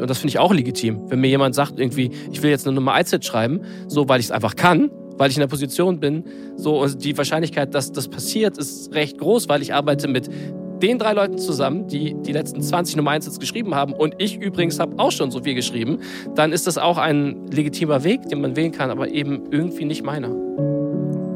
Und 0.00 0.08
das 0.08 0.18
finde 0.18 0.30
ich 0.30 0.38
auch 0.38 0.52
legitim. 0.52 1.10
Wenn 1.10 1.20
mir 1.20 1.28
jemand 1.28 1.54
sagt, 1.54 1.78
irgendwie, 1.78 2.10
ich 2.30 2.42
will 2.42 2.50
jetzt 2.50 2.66
eine 2.66 2.74
Nummer 2.74 2.92
1 2.92 3.16
schreiben, 3.24 3.60
so 3.88 4.08
weil 4.08 4.20
ich 4.20 4.26
es 4.26 4.32
einfach 4.32 4.56
kann, 4.56 4.90
weil 5.16 5.30
ich 5.30 5.36
in 5.36 5.40
der 5.40 5.48
Position 5.48 5.98
bin, 6.00 6.24
so 6.56 6.80
und 6.80 7.04
die 7.04 7.16
Wahrscheinlichkeit, 7.16 7.74
dass 7.74 7.92
das 7.92 8.08
passiert, 8.08 8.56
ist 8.58 8.94
recht 8.94 9.18
groß, 9.18 9.48
weil 9.48 9.62
ich 9.62 9.74
arbeite 9.74 10.08
mit 10.08 10.30
den 10.82 10.98
drei 10.98 11.12
Leuten 11.12 11.38
zusammen, 11.38 11.88
die 11.88 12.14
die 12.14 12.32
letzten 12.32 12.62
20 12.62 12.96
Nummer 12.96 13.10
1 13.10 13.26
jetzt 13.26 13.40
geschrieben 13.40 13.74
haben 13.74 13.92
und 13.92 14.14
ich 14.18 14.36
übrigens 14.40 14.78
habe 14.78 14.96
auch 14.98 15.10
schon 15.10 15.32
so 15.32 15.42
viel 15.42 15.54
geschrieben, 15.54 15.98
dann 16.36 16.52
ist 16.52 16.68
das 16.68 16.78
auch 16.78 16.98
ein 16.98 17.48
legitimer 17.50 18.04
Weg, 18.04 18.28
den 18.28 18.40
man 18.40 18.54
wählen 18.54 18.70
kann, 18.70 18.90
aber 18.90 19.08
eben 19.08 19.42
irgendwie 19.50 19.84
nicht 19.84 20.04
meiner. 20.04 20.30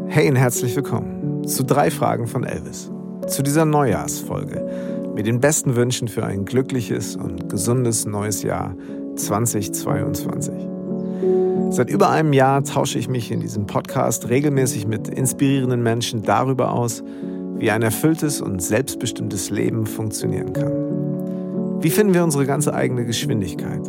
Hey 0.06 0.28
und 0.28 0.36
herzlich 0.36 0.76
willkommen 0.76 1.44
zu 1.44 1.64
drei 1.64 1.90
Fragen 1.90 2.28
von 2.28 2.44
Elvis. 2.44 2.90
Zu 3.26 3.42
dieser 3.42 3.64
Neujahrsfolge 3.64 4.91
mit 5.14 5.26
den 5.26 5.40
besten 5.40 5.76
Wünschen 5.76 6.08
für 6.08 6.24
ein 6.24 6.44
glückliches 6.44 7.16
und 7.16 7.48
gesundes 7.48 8.06
neues 8.06 8.42
Jahr 8.42 8.74
2022. 9.16 10.54
Seit 11.70 11.90
über 11.90 12.10
einem 12.10 12.32
Jahr 12.32 12.64
tausche 12.64 12.98
ich 12.98 13.08
mich 13.08 13.30
in 13.30 13.40
diesem 13.40 13.66
Podcast 13.66 14.28
regelmäßig 14.28 14.86
mit 14.86 15.08
inspirierenden 15.08 15.82
Menschen 15.82 16.22
darüber 16.22 16.72
aus, 16.72 17.02
wie 17.56 17.70
ein 17.70 17.82
erfülltes 17.82 18.40
und 18.40 18.62
selbstbestimmtes 18.62 19.50
Leben 19.50 19.86
funktionieren 19.86 20.52
kann. 20.52 21.80
Wie 21.80 21.90
finden 21.90 22.14
wir 22.14 22.24
unsere 22.24 22.46
ganze 22.46 22.74
eigene 22.74 23.04
Geschwindigkeit, 23.04 23.88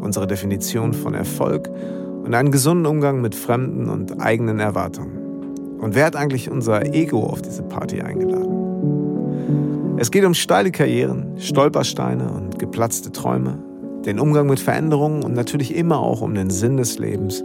unsere 0.00 0.26
Definition 0.26 0.94
von 0.94 1.14
Erfolg 1.14 1.70
und 2.24 2.34
einen 2.34 2.50
gesunden 2.50 2.86
Umgang 2.86 3.20
mit 3.20 3.34
fremden 3.34 3.88
und 3.88 4.20
eigenen 4.20 4.58
Erwartungen? 4.58 5.18
Und 5.78 5.94
wer 5.94 6.06
hat 6.06 6.16
eigentlich 6.16 6.50
unser 6.50 6.94
Ego 6.94 7.24
auf 7.24 7.42
diese 7.42 7.62
Party 7.62 8.00
eingeladen? 8.00 9.81
Es 9.98 10.10
geht 10.10 10.24
um 10.24 10.34
steile 10.34 10.70
Karrieren, 10.70 11.38
Stolpersteine 11.38 12.30
und 12.32 12.58
geplatzte 12.58 13.12
Träume, 13.12 13.58
den 14.06 14.18
Umgang 14.18 14.46
mit 14.46 14.58
Veränderungen 14.58 15.22
und 15.22 15.34
natürlich 15.34 15.74
immer 15.74 15.98
auch 15.98 16.22
um 16.22 16.34
den 16.34 16.50
Sinn 16.50 16.76
des 16.76 16.98
Lebens, 16.98 17.44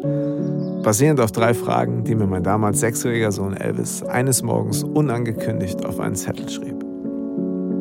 basierend 0.81 1.19
auf 1.19 1.31
drei 1.31 1.53
Fragen, 1.53 2.03
die 2.03 2.15
mir 2.15 2.25
mein 2.25 2.43
damals 2.43 2.79
sechsjähriger 2.79 3.31
Sohn 3.31 3.55
Elvis 3.55 4.01
eines 4.03 4.41
Morgens 4.43 4.83
unangekündigt 4.83 5.85
auf 5.85 5.99
einen 5.99 6.15
Zettel 6.15 6.49
schrieb. 6.49 6.83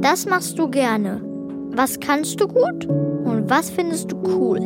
Das 0.00 0.26
machst 0.26 0.58
du 0.58 0.68
gerne. 0.68 1.20
Was 1.72 2.00
kannst 2.00 2.40
du 2.40 2.48
gut 2.48 2.86
und 2.86 3.48
was 3.48 3.70
findest 3.70 4.12
du 4.12 4.16
cool? 4.26 4.60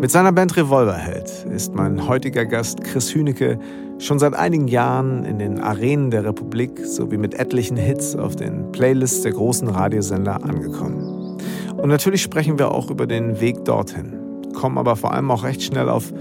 Mit 0.00 0.10
seiner 0.10 0.32
Band 0.32 0.56
Revolverheld 0.56 1.46
ist 1.52 1.74
mein 1.74 2.08
heutiger 2.08 2.46
Gast 2.46 2.82
Chris 2.84 3.14
Hünecke 3.14 3.58
schon 3.98 4.18
seit 4.18 4.34
einigen 4.34 4.68
Jahren 4.68 5.24
in 5.24 5.38
den 5.38 5.60
Arenen 5.60 6.10
der 6.10 6.24
Republik 6.24 6.78
sowie 6.84 7.18
mit 7.18 7.34
etlichen 7.34 7.76
Hits 7.76 8.16
auf 8.16 8.36
den 8.36 8.70
Playlists 8.72 9.22
der 9.22 9.32
großen 9.32 9.68
Radiosender 9.68 10.42
angekommen. 10.44 11.38
Und 11.76 11.88
natürlich 11.88 12.22
sprechen 12.22 12.58
wir 12.58 12.70
auch 12.72 12.90
über 12.90 13.06
den 13.06 13.40
Weg 13.40 13.64
dorthin, 13.64 14.14
kommen 14.54 14.78
aber 14.78 14.96
vor 14.96 15.12
allem 15.12 15.30
auch 15.30 15.44
recht 15.44 15.62
schnell 15.62 15.88
auf 15.88 16.12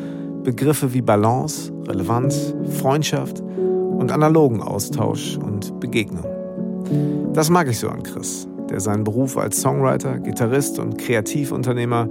Begriffe 0.43 0.93
wie 0.93 1.01
Balance, 1.01 1.71
Relevanz, 1.87 2.53
Freundschaft 2.79 3.41
und 3.41 4.11
analogen 4.11 4.61
Austausch 4.61 5.37
und 5.37 5.79
Begegnung. 5.79 6.25
Das 7.33 7.49
mag 7.49 7.67
ich 7.67 7.79
so 7.79 7.89
an 7.89 8.03
Chris, 8.03 8.47
der 8.69 8.79
seinen 8.79 9.03
Beruf 9.03 9.37
als 9.37 9.61
Songwriter, 9.61 10.19
Gitarrist 10.19 10.79
und 10.79 10.97
Kreativunternehmer 10.97 12.07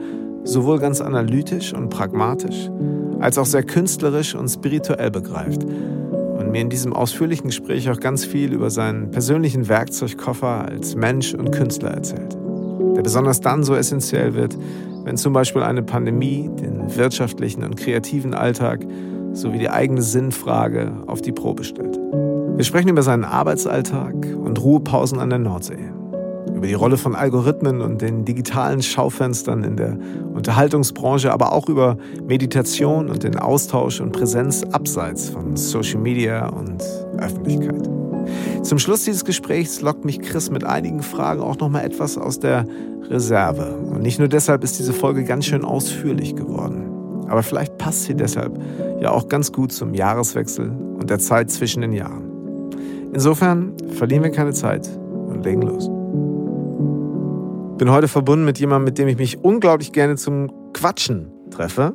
sowohl 0.47 0.79
ganz 0.79 1.01
analytisch 1.01 1.75
und 1.75 1.91
pragmatisch, 1.91 2.71
als 3.21 3.37
auch 3.37 3.47
sehr 3.47 3.63
künstlerisch 3.63 4.35
und 4.35 4.49
spirituell 4.49 5.11
begreift 5.11 5.65
und 5.65 6.51
mir 6.51 6.61
in 6.61 6.71
diesem 6.71 6.93
ausführlichen 6.93 7.47
Gespräch 7.47 7.91
auch 7.91 8.01
ganz 8.01 8.25
viel 8.25 8.53
über 8.53 8.71
seinen 8.71 9.11
persönlichen 9.11 9.69
Werkzeugkoffer 9.69 10.67
als 10.67 10.95
Mensch 10.95 11.35
und 11.35 11.51
Künstler 11.51 11.91
erzählt, 11.91 12.35
der 12.97 13.03
besonders 13.03 13.41
dann 13.41 13.65
so 13.65 13.75
essentiell 13.75 14.35
wird, 14.35 14.57
wenn 15.05 15.17
zum 15.17 15.33
Beispiel 15.33 15.63
eine 15.63 15.83
Pandemie 15.83 16.49
den 16.61 16.97
wirtschaftlichen 16.97 17.63
und 17.65 17.77
kreativen 17.77 18.35
Alltag 18.35 18.87
sowie 19.33 19.59
die 19.59 19.71
eigene 19.71 20.03
Sinnfrage 20.03 20.93
auf 21.07 21.21
die 21.21 21.33
Probe 21.33 21.65
stellt. 21.65 21.99
Wir 22.57 22.65
sprechen 22.65 22.89
über 22.89 23.03
seinen 23.03 23.25
Arbeitsalltag 23.25 24.15
und 24.15 24.63
Ruhepausen 24.63 25.19
an 25.19 25.29
der 25.29 25.39
Nordsee, 25.39 25.91
über 26.57 26.67
die 26.67 26.75
Rolle 26.75 26.97
von 26.97 27.15
Algorithmen 27.15 27.83
und 27.83 28.01
den 28.01 28.25
digitalen 28.25 28.83
Schaufenstern 28.83 29.63
in 29.63 29.77
der 29.77 29.99
Unterhaltungsbranche, 30.33 31.33
aber 31.33 31.53
auch 31.53 31.69
über 31.69 31.99
Meditation 32.27 33.11
und 33.11 33.23
den 33.23 33.39
Austausch 33.39 34.01
und 34.01 34.13
Präsenz 34.13 34.65
abseits 34.73 35.29
von 35.29 35.57
Social 35.57 36.01
Media 36.01 36.49
und 36.49 36.83
Öffentlichkeit. 37.19 37.89
Zum 38.63 38.79
Schluss 38.79 39.05
dieses 39.05 39.25
Gesprächs 39.25 39.81
lockt 39.83 40.05
mich 40.05 40.21
Chris 40.21 40.51
mit 40.51 40.65
einigen 40.65 41.03
Fragen 41.03 41.41
auch 41.41 41.59
noch 41.59 41.69
mal 41.69 41.85
etwas 41.85 42.19
aus 42.19 42.41
der 42.41 42.65
Reserve. 43.09 43.77
Und 43.77 44.03
nicht 44.03 44.19
nur 44.19 44.29
deshalb 44.29 44.65
ist 44.65 44.79
diese 44.79 44.93
Folge 44.93 45.25
ganz 45.25 45.45
schön 45.45 45.65
ausführlich 45.65 46.35
geworden. 46.35 46.91
Aber 47.29 47.43
vielleicht 47.43 47.77
passt 47.79 48.05
sie 48.05 48.15
deshalb 48.15 48.59
ja 49.01 49.11
auch 49.11 49.29
ganz 49.29 49.53
gut 49.53 49.73
zum 49.73 49.95
Jahreswechsel 49.95 50.71
und 50.71 51.11
der 51.11 51.19
Zeit 51.19 51.51
zwischen 51.51 51.83
den 51.83 51.93
Jahren. 51.93 52.25
Insofern 53.13 53.73
verlieren 53.93 54.25
wir 54.25 54.31
keine 54.31 54.53
Zeit 54.53 54.89
und 55.29 55.45
legen 55.45 55.63
los. 55.63 55.91
Bin 57.79 57.91
heute 57.91 58.09
verbunden 58.09 58.47
mit 58.47 58.59
jemandem, 58.59 58.85
mit 58.87 58.97
dem 58.97 59.07
ich 59.07 59.19
mich 59.19 59.39
unglaublich 59.45 59.93
gerne 59.93 60.17
zum 60.17 60.73
Quatschen 60.73 61.31
treffe. 61.51 61.95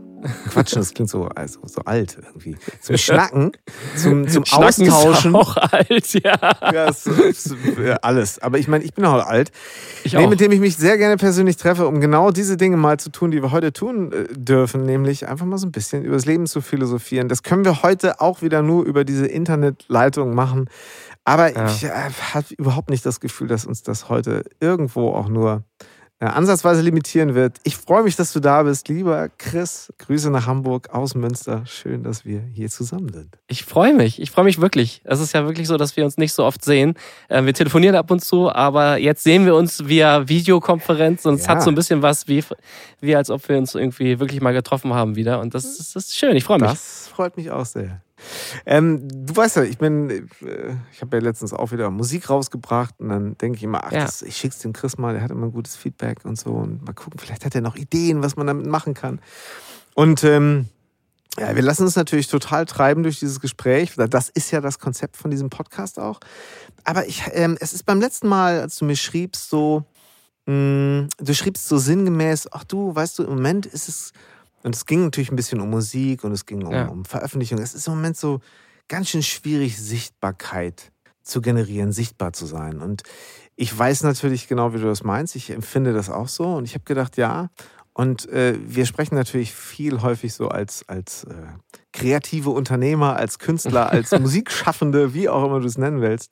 Quatschen, 0.51 0.79
das 0.79 0.93
klingt 0.93 1.09
so, 1.09 1.25
also, 1.25 1.59
so 1.65 1.81
alt 1.85 2.17
irgendwie. 2.23 2.55
Zum 2.79 2.97
Schnacken, 2.97 3.51
zum, 3.95 4.27
zum 4.27 4.45
Schnacken 4.45 4.91
Austauschen. 4.91 5.31
Ist 5.31 5.35
auch 5.35 5.57
alt, 5.57 6.13
ja. 6.23 6.37
Ja, 6.71 6.85
ist, 6.85 7.07
ist, 7.07 7.55
ja, 7.83 7.95
alles. 8.03 8.37
Aber 8.37 8.59
ich 8.59 8.67
meine, 8.67 8.83
ich 8.83 8.93
bin 8.93 9.05
auch 9.05 9.25
alt. 9.25 9.51
Ich 10.03 10.13
nee, 10.13 10.23
auch. 10.23 10.29
mit 10.29 10.39
dem 10.39 10.51
ich 10.51 10.59
mich 10.59 10.77
sehr 10.77 10.99
gerne 10.99 11.17
persönlich 11.17 11.57
treffe, 11.57 11.87
um 11.87 11.99
genau 11.99 12.29
diese 12.29 12.57
Dinge 12.57 12.77
mal 12.77 12.99
zu 12.99 13.09
tun, 13.09 13.31
die 13.31 13.41
wir 13.41 13.51
heute 13.51 13.73
tun 13.73 14.11
äh, 14.11 14.25
dürfen, 14.31 14.85
nämlich 14.85 15.27
einfach 15.27 15.47
mal 15.47 15.57
so 15.57 15.65
ein 15.65 15.71
bisschen 15.71 16.03
über 16.03 16.15
das 16.15 16.27
Leben 16.27 16.45
zu 16.45 16.61
philosophieren. 16.61 17.27
Das 17.27 17.41
können 17.41 17.65
wir 17.65 17.81
heute 17.81 18.21
auch 18.21 18.43
wieder 18.43 18.61
nur 18.61 18.83
über 18.83 19.03
diese 19.03 19.25
Internetleitung 19.25 20.35
machen. 20.35 20.69
Aber 21.23 21.53
Ja. 21.53 21.67
ich 21.67 21.83
äh, 21.83 21.89
habe 22.33 22.45
überhaupt 22.57 22.89
nicht 22.89 23.05
das 23.05 23.19
Gefühl, 23.19 23.47
dass 23.47 23.65
uns 23.65 23.83
das 23.83 24.09
heute 24.09 24.43
irgendwo 24.59 25.09
auch 25.13 25.29
nur 25.29 25.63
äh, 26.19 26.25
ansatzweise 26.25 26.81
limitieren 26.81 27.33
wird. 27.33 27.57
Ich 27.63 27.75
freue 27.77 28.03
mich, 28.03 28.15
dass 28.15 28.31
du 28.31 28.39
da 28.39 28.61
bist, 28.61 28.87
lieber 28.89 29.27
Chris. 29.39 29.91
Grüße 29.97 30.29
nach 30.29 30.45
Hamburg 30.45 30.89
aus 30.91 31.15
Münster. 31.15 31.63
Schön, 31.65 32.03
dass 32.03 32.25
wir 32.25 32.41
hier 32.41 32.69
zusammen 32.69 33.11
sind. 33.11 33.39
Ich 33.47 33.65
freue 33.65 33.91
mich. 33.93 34.21
Ich 34.21 34.29
freue 34.29 34.45
mich 34.45 34.61
wirklich. 34.61 35.01
Es 35.03 35.19
ist 35.19 35.33
ja 35.33 35.45
wirklich 35.45 35.67
so, 35.67 35.77
dass 35.77 35.97
wir 35.97 36.05
uns 36.05 36.17
nicht 36.17 36.33
so 36.33 36.43
oft 36.45 36.63
sehen. 36.63 36.93
Äh, 37.27 37.43
Wir 37.43 37.55
telefonieren 37.55 37.95
ab 37.95 38.11
und 38.11 38.23
zu, 38.23 38.51
aber 38.51 38.97
jetzt 38.97 39.23
sehen 39.23 39.45
wir 39.45 39.55
uns 39.55 39.87
via 39.87 40.27
Videokonferenz 40.27 41.25
und 41.25 41.35
es 41.35 41.45
Ja. 41.47 41.53
hat 41.55 41.63
so 41.63 41.71
ein 41.71 41.75
bisschen 41.75 42.03
was 42.03 42.27
wie, 42.27 42.43
wie 42.99 43.15
als 43.15 43.31
ob 43.31 43.47
wir 43.49 43.57
uns 43.57 43.73
irgendwie 43.73 44.19
wirklich 44.19 44.41
mal 44.41 44.53
getroffen 44.53 44.93
haben 44.93 45.15
wieder. 45.15 45.39
Und 45.39 45.55
das, 45.55 45.65
ist- 45.65 45.95
das 45.95 46.05
ist 46.05 46.17
schön. 46.17 46.35
Ich 46.35 46.43
freue 46.43 46.59
mich. 46.59 46.69
Das 46.69 47.07
freut 47.07 47.35
mich 47.37 47.49
auch 47.49 47.65
sehr. 47.65 48.01
Ähm, 48.65 49.07
du 49.07 49.35
weißt 49.35 49.57
ja, 49.57 49.63
ich 49.63 49.77
bin, 49.77 50.09
äh, 50.09 50.23
ich 50.91 51.01
habe 51.01 51.17
ja 51.17 51.23
letztens 51.23 51.53
auch 51.53 51.71
wieder 51.71 51.89
Musik 51.89 52.29
rausgebracht 52.29 52.95
und 52.99 53.09
dann 53.09 53.37
denke 53.37 53.57
ich 53.57 53.63
immer, 53.63 53.83
ach, 53.83 53.91
Ja. 53.91 54.05
das, 54.05 54.21
ich 54.21 54.37
schick's 54.37 54.59
dem 54.59 54.73
Chris 54.73 54.97
mal, 54.97 55.13
der 55.13 55.21
hat 55.23 55.31
immer 55.31 55.47
ein 55.47 55.51
gutes 55.51 55.75
Feedback 55.75 56.23
und 56.25 56.39
so 56.39 56.51
und 56.51 56.83
mal 56.85 56.93
gucken, 56.93 57.19
vielleicht 57.19 57.45
hat 57.45 57.55
er 57.55 57.61
noch 57.61 57.75
Ideen, 57.75 58.21
was 58.23 58.35
man 58.35 58.47
damit 58.47 58.65
machen 58.67 58.93
kann. 58.93 59.19
Und 59.95 60.23
ähm, 60.23 60.67
ja, 61.39 61.55
wir 61.55 61.61
lassen 61.63 61.83
uns 61.83 61.95
natürlich 61.95 62.27
total 62.27 62.65
treiben 62.65 63.03
durch 63.03 63.19
dieses 63.19 63.39
Gespräch. 63.39 63.93
Das 63.95 64.29
ist 64.29 64.51
ja 64.51 64.59
das 64.59 64.79
Konzept 64.79 65.15
von 65.15 65.31
diesem 65.31 65.49
Podcast 65.49 65.97
auch. 65.99 66.19
Aber 66.83 67.07
ich, 67.07 67.23
ähm, 67.31 67.57
es 67.61 67.71
ist 67.73 67.85
beim 67.85 68.01
letzten 68.01 68.27
Mal, 68.27 68.59
als 68.59 68.77
du 68.77 68.85
mir 68.85 68.97
schriebst, 68.97 69.49
so, 69.49 69.85
mh, 70.45 71.07
du 71.19 71.33
schriebst 71.33 71.67
so 71.69 71.77
sinngemäß, 71.77 72.49
ach 72.51 72.65
du, 72.65 72.93
weißt 72.93 73.19
du, 73.19 73.23
im 73.23 73.29
Moment 73.35 73.65
ist 73.65 73.87
es, 73.87 74.11
und 74.63 74.75
es 74.75 74.85
ging 74.85 75.03
natürlich 75.03 75.31
ein 75.31 75.35
bisschen 75.35 75.59
um 75.61 75.69
Musik 75.69 76.23
und 76.23 76.31
es 76.31 76.45
ging 76.45 76.63
um, 76.65 76.73
Ja. 76.73 76.87
um 76.87 77.05
Veröffentlichung. 77.05 77.59
Es 77.59 77.73
ist 77.73 77.87
im 77.87 77.95
Moment 77.95 78.17
so 78.17 78.39
ganz 78.87 79.09
schön 79.09 79.23
schwierig, 79.23 79.77
Sichtbarkeit 79.77 80.91
zu 81.23 81.41
generieren, 81.41 81.91
sichtbar 81.91 82.33
zu 82.33 82.45
sein. 82.45 82.81
Und 82.81 83.03
ich 83.55 83.77
weiß 83.77 84.03
natürlich 84.03 84.47
genau, 84.47 84.73
wie 84.73 84.79
du 84.79 84.85
das 84.85 85.03
meinst. 85.03 85.35
Ich 85.35 85.49
empfinde 85.51 85.93
das 85.93 86.09
auch 86.09 86.27
so. 86.27 86.55
Und 86.55 86.65
ich 86.65 86.73
habe 86.73 86.83
gedacht, 86.83 87.17
ja. 87.17 87.49
Und 87.93 88.29
äh, 88.29 88.57
wir 88.65 88.85
sprechen 88.85 89.15
natürlich 89.15 89.53
viel 89.53 90.01
häufig 90.01 90.33
so 90.33 90.47
als, 90.47 90.87
als 90.87 91.25
äh, 91.25 91.33
kreative 91.91 92.49
Unternehmer, 92.51 93.17
als 93.17 93.37
Künstler, 93.37 93.91
als 93.91 94.11
Musikschaffende, 94.19 95.13
wie 95.13 95.27
auch 95.27 95.43
immer 95.45 95.59
du 95.59 95.67
es 95.67 95.77
nennen 95.77 96.01
willst. 96.01 96.31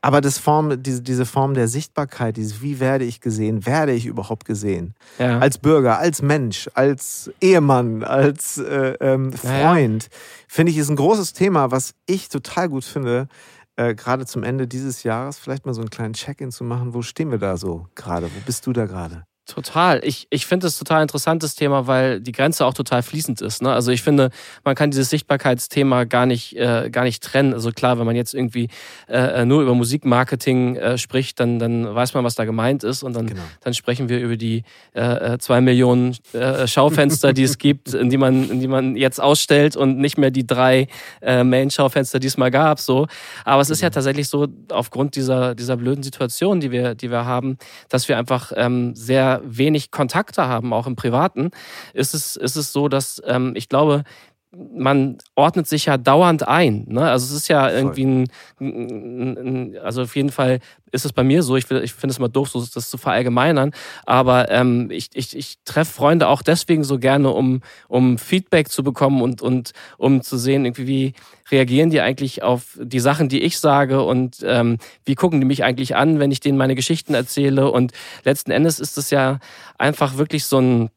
Aber 0.00 0.20
das 0.20 0.38
Form, 0.38 0.80
diese, 0.80 1.02
diese 1.02 1.26
Form 1.26 1.54
der 1.54 1.66
Sichtbarkeit, 1.66 2.36
dieses 2.36 2.62
Wie 2.62 2.78
werde 2.78 3.04
ich 3.04 3.20
gesehen, 3.20 3.66
werde 3.66 3.92
ich 3.92 4.06
überhaupt 4.06 4.44
gesehen? 4.44 4.94
Ja. 5.18 5.38
Als 5.40 5.58
Bürger, 5.58 5.98
als 5.98 6.22
Mensch, 6.22 6.70
als 6.74 7.32
Ehemann, 7.40 8.04
als 8.04 8.58
äh, 8.58 8.94
ähm, 9.00 9.32
Ja, 9.42 9.58
ja. 9.58 9.72
Freund, 9.72 10.08
finde 10.46 10.70
ich, 10.70 10.78
ist 10.78 10.88
ein 10.88 10.96
großes 10.96 11.32
Thema, 11.32 11.72
was 11.72 11.94
ich 12.06 12.28
total 12.28 12.68
gut 12.68 12.84
finde, 12.84 13.26
äh, 13.74 13.94
gerade 13.94 14.24
zum 14.26 14.44
Ende 14.44 14.68
dieses 14.68 15.02
Jahres 15.02 15.38
vielleicht 15.38 15.66
mal 15.66 15.74
so 15.74 15.80
einen 15.80 15.90
kleinen 15.90 16.14
Check-in 16.14 16.52
zu 16.52 16.62
machen. 16.62 16.94
Wo 16.94 17.02
stehen 17.02 17.32
wir 17.32 17.38
da 17.38 17.56
so 17.56 17.88
gerade? 17.96 18.26
Wo 18.26 18.40
bist 18.46 18.66
du 18.66 18.72
da 18.72 18.86
gerade? 18.86 19.24
Total. 19.44 20.00
Ich, 20.04 20.28
ich 20.30 20.46
finde 20.46 20.68
es 20.68 20.78
total 20.78 21.02
interessantes 21.02 21.56
Thema, 21.56 21.88
weil 21.88 22.20
die 22.20 22.30
Grenze 22.30 22.64
auch 22.64 22.74
total 22.74 23.02
fließend 23.02 23.40
ist. 23.40 23.60
Ne? 23.60 23.72
Also 23.72 23.90
ich 23.90 24.00
finde, 24.00 24.30
man 24.62 24.76
kann 24.76 24.92
dieses 24.92 25.10
Sichtbarkeitsthema 25.10 26.04
gar 26.04 26.26
nicht, 26.26 26.56
äh, 26.56 26.88
gar 26.90 27.02
nicht 27.02 27.24
trennen. 27.24 27.52
Also 27.52 27.72
klar, 27.72 27.98
wenn 27.98 28.06
man 28.06 28.14
jetzt 28.14 28.34
irgendwie 28.34 28.68
äh, 29.08 29.44
nur 29.44 29.62
über 29.62 29.74
Musikmarketing 29.74 30.76
äh, 30.76 30.96
spricht, 30.96 31.40
dann, 31.40 31.58
dann 31.58 31.92
weiß 31.92 32.14
man, 32.14 32.22
was 32.22 32.36
da 32.36 32.44
gemeint 32.44 32.84
ist. 32.84 33.02
Und 33.02 33.14
dann, 33.14 33.26
genau. 33.26 33.42
dann 33.62 33.74
sprechen 33.74 34.08
wir 34.08 34.20
über 34.20 34.36
die 34.36 34.62
äh, 34.94 35.34
äh 35.34 35.38
zwei 35.38 35.60
Millionen 35.60 36.16
äh, 36.32 36.68
Schaufenster, 36.68 37.32
die 37.32 37.42
es 37.42 37.58
gibt, 37.58 37.94
in 37.94 38.10
die, 38.10 38.18
man, 38.18 38.48
in 38.48 38.60
die 38.60 38.68
man 38.68 38.94
jetzt 38.94 39.20
ausstellt 39.20 39.76
und 39.76 39.98
nicht 39.98 40.18
mehr 40.18 40.30
die 40.30 40.46
drei 40.46 40.86
äh, 41.20 41.42
Main-Schaufenster, 41.42 42.20
die 42.20 42.28
es 42.28 42.36
mal 42.36 42.52
gab. 42.52 42.78
So. 42.78 43.08
Aber 43.44 43.60
es 43.60 43.70
ist 43.70 43.80
ja 43.80 43.88
genau. 43.88 43.94
tatsächlich 43.94 44.28
so, 44.28 44.46
aufgrund 44.70 45.16
dieser, 45.16 45.56
dieser 45.56 45.76
blöden 45.76 46.04
Situation, 46.04 46.60
die 46.60 46.70
wir, 46.70 46.94
die 46.94 47.10
wir 47.10 47.24
haben, 47.24 47.58
dass 47.88 48.08
wir 48.08 48.18
einfach 48.18 48.52
ähm, 48.54 48.94
sehr 48.94 49.31
wenig 49.44 49.90
Kontakte 49.90 50.46
haben, 50.46 50.72
auch 50.72 50.86
im 50.86 50.96
Privaten, 50.96 51.50
ist 51.94 52.14
es, 52.14 52.36
ist 52.36 52.56
es 52.56 52.72
so, 52.72 52.88
dass 52.88 53.22
ähm, 53.24 53.52
ich 53.56 53.68
glaube, 53.68 54.04
man 54.54 55.18
ordnet 55.34 55.66
sich 55.66 55.86
ja 55.86 55.96
dauernd 55.96 56.46
ein. 56.46 56.84
Ne? 56.86 57.10
Also 57.10 57.26
es 57.26 57.32
ist 57.42 57.48
ja 57.48 57.70
irgendwie 57.70 58.04
ein, 58.04 58.28
ein, 58.60 59.36
ein, 59.38 59.78
also 59.78 60.02
auf 60.02 60.14
jeden 60.14 60.30
Fall 60.30 60.60
ist 60.90 61.06
es 61.06 61.12
bei 61.14 61.24
mir 61.24 61.42
so, 61.42 61.56
ich, 61.56 61.70
ich 61.70 61.94
finde 61.94 62.12
es 62.12 62.18
mal 62.18 62.28
doof, 62.28 62.50
so 62.50 62.62
das 62.62 62.90
zu 62.90 62.98
verallgemeinern, 62.98 63.72
aber 64.04 64.50
ähm, 64.50 64.90
ich, 64.90 65.08
ich, 65.14 65.34
ich 65.34 65.56
treffe 65.64 65.94
Freunde 65.94 66.28
auch 66.28 66.42
deswegen 66.42 66.84
so 66.84 66.98
gerne, 66.98 67.30
um, 67.30 67.62
um 67.88 68.18
Feedback 68.18 68.68
zu 68.68 68.82
bekommen 68.82 69.22
und, 69.22 69.40
und 69.40 69.72
um 69.96 70.20
zu 70.20 70.36
sehen, 70.36 70.66
irgendwie, 70.66 70.86
wie 70.86 71.14
reagieren 71.50 71.90
die 71.90 72.02
eigentlich 72.02 72.42
auf 72.42 72.78
die 72.80 73.00
Sachen, 73.00 73.30
die 73.30 73.42
ich 73.42 73.58
sage 73.58 74.02
und 74.02 74.38
ähm, 74.44 74.78
wie 75.04 75.14
gucken 75.14 75.40
die 75.40 75.46
mich 75.46 75.64
eigentlich 75.64 75.96
an, 75.96 76.18
wenn 76.18 76.30
ich 76.30 76.40
denen 76.40 76.58
meine 76.58 76.74
Geschichten 76.74 77.14
erzähle. 77.14 77.70
Und 77.70 77.92
letzten 78.24 78.50
Endes 78.50 78.80
ist 78.80 78.98
es 78.98 79.10
ja 79.10 79.38
einfach 79.78 80.16
wirklich 80.16 80.44
so 80.44 80.58
ein 80.58 80.90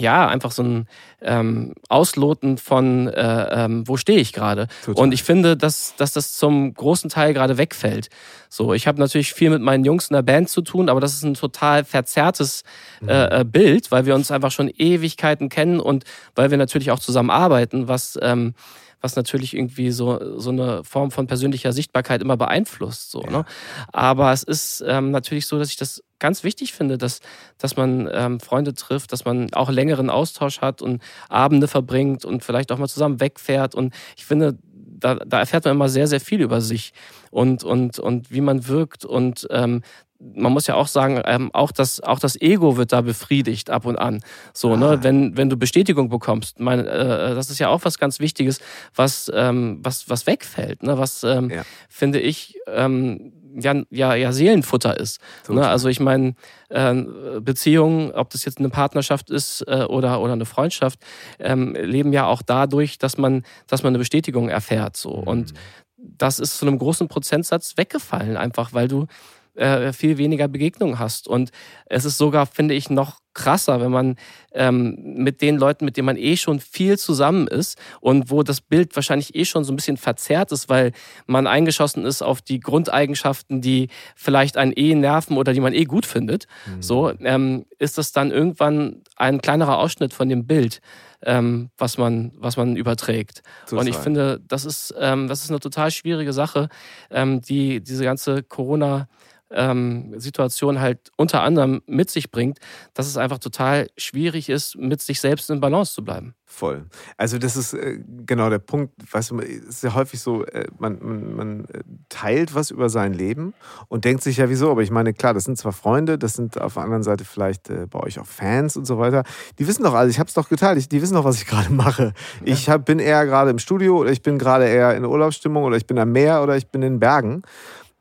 ja, 0.00 0.26
einfach 0.26 0.52
so 0.52 0.62
ein 0.62 0.88
ähm, 1.20 1.74
Ausloten 1.88 2.56
von, 2.56 3.08
äh, 3.08 3.64
ähm, 3.64 3.86
wo 3.86 3.96
stehe 3.96 4.18
ich 4.18 4.32
gerade. 4.32 4.68
Und 4.94 5.12
ich 5.12 5.22
finde, 5.22 5.56
dass, 5.56 5.94
dass 5.96 6.12
das 6.12 6.32
zum 6.32 6.72
großen 6.72 7.10
Teil 7.10 7.34
gerade 7.34 7.58
wegfällt. 7.58 8.08
So, 8.48 8.72
ich 8.72 8.86
habe 8.86 8.98
natürlich 8.98 9.34
viel 9.34 9.50
mit 9.50 9.60
meinen 9.60 9.84
Jungs 9.84 10.08
in 10.08 10.14
der 10.14 10.22
Band 10.22 10.48
zu 10.48 10.62
tun, 10.62 10.88
aber 10.88 11.00
das 11.00 11.12
ist 11.12 11.24
ein 11.24 11.34
total 11.34 11.84
verzerrtes 11.84 12.64
mhm. 13.00 13.08
äh, 13.10 13.40
äh, 13.40 13.44
Bild, 13.44 13.90
weil 13.90 14.06
wir 14.06 14.14
uns 14.14 14.30
einfach 14.30 14.50
schon 14.50 14.68
Ewigkeiten 14.68 15.48
kennen 15.48 15.78
und 15.78 16.04
weil 16.34 16.50
wir 16.50 16.58
natürlich 16.58 16.90
auch 16.90 16.98
zusammen 16.98 17.30
arbeiten, 17.30 17.86
was 17.86 18.18
ähm, 18.22 18.54
was 19.02 19.16
natürlich 19.16 19.54
irgendwie 19.54 19.90
so, 19.90 20.38
so 20.38 20.50
eine 20.50 20.84
Form 20.84 21.10
von 21.10 21.26
persönlicher 21.26 21.72
Sichtbarkeit 21.72 22.22
immer 22.22 22.36
beeinflusst. 22.36 23.10
So, 23.10 23.22
ja. 23.22 23.30
ne? 23.30 23.44
Aber 23.92 24.32
es 24.32 24.44
ist 24.44 24.82
ähm, 24.86 25.10
natürlich 25.10 25.46
so, 25.46 25.58
dass 25.58 25.70
ich 25.70 25.76
das 25.76 26.02
ganz 26.22 26.44
wichtig 26.44 26.72
finde, 26.72 26.96
dass, 26.96 27.20
dass 27.58 27.76
man 27.76 28.08
ähm, 28.12 28.40
Freunde 28.40 28.74
trifft, 28.74 29.12
dass 29.12 29.24
man 29.24 29.52
auch 29.52 29.70
längeren 29.70 30.08
Austausch 30.08 30.60
hat 30.60 30.80
und 30.80 31.02
Abende 31.28 31.66
verbringt 31.66 32.24
und 32.24 32.44
vielleicht 32.44 32.70
auch 32.70 32.78
mal 32.78 32.88
zusammen 32.88 33.20
wegfährt. 33.20 33.74
Und 33.74 33.92
ich 34.16 34.24
finde, 34.24 34.56
da, 34.72 35.16
da 35.16 35.40
erfährt 35.40 35.64
man 35.64 35.74
immer 35.74 35.88
sehr, 35.88 36.06
sehr 36.06 36.20
viel 36.20 36.40
über 36.40 36.60
sich 36.60 36.92
und, 37.30 37.64
und, 37.64 37.98
und 37.98 38.30
wie 38.30 38.40
man 38.40 38.68
wirkt. 38.68 39.04
Und 39.04 39.48
ähm, 39.50 39.82
man 40.20 40.52
muss 40.52 40.68
ja 40.68 40.76
auch 40.76 40.86
sagen, 40.86 41.20
ähm, 41.24 41.50
auch, 41.52 41.72
das, 41.72 42.00
auch 42.00 42.20
das 42.20 42.40
Ego 42.40 42.76
wird 42.76 42.92
da 42.92 43.00
befriedigt 43.00 43.68
ab 43.70 43.84
und 43.84 43.96
an. 43.96 44.20
So, 44.52 44.76
ne? 44.76 44.86
ah. 44.86 44.90
ne, 44.96 45.02
wenn, 45.02 45.36
wenn 45.36 45.50
du 45.50 45.56
Bestätigung 45.56 46.08
bekommst, 46.08 46.60
mein, 46.60 46.86
äh, 46.86 47.34
das 47.34 47.50
ist 47.50 47.58
ja 47.58 47.68
auch 47.68 47.84
was 47.84 47.98
ganz 47.98 48.20
Wichtiges, 48.20 48.60
was, 48.94 49.30
ähm, 49.34 49.80
was, 49.82 50.08
was 50.08 50.28
wegfällt, 50.28 50.84
ne? 50.84 50.98
was 50.98 51.24
ähm, 51.24 51.50
ja. 51.50 51.62
finde 51.88 52.20
ich 52.20 52.58
ähm, 52.68 53.32
ja, 53.54 53.82
ja, 53.90 54.14
ja 54.14 54.32
Seelenfutter 54.32 54.98
ist. 54.98 55.20
Ne? 55.48 55.66
Also 55.66 55.88
ich 55.88 56.00
meine, 56.00 56.34
äh, 56.68 56.94
Beziehungen, 57.40 58.12
ob 58.12 58.30
das 58.30 58.44
jetzt 58.44 58.58
eine 58.58 58.68
Partnerschaft 58.68 59.30
ist 59.30 59.62
äh, 59.66 59.84
oder, 59.84 60.20
oder 60.20 60.32
eine 60.32 60.44
Freundschaft, 60.44 60.98
ähm, 61.38 61.74
leben 61.74 62.12
ja 62.12 62.26
auch 62.26 62.42
dadurch, 62.42 62.98
dass 62.98 63.18
man, 63.18 63.42
dass 63.66 63.82
man 63.82 63.90
eine 63.90 63.98
Bestätigung 63.98 64.48
erfährt. 64.48 64.96
So. 64.96 65.16
Mhm. 65.16 65.28
Und 65.28 65.54
das 65.96 66.38
ist 66.38 66.58
zu 66.58 66.66
einem 66.66 66.78
großen 66.78 67.08
Prozentsatz 67.08 67.76
weggefallen, 67.76 68.36
einfach 68.36 68.72
weil 68.72 68.88
du 68.88 69.06
äh, 69.54 69.92
viel 69.92 70.18
weniger 70.18 70.48
Begegnungen 70.48 70.98
hast. 70.98 71.28
Und 71.28 71.50
es 71.86 72.04
ist 72.04 72.18
sogar, 72.18 72.46
finde 72.46 72.74
ich, 72.74 72.90
noch 72.90 73.22
krasser, 73.34 73.80
wenn 73.80 73.90
man 73.90 74.16
ähm, 74.52 74.96
mit 75.00 75.40
den 75.40 75.56
Leuten, 75.56 75.84
mit 75.84 75.96
denen 75.96 76.06
man 76.06 76.16
eh 76.16 76.36
schon 76.36 76.60
viel 76.60 76.98
zusammen 76.98 77.46
ist 77.46 77.78
und 78.00 78.30
wo 78.30 78.42
das 78.42 78.60
Bild 78.60 78.94
wahrscheinlich 78.94 79.34
eh 79.34 79.44
schon 79.44 79.64
so 79.64 79.72
ein 79.72 79.76
bisschen 79.76 79.96
verzerrt 79.96 80.52
ist, 80.52 80.68
weil 80.68 80.92
man 81.26 81.46
eingeschossen 81.46 82.04
ist 82.04 82.22
auf 82.22 82.42
die 82.42 82.60
Grundeigenschaften, 82.60 83.60
die 83.60 83.88
vielleicht 84.16 84.56
einen 84.56 84.72
eh 84.76 84.94
nerven 84.94 85.36
oder 85.36 85.52
die 85.52 85.60
man 85.60 85.72
eh 85.72 85.84
gut 85.84 86.06
findet. 86.06 86.46
Mhm. 86.66 86.82
So 86.82 87.12
ähm, 87.20 87.64
ist 87.78 87.98
das 87.98 88.12
dann 88.12 88.30
irgendwann 88.30 89.02
ein 89.16 89.40
kleinerer 89.40 89.78
Ausschnitt 89.78 90.12
von 90.12 90.28
dem 90.28 90.46
Bild. 90.46 90.80
Ähm, 91.24 91.70
was 91.78 91.98
man 91.98 92.32
was 92.34 92.56
man 92.56 92.74
überträgt 92.74 93.42
Total. 93.66 93.78
und 93.78 93.86
ich 93.86 93.94
finde 93.94 94.40
das 94.48 94.64
ist 94.64 94.92
ähm, 94.98 95.28
das 95.28 95.44
ist 95.44 95.50
eine 95.50 95.60
total 95.60 95.92
schwierige 95.92 96.32
Sache 96.32 96.68
ähm, 97.12 97.40
die 97.40 97.80
diese 97.80 98.02
ganze 98.02 98.42
Corona 98.42 99.06
ähm, 99.54 100.18
Situation 100.18 100.80
halt 100.80 101.10
unter 101.16 101.42
anderem 101.42 101.82
mit 101.86 102.10
sich 102.10 102.30
bringt, 102.30 102.58
dass 102.94 103.06
es 103.06 103.16
einfach 103.16 103.38
total 103.38 103.88
schwierig 103.96 104.48
ist, 104.48 104.76
mit 104.76 105.00
sich 105.00 105.20
selbst 105.20 105.50
in 105.50 105.60
Balance 105.60 105.94
zu 105.94 106.04
bleiben. 106.04 106.34
Voll. 106.52 106.84
Also 107.16 107.38
das 107.38 107.56
ist 107.56 107.72
äh, 107.72 107.98
genau 108.26 108.50
der 108.50 108.58
Punkt, 108.58 108.92
weißt 109.10 109.30
du, 109.30 109.38
es 109.38 109.68
ist 109.68 109.84
ja 109.84 109.94
häufig 109.94 110.20
so, 110.20 110.44
äh, 110.44 110.66
man, 110.78 110.98
man, 111.00 111.34
man, 111.34 111.64
äh, 111.64 111.80
teilt 112.10 112.54
was 112.54 112.70
über 112.70 112.90
sein 112.90 113.14
Leben 113.14 113.54
und 113.88 114.04
denkt 114.04 114.22
sich 114.22 114.36
ja, 114.36 114.50
wieso, 114.50 114.70
aber 114.70 114.82
ich 114.82 114.90
meine, 114.90 115.14
klar, 115.14 115.32
das 115.32 115.44
sind 115.44 115.56
zwar 115.56 115.72
Freunde, 115.72 116.18
das 116.18 116.34
sind 116.34 116.60
auf 116.60 116.74
der 116.74 116.82
anderen 116.82 117.02
Seite 117.02 117.24
vielleicht 117.24 117.70
äh, 117.70 117.86
bei 117.86 118.00
euch 118.00 118.18
auch 118.18 118.26
Fans 118.26 118.76
und 118.76 118.84
so 118.84 118.98
weiter, 118.98 119.24
die 119.58 119.66
wissen 119.66 119.82
doch 119.82 119.94
alles, 119.94 120.12
ich 120.12 120.18
habe 120.18 120.28
es 120.28 120.34
doch 120.34 120.50
geteilt, 120.50 120.92
die 120.92 121.00
wissen 121.00 121.14
doch, 121.14 121.24
was 121.24 121.36
ich 121.40 121.46
gerade 121.46 121.72
mache. 121.72 122.12
Ja. 122.44 122.52
Ich 122.52 122.68
hab, 122.68 122.84
bin 122.84 122.98
eher 122.98 123.24
gerade 123.24 123.50
im 123.50 123.58
Studio 123.58 123.96
oder 123.96 124.10
ich 124.10 124.20
bin 124.20 124.38
gerade 124.38 124.66
eher 124.66 124.94
in 124.94 125.06
Urlaubsstimmung 125.06 125.64
oder 125.64 125.78
ich 125.78 125.86
bin 125.86 125.98
am 125.98 126.12
Meer 126.12 126.42
oder 126.42 126.58
ich 126.58 126.68
bin 126.68 126.82
in 126.82 127.00
Bergen 127.00 127.42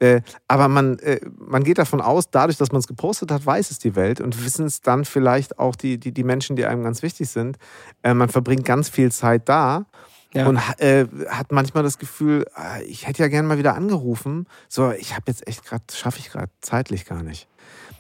äh, 0.02 0.22
aber 0.48 0.68
man, 0.68 0.98
äh, 1.00 1.22
man 1.38 1.64
geht 1.64 1.78
davon 1.78 2.02
aus, 2.02 2.32
dadurch, 2.32 2.58
dass 2.58 2.72
man 2.72 2.80
es 2.80 2.88
gepostet 2.88 3.32
hat, 3.32 3.46
weiß 3.46 3.70
es 3.70 3.78
die 3.78 3.96
Welt 3.96 4.20
und 4.20 4.44
wissen 4.44 4.66
es 4.66 4.82
dann 4.82 5.06
vielleicht 5.06 5.60
auch 5.60 5.76
die, 5.76 6.00
die, 6.00 6.12
die 6.12 6.24
Menschen, 6.24 6.56
die 6.56 6.66
einem 6.66 6.84
ganz 6.84 7.04
wichtig 7.04 7.30
sind. 7.30 7.58
Äh, 8.02 8.16
man 8.16 8.28
verbringt 8.28 8.66
ganz 8.66 8.90
viel 8.90 9.12
Zeit 9.12 9.48
da. 9.48 9.86
Ja. 10.34 10.48
Und 10.48 10.60
äh, 10.80 11.06
hat 11.28 11.52
manchmal 11.52 11.84
das 11.84 12.00
Gefühl, 12.00 12.48
äh, 12.58 12.84
ich 12.86 13.06
hätte 13.06 13.22
ja 13.22 13.28
gerne 13.28 13.48
mal 13.48 13.60
wieder 13.60 13.76
angerufen. 13.76 14.48
So, 14.70 14.92
ich 14.92 15.14
habe 15.14 15.26
jetzt 15.28 15.48
echt 15.48 15.66
gerade, 15.66 15.84
schaffe 15.94 16.18
ich 16.18 16.32
gerade 16.32 16.50
zeitlich 16.62 17.06
gar 17.06 17.22
nicht. 17.22 17.48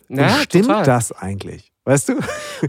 Ja, 0.09 0.29
stimmt 0.39 0.65
total. 0.65 0.83
das 0.83 1.11
eigentlich? 1.11 1.71
Weißt 1.83 2.09
du? 2.09 2.13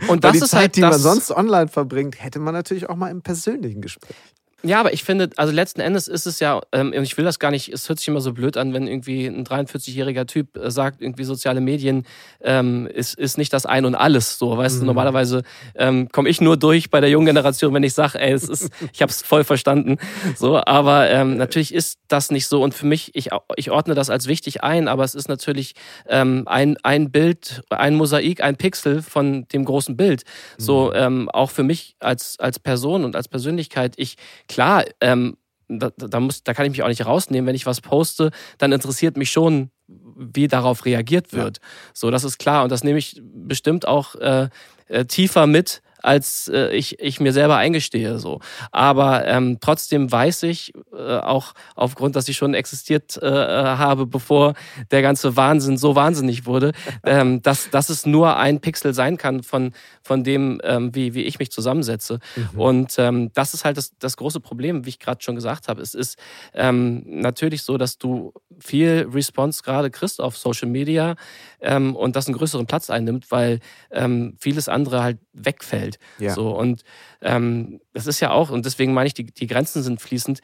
Und 0.08 0.25
das 0.25 0.32
die 0.32 0.38
ist 0.38 0.50
Zeit, 0.50 0.61
halt 0.61 0.76
die 0.76 0.81
man 0.82 0.99
sonst 0.99 1.31
online 1.31 1.69
verbringt, 1.69 2.23
hätte 2.23 2.38
man 2.38 2.52
natürlich 2.52 2.90
auch 2.90 2.96
mal 2.96 3.11
im 3.11 3.23
persönlichen 3.23 3.81
Gespräch. 3.81 4.17
Ja, 4.64 4.79
aber 4.79 4.93
ich 4.93 5.03
finde, 5.03 5.31
also 5.37 5.53
letzten 5.53 5.81
Endes 5.81 6.06
ist 6.06 6.26
es 6.26 6.38
ja, 6.38 6.61
ähm, 6.70 6.93
ich 6.93 7.17
will 7.19 7.25
das 7.25 7.41
gar 7.41 7.50
nicht, 7.50 7.73
es 7.73 7.88
hört 7.88 7.99
sich 7.99 8.06
immer 8.06 8.20
so 8.20 8.32
blöd 8.32 8.56
an, 8.56 8.73
wenn 8.73 8.87
irgendwie 8.87 9.26
ein 9.26 9.44
43-jähriger 9.44 10.26
Typ 10.26 10.56
äh, 10.56 10.70
sagt, 10.70 11.03
irgendwie 11.03 11.25
soziale 11.25 11.61
Medien 11.61 12.05
ähm, 12.43 12.87
ist, 12.87 13.14
ist 13.14 13.38
nicht 13.38 13.53
das 13.53 13.67
Ein 13.67 13.85
und 13.85 13.97
Alles. 13.97 14.38
So, 14.38 14.56
weißt 14.56 14.76
mhm. 14.76 14.81
du, 14.81 14.87
normalerweise 14.87 15.43
ähm, 15.75 16.09
komme 16.12 16.29
ich 16.29 16.41
nur 16.41 16.56
durch 16.56 16.91
bei 16.91 17.01
der 17.01 17.10
jungen 17.10 17.27
Generation, 17.27 17.75
wenn 17.75 17.82
ich 17.82 17.94
sage, 17.94 18.20
ey, 18.20 18.32
es 18.32 18.48
ist, 18.48 18.70
ich 18.93 19.03
habe 19.03 19.10
es 19.10 19.22
voll 19.22 19.43
verstanden. 19.43 19.98
So, 20.37 20.63
aber 20.65 21.10
ähm, 21.10 21.37
natürlich 21.37 21.75
ist 21.75 21.98
das 22.06 22.31
nicht 22.31 22.46
so. 22.46 22.63
Und 22.63 22.72
für 22.72 22.87
mich, 22.87 23.10
ich, 23.15 23.31
ich 23.56 23.70
ordne 23.70 23.94
das 23.94 24.10
als 24.10 24.29
wichtig 24.29 24.63
ein, 24.63 24.87
aber 24.87 25.03
es 25.03 25.17
ist 25.17 25.29
natürlich 25.29 25.75
ähm, 26.08 26.44
ein, 26.46 26.77
ein 26.84 27.10
Bild, 27.10 27.63
ein 27.70 27.96
Mosaik, 27.96 28.43
ein 28.43 28.56
Pixel 28.56 29.03
von 29.03 29.48
dem 29.48 29.65
großen 29.65 29.96
Bild. 29.96 30.22
So, 30.56 30.87
mhm. 30.87 30.93
ähm, 30.94 31.29
auch 31.31 31.51
für 31.51 31.65
mich 31.65 31.96
als, 31.98 32.39
als 32.39 32.60
Person 32.60 33.05
und 33.05 33.17
als 33.17 33.27
Persönlichkeit, 33.27 33.94
ich 33.96 34.17
klar, 34.53 34.85
ähm, 35.01 35.37
da, 35.69 35.91
da, 35.97 36.21
muss, 36.21 36.43
da 36.44 36.55
kann 36.55 36.67
ich 36.67 36.73
mich 36.73 36.82
auch 36.82 36.89
nicht 36.89 37.06
rausnehmen. 37.06 37.47
Wenn 37.47 37.55
ich 37.55 37.67
was 37.67 37.81
poste, 37.81 38.31
dann 38.59 38.73
interessiert 38.73 39.17
mich 39.17 39.31
schon, 39.31 39.71
wie 39.89 40.49
darauf 40.49 40.85
reagiert 40.85 41.32
wird. 41.32 41.59
Ja. 41.59 41.65
So, 41.94 42.11
das 42.11 42.25
ist 42.25 42.39
klar. 42.39 42.63
Und 42.63 42.73
das 42.73 42.85
nehme 42.85 42.99
ich 42.99 43.21
bestimmt 43.23 43.87
auch 43.87 44.15
äh, 44.17 44.49
äh, 44.89 45.05
tiefer 45.06 45.47
mit, 45.47 45.82
als 46.03 46.49
äh, 46.49 46.69
ich, 46.75 46.99
ich 47.01 47.21
mir 47.21 47.32
selber 47.32 47.56
eingestehe. 47.56 48.19
So. 48.19 48.41
Aber 48.71 49.27
ähm, 49.27 49.59
trotzdem 49.61 50.11
weiß 50.11 50.44
ich, 50.44 50.73
äh, 50.93 51.19
auch 51.19 51.55
aufgrund, 51.75 52.17
dass 52.17 52.29
ich 52.29 52.37
schon 52.37 52.55
existiert 52.55 53.19
äh, 53.23 53.27
äh 53.27 53.63
habe, 53.73 54.06
bevor 54.06 54.55
der 54.91 55.03
ganze 55.03 55.37
Wahnsinn 55.37 55.77
so 55.77 55.94
wahnsinnig 55.94 56.47
wurde, 56.47 56.73
ähm, 57.05 57.43
dass, 57.43 57.71
dass 57.71 57.89
es 57.89 58.06
nur 58.06 58.37
ein 58.37 58.61
Pixel 58.61 58.94
sein 58.94 59.17
kann 59.17 59.43
von, 59.43 59.73
von 60.03 60.25
dem, 60.25 60.61
ähm, 60.65 60.94
wie, 60.94 61.15
wie 61.15 61.23
ich 61.23 61.39
mich 61.39 61.51
zusammensetze. 61.51 62.19
Mhm. 62.37 62.61
Und 62.61 62.94
ähm, 62.99 63.31
das 63.35 63.55
ist 63.55 63.65
halt 63.65 63.77
das, 63.77 63.97
das 63.99 64.17
große 64.17 64.41
Problem, 64.41 64.85
wie 64.85 64.91
ich 64.91 64.99
gerade 64.99 65.23
schon 65.23 65.35
gesagt 65.35 65.69
habe. 65.69 65.81
Es 65.81 65.94
ist 65.94 66.19
ähm, 66.55 67.03
natürlich 67.06 67.63
so, 67.63 67.79
dass 67.79 67.99
du 67.99 68.32
viel 68.59 69.09
Response 69.13 69.63
gerade 69.63 69.91
kriegst 69.91 70.21
auf 70.21 70.37
Social 70.37 70.69
Media 70.69 71.17
ähm, 71.61 71.97
und 71.97 72.17
das 72.17 72.27
einen 72.27 72.37
größeren 72.37 72.67
Platz 72.67 72.91
einnimmt, 72.91 73.31
weil 73.31 73.61
ähm, 73.91 74.35
vieles 74.39 74.69
andere 74.69 75.03
halt 75.03 75.19
wegfällt. 75.32 75.92
Ja. 76.19 76.34
So, 76.34 76.51
und 76.51 76.82
ähm, 77.20 77.81
das 77.93 78.06
ist 78.06 78.20
ja 78.20 78.31
auch, 78.31 78.51
und 78.51 78.67
deswegen 78.67 78.94
meine 78.94 79.06
ich, 79.06 79.15
die, 79.15 79.25
die 79.27 79.46
Grenzen 79.46 79.82
sind 79.82 80.01
fließend 80.01 80.41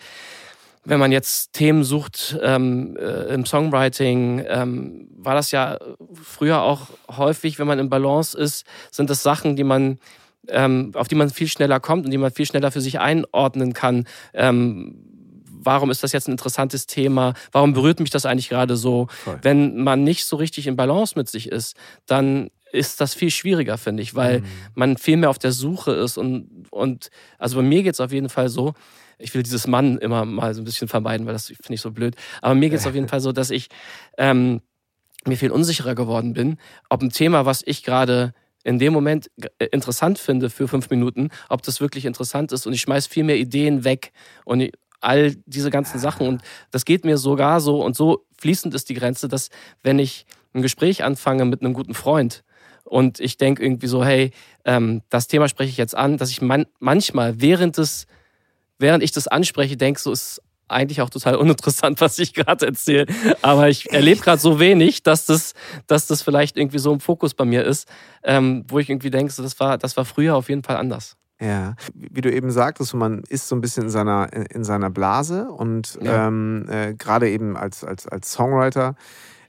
wenn 0.84 1.00
man 1.00 1.12
jetzt 1.12 1.52
Themen 1.52 1.84
sucht 1.84 2.38
ähm, 2.40 2.96
äh, 2.96 3.34
im 3.34 3.44
Songwriting, 3.44 4.42
ähm, 4.48 5.08
war 5.18 5.34
das 5.34 5.50
ja 5.50 5.76
früher 6.14 6.62
auch 6.62 6.88
häufig, 7.14 7.58
wenn 7.58 7.66
man 7.66 7.78
im 7.78 7.90
Balance 7.90 8.38
ist, 8.38 8.64
sind 8.90 9.10
das 9.10 9.22
Sachen, 9.22 9.54
die 9.54 9.64
man 9.64 9.98
ähm, 10.48 10.92
auf 10.94 11.08
die 11.08 11.14
man 11.14 11.28
viel 11.30 11.48
schneller 11.48 11.80
kommt 11.80 12.04
und 12.06 12.10
die 12.10 12.18
man 12.18 12.30
viel 12.30 12.46
schneller 12.46 12.70
für 12.70 12.80
sich 12.80 13.00
einordnen 13.00 13.74
kann. 13.74 14.06
Ähm, 14.32 15.04
warum 15.44 15.90
ist 15.90 16.02
das 16.02 16.12
jetzt 16.12 16.28
ein 16.28 16.32
interessantes 16.32 16.86
Thema? 16.86 17.34
Warum 17.52 17.74
berührt 17.74 18.00
mich 18.00 18.10
das 18.10 18.24
eigentlich 18.24 18.48
gerade 18.48 18.76
so? 18.76 19.08
Voll. 19.10 19.38
Wenn 19.42 19.82
man 19.82 20.04
nicht 20.04 20.24
so 20.24 20.36
richtig 20.36 20.66
in 20.66 20.76
Balance 20.76 21.14
mit 21.16 21.28
sich 21.28 21.50
ist, 21.50 21.76
dann 22.06 22.48
ist 22.72 23.00
das 23.00 23.14
viel 23.14 23.30
schwieriger, 23.30 23.78
finde 23.78 24.02
ich, 24.02 24.14
weil 24.14 24.40
mhm. 24.40 24.46
man 24.74 24.96
viel 24.96 25.16
mehr 25.16 25.30
auf 25.30 25.38
der 25.38 25.52
Suche 25.52 25.92
ist. 25.92 26.18
Und, 26.18 26.66
und 26.70 27.10
also 27.38 27.56
bei 27.56 27.62
mir 27.62 27.82
geht 27.82 27.94
es 27.94 28.00
auf 28.00 28.12
jeden 28.12 28.28
Fall 28.28 28.48
so, 28.48 28.74
ich 29.18 29.34
will 29.34 29.42
dieses 29.42 29.66
Mann 29.66 29.98
immer 29.98 30.24
mal 30.24 30.54
so 30.54 30.60
ein 30.60 30.64
bisschen 30.64 30.88
vermeiden, 30.88 31.26
weil 31.26 31.32
das 31.32 31.46
finde 31.46 31.74
ich 31.74 31.80
so 31.80 31.90
blöd. 31.90 32.14
Aber 32.40 32.54
mir 32.54 32.70
geht 32.70 32.78
es 32.78 32.86
auf 32.86 32.94
jeden 32.94 33.08
Fall 33.08 33.20
so, 33.20 33.32
dass 33.32 33.50
ich 33.50 33.68
ähm, 34.16 34.60
mir 35.26 35.36
viel 35.36 35.50
unsicherer 35.50 35.94
geworden 35.94 36.32
bin, 36.32 36.58
ob 36.88 37.02
ein 37.02 37.10
Thema, 37.10 37.44
was 37.44 37.62
ich 37.66 37.82
gerade 37.82 38.32
in 38.64 38.78
dem 38.78 38.92
Moment 38.92 39.30
äh, 39.58 39.66
interessant 39.66 40.18
finde 40.18 40.50
für 40.50 40.68
fünf 40.68 40.90
Minuten, 40.90 41.30
ob 41.48 41.62
das 41.62 41.80
wirklich 41.80 42.04
interessant 42.04 42.52
ist. 42.52 42.66
Und 42.66 42.72
ich 42.72 42.80
schmeiß 42.82 43.06
viel 43.06 43.24
mehr 43.24 43.36
Ideen 43.36 43.84
weg 43.84 44.12
und 44.44 44.70
all 45.00 45.36
diese 45.46 45.70
ganzen 45.70 45.98
Sachen. 45.98 46.26
Und 46.26 46.42
das 46.70 46.84
geht 46.84 47.04
mir 47.04 47.18
sogar 47.18 47.60
so 47.60 47.82
und 47.84 47.96
so 47.96 48.24
fließend 48.38 48.74
ist 48.74 48.88
die 48.88 48.94
Grenze, 48.94 49.28
dass 49.28 49.50
wenn 49.82 49.98
ich 49.98 50.26
ein 50.54 50.62
Gespräch 50.62 51.04
anfange 51.04 51.44
mit 51.44 51.62
einem 51.62 51.72
guten 51.72 51.94
Freund 51.94 52.42
und 52.88 53.20
ich 53.20 53.36
denke 53.36 53.62
irgendwie 53.62 53.86
so, 53.86 54.04
hey, 54.04 54.32
ähm, 54.64 55.02
das 55.10 55.28
Thema 55.28 55.48
spreche 55.48 55.70
ich 55.70 55.76
jetzt 55.76 55.96
an, 55.96 56.16
dass 56.16 56.30
ich 56.30 56.40
man 56.40 56.66
manchmal 56.78 57.40
während 57.40 57.76
des, 57.78 58.06
während 58.78 59.02
ich 59.02 59.12
das 59.12 59.28
anspreche, 59.28 59.76
denke, 59.76 60.00
so 60.00 60.10
ist 60.10 60.42
eigentlich 60.68 61.00
auch 61.00 61.10
total 61.10 61.34
uninteressant, 61.36 62.00
was 62.00 62.18
ich 62.18 62.34
gerade 62.34 62.66
erzähle. 62.66 63.06
Aber 63.42 63.68
ich 63.68 63.92
erlebe 63.92 64.20
gerade 64.20 64.40
so 64.40 64.60
wenig, 64.60 65.02
dass 65.02 65.26
das, 65.26 65.54
dass 65.86 66.06
das 66.06 66.22
vielleicht 66.22 66.56
irgendwie 66.56 66.78
so 66.78 66.92
im 66.92 67.00
Fokus 67.00 67.34
bei 67.34 67.44
mir 67.44 67.64
ist, 67.64 67.88
ähm, 68.22 68.64
wo 68.68 68.78
ich 68.78 68.88
irgendwie 68.88 69.10
denke, 69.10 69.32
so, 69.32 69.42
das, 69.42 69.58
war, 69.60 69.78
das 69.78 69.96
war 69.96 70.04
früher 70.04 70.36
auf 70.36 70.48
jeden 70.48 70.62
Fall 70.62 70.76
anders. 70.76 71.16
Ja, 71.40 71.76
wie 71.94 72.20
du 72.20 72.32
eben 72.32 72.50
sagtest, 72.50 72.94
man 72.94 73.22
ist 73.28 73.46
so 73.46 73.54
ein 73.54 73.60
bisschen 73.60 73.84
in 73.84 73.90
seiner, 73.90 74.32
in 74.32 74.64
seiner 74.64 74.90
Blase 74.90 75.48
und 75.48 75.96
ja. 76.02 76.26
ähm, 76.26 76.66
äh, 76.68 76.94
gerade 76.94 77.30
eben 77.30 77.56
als, 77.56 77.84
als, 77.84 78.08
als 78.08 78.32
Songwriter 78.32 78.96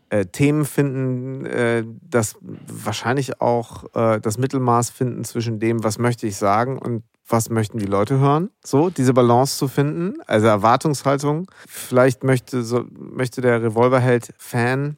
äh, 0.10 0.25
Themen 0.25 0.66
finden, 0.66 1.46
äh, 1.46 1.84
das 2.01 2.36
wahrscheinlich 2.42 3.42
auch 3.42 3.84
äh, 3.94 4.20
das 4.20 4.38
Mittelmaß 4.38 4.89
finden 4.89 5.24
zwischen 5.24 5.60
dem, 5.60 5.84
was 5.84 6.00
möchte 6.00 6.28
ich 6.28 6.38
sagen 6.38 6.80
und 6.80 7.04
was 7.28 7.50
möchten 7.50 7.78
die 7.78 7.86
Leute 7.86 8.20
hören? 8.20 8.50
So, 8.63 8.89
diese 8.89 9.13
Balance 9.13 9.58
zu 9.58 9.68
finden, 9.68 10.16
also 10.25 10.48
Erwartungshaltung. 10.48 11.50
Vielleicht 11.68 12.24
möchte, 12.24 12.63
so, 12.63 12.86
möchte 12.92 13.42
der 13.42 13.62
Revolverheld-Fan 13.62 14.98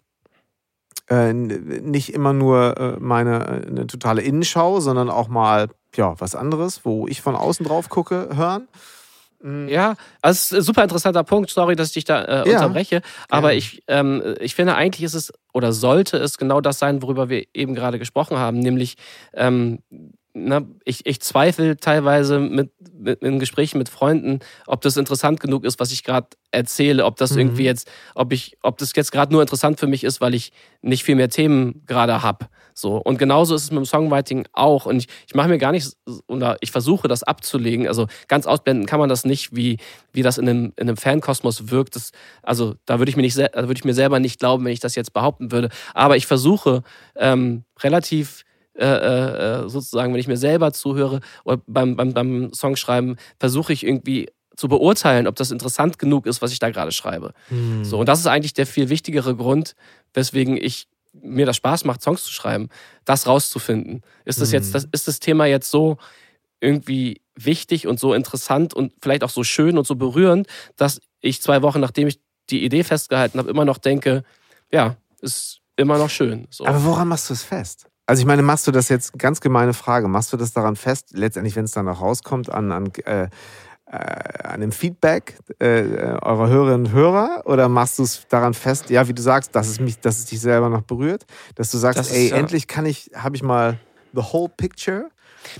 äh, 1.10 1.34
nicht 1.34 2.14
immer 2.14 2.32
nur 2.32 2.78
äh, 2.78 2.96
meine 3.00 3.46
eine 3.68 3.88
totale 3.88 4.22
Innenschau, 4.22 4.80
sondern 4.80 5.10
auch 5.10 5.28
mal 5.28 5.68
ja 5.96 6.16
was 6.20 6.36
anderes, 6.36 6.86
wo 6.86 7.06
ich 7.08 7.22
von 7.22 7.36
außen 7.36 7.66
drauf 7.66 7.90
gucke, 7.90 8.30
hören. 8.34 8.70
Mhm. 9.42 9.68
Ja, 9.68 9.96
also 10.22 10.38
es 10.38 10.52
ist 10.52 10.54
ein 10.54 10.62
super 10.62 10.84
interessanter 10.84 11.24
Punkt. 11.24 11.50
Sorry, 11.50 11.76
dass 11.76 11.90
ich 11.90 11.94
dich 11.94 12.06
da 12.06 12.22
äh, 12.24 12.50
ja. 12.50 12.58
unterbreche. 12.58 13.02
Aber 13.30 13.52
ja. 13.52 13.58
ich, 13.58 13.84
ähm, 13.88 14.36
ich 14.40 14.56
finde, 14.56 14.76
eigentlich 14.76 15.04
ist 15.04 15.14
es 15.14 15.34
oder 15.54 15.74
sollte 15.74 16.18
es 16.18 16.38
genau 16.38 16.62
das 16.62 16.80
sein, 16.80 17.02
worüber 17.02 17.30
wir 17.30 17.46
eben 17.54 17.76
gerade 17.76 18.00
gesprochen 18.00 18.38
haben, 18.38 18.60
nämlich 18.60 18.96
ähm, 19.34 19.80
na, 20.34 20.62
ich, 20.86 21.06
ich 21.06 21.20
zweifle 21.22 21.78
teilweise 21.78 22.40
mit, 22.40 22.72
mit, 22.98 23.22
in 23.22 23.40
Gesprächen 23.40 23.78
mit 23.78 23.90
Freunden, 23.90 24.40
ob 24.66 24.82
das 24.82 24.98
interessant 24.98 25.40
genug 25.40 25.66
ist, 25.66 25.80
was 25.80 25.92
ich 25.92 26.04
gerade 26.04 26.28
erzähle, 26.52 27.06
ob 27.06 27.18
das 27.18 27.32
mhm. 27.32 27.40
irgendwie 27.40 27.64
jetzt, 27.64 27.90
ob 28.16 28.32
ich, 28.32 28.58
ob 28.62 28.78
das 28.78 28.94
jetzt 28.96 29.12
gerade 29.12 29.34
nur 29.34 29.42
interessant 29.42 29.80
für 29.80 29.88
mich 29.88 30.04
ist, 30.04 30.22
weil 30.22 30.34
ich 30.34 30.52
nicht 30.82 31.04
viel 31.04 31.16
mehr 31.16 31.30
Themen 31.30 31.84
gerade 31.86 32.22
habe. 32.22 32.48
So. 32.74 32.98
Und 32.98 33.20
genauso 33.20 33.56
ist 33.56 33.64
es 33.64 33.72
mit 33.72 33.80
dem 33.80 33.86
Songwriting 33.86 34.48
auch. 34.54 34.86
Und 34.86 34.98
ich, 34.98 35.08
ich 35.28 35.36
mache 35.36 35.50
mir 35.50 35.58
gar 35.58 35.72
nicht, 35.72 35.96
oder 36.28 36.58
ich 36.62 36.72
versuche 36.72 37.08
das 37.08 37.24
abzulegen. 37.24 37.88
Also 37.88 38.08
ganz 38.28 38.48
ausblenden 38.48 38.86
kann 38.86 39.00
man 39.00 39.10
das 39.10 39.26
nicht, 39.26 39.56
wie, 39.56 39.78
wie 40.14 40.22
das 40.22 40.38
in 40.38 40.48
einem, 40.48 40.74
in 40.78 40.88
einem 40.88 40.98
Fankosmos 40.98 41.70
wirkt. 41.70 41.96
Das, 41.96 42.12
also 42.42 42.76
da 42.86 43.00
würde 43.00 43.10
ich 43.10 43.16
mir 43.16 43.24
nicht, 43.24 43.38
würde 43.38 43.74
ich 43.74 43.86
mir 43.86 43.94
selber 43.94 44.20
nicht 44.20 44.40
glauben, 44.40 44.64
wenn 44.66 44.72
ich 44.72 44.80
das 44.80 44.96
jetzt 44.96 45.14
behaupten 45.14 45.52
würde. 45.52 45.70
Aber 45.94 46.16
ich 46.16 46.28
versuche 46.28 46.84
ähm, 47.16 47.64
relativ 47.82 48.44
äh, 48.86 49.64
äh, 49.66 49.70
sozusagen, 49.70 50.14
wenn 50.14 50.20
ich 50.20 50.28
mir 50.28 50.38
selber 50.38 50.74
zuhöre 50.74 51.20
oder 51.44 51.62
beim, 51.68 51.96
beim, 51.96 52.14
beim 52.14 52.54
Songschreiben, 52.54 53.18
versuche 53.40 53.74
ich 53.74 53.86
irgendwie 53.86 54.30
zu 54.56 54.68
beurteilen, 54.68 55.28
ob 55.28 55.36
das 55.36 55.52
interessant 55.52 56.00
genug 56.00 56.26
ist, 56.26 56.42
was 56.42 56.52
ich 56.52 56.60
da 56.60 56.70
gerade 56.70 56.92
schreibe. 56.92 57.34
Hm. 57.50 57.86
So, 57.86 58.00
und 58.00 58.10
das 58.10 58.20
ist 58.20 58.28
eigentlich 58.28 58.54
der 58.54 58.68
viel 58.68 58.90
wichtigere 58.90 59.36
Grund, 59.36 59.76
weswegen 60.14 60.58
ich 60.58 60.88
mir 61.14 61.46
das 61.46 61.58
Spaß 61.58 61.86
macht, 61.86 62.02
Songs 62.02 62.24
zu 62.24 62.32
schreiben, 62.32 62.70
das 63.06 63.28
rauszufinden. 63.28 64.02
Ist 64.26 64.42
das 64.42 64.52
jetzt, 64.52 64.68
hm. 64.68 64.74
das, 64.74 64.88
ist 64.92 65.08
das 65.08 65.20
Thema 65.20 65.46
jetzt 65.46 65.70
so 65.70 65.98
irgendwie 66.60 67.22
wichtig 67.36 67.88
und 67.88 68.00
so 68.00 68.14
interessant 68.14 68.74
und 68.74 68.94
vielleicht 69.02 69.24
auch 69.24 69.30
so 69.30 69.44
schön 69.44 69.78
und 69.78 69.88
so 69.88 69.96
berührend, 69.96 70.48
dass 70.76 71.02
ich 71.22 71.42
zwei 71.42 71.62
Wochen, 71.62 71.80
nachdem 71.80 72.08
ich 72.08 72.20
die 72.50 72.64
Idee 72.64 72.84
festgehalten 72.84 73.40
habe, 73.40 73.50
immer 73.50 73.66
noch 73.66 73.78
denke, 73.78 74.24
ja, 74.72 74.96
ist 75.22 75.62
immer 75.76 75.98
noch 75.98 76.10
schön. 76.10 76.48
So. 76.50 76.66
Aber 76.66 76.84
woran 76.84 77.08
machst 77.08 77.30
du 77.30 77.34
es 77.34 77.44
fest? 77.44 77.91
Also 78.12 78.20
ich 78.24 78.28
meine, 78.28 78.42
machst 78.42 78.68
du 78.68 78.72
das 78.72 78.90
jetzt, 78.90 79.18
ganz 79.18 79.40
gemeine 79.40 79.74
Frage, 79.74 80.10
machst 80.10 80.34
du 80.34 80.38
das 80.38 80.52
daran 80.52 80.76
fest, 80.76 81.12
letztendlich, 81.14 81.56
wenn 81.56 81.64
es 81.64 81.72
dann 81.72 81.86
noch 81.86 82.02
rauskommt, 82.02 82.52
an, 82.52 82.74
an, 82.74 82.92
äh, 83.06 83.30
äh, 83.86 83.98
an 84.44 84.60
dem 84.60 84.74
Feedback 84.74 85.38
äh, 85.60 85.84
eurer 86.22 86.50
Hörerinnen 86.50 86.88
und 86.88 86.92
Hörer? 86.92 87.44
Oder 87.46 87.70
machst 87.70 88.00
du 88.00 88.04
es 88.04 88.28
daran 88.28 88.54
fest, 88.54 88.90
ja, 88.90 89.08
wie 89.08 89.14
du 89.14 89.22
sagst, 89.22 89.56
dass 89.56 89.70
es 89.70 89.80
mich, 89.80 89.98
dass 90.02 90.20
es 90.20 90.26
dich 90.26 90.42
selber 90.42 90.68
noch 90.68 90.82
berührt? 90.82 91.24
Dass 91.56 91.72
du 91.72 91.78
sagst, 91.78 92.00
das 92.00 92.12
ey, 92.12 92.26
ist, 92.26 92.32
ja. 92.32 92.36
endlich 92.36 92.68
kann 92.68 92.86
ich, 92.86 93.12
habe 93.16 93.38
ich 93.38 93.44
mal 93.44 93.80
the 94.12 94.22
whole 94.22 94.50
picture? 94.50 95.10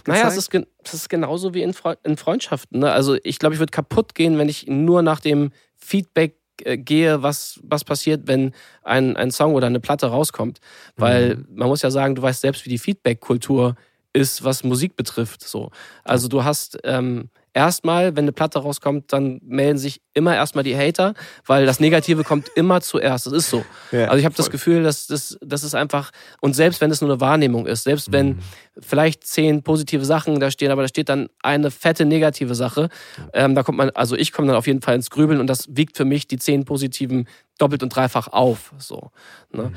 Gezeigt? 0.04 0.08
Naja, 0.10 0.28
es 0.28 0.36
ist, 0.36 0.54
es 0.84 0.94
ist 0.94 1.08
genauso 1.08 1.54
wie 1.54 1.62
in, 1.62 1.74
Fre 1.74 2.00
in 2.04 2.18
Freundschaften. 2.18 2.82
Ne? 2.82 2.92
Also 2.92 3.16
ich 3.24 3.40
glaube, 3.40 3.56
ich 3.56 3.60
würde 3.60 3.72
kaputt 3.72 4.14
gehen, 4.14 4.38
wenn 4.38 4.50
ich 4.50 4.68
nur 4.68 5.04
nach 5.04 5.22
dem 5.22 5.52
Feedback 5.78 6.36
äh, 6.36 6.41
gehe, 6.78 7.24
was, 7.24 7.60
was 7.64 7.84
passiert, 7.84 8.28
wenn 8.28 8.54
ein, 8.84 9.16
ein 9.18 9.32
Song 9.32 9.54
oder 9.54 9.68
eine 9.68 9.80
Platte 9.80 10.08
rauskommt. 10.08 10.60
Weil 10.96 11.36
mhm. 11.36 11.48
man 11.56 11.68
muss 11.68 11.82
ja 11.82 11.92
sagen, 11.92 12.16
du 12.16 12.22
weißt 12.22 12.42
selbst, 12.42 12.66
wie 12.66 12.70
die 12.70 12.78
Feedback-Kultur 12.78 13.76
ist, 14.14 14.44
was 14.44 14.64
Musik 14.64 14.96
betrifft. 14.96 15.48
So. 15.48 15.72
Also 16.04 16.28
du 16.28 16.44
hast 16.44 16.78
ähm, 16.84 17.30
erstmal, 17.54 18.16
wenn 18.16 18.26
eine 18.26 18.32
Platte 18.32 18.60
rauskommt, 18.60 19.12
dann 19.12 19.40
melden 19.44 19.78
sich 19.78 20.02
immer 20.14 20.36
erstmal 20.36 20.64
die 20.64 20.76
Hater, 20.76 21.14
weil 21.46 21.66
das 21.66 21.80
Negative 21.80 22.24
kommt 22.24 22.50
immer 22.56 22.82
zuerst. 22.82 23.26
Das 23.26 23.34
ist 23.34 23.50
so. 23.50 23.66
Ja, 23.92 24.06
also 24.06 24.18
ich 24.18 24.26
habe 24.26 24.36
das 24.36 24.50
Gefühl, 24.50 24.84
dass 24.84 25.08
das, 25.08 25.38
das 25.42 25.64
ist 25.64 25.76
einfach, 25.76 26.12
und 26.40 26.56
selbst 26.56 26.82
wenn 26.82 26.92
es 26.92 27.02
nur 27.02 27.10
eine 27.10 27.20
Wahrnehmung 27.20 27.68
ist, 27.68 27.84
selbst 27.84 28.12
wenn 28.12 28.28
mhm. 28.28 28.40
vielleicht 28.80 29.26
zehn 29.26 29.64
positive 29.64 30.06
Sachen 30.06 30.40
da 30.40 30.52
stehen, 30.52 30.72
aber 30.72 30.84
da 30.84 30.88
steht 30.88 31.10
dann 31.10 31.30
eine 31.42 31.72
fette 31.72 32.06
negative 32.06 32.56
Sache, 32.56 32.90
ähm, 33.34 33.56
da 33.56 33.64
kommt 33.64 33.78
man, 33.78 33.90
also 33.92 34.16
ich 34.16 34.32
komme 34.32 34.48
dann 34.48 34.58
auf 34.58 34.68
jeden 34.68 34.82
Fall 34.82 34.96
ins 34.96 35.10
Grübeln 35.10 35.40
und 35.40 35.48
das 35.48 35.68
wiegt 35.70 35.98
für 35.98 36.06
mich 36.06 36.28
die 36.28 36.38
zehn 36.38 36.66
positiven 36.66 37.28
doppelt 37.58 37.84
und 37.84 37.90
dreifach 37.96 38.28
auf. 38.30 38.74
So, 38.78 39.12
ne? 39.52 39.64
Mhm. 39.64 39.76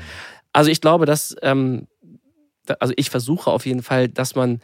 Also 0.53 0.71
ich 0.71 0.79
glaube, 0.79 1.05
dass, 1.05 1.35
ähm, 1.41 1.87
also 2.79 2.93
ich 2.95 3.09
versuche 3.09 3.51
auf 3.51 3.65
jeden 3.65 3.83
Fall, 3.83 4.07
dass 4.07 4.35
man 4.35 4.61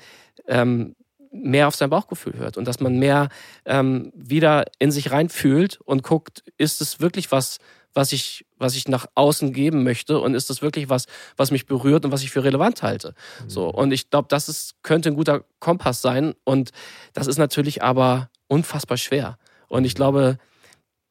ähm, 0.47 0.95
mehr 1.31 1.67
auf 1.67 1.75
sein 1.75 1.89
Bauchgefühl 1.89 2.37
hört 2.37 2.57
und 2.57 2.65
dass 2.65 2.79
man 2.79 2.99
mehr 2.99 3.29
ähm, 3.65 4.11
wieder 4.13 4.65
in 4.79 4.91
sich 4.91 5.11
reinfühlt 5.11 5.79
und 5.81 6.03
guckt, 6.03 6.43
ist 6.57 6.81
es 6.81 6.99
wirklich 6.99 7.31
was, 7.31 7.57
was 7.93 8.11
ich, 8.11 8.45
was 8.57 8.75
ich 8.75 8.87
nach 8.87 9.05
außen 9.15 9.53
geben 9.53 9.83
möchte 9.83 10.19
und 10.19 10.35
ist 10.35 10.49
das 10.49 10.61
wirklich 10.61 10.89
was, 10.89 11.05
was 11.37 11.51
mich 11.51 11.65
berührt 11.65 12.05
und 12.05 12.11
was 12.11 12.23
ich 12.23 12.31
für 12.31 12.43
relevant 12.43 12.83
halte. 12.83 13.15
Mhm. 13.43 13.49
So 13.49 13.69
und 13.69 13.91
ich 13.91 14.09
glaube, 14.09 14.27
das 14.29 14.49
ist, 14.49 14.75
könnte 14.83 15.09
ein 15.09 15.15
guter 15.15 15.43
Kompass 15.59 16.01
sein 16.01 16.33
und 16.43 16.71
das 17.13 17.27
ist 17.27 17.37
natürlich 17.37 17.81
aber 17.81 18.29
unfassbar 18.47 18.97
schwer. 18.97 19.37
Und 19.67 19.85
ich 19.85 19.93
mhm. 19.93 19.97
glaube, 19.97 20.37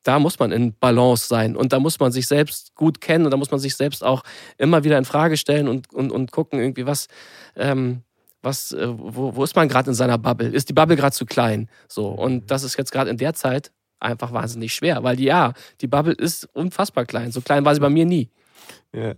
da 0.03 0.19
muss 0.19 0.39
man 0.39 0.53
in 0.53 0.75
Balance 0.75 1.27
sein 1.27 1.57
und 1.57 1.73
da 1.73 1.81
muss 1.81 1.99
man 1.99 2.13
sich 2.13 2.27
selbst 2.27 2.75
gut 2.75 3.01
kennen 3.01 3.25
und 3.25 3.31
da 3.31 3.37
muss 3.37 3.51
man 3.51 3.61
sich 3.61 3.77
selbst 3.77 4.05
auch 4.05 4.23
immer 4.57 4.85
wieder 4.85 4.99
in 4.99 5.05
Frage 5.05 5.37
stellen 5.37 5.69
und, 5.69 5.93
und, 5.93 6.11
und 6.11 6.33
gucken 6.33 6.59
irgendwie, 6.59 6.87
was, 6.87 7.09
ähm, 7.57 8.03
was, 8.43 8.73
äh, 8.73 8.87
wo, 8.89 9.35
wo 9.37 9.45
ist 9.45 9.57
man 9.57 9.69
gerade 9.69 9.91
in 9.91 9.95
seiner 9.95 10.19
Bubble? 10.19 10.49
Ist 10.49 10.69
die 10.69 10.73
Bubble 10.73 10.97
gerade 10.97 11.15
zu 11.15 11.27
klein? 11.27 11.69
So. 11.89 12.09
Und 12.09 12.51
das 12.51 12.63
ist 12.63 12.77
jetzt 12.77 12.93
gerade 12.93 13.11
in 13.11 13.17
der 13.17 13.35
Zeit 13.35 13.73
einfach 13.99 14.33
wahnsinnig 14.33 14.73
schwer, 14.73 15.03
weil 15.03 15.21
ja, 15.21 15.53
die 15.81 15.87
Bubble 15.87 16.15
ist 16.15 16.45
unfassbar 16.55 17.05
klein. 17.05 17.33
So 17.33 17.41
klein 17.41 17.65
war 17.65 17.75
sie 17.75 17.81
bei 17.81 17.91
mir 17.91 18.07
nie. 18.07 18.31
Ja. 18.95 19.15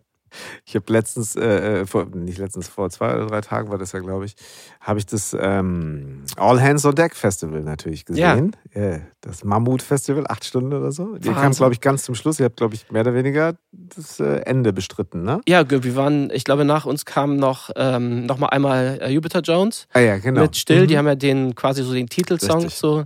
Ich 0.64 0.74
habe 0.74 0.92
letztens, 0.92 1.36
äh, 1.36 1.80
äh, 1.80 1.86
vor, 1.86 2.06
nicht 2.06 2.38
letztens, 2.38 2.68
vor 2.68 2.90
zwei 2.90 3.14
oder 3.14 3.26
drei 3.26 3.40
Tagen 3.40 3.70
war 3.70 3.78
das 3.78 3.92
ja, 3.92 4.00
glaube 4.00 4.24
ich, 4.24 4.36
habe 4.80 4.98
ich 4.98 5.06
das 5.06 5.36
ähm, 5.38 6.24
All 6.36 6.60
Hands 6.60 6.84
on 6.84 6.94
Deck 6.94 7.14
Festival 7.14 7.62
natürlich 7.62 8.04
gesehen. 8.04 8.56
Ja. 8.74 8.80
Yeah, 8.80 9.00
das 9.20 9.44
Mammut 9.44 9.82
Festival, 9.82 10.24
acht 10.28 10.44
Stunden 10.44 10.72
oder 10.72 10.92
so. 10.92 11.16
Die 11.16 11.30
kam, 11.30 11.52
glaube 11.52 11.72
ich, 11.74 11.80
ganz 11.80 12.04
zum 12.04 12.14
Schluss. 12.14 12.40
Ihr 12.40 12.46
habt, 12.46 12.56
glaube 12.56 12.74
ich, 12.74 12.90
mehr 12.90 13.02
oder 13.02 13.14
weniger 13.14 13.54
das 13.72 14.20
äh, 14.20 14.40
Ende 14.44 14.72
bestritten, 14.72 15.22
ne? 15.22 15.40
Ja, 15.46 15.68
wir 15.68 15.96
waren, 15.96 16.30
ich 16.30 16.44
glaube, 16.44 16.64
nach 16.64 16.86
uns 16.86 17.04
kam 17.04 17.36
noch, 17.36 17.70
ähm, 17.76 18.26
noch 18.26 18.38
mal 18.38 18.48
einmal 18.48 18.98
äh, 19.02 19.10
Jupiter 19.10 19.40
Jones 19.40 19.86
ah, 19.92 20.00
ja, 20.00 20.18
genau. 20.18 20.42
mit 20.42 20.56
Still. 20.56 20.82
Mhm. 20.82 20.88
Die 20.88 20.98
haben 20.98 21.06
ja 21.06 21.14
den 21.14 21.54
quasi 21.54 21.82
so 21.82 21.92
den 21.92 22.08
Titelsong 22.08 22.68
so 22.68 23.04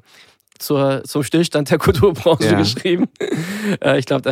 zur, 0.59 1.02
zum 1.04 1.23
Stillstand 1.23 1.71
der 1.71 1.78
Kulturbranche 1.78 2.45
Ja. 2.45 2.59
geschrieben. 2.59 3.06
Äh, 3.83 3.99
ich 3.99 4.06
glaube, 4.06 4.30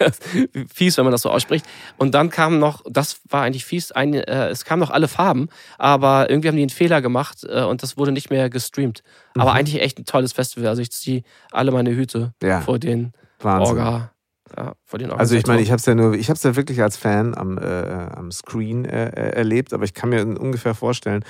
fies, 0.74 0.96
wenn 0.96 1.04
man 1.04 1.12
das 1.12 1.22
so 1.22 1.30
ausspricht. 1.30 1.66
Und 1.96 2.14
dann 2.14 2.30
kam 2.30 2.58
noch, 2.58 2.82
das 2.88 3.20
war 3.28 3.42
eigentlich 3.42 3.64
fies, 3.64 3.92
ein, 3.92 4.14
äh, 4.14 4.48
es 4.48 4.64
kamen 4.64 4.80
noch 4.80 4.90
alle 4.90 5.08
Farben, 5.08 5.48
aber 5.78 6.30
irgendwie 6.30 6.48
haben 6.48 6.56
die 6.56 6.62
einen 6.62 6.70
Fehler 6.70 7.02
gemacht 7.02 7.44
äh, 7.48 7.62
und 7.62 7.82
das 7.82 7.96
wurde 7.96 8.12
nicht 8.12 8.30
mehr 8.30 8.50
gestreamt. 8.50 9.02
Aber 9.34 9.50
Mhm. 9.52 9.56
eigentlich 9.56 9.80
echt 9.82 9.98
ein 9.98 10.04
tolles 10.04 10.32
Festival. 10.32 10.68
Also 10.68 10.82
ich 10.82 10.90
ziehe 10.92 11.22
alle 11.52 11.70
meine 11.70 11.90
Hüte 11.94 12.34
Ja, 12.42 12.60
vor 12.60 12.78
den 12.78 13.12
Wahnsinn. 13.40 13.78
Orga. 13.78 14.12
Ja, 14.56 14.74
Also 15.16 15.36
ich 15.36 15.46
meine, 15.46 15.62
ich 15.62 15.70
habe 15.70 15.78
es 15.78 15.86
ja 15.86 15.94
nur, 15.94 16.14
ich 16.14 16.28
habe 16.28 16.36
es 16.36 16.42
ja 16.42 16.56
wirklich 16.56 16.82
als 16.82 16.96
Fan 16.96 17.36
am, 17.36 17.56
äh, 17.56 17.62
am 17.62 18.32
Screen 18.32 18.84
äh, 18.84 19.06
äh, 19.08 19.30
erlebt, 19.36 19.72
aber 19.72 19.84
ich 19.84 19.94
kann 19.94 20.08
mir 20.08 20.26
ungefähr 20.26 20.74
vorstellen. 20.74 21.24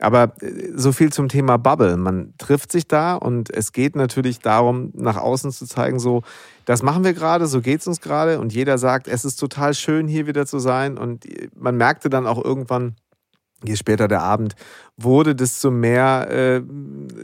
Aber 0.00 0.32
äh, 0.40 0.72
so 0.74 0.90
viel 0.90 1.12
zum 1.12 1.28
Thema 1.28 1.56
Bubble. 1.56 1.96
Man 1.96 2.34
trifft 2.36 2.72
sich 2.72 2.88
da 2.88 3.14
und 3.14 3.48
es 3.48 3.70
geht 3.70 3.94
natürlich 3.94 4.40
darum, 4.40 4.90
nach 4.94 5.16
außen 5.16 5.52
zu 5.52 5.66
zeigen, 5.66 6.00
so, 6.00 6.22
das 6.64 6.82
machen 6.82 7.04
wir 7.04 7.12
gerade, 7.12 7.46
so 7.46 7.60
geht's 7.60 7.86
uns 7.86 8.00
gerade 8.00 8.40
und 8.40 8.52
jeder 8.52 8.78
sagt, 8.78 9.08
es 9.08 9.24
ist 9.24 9.36
total 9.36 9.74
schön, 9.74 10.08
hier 10.08 10.26
wieder 10.26 10.46
zu 10.46 10.58
sein. 10.58 10.96
Und 10.96 11.24
man 11.54 11.76
merkte 11.76 12.08
dann 12.08 12.26
auch 12.26 12.42
irgendwann, 12.42 12.96
je 13.64 13.76
später 13.76 14.08
der 14.08 14.22
Abend 14.22 14.54
wurde, 14.96 15.34
desto 15.34 15.72
mehr 15.72 16.30
äh, 16.30 16.62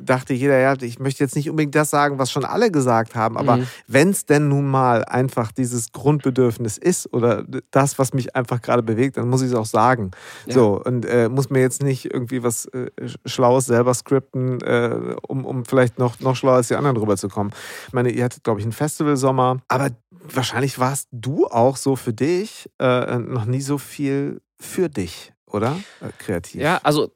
dachte 0.02 0.34
jeder, 0.34 0.58
ja, 0.58 0.74
ich 0.80 0.98
möchte 0.98 1.22
jetzt 1.22 1.36
nicht 1.36 1.48
unbedingt 1.48 1.74
das 1.76 1.90
sagen, 1.90 2.18
was 2.18 2.30
schon 2.32 2.44
alle 2.44 2.72
gesagt 2.72 3.14
haben, 3.14 3.36
aber 3.38 3.58
Mhm. 3.58 3.66
wenn 3.86 4.10
es 4.10 4.26
denn 4.26 4.48
nun 4.48 4.66
mal 4.66 5.04
einfach 5.04 5.52
dieses 5.52 5.92
Grundbedürfnis 5.92 6.78
ist 6.78 7.12
oder 7.12 7.44
das, 7.70 7.98
was 7.98 8.12
mich 8.12 8.34
einfach 8.34 8.60
gerade 8.60 8.82
bewegt, 8.82 9.16
dann 9.18 9.28
muss 9.28 9.42
ich 9.42 9.48
es 9.48 9.54
auch 9.54 9.66
sagen. 9.66 10.10
Ja. 10.46 10.54
So, 10.54 10.82
und 10.84 11.04
äh, 11.06 11.28
muss 11.28 11.48
mir 11.50 11.60
jetzt 11.60 11.82
nicht 11.82 12.12
irgendwie 12.12 12.42
was 12.42 12.66
äh, 12.66 12.90
Schlaues 13.24 13.66
selber 13.66 13.94
skripten, 13.94 14.60
äh, 14.62 15.14
um, 15.28 15.44
um 15.44 15.64
vielleicht 15.64 15.98
noch, 15.98 16.18
noch 16.18 16.34
schlauer 16.34 16.56
als 16.56 16.68
die 16.68 16.74
anderen 16.74 16.96
drüber 16.96 17.16
zu 17.16 17.28
kommen. 17.28 17.52
Ich 17.86 17.92
meine, 17.92 18.10
ihr 18.10 18.24
hattet, 18.24 18.42
glaube 18.42 18.58
ich, 18.58 18.64
einen 18.64 18.72
Festivalsommer, 18.72 19.58
aber 19.68 19.90
wahrscheinlich 20.34 20.78
warst 20.80 21.08
du 21.12 21.46
auch 21.46 21.76
so 21.76 21.94
für 21.94 22.12
dich 22.12 22.68
äh, 22.80 23.16
noch 23.18 23.44
nie 23.44 23.60
so 23.60 23.78
viel 23.78 24.40
für 24.58 24.88
dich, 24.88 25.32
oder? 25.52 25.78
Äh, 26.00 26.08
kreativ. 26.18 26.60
Ja, 26.60 26.80
also 26.82 27.12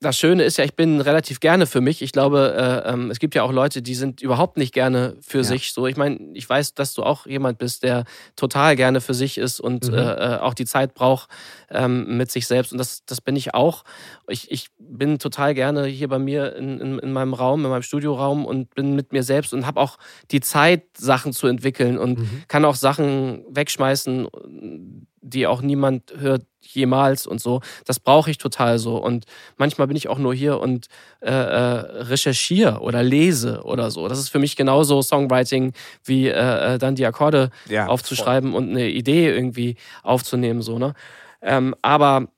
das 0.00 0.16
Schöne 0.18 0.42
ist 0.44 0.56
ja, 0.56 0.64
ich 0.64 0.74
bin 0.74 1.02
relativ 1.02 1.38
gerne 1.38 1.66
für 1.66 1.82
mich. 1.82 2.00
Ich 2.00 2.10
glaube, 2.10 2.82
äh, 2.86 2.90
ähm, 2.90 3.10
es 3.10 3.18
gibt 3.18 3.34
ja 3.34 3.42
auch 3.42 3.52
Leute, 3.52 3.82
die 3.82 3.94
sind 3.94 4.22
überhaupt 4.22 4.56
nicht 4.56 4.72
gerne 4.72 5.16
für 5.20 5.38
Ja. 5.38 5.44
sich. 5.44 5.74
So, 5.74 5.86
ich 5.86 5.98
meine, 5.98 6.18
ich 6.32 6.48
weiß, 6.48 6.72
dass 6.74 6.94
du 6.94 7.02
auch 7.02 7.26
jemand 7.26 7.58
bist, 7.58 7.82
der 7.82 8.04
total 8.36 8.74
gerne 8.74 9.02
für 9.02 9.12
sich 9.12 9.36
ist 9.36 9.60
und 9.60 9.86
Mhm. 9.88 9.94
äh, 9.98 10.12
äh, 10.36 10.38
auch 10.38 10.54
die 10.54 10.64
Zeit 10.64 10.94
braucht 10.94 11.28
ähm, 11.68 12.16
mit 12.16 12.30
sich 12.30 12.46
selbst. 12.46 12.72
Und 12.72 12.78
das, 12.78 13.04
das 13.04 13.20
bin 13.20 13.36
ich 13.36 13.52
auch. 13.52 13.84
Ich, 14.28 14.50
ich 14.50 14.68
bin 14.78 15.18
total 15.18 15.52
gerne 15.52 15.84
hier 15.84 16.08
bei 16.08 16.18
mir 16.18 16.56
in, 16.56 16.80
in, 16.80 16.98
in 16.98 17.12
meinem 17.12 17.34
Raum, 17.34 17.62
in 17.62 17.70
meinem 17.70 17.82
Studioraum 17.82 18.46
und 18.46 18.74
bin 18.74 18.94
mit 18.96 19.12
mir 19.12 19.22
selbst 19.22 19.52
und 19.52 19.66
habe 19.66 19.78
auch 19.80 19.98
die 20.30 20.40
Zeit, 20.40 20.84
Sachen 20.96 21.34
zu 21.34 21.46
entwickeln 21.48 21.98
und 21.98 22.18
Mhm. 22.18 22.44
kann 22.48 22.64
auch 22.64 22.76
Sachen 22.76 23.44
wegschmeißen, 23.50 24.26
die 25.26 25.46
auch 25.46 25.60
niemand 25.62 26.14
hört 26.18 26.42
jemals 26.60 27.26
und 27.26 27.40
so. 27.40 27.60
Das 27.84 28.00
brauche 28.00 28.30
ich 28.30 28.38
total 28.38 28.78
so. 28.78 28.96
Und 28.96 29.24
manchmal 29.56 29.86
bin 29.86 29.96
ich 29.96 30.08
auch 30.08 30.18
nur 30.18 30.34
hier 30.34 30.60
und 30.60 30.86
äh, 31.20 31.30
äh, 31.30 32.02
recherchiere 32.02 32.80
oder 32.80 33.02
lese 33.02 33.62
oder 33.62 33.90
so. 33.90 34.08
Das 34.08 34.18
ist 34.18 34.28
für 34.30 34.38
mich 34.38 34.56
genauso 34.56 35.02
Songwriting 35.02 35.72
wie 36.04 36.28
äh, 36.28 36.74
äh, 36.74 36.78
dann 36.78 36.94
die 36.94 37.06
Akkorde 37.06 37.50
Ja, 37.68 37.86
aufzuschreiben 37.86 38.54
und 38.54 38.70
eine 38.70 38.88
Idee 38.88 39.28
irgendwie 39.30 39.76
aufzunehmen. 40.02 40.62
So, 40.62 40.78
ne? 40.78 40.94
ähm, 41.42 41.74
aber 41.82 42.28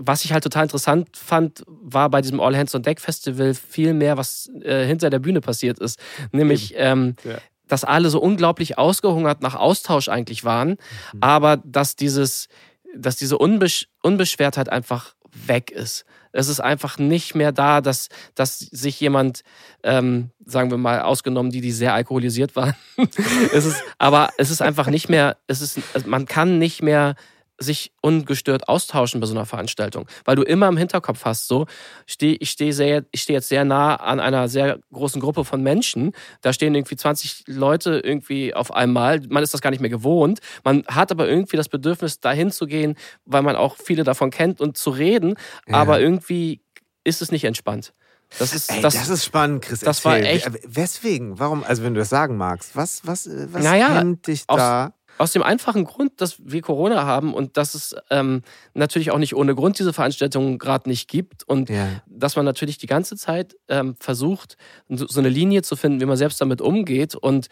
was 0.00 0.24
ich 0.24 0.32
halt 0.32 0.44
total 0.44 0.62
interessant 0.64 1.16
fand, 1.16 1.64
war 1.66 2.08
bei 2.08 2.20
diesem 2.20 2.40
All 2.40 2.56
Hands 2.56 2.72
on 2.74 2.82
Deck 2.82 3.00
Festival 3.00 3.52
viel 3.54 3.94
mehr, 3.94 4.16
was 4.16 4.48
äh, 4.62 4.86
hinter 4.86 5.10
der 5.10 5.18
Bühne 5.18 5.40
passiert 5.40 5.80
ist. 5.80 5.98
Nämlich, 6.30 6.74
ähm, 6.76 7.16
Ja. 7.24 7.38
Dass 7.68 7.84
alle 7.84 8.10
so 8.10 8.20
unglaublich 8.20 8.78
ausgehungert 8.78 9.42
nach 9.42 9.54
Austausch 9.54 10.08
eigentlich 10.08 10.44
waren, 10.44 10.76
aber 11.20 11.58
dass 11.58 11.96
dieses, 11.96 12.48
dass 12.96 13.16
diese 13.16 13.38
Unbesch 13.38 13.88
Unbeschwertheit 14.02 14.68
einfach 14.68 15.14
weg 15.46 15.70
ist. 15.70 16.04
Es 16.32 16.48
ist 16.48 16.60
einfach 16.60 16.98
nicht 16.98 17.34
mehr 17.34 17.52
da, 17.52 17.80
dass, 17.80 18.08
dass 18.34 18.58
sich 18.58 19.00
jemand, 19.00 19.42
ähm, 19.82 20.30
sagen 20.44 20.70
wir 20.70 20.78
mal, 20.78 21.00
ausgenommen 21.02 21.50
die, 21.50 21.60
die 21.60 21.72
sehr 21.72 21.94
alkoholisiert 21.94 22.54
waren, 22.56 22.74
es 23.52 23.64
ist, 23.64 23.82
aber 23.98 24.30
es 24.36 24.50
ist 24.50 24.62
einfach 24.62 24.88
nicht 24.88 25.08
mehr, 25.08 25.36
es 25.46 25.60
ist, 25.60 26.06
man 26.06 26.26
kann 26.26 26.58
nicht 26.58 26.82
mehr 26.82 27.14
sich 27.58 27.92
ungestört 28.02 28.68
austauschen 28.68 29.20
bei 29.20 29.26
so 29.26 29.34
einer 29.34 29.46
Veranstaltung, 29.46 30.06
weil 30.24 30.36
du 30.36 30.42
immer 30.42 30.68
im 30.68 30.76
Hinterkopf 30.76 31.24
hast, 31.24 31.48
so, 31.48 31.66
steh, 32.06 32.36
ich 32.40 32.50
stehe 32.50 32.72
sehr, 32.72 33.04
ich 33.10 33.22
stehe 33.22 33.36
jetzt 33.38 33.48
sehr 33.48 33.64
nah 33.64 33.96
an 33.96 34.20
einer 34.20 34.48
sehr 34.48 34.78
großen 34.92 35.20
Gruppe 35.20 35.44
von 35.44 35.62
Menschen, 35.62 36.12
da 36.40 36.52
stehen 36.52 36.74
irgendwie 36.74 36.96
20 36.96 37.44
Leute 37.48 38.00
irgendwie 38.04 38.54
auf 38.54 38.72
einmal, 38.72 39.20
man 39.28 39.42
ist 39.42 39.54
das 39.54 39.60
gar 39.60 39.70
nicht 39.70 39.80
mehr 39.80 39.90
gewohnt, 39.90 40.38
man 40.64 40.84
hat 40.86 41.10
aber 41.10 41.28
irgendwie 41.28 41.56
das 41.56 41.68
Bedürfnis, 41.68 42.20
dahin 42.20 42.50
zu 42.52 42.66
gehen, 42.66 42.96
weil 43.24 43.42
man 43.42 43.56
auch 43.56 43.76
viele 43.76 44.04
davon 44.04 44.30
kennt 44.30 44.60
und 44.60 44.76
zu 44.76 44.90
reden, 44.90 45.34
Ja. 45.66 45.74
aber 45.78 46.00
irgendwie 46.00 46.60
ist 47.04 47.22
es 47.22 47.32
nicht 47.32 47.44
entspannt. 47.44 47.92
Das 48.38 48.52
ist, 48.54 48.70
Ey, 48.70 48.82
das, 48.82 48.92
das, 48.94 49.08
ist 49.08 49.24
spannend, 49.24 49.62
Chris. 49.64 49.80
das 49.80 50.04
war 50.04 50.18
erzähl. 50.18 50.36
echt- 50.36 50.52
Wie- 50.52 50.76
Weswegen? 50.76 51.38
Warum? 51.38 51.64
Also, 51.64 51.82
wenn 51.82 51.94
du 51.94 52.00
das 52.00 52.10
sagen 52.10 52.36
magst, 52.36 52.76
was, 52.76 53.06
was, 53.06 53.26
äh, 53.26 53.48
was 53.50 53.64
Naja, 53.64 54.04
dich 54.04 54.46
da? 54.46 54.86
Aus 54.86 54.92
dem 55.32 55.42
einfachen 55.42 55.84
Grund, 55.84 56.20
dass 56.20 56.36
wir 56.44 56.62
Corona 56.62 57.04
haben 57.04 57.34
und 57.34 57.56
dass 57.56 57.74
es 57.74 57.94
ähm, 58.10 58.42
natürlich 58.74 59.10
auch 59.10 59.18
nicht 59.18 59.34
ohne 59.34 59.54
Grund 59.54 59.78
diese 59.78 59.92
Veranstaltungen 59.92 60.58
gerade 60.58 60.88
nicht 60.88 61.08
gibt 61.08 61.42
und 61.48 61.68
Ja. 61.70 61.88
dass 62.06 62.36
man 62.36 62.44
natürlich 62.44 62.78
die 62.78 62.86
ganze 62.86 63.16
Zeit 63.16 63.56
ähm, 63.68 63.96
versucht, 63.98 64.56
so 64.88 65.18
eine 65.20 65.28
Linie 65.28 65.62
zu 65.62 65.76
finden, 65.76 66.00
wie 66.00 66.04
man 66.06 66.16
selbst 66.16 66.40
damit 66.40 66.60
umgeht. 66.60 67.14
Und 67.14 67.48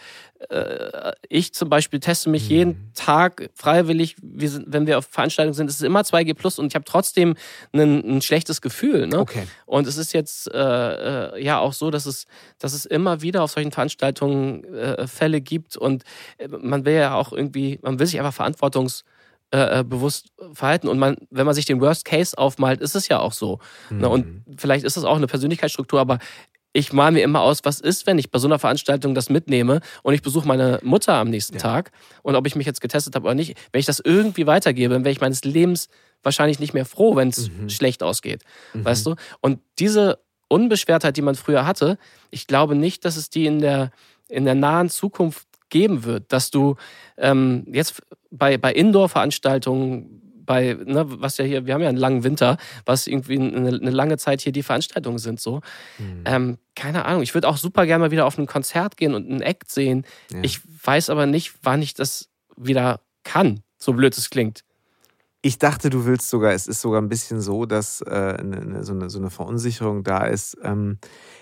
äh, 0.51 1.13
ich 1.29 1.55
zum 1.55 1.69
Beispiel 1.69 2.01
teste 2.01 2.31
mich 2.31 2.45
Mhm. 2.51 2.55
jeden 2.57 2.93
Tag 2.95 3.51
freiwillig, 3.55 4.17
wir 4.23 4.51
sind, 4.51 4.67
wenn 4.69 4.87
wir 4.87 4.99
auf 4.99 5.07
Veranstaltungen 5.11 5.55
sind, 5.55 5.69
es 5.71 5.77
ist 5.77 5.83
immer 5.83 6.01
2G 6.03 6.35
plus 6.35 6.59
und 6.59 6.67
ich 6.69 6.75
habe 6.75 6.85
trotzdem 6.85 7.35
ein, 7.73 8.17
ein 8.17 8.23
schlechtes 8.23 8.61
Gefühl. 8.61 9.07
Ne? 9.07 9.19
Okay. 9.19 9.45
Und 9.67 9.87
es 9.87 9.97
ist 9.97 10.13
jetzt 10.13 10.53
äh, 10.53 10.59
äh, 11.37 11.43
ja 11.45 11.59
auch 11.59 11.73
so, 11.73 11.91
dass 11.91 12.07
es, 12.07 12.27
dass 12.59 12.73
es 12.75 12.87
immer 12.87 13.23
wieder 13.23 13.43
auf 13.43 13.51
solchen 13.51 13.73
Veranstaltungen 13.73 14.65
äh, 14.75 15.07
Fälle 15.07 15.41
gibt 15.41 15.77
und 15.77 16.05
äh, 16.39 16.49
man 16.49 16.85
will 16.85 16.95
ja 16.95 17.15
auch 17.15 17.33
irgendwie, 17.33 17.56
man 17.83 17.99
will 17.99 18.07
sich 18.07 18.19
einfach 18.19 18.35
verantwortungs 18.35 19.05
äh, 19.53 19.81
äh, 19.81 19.85
verhalten 20.53 20.89
und 20.89 20.99
man, 20.99 21.17
wenn 21.31 21.47
man 21.47 21.55
sich 21.55 21.67
den 21.67 21.81
Worst 21.81 22.05
Case 22.05 22.37
aufmalt, 22.37 22.81
ist 22.81 22.97
es 22.97 23.07
ja 23.09 23.21
auch 23.21 23.33
so. 23.33 23.61
Ne? 23.91 24.07
Mhm. 24.07 24.13
Und 24.13 24.45
vielleicht 24.57 24.85
ist 24.85 24.97
es 24.97 25.05
auch 25.05 25.17
eine 25.17 25.27
Persönlichkeitsstruktur, 25.29 26.01
aber 26.01 26.19
ich 26.73 26.93
male 26.93 27.13
mir 27.13 27.23
immer 27.23 27.41
aus, 27.41 27.61
was 27.63 27.81
ist, 27.81 28.07
wenn 28.07 28.19
ich 28.19 28.31
bei 28.31 28.39
so 28.39 28.49
einer 28.49 28.59
Veranstaltung 28.59 29.15
das 29.15 29.31
mitnehme 29.31 29.81
und 30.03 30.13
ich 30.15 30.21
besuche 30.21 30.47
meine 30.47 30.79
Mutter 30.83 31.15
am 31.15 31.31
nächsten 31.31 31.55
Ja. 31.55 31.61
Tag 31.61 31.91
und 32.23 32.35
ob 32.37 32.47
ich 32.47 32.55
mich 32.57 32.67
jetzt 32.67 32.81
getestet 32.81 33.15
habe 33.15 33.25
oder 33.25 33.35
nicht, 33.35 33.57
wenn 33.73 33.79
ich 33.79 33.87
das 33.87 34.01
irgendwie 34.01 34.47
weitergebe, 34.47 34.93
dann 34.93 35.05
wäre 35.05 35.13
ich 35.13 35.21
meines 35.21 35.43
Lebens 35.45 35.89
wahrscheinlich 36.23 36.59
nicht 36.59 36.75
mehr 36.75 36.85
froh, 36.85 37.15
wenn 37.17 37.29
es 37.29 37.49
Mhm. 37.49 37.71
schlecht 37.71 38.03
ausgeht. 38.03 38.43
Mhm. 38.75 38.85
Weißt 38.85 39.07
du? 39.07 39.15
Und 39.41 39.61
diese 39.79 40.19
Unbeschwertheit, 40.49 41.17
die 41.17 41.23
man 41.23 41.35
früher 41.35 41.67
hatte, 41.67 41.99
ich 42.31 42.47
glaube 42.47 42.75
nicht, 42.75 43.05
dass 43.05 43.17
es 43.17 43.31
die 43.31 43.47
in 43.47 43.61
der, 43.61 43.91
in 44.29 44.45
der 44.45 44.55
nahen 44.55 44.91
Zukunft 44.91 45.47
geben 45.71 46.05
wird, 46.05 46.33
dass 46.33 46.51
du 46.51 46.77
ähm, 47.17 47.65
jetzt 47.73 48.03
bei, 48.31 48.59
bei 48.59 48.73
Indoor-Veranstaltungen, 48.73 50.23
bei, 50.45 50.75
ne, 50.85 51.05
was 51.21 51.39
ja 51.39 51.45
hier, 51.45 51.67
wir 51.67 51.75
haben 51.75 51.83
ja 51.83 51.89
einen 51.89 51.99
langen 51.99 52.23
Winter, 52.23 52.57
was 52.85 53.07
irgendwie 53.07 53.39
eine, 53.39 53.69
eine 53.69 53.91
lange 53.91 54.17
Zeit 54.17 54.41
hier 54.41 54.53
die 54.53 54.63
Veranstaltungen 54.63 55.19
sind, 55.19 55.41
so. 55.41 55.61
Mhm. 55.99 56.23
Ähm, 56.25 56.59
keine 56.75 57.05
Ahnung, 57.05 57.23
ich 57.23 57.35
würde 57.35 57.49
auch 57.49 57.57
super 57.57 57.85
gerne 57.87 58.05
mal 58.05 58.11
wieder 58.11 58.27
auf 58.27 58.39
ein 58.39 58.47
Konzert 58.47 58.97
gehen 58.97 59.15
und 59.15 59.29
einen 59.29 59.43
Act 59.43 59.71
sehen. 59.71 60.05
Ja. 60.31 60.39
Ich 60.43 60.61
weiß 60.85 61.11
aber 61.11 61.27
nicht, 61.27 61.55
wann 61.63 61.83
ich 61.83 61.95
das 61.95 62.29
wieder 62.57 63.01
kann, 63.25 63.63
so 63.79 63.93
blöd 63.93 64.17
es 64.17 64.31
klingt. 64.31 64.63
Ich 65.47 65.59
dachte, 65.59 65.91
du 65.91 66.07
willst 66.07 66.29
sogar, 66.29 66.53
es 66.55 66.67
ist 66.67 66.81
sogar 66.81 67.01
ein 67.01 67.09
bisschen 67.09 67.41
so, 67.41 67.67
dass 67.67 68.01
äh, 68.01 68.11
eine, 68.11 68.57
eine, 68.57 68.85
so, 68.85 68.93
eine, 68.93 69.09
so 69.11 69.19
eine 69.21 69.31
Verunsicherung 69.31 70.03
da 70.03 70.25
ist. 70.25 70.57
Ähm, 70.65 70.99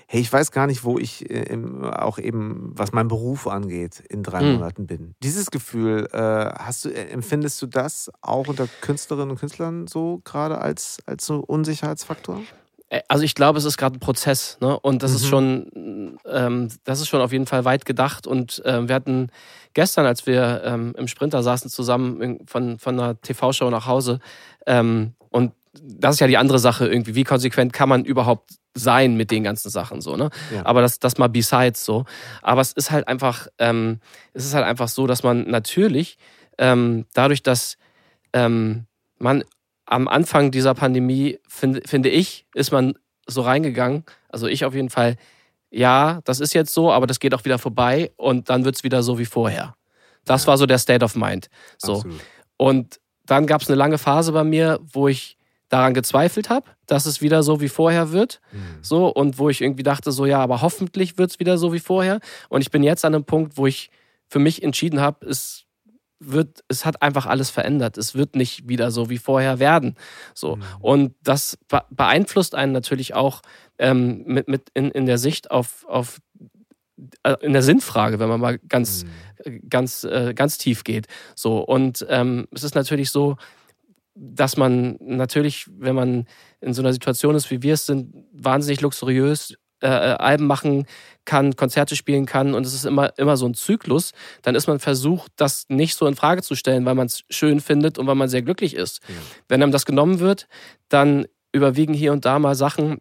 hey, 0.06 0.20
ich 0.20 0.30
weiß 0.30 0.50
gar 0.50 0.66
nicht, 0.66 0.84
wo 0.84 0.98
ich 0.98 1.30
äh, 1.30 1.44
im, 1.44 1.82
auch 1.84 2.18
eben, 2.18 2.72
was 2.74 2.92
mein 2.92 3.08
Beruf 3.08 3.46
angeht, 3.46 4.00
in 4.10 4.22
drei 4.22 4.42
Hm. 4.42 4.50
Monaten 4.52 4.86
bin. 4.86 5.14
Dieses 5.22 5.50
Gefühl, 5.50 6.06
äh, 6.12 6.18
hast 6.18 6.84
du, 6.84 6.90
äh, 6.90 7.08
empfindest 7.08 7.62
du 7.62 7.66
das 7.66 8.10
auch 8.20 8.48
unter 8.48 8.68
Künstlerinnen 8.68 9.30
und 9.30 9.38
Künstlern 9.40 9.86
so 9.86 10.20
gerade 10.24 10.58
als, 10.58 10.98
als 11.06 11.24
so 11.24 11.38
Unsicherheitsfaktor? 11.40 12.46
Äh, 12.90 13.00
Also 13.08 13.24
ich 13.24 13.34
glaube, 13.34 13.58
es 13.58 13.64
ist 13.64 13.76
gerade 13.78 13.96
ein 13.96 14.00
Prozess, 14.00 14.58
ne? 14.60 14.78
Und 14.80 15.02
das 15.02 15.12
ist 15.14 15.22
Mhm. 15.22 15.26
schon, 15.26 16.18
ähm, 16.26 16.68
das 16.84 17.00
ist 17.00 17.08
schon 17.08 17.20
auf 17.20 17.32
jeden 17.32 17.46
Fall 17.46 17.64
weit 17.64 17.84
gedacht. 17.84 18.26
Und 18.26 18.62
ähm, 18.64 18.88
wir 18.88 18.94
hatten 18.94 19.30
gestern, 19.74 20.06
als 20.06 20.26
wir 20.26 20.62
ähm, 20.64 20.94
im 20.96 21.08
Sprinter 21.08 21.42
saßen 21.42 21.70
zusammen 21.70 22.38
von, 22.46 22.78
von 22.78 22.98
einer 22.98 23.20
TV-Show 23.20 23.70
nach 23.70 23.86
Hause, 23.86 24.20
ähm, 24.66 25.14
und 25.30 25.52
das 25.82 26.14
ist 26.14 26.20
ja 26.20 26.28
die 26.28 26.36
andere 26.38 26.58
Sache 26.58 26.86
irgendwie, 26.86 27.14
wie 27.14 27.24
konsequent 27.24 27.72
kann 27.72 27.88
man 27.88 28.04
überhaupt 28.04 28.50
sein 28.74 29.16
mit 29.16 29.30
den 29.30 29.44
ganzen 29.44 29.70
Sachen 29.70 30.00
so, 30.00 30.16
ne? 30.16 30.30
Ja. 30.52 30.64
Aber 30.64 30.80
das, 30.80 30.98
das 30.98 31.18
mal 31.18 31.28
besides 31.28 31.84
so. 31.84 32.04
Aber 32.42 32.60
es 32.60 32.72
ist 32.72 32.90
halt 32.90 33.08
einfach, 33.08 33.48
ähm, 33.58 34.00
es 34.32 34.44
ist 34.44 34.54
halt 34.54 34.64
einfach 34.64 34.88
so, 34.88 35.06
dass 35.06 35.22
man 35.22 35.48
natürlich 35.48 36.18
ähm, 36.58 37.06
dadurch, 37.14 37.42
dass 37.42 37.76
ähm, 38.32 38.86
man 39.18 39.44
am 39.86 40.08
Anfang 40.08 40.50
dieser 40.50 40.74
Pandemie, 40.74 41.38
find, 41.48 41.88
finde 41.88 42.08
ich, 42.08 42.46
ist 42.54 42.72
man 42.72 42.94
so 43.26 43.42
reingegangen, 43.42 44.04
also 44.28 44.46
ich 44.46 44.64
auf 44.64 44.74
jeden 44.74 44.90
Fall, 44.90 45.16
ja, 45.74 46.20
das 46.24 46.40
ist 46.40 46.54
jetzt 46.54 46.72
so, 46.72 46.92
aber 46.92 47.06
das 47.06 47.18
geht 47.18 47.34
auch 47.34 47.44
wieder 47.44 47.58
vorbei 47.58 48.12
und 48.16 48.48
dann 48.48 48.64
wird 48.64 48.76
es 48.76 48.84
wieder 48.84 49.02
so 49.02 49.18
wie 49.18 49.24
vorher. 49.24 49.74
Das 50.24 50.44
ja. 50.44 50.48
war 50.48 50.58
so 50.58 50.66
der 50.66 50.78
State 50.78 51.04
of 51.04 51.16
Mind. 51.16 51.48
So. 51.78 51.96
Absolut. 51.96 52.20
Und 52.56 53.00
dann 53.26 53.46
gab 53.46 53.62
es 53.62 53.68
eine 53.68 53.76
lange 53.76 53.98
Phase 53.98 54.32
bei 54.32 54.44
mir, 54.44 54.78
wo 54.92 55.08
ich 55.08 55.36
daran 55.68 55.94
gezweifelt 55.94 56.50
habe, 56.50 56.66
dass 56.86 57.06
es 57.06 57.20
wieder 57.20 57.42
so 57.42 57.60
wie 57.60 57.68
vorher 57.68 58.12
wird. 58.12 58.40
Mhm. 58.52 58.78
So, 58.82 59.08
und 59.08 59.38
wo 59.38 59.48
ich 59.48 59.60
irgendwie 59.60 59.82
dachte, 59.82 60.12
so 60.12 60.26
ja, 60.26 60.40
aber 60.40 60.62
hoffentlich 60.62 61.18
wird 61.18 61.30
es 61.30 61.40
wieder 61.40 61.58
so 61.58 61.72
wie 61.72 61.80
vorher. 61.80 62.20
Und 62.48 62.60
ich 62.60 62.70
bin 62.70 62.82
jetzt 62.82 63.04
an 63.04 63.14
einem 63.14 63.24
Punkt, 63.24 63.56
wo 63.56 63.66
ich 63.66 63.90
für 64.28 64.38
mich 64.38 64.62
entschieden 64.62 65.00
habe, 65.00 65.26
es 65.26 65.63
wird, 66.30 66.64
es 66.68 66.84
hat 66.84 67.02
einfach 67.02 67.26
alles 67.26 67.50
verändert. 67.50 67.98
Es 67.98 68.14
wird 68.14 68.36
nicht 68.36 68.68
wieder 68.68 68.90
so 68.90 69.10
wie 69.10 69.18
vorher 69.18 69.58
werden. 69.58 69.96
So. 70.34 70.56
Mhm. 70.56 70.62
Und 70.80 71.14
das 71.22 71.58
beeinflusst 71.90 72.54
einen 72.54 72.72
natürlich 72.72 73.14
auch 73.14 73.42
ähm, 73.78 74.24
mit, 74.26 74.48
mit 74.48 74.70
in, 74.74 74.90
in 74.90 75.06
der 75.06 75.18
Sicht 75.18 75.50
auf, 75.50 75.84
auf 75.88 76.18
äh, 77.22 77.36
in 77.40 77.52
der 77.52 77.62
Sinnfrage, 77.62 78.18
wenn 78.18 78.28
man 78.28 78.40
mal 78.40 78.58
ganz, 78.58 79.04
mhm. 79.44 79.68
ganz, 79.68 80.04
äh, 80.04 80.32
ganz 80.34 80.58
tief 80.58 80.84
geht. 80.84 81.06
So. 81.34 81.58
Und 81.58 82.06
ähm, 82.08 82.46
es 82.52 82.62
ist 82.64 82.74
natürlich 82.74 83.10
so, 83.10 83.36
dass 84.14 84.56
man 84.56 84.96
natürlich, 85.00 85.66
wenn 85.76 85.94
man 85.94 86.26
in 86.60 86.72
so 86.72 86.82
einer 86.82 86.92
Situation 86.92 87.34
ist, 87.34 87.50
wie 87.50 87.62
wir 87.62 87.74
es 87.74 87.86
sind, 87.86 88.14
wahnsinnig 88.32 88.80
luxuriös 88.80 89.54
äh, 89.84 90.16
Alben 90.18 90.46
machen 90.46 90.86
kann, 91.24 91.56
Konzerte 91.56 91.94
spielen 91.94 92.26
kann 92.26 92.54
und 92.54 92.66
es 92.66 92.74
ist 92.74 92.84
immer, 92.84 93.16
immer 93.18 93.36
so 93.36 93.46
ein 93.46 93.54
Zyklus, 93.54 94.12
dann 94.42 94.54
ist 94.54 94.66
man 94.66 94.78
versucht, 94.78 95.32
das 95.36 95.66
nicht 95.68 95.96
so 95.96 96.06
in 96.06 96.16
Frage 96.16 96.42
zu 96.42 96.54
stellen, 96.54 96.84
weil 96.84 96.94
man 96.94 97.06
es 97.06 97.24
schön 97.30 97.60
findet 97.60 97.98
und 97.98 98.06
weil 98.06 98.14
man 98.14 98.28
sehr 98.28 98.42
glücklich 98.42 98.74
ist. 98.74 99.00
Ja. 99.08 99.14
Wenn 99.48 99.62
einem 99.62 99.72
das 99.72 99.86
genommen 99.86 100.20
wird, 100.20 100.48
dann 100.88 101.26
überwiegen 101.52 101.94
hier 101.94 102.12
und 102.12 102.24
da 102.24 102.38
mal 102.38 102.54
Sachen, 102.54 103.00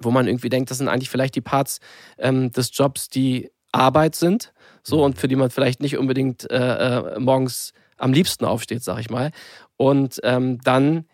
wo 0.00 0.10
man 0.10 0.26
irgendwie 0.26 0.48
denkt, 0.48 0.70
das 0.70 0.78
sind 0.78 0.88
eigentlich 0.88 1.10
vielleicht 1.10 1.34
die 1.34 1.40
Parts 1.40 1.80
ähm, 2.18 2.50
des 2.52 2.70
Jobs, 2.72 3.08
die 3.08 3.50
Arbeit 3.72 4.14
sind, 4.14 4.52
so 4.82 4.98
mhm. 4.98 5.02
und 5.02 5.18
für 5.18 5.28
die 5.28 5.36
man 5.36 5.50
vielleicht 5.50 5.80
nicht 5.80 5.98
unbedingt 5.98 6.50
äh, 6.50 6.98
äh, 6.98 7.18
morgens 7.18 7.72
am 7.96 8.12
liebsten 8.12 8.44
aufsteht, 8.44 8.82
sag 8.82 8.98
ich 9.00 9.10
mal. 9.10 9.30
Und 9.76 10.20
ähm, 10.22 10.58
dann 10.62 11.06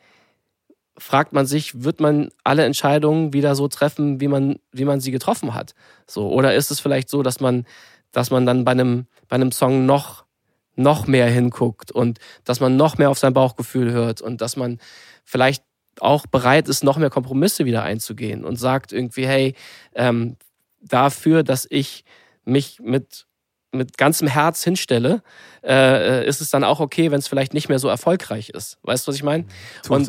fragt 1.02 1.32
man 1.32 1.46
sich, 1.46 1.82
wird 1.82 2.00
man 2.00 2.30
alle 2.44 2.64
Entscheidungen 2.64 3.32
wieder 3.32 3.54
so 3.54 3.68
treffen, 3.68 4.20
wie 4.20 4.28
man, 4.28 4.56
wie 4.70 4.84
man 4.84 5.00
sie 5.00 5.10
getroffen 5.10 5.54
hat? 5.54 5.74
So, 6.06 6.30
oder 6.30 6.54
ist 6.54 6.70
es 6.70 6.80
vielleicht 6.80 7.08
so, 7.08 7.22
dass 7.22 7.40
man, 7.40 7.66
dass 8.12 8.30
man 8.30 8.46
dann 8.46 8.64
bei 8.64 8.70
einem, 8.70 9.06
bei 9.28 9.34
einem 9.34 9.52
Song 9.52 9.84
noch, 9.84 10.24
noch 10.76 11.06
mehr 11.06 11.26
hinguckt 11.26 11.90
und 11.90 12.18
dass 12.44 12.60
man 12.60 12.76
noch 12.76 12.98
mehr 12.98 13.10
auf 13.10 13.18
sein 13.18 13.34
Bauchgefühl 13.34 13.90
hört 13.90 14.22
und 14.22 14.40
dass 14.40 14.56
man 14.56 14.78
vielleicht 15.24 15.64
auch 16.00 16.26
bereit 16.26 16.68
ist, 16.68 16.84
noch 16.84 16.96
mehr 16.96 17.10
Kompromisse 17.10 17.64
wieder 17.64 17.82
einzugehen 17.82 18.44
und 18.44 18.56
sagt 18.56 18.92
irgendwie, 18.92 19.26
hey, 19.26 19.54
ähm, 19.94 20.36
dafür, 20.80 21.42
dass 21.42 21.66
ich 21.68 22.04
mich 22.44 22.80
mit 22.80 23.26
mit 23.72 23.96
ganzem 23.96 24.28
Herz 24.28 24.62
hinstelle, 24.62 25.22
äh, 25.64 26.26
ist 26.26 26.40
es 26.40 26.50
dann 26.50 26.62
auch 26.62 26.80
okay, 26.80 27.11
wenn 27.11 27.18
es 27.18 27.28
vielleicht 27.28 27.54
nicht 27.54 27.68
mehr 27.68 27.78
so 27.78 27.88
erfolgreich 27.88 28.50
ist. 28.50 28.78
Weißt 28.82 29.06
du, 29.06 29.08
was 29.08 29.16
ich 29.16 29.22
meine? 29.22 29.44
Und 29.88 30.08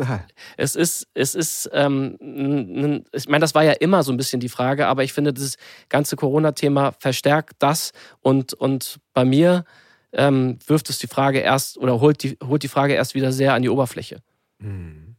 es 0.57 0.75
ist, 0.75 1.07
es 1.13 1.33
ist, 1.33 1.69
ähm, 1.73 3.03
ich 3.11 3.27
meine, 3.27 3.41
das 3.41 3.55
war 3.55 3.63
ja 3.63 3.71
immer 3.71 4.03
so 4.03 4.11
ein 4.11 4.17
bisschen 4.17 4.39
die 4.39 4.49
Frage, 4.49 4.87
aber 4.87 5.03
ich 5.03 5.13
finde, 5.13 5.33
das 5.33 5.55
ganze 5.89 6.15
Corona-Thema 6.15 6.93
verstärkt 6.99 7.53
das 7.59 7.91
und, 8.21 8.53
und 8.53 8.99
bei 9.13 9.25
mir 9.25 9.63
ähm, 10.11 10.59
wirft 10.67 10.89
es 10.89 10.99
die 10.99 11.07
Frage 11.07 11.39
erst 11.39 11.77
oder 11.77 11.99
holt 11.99 12.23
die, 12.23 12.37
holt 12.43 12.63
die 12.63 12.67
Frage 12.67 12.93
erst 12.93 13.15
wieder 13.15 13.31
sehr 13.31 13.53
an 13.53 13.61
die 13.61 13.69
Oberfläche. 13.69 14.17
Mhm. 14.59 15.15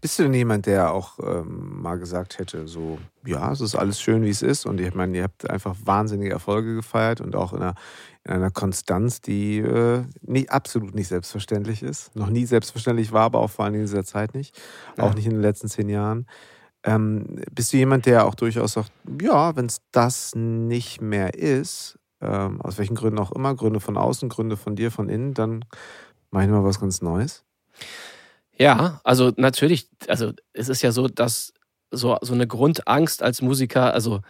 Bist 0.00 0.18
du 0.18 0.24
denn 0.24 0.34
jemand, 0.34 0.66
der 0.66 0.92
auch 0.92 1.18
ähm, 1.20 1.80
mal 1.82 1.98
gesagt 1.98 2.38
hätte, 2.38 2.66
so, 2.66 2.98
ja, 3.24 3.52
es 3.52 3.60
ist 3.60 3.74
alles 3.74 4.00
schön, 4.00 4.22
wie 4.22 4.30
es 4.30 4.42
ist? 4.42 4.66
Und 4.66 4.80
ich 4.80 4.94
meine, 4.94 5.16
ihr 5.16 5.24
habt 5.24 5.48
einfach 5.48 5.76
wahnsinnige 5.84 6.32
Erfolge 6.32 6.74
gefeiert 6.74 7.20
und 7.20 7.36
auch 7.36 7.52
in 7.52 7.62
einer, 7.62 7.74
in 8.24 8.32
einer 8.32 8.50
Konstanz, 8.50 9.20
die 9.20 9.58
äh, 9.58 10.04
nicht, 10.22 10.50
absolut 10.50 10.94
nicht 10.94 11.08
selbstverständlich 11.08 11.82
ist. 11.82 12.14
Noch 12.16 12.30
nie 12.30 12.46
selbstverständlich 12.46 13.12
war, 13.12 13.22
aber 13.22 13.40
auch 13.40 13.50
vor 13.50 13.64
allem 13.64 13.74
in 13.74 13.80
dieser 13.82 14.04
Zeit 14.04 14.34
nicht. 14.34 14.60
Ja. 14.96 15.04
Auch 15.04 15.14
nicht 15.14 15.26
in 15.26 15.32
den 15.32 15.42
letzten 15.42 15.68
zehn 15.68 15.88
Jahren. 15.88 16.26
Ähm, 16.84 17.40
bist 17.52 17.72
du 17.72 17.76
jemand, 17.76 18.06
der 18.06 18.26
auch 18.26 18.34
durchaus 18.34 18.72
sagt, 18.72 18.90
ja, 19.20 19.54
wenn 19.54 19.66
es 19.66 19.80
das 19.92 20.34
nicht 20.34 21.00
mehr 21.00 21.34
ist, 21.34 21.98
ähm, 22.20 22.60
aus 22.60 22.78
welchen 22.78 22.94
Gründen 22.94 23.18
auch 23.18 23.32
immer, 23.32 23.54
Gründe 23.54 23.80
von 23.80 23.96
außen, 23.96 24.28
Gründe 24.28 24.56
von 24.56 24.76
dir, 24.76 24.90
von 24.90 25.08
innen, 25.08 25.34
dann 25.34 25.64
mach 26.30 26.42
ich 26.42 26.48
mal 26.48 26.64
was 26.64 26.80
ganz 26.80 27.02
Neues? 27.02 27.44
Ja, 28.62 29.00
also 29.04 29.32
natürlich, 29.36 29.88
also 30.08 30.32
es 30.52 30.68
ist 30.68 30.82
ja 30.82 30.92
so, 30.92 31.08
dass 31.08 31.52
so, 31.90 32.16
so 32.20 32.32
eine 32.32 32.46
Grundangst 32.46 33.22
als 33.22 33.42
Musiker, 33.42 33.92
also 33.92 34.20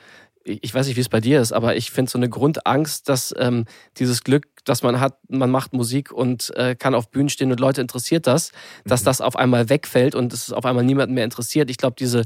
ich 0.44 0.74
weiß 0.74 0.86
nicht, 0.86 0.96
wie 0.96 1.00
es 1.00 1.08
bei 1.08 1.20
dir 1.20 1.40
ist, 1.40 1.52
aber 1.52 1.76
ich 1.76 1.90
finde 1.90 2.10
so 2.10 2.18
eine 2.18 2.28
Grundangst, 2.28 3.08
dass 3.08 3.34
ähm, 3.38 3.64
dieses 3.98 4.24
Glück, 4.24 4.46
das 4.64 4.82
man 4.82 4.98
hat, 5.00 5.18
man 5.28 5.50
macht 5.50 5.72
Musik 5.72 6.10
und 6.10 6.52
äh, 6.56 6.74
kann 6.74 6.94
auf 6.94 7.10
Bühnen 7.10 7.28
stehen 7.28 7.52
und 7.52 7.60
Leute 7.60 7.80
interessiert 7.80 8.26
das, 8.26 8.50
dass 8.84 9.02
mhm. 9.02 9.04
das 9.04 9.20
auf 9.20 9.36
einmal 9.36 9.68
wegfällt 9.68 10.14
und 10.14 10.32
es 10.32 10.52
auf 10.52 10.64
einmal 10.64 10.84
niemanden 10.84 11.14
mehr 11.14 11.24
interessiert. 11.24 11.70
Ich 11.70 11.76
glaube, 11.76 11.96
diese, 11.98 12.24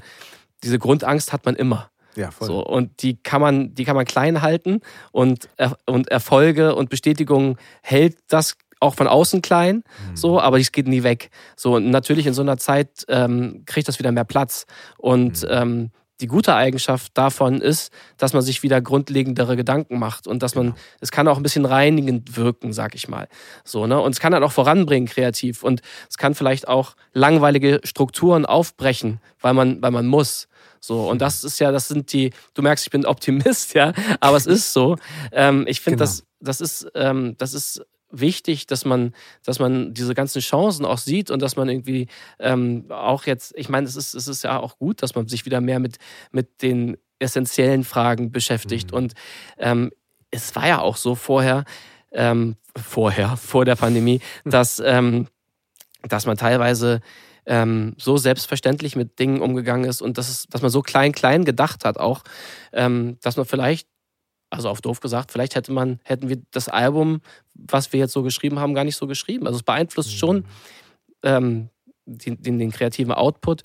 diese 0.63 0.79
Grundangst 0.79 1.33
hat 1.33 1.45
man 1.45 1.57
immer. 1.57 1.91
Ja, 2.15 2.31
voll. 2.31 2.49
So, 2.49 2.65
und 2.65 3.03
die 3.03 3.23
kann 3.23 3.43
man, 3.43 3.75
die 3.75 3.85
kann 3.85 3.97
man 3.97 4.07
klein 4.07 4.41
halten 4.41 4.81
und, 5.13 5.51
und 5.85 6.09
Erfolge 6.09 6.75
und 6.75 6.89
Bestätigungen 6.89 7.57
hält 7.83 8.17
das 8.29 8.57
auch 8.81 8.95
von 8.95 9.09
außen 9.09 9.43
klein, 9.43 9.77
mhm. 9.77 10.17
so, 10.17 10.41
aber 10.41 10.59
es 10.59 10.73
geht 10.73 10.89
nie 10.89 11.03
weg. 11.03 11.31
So, 11.57 11.79
natürlich 11.79 12.27
in 12.27 12.35
so 12.35 12.43
einer 12.43 12.59
Zeit 12.59 13.05
ähm, 13.09 13.63
kriegt 13.67 13.89
das 13.89 13.99
wieder 13.99 14.13
mehr 14.13 14.25
Platz. 14.25 14.67
Und 14.99 15.43
mhm. 15.43 15.49
ähm, 15.51 15.91
die 16.21 16.27
gute 16.27 16.55
Eigenschaft 16.55 17.13
davon 17.15 17.61
ist, 17.61 17.93
dass 18.17 18.33
man 18.33 18.43
sich 18.43 18.63
wieder 18.63 18.81
grundlegendere 18.81 19.57
Gedanken 19.57 19.99
macht 19.99 20.27
und 20.27 20.43
dass 20.43 20.55
man, 20.55 20.67
genau. 20.67 20.77
es 21.01 21.11
kann 21.11 21.29
auch 21.29 21.37
ein 21.37 21.43
bisschen 21.43 21.67
reinigend 21.67 22.37
wirken, 22.37 22.73
sag 22.73 22.95
ich 22.95 23.09
mal. 23.09 23.29
So, 23.65 23.87
ne? 23.87 24.01
Und 24.01 24.13
es 24.13 24.21
kann 24.21 24.33
dann 24.33 24.43
auch 24.43 24.53
voranbringen, 24.53 25.09
kreativ. 25.09 25.63
Und 25.63 25.83
es 26.09 26.17
kann 26.17 26.35
vielleicht 26.35 26.69
auch 26.69 26.97
langweilige 27.13 27.81
Strukturen 27.85 28.47
aufbrechen, 28.47 29.21
weil 29.41 29.53
man, 29.53 29.83
weil 29.83 29.91
man 29.91 30.07
muss. 30.07 30.49
So, 30.81 31.09
und 31.11 31.21
das 31.21 31.45
ist 31.45 31.59
ja, 31.59 31.71
das 31.71 31.89
sind 31.89 32.13
die, 32.13 32.33
du 32.55 32.63
merkst, 32.63 32.87
ich 32.87 32.91
bin 32.91 33.05
Optimist, 33.05 33.75
ja, 33.75 33.93
aber 34.21 34.37
es 34.37 34.47
ist 34.47 34.73
so. 34.73 34.97
Ähm, 35.33 35.65
ich 35.69 35.81
finde, 35.81 35.99
genau. 35.99 36.11
das, 36.11 36.25
das 36.41 36.61
ist, 36.61 36.91
ähm, 36.95 37.35
das 37.39 37.53
ist 37.53 37.85
wichtig, 38.11 38.67
dass 38.67 38.85
man, 38.85 39.15
dass 39.45 39.59
man 39.59 39.95
diese 39.95 40.15
ganzen 40.15 40.41
Chancen 40.41 40.85
auch 40.85 40.99
sieht 40.99 41.31
und 41.31 41.43
dass 41.43 41.57
man 41.57 41.69
irgendwie 41.69 42.09
ähm, 42.39 42.87
auch 42.91 43.25
jetzt, 43.27 43.55
ich 43.57 43.69
meine, 43.69 43.87
es 43.87 43.97
ist, 43.97 44.15
es 44.15 44.29
ist 44.29 44.45
ja 44.45 44.59
auch 44.59 44.79
gut, 44.79 45.03
dass 45.03 45.15
man 45.15 45.29
sich 45.29 45.45
wieder 45.45 45.61
mehr 45.61 45.81
mit, 45.81 45.99
mit 46.31 46.63
den 46.63 46.97
essentiellen 47.19 47.85
Fragen 47.85 48.31
beschäftigt. 48.31 48.93
Mhm. 48.93 48.97
Und 48.97 49.15
ähm, 49.59 49.93
es 50.31 50.55
war 50.55 50.69
ja 50.69 50.81
auch 50.81 50.97
so 50.97 51.15
vorher, 51.15 51.65
ähm, 52.13 52.57
vorher, 52.77 53.37
vor 53.37 53.65
der 53.65 53.77
Pandemie, 53.77 54.21
dass, 54.45 54.81
ähm, 54.85 55.29
dass 56.03 56.27
man 56.27 56.37
teilweise 56.37 57.01
ähm, 57.47 57.95
so 57.97 58.17
selbstverständlich 58.17 58.97
mit 58.97 59.19
Dingen 59.19 59.41
umgegangen 59.41 59.89
ist 59.89 60.03
und 60.03 60.19
dass, 60.19 60.29
es, 60.29 60.47
dass 60.49 60.63
man 60.63 60.71
so 60.71 60.83
klein, 60.83 61.13
klein 61.13 61.45
gedacht 61.45 61.85
hat 61.85 61.99
auch, 61.99 62.23
ähm, 62.73 63.19
dass 63.23 63.37
man 63.37 63.47
vielleicht 63.47 63.89
also 64.51 64.69
auf 64.69 64.81
doof 64.81 65.01
gesagt, 65.01 65.33
vielleicht 65.33 65.55
hätte 65.55 65.73
man, 65.73 66.01
hätten 66.05 66.29
wir 66.29 66.41
das 66.51 66.69
Album, 66.69 67.21
was 67.55 67.93
wir 67.93 68.01
jetzt 68.01 68.13
so 68.13 68.23
geschrieben 68.23 68.59
haben, 68.59 68.75
gar 68.75 68.85
nicht 68.85 68.97
so 68.97 69.07
geschrieben. 69.07 69.47
Also 69.47 69.59
es 69.59 69.63
beeinflusst 69.63 70.13
mhm. 70.13 70.17
schon 70.17 70.45
ähm, 71.23 71.71
den, 72.05 72.41
den, 72.41 72.59
den, 72.59 72.71
kreativen 72.71 73.13
Output. 73.13 73.63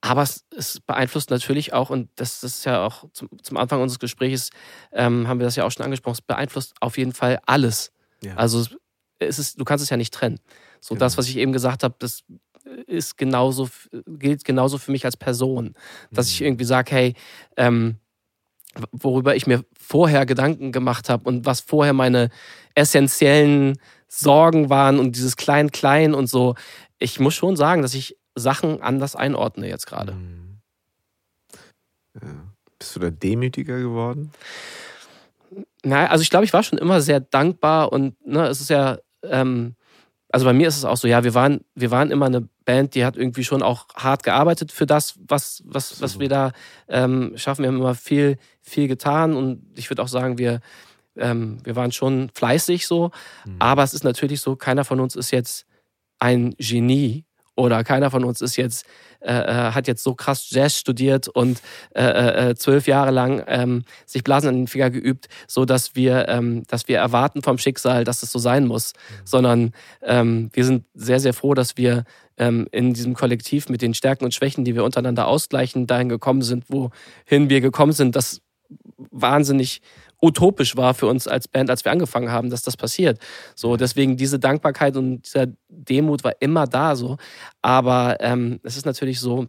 Aber 0.00 0.22
es, 0.22 0.44
es, 0.56 0.80
beeinflusst 0.80 1.30
natürlich 1.30 1.72
auch, 1.72 1.90
und 1.90 2.10
das, 2.16 2.40
das 2.40 2.56
ist 2.58 2.64
ja 2.64 2.84
auch 2.84 3.04
zum, 3.12 3.28
zum 3.42 3.56
Anfang 3.56 3.80
unseres 3.80 4.00
Gesprächs, 4.00 4.50
ähm, 4.92 5.28
haben 5.28 5.38
wir 5.38 5.44
das 5.44 5.56
ja 5.56 5.64
auch 5.64 5.70
schon 5.70 5.84
angesprochen, 5.84 6.14
es 6.14 6.22
beeinflusst 6.22 6.74
auf 6.80 6.98
jeden 6.98 7.12
Fall 7.12 7.38
alles. 7.46 7.92
Ja. 8.22 8.34
Also 8.34 8.66
es 9.18 9.38
ist, 9.38 9.60
du 9.60 9.64
kannst 9.64 9.84
es 9.84 9.90
ja 9.90 9.96
nicht 9.96 10.12
trennen. 10.12 10.40
So 10.80 10.94
genau. 10.94 11.04
das, 11.04 11.18
was 11.18 11.28
ich 11.28 11.36
eben 11.36 11.52
gesagt 11.52 11.84
habe, 11.84 11.94
das 11.98 12.24
ist 12.86 13.16
genauso, 13.16 13.68
gilt 14.06 14.44
genauso 14.44 14.78
für 14.78 14.90
mich 14.90 15.04
als 15.04 15.16
Person. 15.16 15.74
Dass 16.10 16.26
mhm. 16.26 16.32
ich 16.32 16.42
irgendwie 16.42 16.64
sage, 16.64 16.90
hey, 16.90 17.14
ähm, 17.56 17.98
worüber 18.92 19.36
ich 19.36 19.46
mir 19.46 19.64
vorher 19.78 20.26
Gedanken 20.26 20.72
gemacht 20.72 21.08
habe 21.08 21.24
und 21.28 21.46
was 21.46 21.60
vorher 21.60 21.92
meine 21.92 22.30
essentiellen 22.74 23.78
Sorgen 24.08 24.70
waren 24.70 24.98
und 24.98 25.16
dieses 25.16 25.36
Klein-Klein 25.36 26.14
und 26.14 26.26
so. 26.26 26.54
Ich 26.98 27.20
muss 27.20 27.34
schon 27.34 27.56
sagen, 27.56 27.82
dass 27.82 27.94
ich 27.94 28.16
Sachen 28.34 28.82
anders 28.82 29.16
einordne 29.16 29.68
jetzt 29.68 29.86
gerade. 29.86 30.12
Mhm. 30.12 30.60
Ja. 32.20 32.52
Bist 32.78 32.96
du 32.96 33.00
da 33.00 33.10
demütiger 33.10 33.78
geworden? 33.78 34.32
Naja, 35.84 36.08
also 36.08 36.22
ich 36.22 36.30
glaube, 36.30 36.44
ich 36.44 36.52
war 36.52 36.62
schon 36.62 36.78
immer 36.78 37.00
sehr 37.00 37.20
dankbar 37.20 37.92
und 37.92 38.14
ne, 38.26 38.46
es 38.46 38.60
ist 38.60 38.70
ja, 38.70 38.98
ähm, 39.22 39.76
also 40.32 40.46
bei 40.46 40.54
mir 40.54 40.66
ist 40.66 40.78
es 40.78 40.84
auch 40.86 40.96
so, 40.96 41.06
ja, 41.06 41.24
wir 41.24 41.34
waren, 41.34 41.60
wir 41.74 41.90
waren 41.90 42.10
immer 42.10 42.26
eine 42.26 42.48
Band, 42.64 42.94
die 42.94 43.04
hat 43.04 43.16
irgendwie 43.16 43.44
schon 43.44 43.62
auch 43.62 43.86
hart 43.94 44.22
gearbeitet 44.22 44.72
für 44.72 44.86
das, 44.86 45.18
was, 45.28 45.62
was, 45.66 46.00
was 46.00 46.18
wir 46.18 46.28
da 46.30 46.52
ähm, 46.88 47.34
schaffen. 47.36 47.62
Wir 47.62 47.68
haben 47.68 47.76
immer 47.76 47.94
viel, 47.94 48.38
viel 48.62 48.88
getan 48.88 49.34
und 49.34 49.62
ich 49.76 49.90
würde 49.90 50.02
auch 50.02 50.08
sagen, 50.08 50.38
wir, 50.38 50.60
ähm, 51.16 51.58
wir 51.64 51.76
waren 51.76 51.92
schon 51.92 52.30
fleißig 52.34 52.86
so. 52.86 53.10
Mhm. 53.44 53.56
Aber 53.58 53.82
es 53.82 53.92
ist 53.92 54.04
natürlich 54.04 54.40
so, 54.40 54.56
keiner 54.56 54.84
von 54.84 55.00
uns 55.00 55.16
ist 55.16 55.32
jetzt 55.32 55.66
ein 56.18 56.54
Genie 56.58 57.26
oder 57.54 57.84
keiner 57.84 58.10
von 58.10 58.24
uns 58.24 58.40
ist 58.40 58.56
jetzt 58.56 58.86
äh, 59.24 59.32
äh 59.32 59.72
hat 59.72 59.88
jetzt 59.88 60.02
so 60.02 60.14
krass 60.14 60.50
Jazz 60.50 60.78
studiert 60.78 61.28
und 61.28 61.60
äh, 61.94 62.02
äh, 62.02 62.50
äh, 62.50 62.54
zwölf 62.54 62.86
Jahre 62.86 63.10
lang 63.10 63.42
ähm, 63.46 63.84
sich 64.06 64.24
Blasen 64.24 64.48
an 64.48 64.56
den 64.56 64.66
Finger 64.66 64.90
geübt, 64.90 65.28
so 65.46 65.64
dass 65.64 65.94
wir, 65.94 66.28
ähm, 66.28 66.64
dass 66.68 66.88
wir 66.88 66.98
erwarten 66.98 67.42
vom 67.42 67.58
Schicksal, 67.58 68.04
dass 68.04 68.22
es 68.22 68.32
so 68.32 68.38
sein 68.38 68.66
muss, 68.66 68.92
mhm. 68.92 69.14
sondern 69.24 69.72
ähm, 70.02 70.50
wir 70.52 70.64
sind 70.64 70.84
sehr, 70.94 71.20
sehr 71.20 71.34
froh, 71.34 71.54
dass 71.54 71.76
wir 71.76 72.04
ähm, 72.38 72.66
in 72.72 72.94
diesem 72.94 73.14
Kollektiv 73.14 73.68
mit 73.68 73.82
den 73.82 73.94
Stärken 73.94 74.24
und 74.24 74.34
Schwächen, 74.34 74.64
die 74.64 74.74
wir 74.74 74.84
untereinander 74.84 75.26
ausgleichen, 75.26 75.86
dahin 75.86 76.08
gekommen 76.08 76.42
sind, 76.42 76.64
wohin 76.68 77.50
wir 77.50 77.60
gekommen 77.60 77.92
sind. 77.92 78.16
Das 78.16 78.40
wahnsinnig 79.10 79.82
utopisch 80.22 80.76
war 80.76 80.94
für 80.94 81.06
uns 81.06 81.26
als 81.26 81.48
Band, 81.48 81.68
als 81.68 81.84
wir 81.84 81.92
angefangen 81.92 82.30
haben, 82.30 82.48
dass 82.48 82.62
das 82.62 82.76
passiert. 82.76 83.18
So, 83.54 83.76
deswegen 83.76 84.16
diese 84.16 84.38
Dankbarkeit 84.38 84.96
und 84.96 85.22
dieser 85.22 85.48
Demut 85.68 86.24
war 86.24 86.34
immer 86.40 86.66
da 86.66 86.94
so. 86.96 87.16
Aber 87.60 88.18
ähm, 88.20 88.60
es 88.62 88.76
ist 88.76 88.86
natürlich 88.86 89.20
so, 89.20 89.48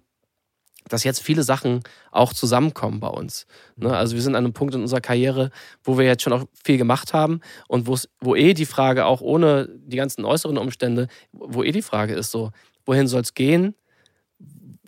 dass 0.89 1.03
jetzt 1.03 1.21
viele 1.21 1.43
Sachen 1.43 1.81
auch 2.11 2.33
zusammenkommen 2.33 2.99
bei 2.99 3.07
uns. 3.07 3.45
Ne? 3.75 3.95
Also 3.95 4.15
wir 4.15 4.21
sind 4.21 4.35
an 4.35 4.43
einem 4.43 4.53
Punkt 4.53 4.75
in 4.75 4.81
unserer 4.81 5.01
Karriere, 5.01 5.51
wo 5.83 5.97
wir 5.97 6.05
jetzt 6.05 6.23
schon 6.23 6.33
auch 6.33 6.45
viel 6.63 6.77
gemacht 6.77 7.13
haben 7.13 7.39
und 7.67 7.87
wo 7.87 8.35
eh 8.35 8.53
die 8.53 8.65
Frage, 8.65 9.05
auch 9.05 9.21
ohne 9.21 9.69
die 9.69 9.97
ganzen 9.97 10.25
äußeren 10.25 10.57
Umstände, 10.57 11.07
wo 11.31 11.63
eh 11.63 11.71
die 11.71 11.81
Frage 11.81 12.15
ist 12.15 12.31
so, 12.31 12.51
wohin 12.85 13.07
soll 13.07 13.21
es 13.21 13.33
gehen? 13.33 13.75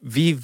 Wie, 0.01 0.39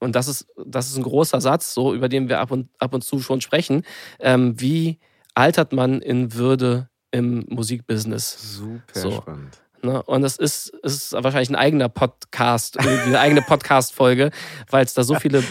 und 0.00 0.14
das 0.14 0.28
ist, 0.28 0.46
das 0.66 0.88
ist 0.88 0.96
ein 0.96 1.02
großer 1.02 1.40
Satz, 1.40 1.74
so 1.74 1.94
über 1.94 2.08
den 2.08 2.28
wir 2.28 2.40
ab 2.40 2.50
und, 2.50 2.68
ab 2.78 2.94
und 2.94 3.02
zu 3.02 3.20
schon 3.20 3.40
sprechen. 3.40 3.84
Ähm, 4.20 4.60
wie 4.60 4.98
altert 5.34 5.72
man 5.72 6.00
in 6.00 6.34
Würde 6.34 6.88
im 7.10 7.44
Musikbusiness? 7.48 8.56
Super 8.56 8.82
so. 8.92 9.10
spannend. 9.12 9.64
Ne? 9.84 10.02
Und 10.02 10.22
das 10.22 10.36
ist, 10.36 10.70
ist 10.82 11.12
wahrscheinlich 11.12 11.50
ein 11.50 11.56
eigener 11.56 11.88
Podcast, 11.88 12.78
eine 13.06 13.20
eigene 13.20 13.42
Podcast-Folge, 13.42 14.30
weil 14.70 14.84
es 14.84 14.94
da 14.94 15.04
so 15.04 15.14
viele 15.16 15.42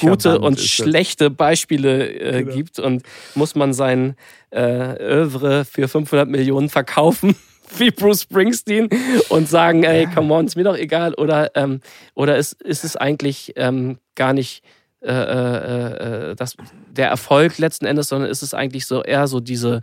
gute 0.00 0.38
und 0.38 0.60
schlechte 0.60 1.30
Beispiele 1.30 2.08
äh, 2.08 2.42
genau. 2.44 2.54
gibt 2.54 2.78
und 2.78 3.02
muss 3.34 3.54
man 3.54 3.74
sein 3.74 4.16
äh, 4.50 4.60
Övre 4.60 5.64
für 5.64 5.88
500 5.88 6.28
Millionen 6.28 6.68
verkaufen 6.68 7.36
wie 7.78 7.90
Bruce 7.90 8.22
Springsteen 8.22 8.88
und 9.28 9.48
sagen, 9.48 9.84
ey, 9.84 10.06
come 10.06 10.32
on, 10.34 10.46
ist 10.46 10.56
mir 10.56 10.64
doch 10.64 10.76
egal. 10.76 11.14
Oder, 11.14 11.50
ähm, 11.54 11.80
oder 12.14 12.36
ist, 12.36 12.60
ist 12.62 12.84
es 12.84 12.96
eigentlich 12.96 13.52
ähm, 13.56 13.98
gar 14.14 14.32
nicht 14.32 14.62
äh, 15.00 15.12
äh, 15.12 16.30
äh, 16.30 16.34
das, 16.34 16.56
der 16.90 17.08
Erfolg 17.08 17.58
letzten 17.58 17.86
Endes, 17.86 18.08
sondern 18.08 18.30
ist 18.30 18.42
es 18.42 18.52
eigentlich 18.52 18.86
so 18.86 19.02
eher 19.02 19.28
so 19.28 19.38
diese, 19.38 19.80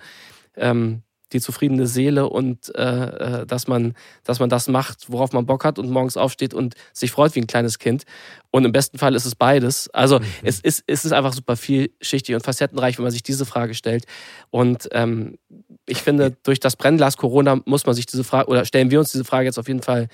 ähm, 0.57 1.03
die 1.31 1.39
zufriedene 1.39 1.87
Seele 1.87 2.29
und 2.29 2.73
äh, 2.75 3.41
äh, 3.41 3.45
dass, 3.45 3.67
man, 3.67 3.93
dass 4.23 4.39
man 4.39 4.49
das 4.49 4.67
macht, 4.67 5.09
worauf 5.09 5.31
man 5.31 5.45
Bock 5.45 5.63
hat 5.63 5.79
und 5.79 5.89
morgens 5.89 6.17
aufsteht 6.17 6.53
und 6.53 6.75
sich 6.93 7.11
freut 7.11 7.33
wie 7.35 7.39
ein 7.39 7.47
kleines 7.47 7.79
Kind. 7.79 8.03
Und 8.51 8.65
im 8.65 8.71
besten 8.71 8.97
Fall 8.97 9.15
ist 9.15 9.25
es 9.25 9.35
beides. 9.35 9.89
Also 9.91 10.19
mhm. 10.19 10.25
es, 10.43 10.59
ist, 10.59 10.83
es 10.85 11.05
ist 11.05 11.13
einfach 11.13 11.33
super 11.33 11.55
vielschichtig 11.55 12.35
und 12.35 12.43
facettenreich, 12.43 12.97
wenn 12.97 13.03
man 13.03 13.11
sich 13.11 13.23
diese 13.23 13.45
Frage 13.45 13.73
stellt. 13.73 14.05
Und 14.49 14.89
ähm, 14.91 15.37
ich 15.85 16.01
finde, 16.01 16.35
durch 16.43 16.59
das 16.59 16.75
Brennglas 16.75 17.17
Corona 17.17 17.61
muss 17.65 17.85
man 17.85 17.95
sich 17.95 18.05
diese 18.05 18.23
Frage, 18.23 18.49
oder 18.49 18.65
stellen 18.65 18.91
wir 18.91 18.99
uns 18.99 19.11
diese 19.11 19.25
Frage 19.25 19.45
jetzt 19.45 19.59
auf 19.59 19.67
jeden 19.67 19.81
Fall 19.81 20.07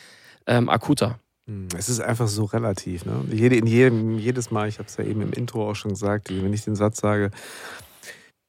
ähm, 0.48 0.70
akuter. 0.70 1.20
Hm, 1.48 1.68
es 1.78 1.90
ist 1.90 2.00
einfach 2.00 2.28
so 2.28 2.46
relativ. 2.46 3.06
Ne? 3.06 3.24
Jede, 3.32 3.56
in 3.56 3.68
jedem, 3.68 4.18
jedes 4.18 4.52
Mal, 4.52 4.68
ich 4.68 4.80
habe 4.80 4.88
es 4.88 4.98
ja 4.98 5.04
eben 5.04 5.22
im 5.22 5.34
Intro 5.34 5.70
auch 5.70 5.76
schon 5.76 5.92
gesagt, 5.92 6.30
wenn 6.30 6.54
ich 6.54 6.64
den 6.64 6.76
Satz 6.76 7.00
sage, 7.00 7.32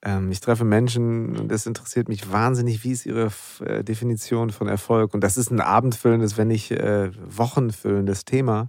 ähm, 0.05 0.33
ich 0.33 0.41
treffe 0.41 0.65
Menschen 0.65 1.37
und 1.39 1.53
es 1.53 1.67
interessiert 1.67 2.09
mich 2.09 2.31
wahnsinnig, 2.31 2.83
wie 2.85 2.91
ist 2.91 3.07
ihre 3.07 3.31
äh, 3.65 3.85
Definition 3.85 4.51
von 4.51 4.67
Erfolg. 4.69 5.15
Und 5.15 5.23
das 5.23 5.37
ist 5.37 5.51
ein 5.51 5.61
abendfüllendes, 5.61 6.37
wenn 6.37 6.49
nicht 6.49 6.73
äh, 6.73 7.11
wochenfüllendes 7.25 8.25
Thema. 8.25 8.69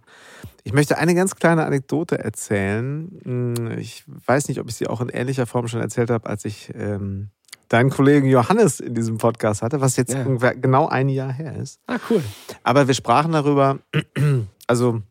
Ich 0.64 0.74
möchte 0.74 0.98
eine 0.98 1.16
ganz 1.16 1.36
kleine 1.36 1.66
Anekdote 1.66 2.20
erzählen. 2.20 3.20
Hm, 3.24 3.80
ich 3.80 4.04
weiß 4.08 4.48
nicht, 4.48 4.60
ob 4.60 4.70
ich 4.70 4.76
sie 4.76 4.88
auch 4.88 5.02
in 5.02 5.10
ähnlicher 5.10 5.48
Form 5.48 5.68
schon 5.68 5.82
erzählt 5.82 6.12
habe, 6.12 6.30
als 6.30 6.46
ich 6.46 6.72
ähm, 6.76 7.30
deinen 7.74 7.90
Kollegen 7.90 8.28
Johannes 8.28 8.80
in 8.80 8.94
diesem 8.94 9.18
Podcast 9.18 9.64
hatte, 9.64 9.82
was 9.82 9.98
jetzt 9.98 10.14
ja. 10.14 10.24
genau 10.54 10.88
ein 10.88 11.10
Jahr 11.10 11.34
her 11.34 11.56
ist. 11.56 11.80
Ah, 11.88 11.98
cool. 12.10 12.24
Aber 12.64 12.88
wir 12.88 12.94
sprachen 12.94 13.32
darüber, 13.32 13.80
also 14.68 15.02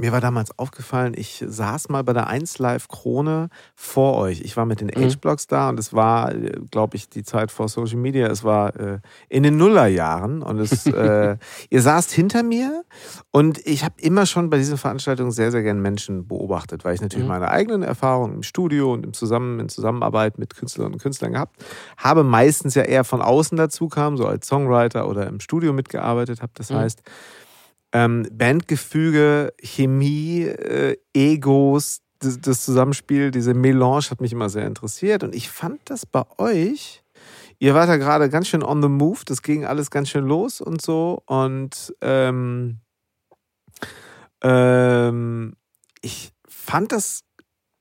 mir 0.00 0.12
war 0.12 0.22
damals 0.22 0.58
aufgefallen, 0.58 1.12
ich 1.14 1.44
saß 1.46 1.90
mal 1.90 2.02
bei 2.02 2.14
der 2.14 2.26
1 2.26 2.58
Live 2.58 2.88
Krone 2.88 3.50
vor 3.74 4.16
euch. 4.16 4.40
Ich 4.40 4.56
war 4.56 4.64
mit 4.64 4.80
den 4.80 4.90
mhm. 4.94 5.04
Age-Blocks 5.04 5.46
da 5.46 5.68
und 5.68 5.78
es 5.78 5.92
war, 5.92 6.32
glaube 6.70 6.96
ich, 6.96 7.10
die 7.10 7.22
Zeit 7.22 7.50
vor 7.50 7.68
Social 7.68 7.98
Media. 7.98 8.26
Es 8.28 8.42
war 8.42 8.74
äh, 8.80 9.00
in 9.28 9.42
den 9.42 9.58
Nullerjahren 9.58 10.42
und 10.42 10.58
es, 10.58 10.86
äh, 10.86 11.36
ihr 11.68 11.82
saßt 11.82 12.12
hinter 12.12 12.42
mir 12.42 12.84
und 13.30 13.64
ich 13.66 13.84
habe 13.84 13.94
immer 13.98 14.24
schon 14.24 14.48
bei 14.48 14.56
diesen 14.56 14.78
Veranstaltungen 14.78 15.32
sehr, 15.32 15.50
sehr 15.50 15.62
gern 15.62 15.82
Menschen 15.82 16.26
beobachtet, 16.26 16.82
weil 16.84 16.94
ich 16.94 17.02
natürlich 17.02 17.26
mhm. 17.26 17.32
meine 17.32 17.50
eigenen 17.50 17.82
Erfahrungen 17.82 18.36
im 18.36 18.42
Studio 18.42 18.94
und 18.94 19.04
im 19.04 19.12
Zusammen, 19.12 19.60
in 19.60 19.68
Zusammenarbeit 19.68 20.38
mit 20.38 20.56
Künstlerinnen 20.56 20.94
und 20.94 21.02
Künstlern 21.02 21.32
gehabt 21.32 21.62
habe. 21.98 22.24
Meistens 22.24 22.74
ja 22.74 22.82
eher 22.84 23.04
von 23.04 23.20
außen 23.20 23.58
dazu 23.58 23.88
kam, 23.88 24.16
so 24.16 24.26
als 24.26 24.46
Songwriter 24.46 25.06
oder 25.06 25.26
im 25.26 25.40
Studio 25.40 25.74
mitgearbeitet 25.74 26.40
habe. 26.40 26.52
Das 26.54 26.70
mhm. 26.70 26.76
heißt, 26.76 27.02
ähm, 27.92 28.26
Bandgefüge, 28.32 29.52
Chemie, 29.62 30.42
äh, 30.42 30.96
Egos, 31.12 32.00
das, 32.20 32.40
das, 32.40 32.64
Zusammenspiel, 32.64 33.30
diese 33.30 33.54
Melange 33.54 34.10
hat 34.10 34.20
mich 34.20 34.32
immer 34.32 34.48
sehr 34.48 34.66
interessiert. 34.66 35.22
Und 35.22 35.34
ich 35.34 35.50
fand 35.50 35.80
das 35.86 36.06
bei 36.06 36.22
euch, 36.38 37.02
ihr 37.58 37.74
wart 37.74 37.88
ja 37.88 37.96
gerade 37.96 38.28
ganz 38.28 38.48
schön 38.48 38.62
on 38.62 38.82
the 38.82 38.88
move, 38.88 39.20
das 39.24 39.42
ging 39.42 39.64
alles 39.64 39.90
ganz 39.90 40.10
schön 40.10 40.26
los 40.26 40.60
und 40.60 40.82
so. 40.82 41.22
Und 41.26 41.94
ähm, 42.02 42.80
ähm, 44.42 45.56
ich 46.02 46.32
fand 46.46 46.92
das 46.92 47.22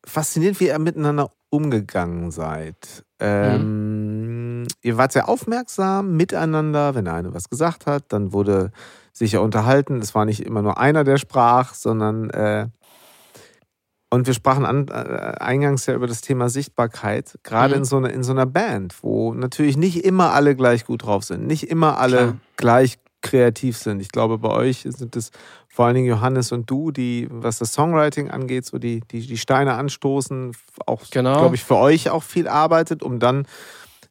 faszinierend, 0.06 0.60
wie 0.60 0.68
ihr 0.68 0.80
miteinander 0.80 1.32
umgegangen 1.50 2.32
seid. 2.32 3.06
Ähm, 3.20 4.62
mhm. 4.62 4.68
Ihr 4.82 4.98
wart 4.98 5.12
sehr 5.12 5.28
aufmerksam 5.28 6.16
miteinander, 6.16 6.96
wenn 6.96 7.06
der 7.06 7.16
eine 7.16 7.34
was 7.34 7.50
gesagt 7.50 7.86
hat, 7.86 8.06
dann 8.10 8.32
wurde 8.32 8.72
sicher 9.20 9.42
unterhalten. 9.42 10.00
Es 10.00 10.16
war 10.16 10.26
nicht 10.26 10.46
immer 10.46 10.62
nur 10.62 10.80
einer, 10.80 11.04
der 11.04 11.18
sprach, 11.18 11.74
sondern 11.74 12.30
äh, 12.32 12.68
und 14.10 14.26
wir 14.26 14.34
sprachen 14.34 14.66
an, 14.66 14.88
äh, 14.88 15.36
eingangs 15.40 15.86
ja 15.86 15.94
über 15.94 16.08
das 16.08 16.22
Thema 16.22 16.50
Sichtbarkeit, 16.50 17.38
gerade 17.44 17.76
mhm. 17.76 17.82
in, 17.82 17.86
so 17.86 17.98
eine, 17.98 18.10
in 18.10 18.24
so 18.24 18.32
einer 18.32 18.48
Band, 18.48 18.96
wo 19.04 19.34
natürlich 19.34 19.78
nicht 19.78 20.04
immer 20.04 20.34
alle 20.34 20.56
gleich 20.56 20.86
gut 20.86 21.04
drauf 21.04 21.26
sind, 21.26 21.46
nicht 21.46 21.70
immer 21.70 22.00
alle 22.00 22.18
Klar. 22.18 22.38
gleich 22.58 22.98
kreativ 23.22 23.78
sind. 23.78 24.00
Ich 24.00 24.10
glaube, 24.10 24.38
bei 24.38 24.50
euch 24.50 24.88
sind 24.88 25.16
es 25.18 25.32
vor 25.68 25.86
allen 25.86 25.96
Dingen 25.96 26.08
Johannes 26.08 26.54
und 26.54 26.70
du, 26.70 26.92
die, 26.92 27.28
was 27.30 27.60
das 27.60 27.74
Songwriting 27.74 28.32
angeht, 28.32 28.66
so 28.66 28.80
die, 28.80 29.02
die, 29.12 29.28
die 29.28 29.38
Steine 29.38 29.74
anstoßen, 29.74 30.54
auch, 30.86 31.04
genau. 31.12 31.38
glaube 31.38 31.56
ich, 31.56 31.64
für 31.64 31.76
euch 31.76 32.10
auch 32.10 32.24
viel 32.24 32.48
arbeitet, 32.48 33.04
um 33.04 33.20
dann, 33.20 33.46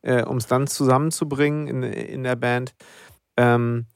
äh, 0.03 0.23
um 0.23 0.37
es 0.37 0.47
dann 0.47 0.67
zusammenzubringen 0.67 1.67
in, 1.67 1.83
in 1.83 2.23
der 2.23 2.37
Band. 2.37 2.75
Ähm, 3.39 3.87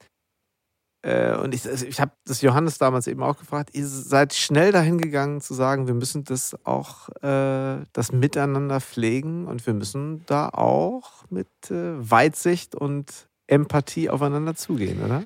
äh, 1.02 1.36
und 1.36 1.52
ich, 1.52 1.68
also 1.68 1.84
ich 1.84 2.00
habe 2.00 2.12
das 2.24 2.42
Johannes 2.42 2.78
damals 2.78 3.08
eben 3.08 3.22
auch 3.22 3.36
gefragt, 3.36 3.70
ihr 3.72 3.86
seid 3.86 4.34
schnell 4.34 4.70
dahin 4.70 4.98
gegangen 4.98 5.40
zu 5.40 5.52
sagen, 5.52 5.88
wir 5.88 5.94
müssen 5.94 6.22
das 6.24 6.56
auch, 6.64 7.08
äh, 7.22 7.84
das 7.92 8.12
Miteinander 8.12 8.80
pflegen 8.80 9.46
und 9.46 9.66
wir 9.66 9.74
müssen 9.74 10.24
da 10.26 10.48
auch 10.48 11.24
mit 11.28 11.48
äh, 11.70 12.10
Weitsicht 12.10 12.76
und 12.76 13.28
Empathie 13.48 14.10
aufeinander 14.10 14.54
zugehen, 14.54 15.02
oder? 15.04 15.24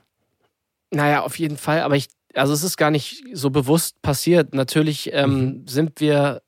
Naja, 0.90 1.22
auf 1.22 1.38
jeden 1.38 1.58
Fall, 1.58 1.80
aber 1.80 1.96
ich, 1.96 2.08
also 2.34 2.54
es 2.54 2.62
ist 2.62 2.78
gar 2.78 2.90
nicht 2.90 3.24
so 3.32 3.50
bewusst 3.50 4.00
passiert. 4.00 4.54
Natürlich 4.54 5.10
ähm, 5.12 5.30
mhm. 5.30 5.68
sind 5.68 6.00
wir 6.00 6.42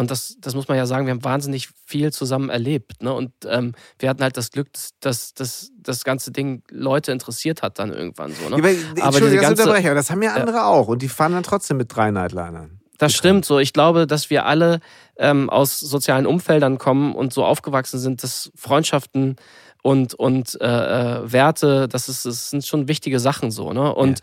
und 0.00 0.10
das, 0.10 0.38
das 0.40 0.54
muss 0.54 0.66
man 0.66 0.78
ja 0.78 0.86
sagen, 0.86 1.04
wir 1.04 1.10
haben 1.10 1.24
wahnsinnig 1.24 1.68
viel 1.84 2.10
zusammen 2.10 2.48
erlebt. 2.48 3.02
Ne? 3.02 3.12
Und 3.12 3.32
ähm, 3.46 3.74
wir 3.98 4.08
hatten 4.08 4.22
halt 4.22 4.34
das 4.38 4.50
Glück, 4.50 4.68
dass, 5.00 5.34
dass, 5.34 5.70
das 5.76 6.04
ganze 6.04 6.32
Ding 6.32 6.62
Leute 6.70 7.12
interessiert 7.12 7.60
hat 7.60 7.78
dann 7.78 7.92
irgendwann 7.92 8.32
so. 8.32 8.48
Ne? 8.48 8.56
Aber, 9.02 9.20
diese 9.20 9.36
ganze, 9.36 9.62
Unterbrecher, 9.62 9.94
das 9.94 10.10
haben 10.10 10.22
ja 10.22 10.32
andere 10.32 10.56
äh, 10.56 10.60
auch. 10.60 10.88
Und 10.88 11.02
die 11.02 11.08
fahren 11.08 11.32
dann 11.32 11.42
trotzdem 11.42 11.76
mit 11.76 11.94
drei 11.94 12.10
Nightlinern. 12.10 12.80
Das 12.96 13.12
stimmt 13.12 13.44
so. 13.44 13.58
Ich 13.58 13.74
glaube, 13.74 14.06
dass 14.06 14.30
wir 14.30 14.46
alle 14.46 14.80
ähm, 15.18 15.50
aus 15.50 15.78
sozialen 15.78 16.26
Umfeldern 16.26 16.78
kommen 16.78 17.14
und 17.14 17.34
so 17.34 17.44
aufgewachsen 17.44 17.98
sind, 17.98 18.22
dass 18.22 18.50
Freundschaften 18.54 19.36
und, 19.82 20.14
und 20.14 20.58
äh, 20.62 20.66
äh 20.66 21.30
Werte, 21.30 21.88
das, 21.88 22.08
ist, 22.08 22.24
das 22.24 22.48
sind 22.48 22.64
schon 22.64 22.88
wichtige 22.88 23.20
Sachen 23.20 23.50
so. 23.50 23.74
Ne? 23.74 23.94
Und 23.94 24.20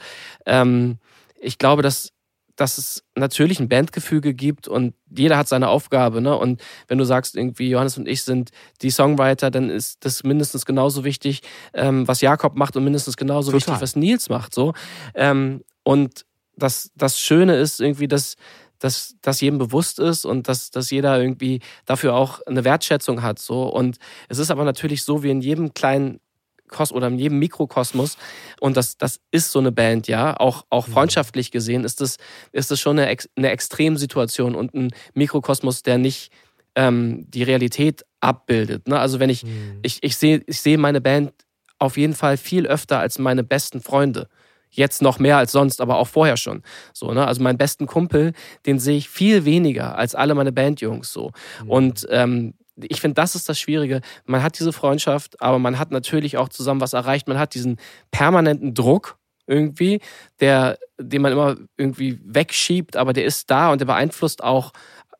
ja. 0.48 0.62
ähm, 0.64 0.98
ich 1.40 1.60
glaube, 1.60 1.84
dass 1.84 2.14
dass 2.58 2.78
es 2.78 3.04
natürlich 3.16 3.60
ein 3.60 3.70
Bandgefüge 3.70 4.34
gibt 4.34 4.68
und 4.68 4.96
jeder 5.16 5.38
hat 5.38 5.48
seine 5.48 5.70
Aufgabe. 5.70 6.22
Ne? 6.22 6.36
Und 6.36 6.62
wenn 6.88 6.98
du 6.98 7.06
sagst, 7.06 7.36
irgendwie 7.36 7.70
Johannes 7.70 7.98
und 7.98 8.08
ich 8.08 8.24
sind 8.24 8.50
die 8.82 8.90
Songwriter, 8.90 9.52
dann 9.52 9.70
ist 9.70 10.04
das 10.04 10.24
mindestens 10.24 10.66
genauso 10.66 11.04
wichtig, 11.06 11.42
ähm, 11.74 12.08
was 12.08 12.20
Jakob 12.20 12.56
macht 12.56 12.76
und 12.76 12.84
mindestens 12.84 13.16
genauso 13.16 13.52
Total. 13.52 13.68
wichtig, 13.68 13.82
was 13.82 13.96
Nils 13.96 14.30
macht. 14.30 14.54
So. 14.54 14.74
Ähm, 15.14 15.64
und 15.84 16.26
das, 16.56 16.92
das 16.96 17.20
Schöne 17.20 17.56
ist 17.56 17.80
irgendwie, 17.80 18.08
dass, 18.08 18.36
dass, 18.80 19.16
dass 19.22 19.40
jedem 19.40 19.60
bewusst 19.60 20.00
ist 20.00 20.26
und 20.26 20.48
dass, 20.48 20.72
dass 20.72 20.90
jeder 20.90 21.22
irgendwie 21.22 21.62
dafür 21.86 22.16
auch 22.16 22.42
eine 22.48 22.64
Wertschätzung 22.64 23.22
hat. 23.22 23.38
So. 23.38 23.68
Und 23.68 23.98
es 24.30 24.40
ist 24.40 24.50
aber 24.50 24.66
natürlich 24.66 25.04
so, 25.04 25.22
wie 25.22 25.30
in 25.30 25.42
jedem 25.42 25.76
kleinen 25.76 26.20
Kos 26.68 26.92
oder 26.92 27.08
in 27.08 27.20
jedem 27.20 27.40
Mikrokosmos. 27.40 28.18
Und 28.60 28.78
das, 28.78 28.98
das 28.98 29.20
ist 29.32 29.52
so 29.52 29.60
eine 29.60 29.72
Band, 29.72 30.08
ja. 30.08 30.38
Auch, 30.38 30.66
auch 30.70 30.88
mhm. 30.88 30.92
freundschaftlich 30.92 31.52
gesehen 31.52 31.84
ist 31.84 32.02
das, 32.02 32.18
ist 32.52 32.72
das 32.72 32.80
schon 32.80 33.00
eine, 33.00 33.16
eine 33.36 33.50
Extremsituation 33.50 34.56
und 34.56 34.74
ein 34.74 34.92
Mikrokosmos, 35.14 35.84
der 35.84 35.98
nicht 35.98 36.32
ähm, 36.76 37.26
die 37.30 37.44
Realität 37.44 38.06
abbildet. 38.22 38.88
Ne? 38.88 39.00
Also 39.00 39.20
wenn 39.20 39.30
ich, 39.30 39.44
mhm. 39.44 39.80
ich, 39.82 40.04
ich 40.04 40.18
sehe 40.18 40.44
ich 40.46 40.62
seh 40.62 40.78
meine 40.78 41.02
Band 41.02 41.34
auf 41.80 41.98
jeden 41.98 42.14
Fall 42.14 42.38
viel 42.38 42.68
öfter 42.68 43.00
als 43.00 43.20
meine 43.20 43.44
besten 43.44 43.82
Freunde. 43.82 44.28
Jetzt 44.70 45.02
noch 45.02 45.18
mehr 45.18 45.38
als 45.38 45.52
sonst, 45.54 45.80
aber 45.80 45.98
auch 45.98 46.08
vorher 46.08 46.38
schon. 46.38 46.62
So, 46.94 47.14
ne? 47.14 47.26
Also 47.26 47.42
meinen 47.42 47.58
besten 47.58 47.88
Kumpel, 47.88 48.34
den 48.66 48.80
sehe 48.80 48.98
ich 48.98 49.10
viel 49.10 49.46
weniger 49.46 49.98
als 49.98 50.14
alle 50.14 50.36
meine 50.36 50.52
Bandjungs 50.52 51.12
so. 51.12 51.32
Mhm. 51.64 51.70
Und 51.70 52.08
ähm, 52.10 52.54
ich 52.80 53.02
finde, 53.02 53.16
das 53.16 53.36
ist 53.36 53.50
das 53.50 53.60
Schwierige. 53.60 54.02
Man 54.26 54.44
hat 54.44 54.60
diese 54.60 54.74
Freundschaft, 54.74 55.42
aber 55.42 55.60
man 55.60 55.80
hat 55.80 55.92
natürlich 55.92 56.38
auch 56.38 56.50
zusammen 56.50 56.82
was 56.82 56.94
erreicht. 56.94 57.28
Man 57.28 57.40
hat 57.40 57.54
diesen 57.54 57.78
permanenten 58.12 58.74
Druck 58.74 59.18
irgendwie, 59.48 60.02
der, 60.40 60.78
den 61.00 61.22
man 61.22 61.32
immer 61.32 61.56
irgendwie 61.78 62.20
wegschiebt, 62.24 62.98
aber 62.98 63.14
der 63.14 63.26
ist 63.26 63.50
da 63.50 63.72
und 63.72 63.80
der 63.80 63.86
beeinflusst 63.86 64.44
auch 64.44 64.74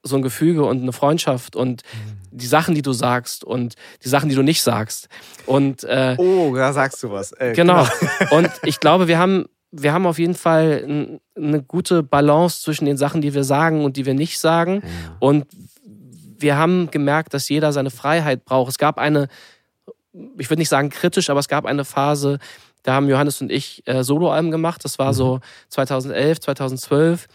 so 0.04 0.16
ein 0.16 0.22
Gefüge 0.22 0.64
und 0.66 0.82
eine 0.82 0.94
Freundschaft 0.94 1.56
und 1.56 1.84
mhm. 1.94 2.38
die 2.38 2.46
Sachen, 2.46 2.76
die 2.76 2.82
du 2.82 2.94
sagst 2.94 3.44
und 3.44 3.76
die 4.04 4.10
Sachen, 4.10 4.30
die 4.30 4.36
du 4.36 4.44
nicht 4.44 4.62
sagst. 4.62 5.08
Und 5.46 5.84
äh, 5.84 6.16
oh, 6.18 6.54
da 6.56 6.74
sagst 6.74 7.02
du 7.04 7.12
was. 7.12 7.32
Äh, 7.34 7.54
genau. 7.54 7.88
genau. 8.00 8.38
und 8.38 8.52
ich 8.64 8.80
glaube, 8.80 9.08
wir 9.08 9.18
haben 9.18 9.46
wir 9.70 9.92
haben 9.94 10.06
auf 10.06 10.18
jeden 10.18 10.34
Fall 10.34 11.20
eine 11.36 11.62
gute 11.62 12.02
Balance 12.02 12.62
zwischen 12.62 12.86
den 12.86 12.96
Sachen, 12.96 13.22
die 13.22 13.34
wir 13.34 13.44
sagen 13.44 13.84
und 13.84 13.98
die 13.98 14.06
wir 14.06 14.14
nicht 14.14 14.40
sagen. 14.40 14.82
Ja. 14.82 15.18
Und 15.20 15.46
wir 16.40 16.58
haben 16.58 16.92
gemerkt, 16.92 17.34
dass 17.34 17.50
jeder 17.50 17.72
seine 17.72 17.92
Freiheit 17.92 18.46
braucht. 18.46 18.72
Es 18.72 18.78
gab 18.78 18.98
eine, 18.98 19.28
ich 20.38 20.50
würde 20.50 20.60
nicht 20.60 20.70
sagen 20.70 20.90
kritisch, 20.90 21.30
aber 21.30 21.40
es 21.40 21.48
gab 21.48 21.66
eine 21.66 21.86
Phase, 21.86 22.40
da 22.84 22.94
haben 22.94 23.10
Johannes 23.10 23.42
und 23.42 23.52
ich 23.52 23.86
äh, 23.86 24.04
Soloalben 24.04 24.52
gemacht. 24.52 24.86
Das 24.86 24.98
war 24.98 25.12
mhm. 25.12 25.18
so 25.18 25.40
2011, 25.70 26.40
2012. 26.40 27.28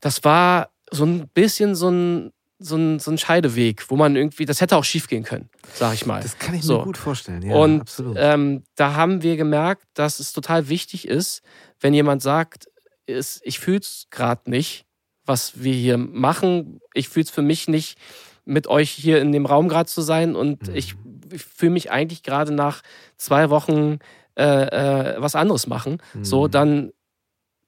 Das 0.00 0.22
war 0.22 0.70
so 0.90 1.04
ein 1.04 1.28
bisschen 1.28 1.74
so 1.74 1.88
ein, 1.90 2.32
so 2.58 2.76
ein, 2.76 2.98
so 3.00 3.10
ein 3.10 3.18
Scheideweg, 3.18 3.90
wo 3.90 3.96
man 3.96 4.16
irgendwie, 4.16 4.44
das 4.44 4.60
hätte 4.60 4.76
auch 4.76 4.84
schief 4.84 5.08
gehen 5.08 5.24
können, 5.24 5.50
sag 5.72 5.94
ich 5.94 6.06
mal. 6.06 6.22
Das 6.22 6.38
kann 6.38 6.54
ich 6.54 6.62
so. 6.62 6.78
mir 6.78 6.84
gut 6.84 6.96
vorstellen, 6.96 7.42
ja. 7.42 7.56
Und 7.56 8.02
ähm, 8.16 8.62
da 8.76 8.94
haben 8.94 9.22
wir 9.22 9.36
gemerkt, 9.36 9.82
dass 9.94 10.20
es 10.20 10.32
total 10.32 10.68
wichtig 10.68 11.08
ist, 11.08 11.42
wenn 11.80 11.92
jemand 11.92 12.22
sagt, 12.22 12.68
ich 13.06 13.58
fühle 13.58 13.80
es 13.80 14.06
gerade 14.10 14.48
nicht, 14.50 14.83
was 15.26 15.62
wir 15.62 15.74
hier 15.74 15.98
machen. 15.98 16.80
Ich 16.92 17.08
fühle 17.08 17.24
es 17.24 17.30
für 17.30 17.42
mich 17.42 17.68
nicht, 17.68 17.98
mit 18.44 18.66
euch 18.66 18.90
hier 18.90 19.20
in 19.20 19.32
dem 19.32 19.46
Raum 19.46 19.68
gerade 19.68 19.88
zu 19.88 20.02
sein. 20.02 20.36
Und 20.36 20.68
mhm. 20.68 20.74
ich, 20.74 20.94
ich 21.32 21.44
fühle 21.44 21.72
mich 21.72 21.90
eigentlich 21.90 22.22
gerade 22.22 22.52
nach 22.52 22.82
zwei 23.16 23.50
Wochen 23.50 23.98
äh, 24.36 24.44
äh, 24.44 25.14
was 25.20 25.34
anderes 25.34 25.66
machen. 25.66 25.98
Mhm. 26.12 26.24
So, 26.24 26.48
dann 26.48 26.92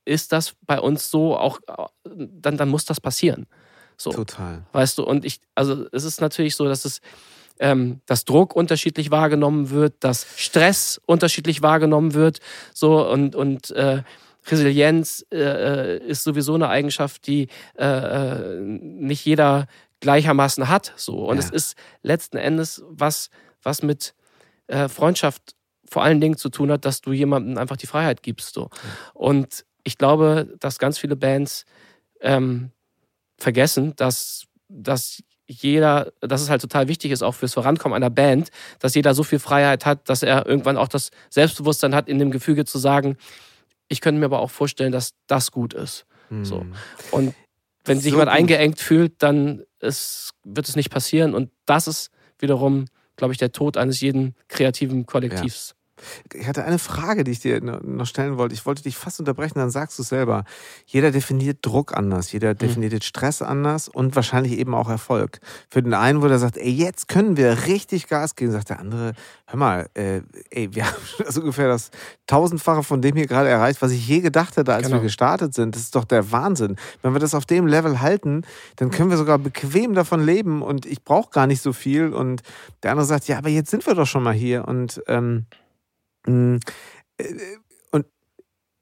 ist 0.05 0.33
das 0.33 0.55
bei 0.67 0.79
uns 0.79 1.11
so 1.11 1.37
auch, 1.37 1.61
dann, 2.05 2.57
dann 2.57 2.69
muss 2.69 2.85
das 2.85 3.01
passieren. 3.01 3.47
So, 3.97 4.11
Total. 4.11 4.65
Weißt 4.73 4.99
du, 4.99 5.05
und 5.05 5.25
ich, 5.25 5.41
also 5.55 5.87
es 5.93 6.05
ist 6.05 6.21
natürlich 6.21 6.55
so, 6.55 6.67
dass 6.67 6.85
es, 6.85 7.01
ähm, 7.59 8.01
dass 8.07 8.25
Druck 8.25 8.55
unterschiedlich 8.55 9.11
wahrgenommen 9.11 9.71
wird, 9.71 9.95
dass 10.01 10.27
Stress 10.37 11.01
unterschiedlich 11.07 11.63
wahrgenommen 11.63 12.15
wird, 12.15 12.41
so 12.75 13.11
und, 13.11 13.35
und 13.35 13.71
äh, 13.71 14.03
Resilienz 14.51 15.25
äh, 15.31 15.39
äh 15.39 16.07
ist 16.07 16.25
sowieso 16.25 16.55
eine 16.55 16.69
Eigenschaft, 16.69 17.27
die 17.27 17.49
äh, 17.79 17.85
äh, 17.85 18.61
nicht 18.61 19.25
jeder 19.25 19.67
gleichermaßen 20.01 20.69
hat. 20.69 20.93
So. 20.97 21.29
Und 21.29 21.37
ja. 21.37 21.43
es 21.43 21.51
ist 21.51 21.77
letzten 22.03 22.37
Endes 22.37 22.83
was, 22.89 23.31
was 23.63 23.83
mit 23.83 24.15
äh, 24.67 24.89
Freundschaft 24.89 25.55
vor 25.89 26.03
allen 26.03 26.21
Dingen 26.21 26.37
zu 26.37 26.49
tun 26.49 26.71
hat, 26.71 26.85
dass 26.85 27.01
du 27.01 27.13
jemandem 27.13 27.59
einfach 27.59 27.77
die 27.77 27.87
Freiheit 27.87 28.23
gibst. 28.23 28.55
So. 28.55 28.71
Und 29.15 29.65
ich 29.85 29.99
glaube, 29.99 30.55
dass 30.59 30.79
ganz 30.79 30.99
viele 30.99 31.17
Bands 31.17 31.65
ähm, 32.21 32.71
vergessen, 33.39 33.95
dass, 33.97 34.47
dass 34.69 35.23
jeder, 35.47 36.13
dass 36.21 36.43
es 36.43 36.51
halt 36.51 36.61
total 36.61 36.89
wichtig 36.89 37.13
ist, 37.13 37.23
auch 37.23 37.35
fürs 37.35 37.55
Vorankommen 37.55 37.95
einer 37.95 38.11
Band, 38.11 38.51
dass 38.81 38.95
jeder 38.95 39.15
so 39.15 39.23
viel 39.23 39.39
Freiheit 39.39 39.87
hat, 39.87 40.09
dass 40.09 40.25
er 40.25 40.45
irgendwann 40.47 40.77
auch 40.77 40.89
das 40.89 41.11
Selbstbewusstsein 41.31 41.95
hat, 41.95 42.09
in 42.09 42.19
dem 42.19 42.33
Gefüge 42.33 42.65
zu 42.65 42.79
sagen, 42.79 43.17
ich 43.89 44.01
könnte 44.01 44.19
mir 44.19 44.27
aber 44.27 44.41
auch 44.41 44.51
vorstellen, 44.51 44.93
dass 44.93 45.15
das 45.27 45.51
gut 45.51 45.75
ist. 45.75 46.07
Hm. 46.29 46.45
So. 46.45 46.67
Und 47.11 47.35
wenn 47.85 47.99
sich 47.99 48.11
so 48.13 48.19
jemand 48.19 48.31
gut. 48.31 48.39
eingeengt 48.39 48.81
fühlt, 48.81 49.23
dann 49.23 49.63
ist, 49.81 50.33
wird 50.45 50.69
es 50.69 50.77
nicht 50.77 50.91
passieren. 50.91 51.35
Und 51.35 51.51
das 51.67 51.87
ist 51.87 52.11
wiederum, 52.39 52.87
glaube 53.17 53.33
ich, 53.33 53.39
der 53.39 53.53
Tod 53.53 53.77
eines 53.77 54.01
jeden 54.01 54.35
kreativen 54.49 55.07
Kollektivs. 55.07 55.75
Ich 56.33 56.47
hatte 56.47 56.65
eine 56.65 56.79
Frage, 56.79 57.25
die 57.25 57.33
ich 57.33 57.41
dir 57.41 57.61
noch 57.61 58.07
stellen 58.07 58.39
wollte. 58.39 58.55
Ich 58.55 58.67
wollte 58.67 58.83
dich 58.83 58.97
fast 58.97 59.21
unterbrechen, 59.21 59.59
dann 59.59 59.71
sagst 59.71 59.99
du 59.99 60.03
es 60.03 60.09
selber. 60.09 60.45
Jeder 60.87 61.11
definiert 61.11 61.59
Druck 61.63 61.97
anders, 61.97 62.33
jeder 62.33 62.51
mhm. 62.51 62.59
definiert 62.59 63.05
Stress 63.05 63.43
anders 63.43 63.89
und 63.89 64.17
wahrscheinlich 64.17 64.59
eben 64.59 64.75
auch 64.75 64.89
Erfolg. 64.89 65.41
Für 65.71 65.83
den 65.83 65.95
einen, 65.95 66.23
wo 66.23 66.29
der 66.29 66.39
sagt, 66.39 66.57
ey, 66.57 66.71
jetzt 66.71 67.09
können 67.09 67.37
wir 67.37 67.67
richtig 67.67 68.09
Gas 68.09 68.37
geben, 68.37 68.53
sagt 68.53 68.71
der 68.71 68.81
andere, 68.81 69.13
hör 69.47 69.59
mal, 69.59 69.89
äh, 69.95 70.23
ey, 70.51 70.75
wir 70.75 70.87
haben 70.87 70.97
das 71.25 71.39
ungefähr 71.39 71.69
das 71.69 71.91
tausendfache 72.27 72.83
von 72.83 73.03
dem 73.03 73.17
hier 73.17 73.27
gerade 73.27 73.49
erreicht, 73.49 73.83
was 73.83 73.93
ich 73.93 74.07
je 74.07 74.21
gedacht 74.21 74.57
hätte, 74.57 74.75
als 74.75 74.87
genau. 74.87 74.99
wir 74.99 75.03
gestartet 75.03 75.55
sind. 75.55 75.75
Das 75.75 75.83
ist 75.83 75.95
doch 75.95 76.05
der 76.05 76.33
Wahnsinn. 76.33 76.77
Wenn 77.03 77.13
wir 77.13 77.21
das 77.21 77.35
auf 77.35 77.47
dem 77.47 77.67
Level 77.67 78.01
halten, 78.01 78.43
dann 78.77 78.91
können 78.91 79.11
wir 79.11 79.17
sogar 79.17 79.39
bequem 79.39 79.95
davon 79.95 80.25
leben 80.25 80.63
und 80.63 80.87
ich 80.87 81.05
brauche 81.05 81.31
gar 81.31 81.47
nicht 81.47 81.63
so 81.63 81.73
viel. 81.73 82.13
Und 82.13 82.43
der 82.83 82.93
andere 82.93 83.07
sagt, 83.07 83.29
ja, 83.29 83.39
aber 83.39 83.49
jetzt 83.49 83.71
sind 83.71 83.87
wir 83.87 83.95
doch 83.95 84.07
schon 84.07 84.23
mal 84.23 84.35
hier 84.35 84.67
und 84.67 85.03
ähm, 85.07 85.47
und 86.27 88.07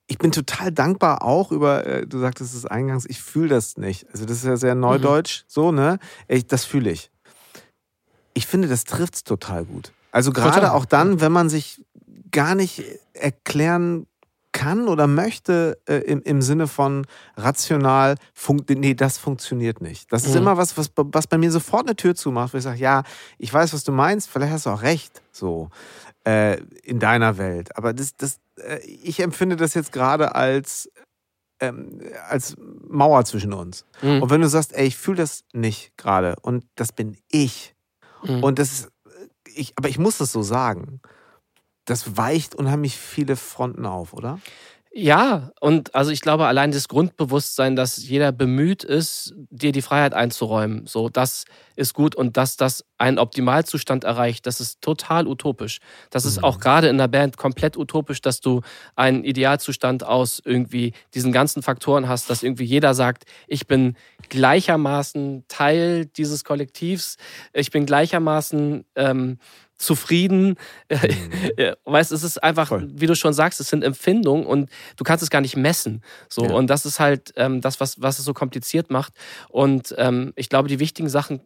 ich 0.07 0.19
bin 0.19 0.33
total 0.33 0.73
dankbar 0.73 1.23
auch 1.23 1.53
über, 1.53 1.87
äh, 1.87 2.07
du 2.07 2.19
sagtest 2.19 2.55
es 2.55 2.67
eingangs, 2.67 3.07
ich 3.07 3.23
fühle 3.23 3.49
das 3.49 3.77
nicht. 3.77 4.07
Also 4.13 4.27
das 4.27 4.39
ist 4.39 4.45
ja 4.45 4.57
sehr 4.57 4.75
neudeutsch, 4.75 5.43
mhm. 5.43 5.45
so, 5.49 5.73
ne? 5.73 5.99
Ich, 6.29 6.47
das 6.47 6.65
fühle 6.65 6.91
ich. 6.91 7.11
Ich 8.35 8.47
finde, 8.47 8.69
das 8.69 8.85
trifft 8.85 9.15
es 9.15 9.25
total 9.25 9.65
gut. 9.65 9.93
Also 10.11 10.33
gerade 10.33 10.73
auch 10.73 10.85
dann, 10.85 11.21
wenn 11.21 11.33
man 11.33 11.49
sich 11.49 11.83
gar 12.31 12.55
nicht 12.55 12.83
erklären 13.15 14.07
kann 14.53 14.87
oder 14.87 15.07
möchte 15.07 15.79
äh, 15.87 15.97
im, 15.97 16.23
im 16.23 16.41
Sinne 16.41 16.69
von 16.69 17.07
rational, 17.37 18.15
nee, 18.69 18.95
das 18.95 19.19
funktioniert 19.19 19.81
nicht. 19.81 20.13
Das 20.13 20.25
ist 20.25 20.31
mhm. 20.31 20.43
immer 20.43 20.57
was, 20.57 20.79
was, 20.79 20.91
was 20.95 21.27
bei 21.27 21.39
mir 21.39 21.51
sofort 21.51 21.87
eine 21.87 21.97
Tür 21.97 22.15
zumacht, 22.15 22.55
wo 22.55 22.59
ich 22.59 22.65
sage, 22.65 22.79
ja, 22.79 23.03
ich 23.39 23.53
weiß, 23.53 23.75
was 23.75 23.83
du 23.83 23.93
meinst, 23.93 24.31
vielleicht 24.31 24.53
hast 24.53 24.67
du 24.67 24.71
auch 24.71 24.83
recht. 24.83 25.23
So 25.33 25.71
äh, 26.25 26.61
in 26.83 26.99
deiner 26.99 27.39
Welt. 27.39 27.77
Aber 27.77 27.93
das, 27.93 28.17
das, 28.17 28.41
äh, 28.57 28.79
ich 28.87 29.21
empfinde 29.21 29.57
das 29.57 29.75
jetzt 29.75 29.93
gerade 29.93 30.35
als, 30.35 30.91
ähm, 31.61 32.01
als 32.29 32.57
Mauer 32.59 33.25
zwischen 33.25 33.53
uns. 33.53 33.85
Mhm. 34.03 34.23
Und 34.23 34.31
wenn 34.31 34.41
du 34.41 34.49
sagst, 34.49 34.73
ey, 34.73 34.87
ich 34.87 34.97
fühle 34.97 35.19
das 35.19 35.45
nicht 35.53 35.97
gerade 35.97 36.37
und 36.43 36.65
das 36.75 36.93
bin 36.93 37.17
ich. 37.31 37.75
Mhm. 38.23 38.43
Und 38.43 38.59
das 38.59 38.73
ist, 38.73 38.89
ich, 39.55 39.75
aber 39.77 39.89
ich 39.89 39.99
muss 39.99 40.19
das 40.19 40.33
so 40.33 40.43
sagen. 40.43 41.01
Das 41.85 42.17
weicht 42.17 42.55
unheimlich 42.55 42.97
viele 42.97 43.37
Fronten 43.37 43.85
auf, 43.85 44.15
oder? 44.15 44.41
Ja, 44.97 45.51
und 45.61 45.93
also 45.97 46.13
ich 46.13 46.21
glaube, 46.21 46.47
allein 46.47 46.71
das 46.71 46.87
Grundbewusstsein, 46.87 47.75
dass 47.75 47.97
jeder 48.09 48.31
bemüht 48.31 48.85
ist, 48.85 49.35
dir 49.51 49.73
die 49.73 49.83
Freiheit 49.83 50.15
einzuräumen, 50.15 50.87
so, 50.87 51.09
das 51.09 51.47
ist 51.75 51.95
gut 51.95 52.15
und 52.15 52.37
dass 52.37 52.57
das 52.57 52.85
einen 52.97 53.19
Optimalzustand 53.19 54.05
erreicht, 54.05 54.47
das 54.47 54.61
ist 54.61 54.81
total 54.83 55.27
utopisch. 55.27 55.81
Das 56.11 56.25
ist 56.25 56.45
auch 56.45 56.59
mhm. 56.59 56.61
gerade 56.61 56.89
in 56.89 56.99
der 56.99 57.09
Band 57.09 57.37
komplett 57.37 57.77
utopisch, 57.77 58.21
dass 58.21 58.41
du 58.41 58.61
einen 58.95 59.25
Idealzustand 59.25 60.07
aus 60.07 60.41
irgendwie 60.45 60.93
diesen 61.13 61.33
ganzen 61.33 61.65
Faktoren 61.65 62.09
hast, 62.09 62.31
dass 62.31 62.45
irgendwie 62.45 62.63
jeder 62.63 62.95
sagt, 62.95 63.25
ich 63.49 63.67
bin 63.67 63.97
gleichermaßen 64.29 65.45
Teil 65.49 66.07
dieses 66.07 66.45
Kollektivs, 66.45 67.17
ich 67.53 67.73
bin 67.73 67.85
gleichermaßen 67.85 68.85
ähm, 68.95 69.39
zufrieden. 69.77 70.57
Mhm. 70.91 71.75
weißt, 71.85 72.13
es 72.13 72.23
ist 72.23 72.43
einfach, 72.43 72.69
Voll. 72.69 72.89
wie 72.95 73.07
du 73.07 73.17
schon 73.17 73.33
sagst, 73.33 73.61
es 73.61 73.69
sind 73.69 73.85
Empfindungen 73.85 74.47
und 74.47 74.71
du 74.97 75.05
kannst 75.05 75.23
es 75.23 75.31
gar 75.31 75.41
nicht 75.41 75.57
messen. 75.57 76.03
So 76.29 76.45
ja. 76.45 76.53
und 76.53 76.69
das 76.69 76.87
ist 76.87 77.01
halt 77.01 77.33
ähm, 77.37 77.61
das, 77.61 77.81
was 77.81 78.01
was 78.01 78.19
es 78.19 78.25
so 78.25 78.35
kompliziert 78.35 78.91
macht. 78.91 79.13
Und 79.49 79.95
ähm, 79.99 80.33
ich 80.37 80.49
glaube, 80.49 80.69
die 80.69 80.79
wichtigen 80.79 81.09
Sachen 81.09 81.41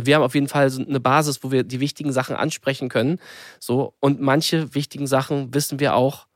wir 0.00 0.14
haben 0.14 0.22
auf 0.22 0.34
jeden 0.34 0.48
Fall 0.48 0.70
eine 0.70 1.00
Basis, 1.00 1.42
wo 1.42 1.50
wir 1.50 1.64
die 1.64 1.80
wichtigen 1.80 2.12
Sachen 2.12 2.36
ansprechen 2.36 2.88
können. 2.88 3.18
So, 3.58 3.94
und 4.00 4.20
manche 4.20 4.74
wichtigen 4.74 5.06
Sachen 5.06 5.52
wissen 5.52 5.80
wir 5.80 5.96
auch, 5.96 6.26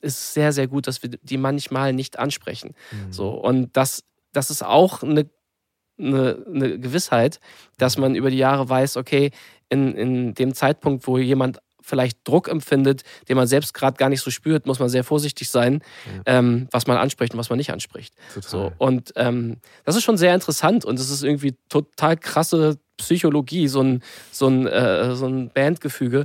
ist 0.00 0.34
sehr, 0.34 0.52
sehr 0.52 0.68
gut, 0.68 0.86
dass 0.86 1.02
wir 1.02 1.10
die 1.10 1.38
manchmal 1.38 1.92
nicht 1.92 2.18
ansprechen. 2.18 2.74
Mhm. 2.92 3.12
So, 3.12 3.30
und 3.30 3.76
das, 3.76 4.04
das 4.32 4.50
ist 4.50 4.64
auch 4.64 5.02
eine, 5.02 5.28
eine, 5.98 6.44
eine 6.46 6.78
Gewissheit, 6.78 7.40
dass 7.78 7.96
man 7.96 8.14
über 8.14 8.30
die 8.30 8.38
Jahre 8.38 8.68
weiß, 8.68 8.96
okay, 8.96 9.30
in, 9.68 9.94
in 9.94 10.34
dem 10.34 10.54
Zeitpunkt, 10.54 11.06
wo 11.06 11.18
jemand 11.18 11.60
vielleicht 11.86 12.26
Druck 12.26 12.48
empfindet, 12.48 13.02
den 13.28 13.36
man 13.36 13.46
selbst 13.46 13.72
gerade 13.72 13.96
gar 13.96 14.08
nicht 14.08 14.20
so 14.20 14.30
spürt, 14.30 14.66
muss 14.66 14.80
man 14.80 14.88
sehr 14.88 15.04
vorsichtig 15.04 15.50
sein, 15.50 15.82
ja. 16.26 16.38
ähm, 16.38 16.68
was 16.72 16.86
man 16.86 16.96
anspricht 16.96 17.32
und 17.32 17.38
was 17.38 17.48
man 17.48 17.58
nicht 17.58 17.70
anspricht. 17.70 18.14
Total. 18.34 18.50
So, 18.50 18.72
und 18.78 19.12
ähm, 19.14 19.58
das 19.84 19.94
ist 19.94 20.02
schon 20.02 20.16
sehr 20.16 20.34
interessant 20.34 20.84
und 20.84 20.98
es 20.98 21.10
ist 21.10 21.22
irgendwie 21.22 21.54
total 21.68 22.16
krasse 22.16 22.78
Psychologie, 22.96 23.68
so 23.68 23.82
ein, 23.82 24.02
so 24.32 24.48
ein, 24.48 24.66
äh, 24.66 25.14
so 25.14 25.26
ein 25.26 25.50
Bandgefüge. 25.50 26.24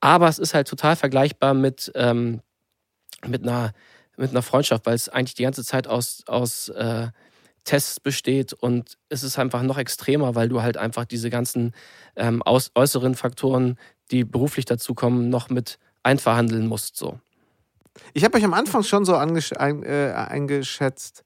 Aber 0.00 0.28
es 0.28 0.38
ist 0.38 0.54
halt 0.54 0.68
total 0.68 0.96
vergleichbar 0.96 1.54
mit, 1.54 1.90
ähm, 1.94 2.40
mit, 3.26 3.42
einer, 3.42 3.72
mit 4.16 4.30
einer 4.30 4.42
Freundschaft, 4.42 4.86
weil 4.86 4.94
es 4.94 5.08
eigentlich 5.08 5.34
die 5.34 5.42
ganze 5.42 5.64
Zeit 5.64 5.88
aus, 5.88 6.22
aus 6.26 6.68
äh, 6.68 7.08
Tests 7.64 7.98
besteht 8.00 8.52
und 8.52 8.98
es 9.08 9.22
ist 9.22 9.38
einfach 9.38 9.62
noch 9.62 9.78
extremer, 9.78 10.34
weil 10.34 10.48
du 10.48 10.62
halt 10.62 10.76
einfach 10.76 11.04
diese 11.04 11.30
ganzen 11.30 11.72
ähm, 12.16 12.42
aus, 12.42 12.70
äußeren 12.74 13.14
Faktoren, 13.14 13.78
die 14.10 14.24
beruflich 14.24 14.66
dazukommen, 14.66 15.30
noch 15.30 15.48
mit 15.48 15.78
einverhandeln 16.02 16.66
musst. 16.66 16.96
So. 16.96 17.18
Ich 18.12 18.24
habe 18.24 18.36
euch 18.36 18.44
am 18.44 18.54
Anfang 18.54 18.82
schon 18.82 19.04
so 19.04 19.14
ein, 19.16 19.36
äh, 19.82 20.12
eingeschätzt 20.14 21.24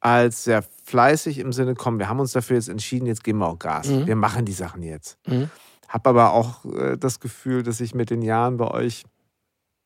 als 0.00 0.44
sehr 0.44 0.62
fleißig 0.84 1.38
im 1.38 1.52
Sinne, 1.52 1.74
komm, 1.74 1.98
wir 1.98 2.08
haben 2.08 2.20
uns 2.20 2.32
dafür 2.32 2.56
jetzt 2.56 2.68
entschieden, 2.68 3.06
jetzt 3.06 3.22
geben 3.22 3.38
wir 3.38 3.46
auch 3.46 3.58
Gas. 3.58 3.86
Mhm. 3.86 4.06
Wir 4.06 4.16
machen 4.16 4.44
die 4.44 4.52
Sachen 4.52 4.82
jetzt. 4.82 5.16
Mhm. 5.26 5.48
Habe 5.88 6.10
aber 6.10 6.32
auch 6.32 6.64
äh, 6.64 6.96
das 6.98 7.20
Gefühl, 7.20 7.62
dass 7.62 7.78
sich 7.78 7.94
mit 7.94 8.10
den 8.10 8.20
Jahren 8.20 8.56
bei 8.56 8.68
euch 8.68 9.04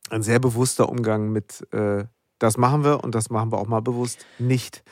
ein 0.09 0.23
sehr 0.23 0.39
bewusster 0.39 0.89
Umgang 0.89 1.31
mit 1.33 1.67
äh, 1.73 2.05
das 2.39 2.59
machen 2.59 2.85
wir 2.85 3.03
und 3.03 3.15
das 3.15 3.31
machen 3.31 3.51
wir 3.53 3.59
auch 3.59 3.67
mal 3.67 3.81
bewusst 3.81 4.27
nicht 4.39 4.83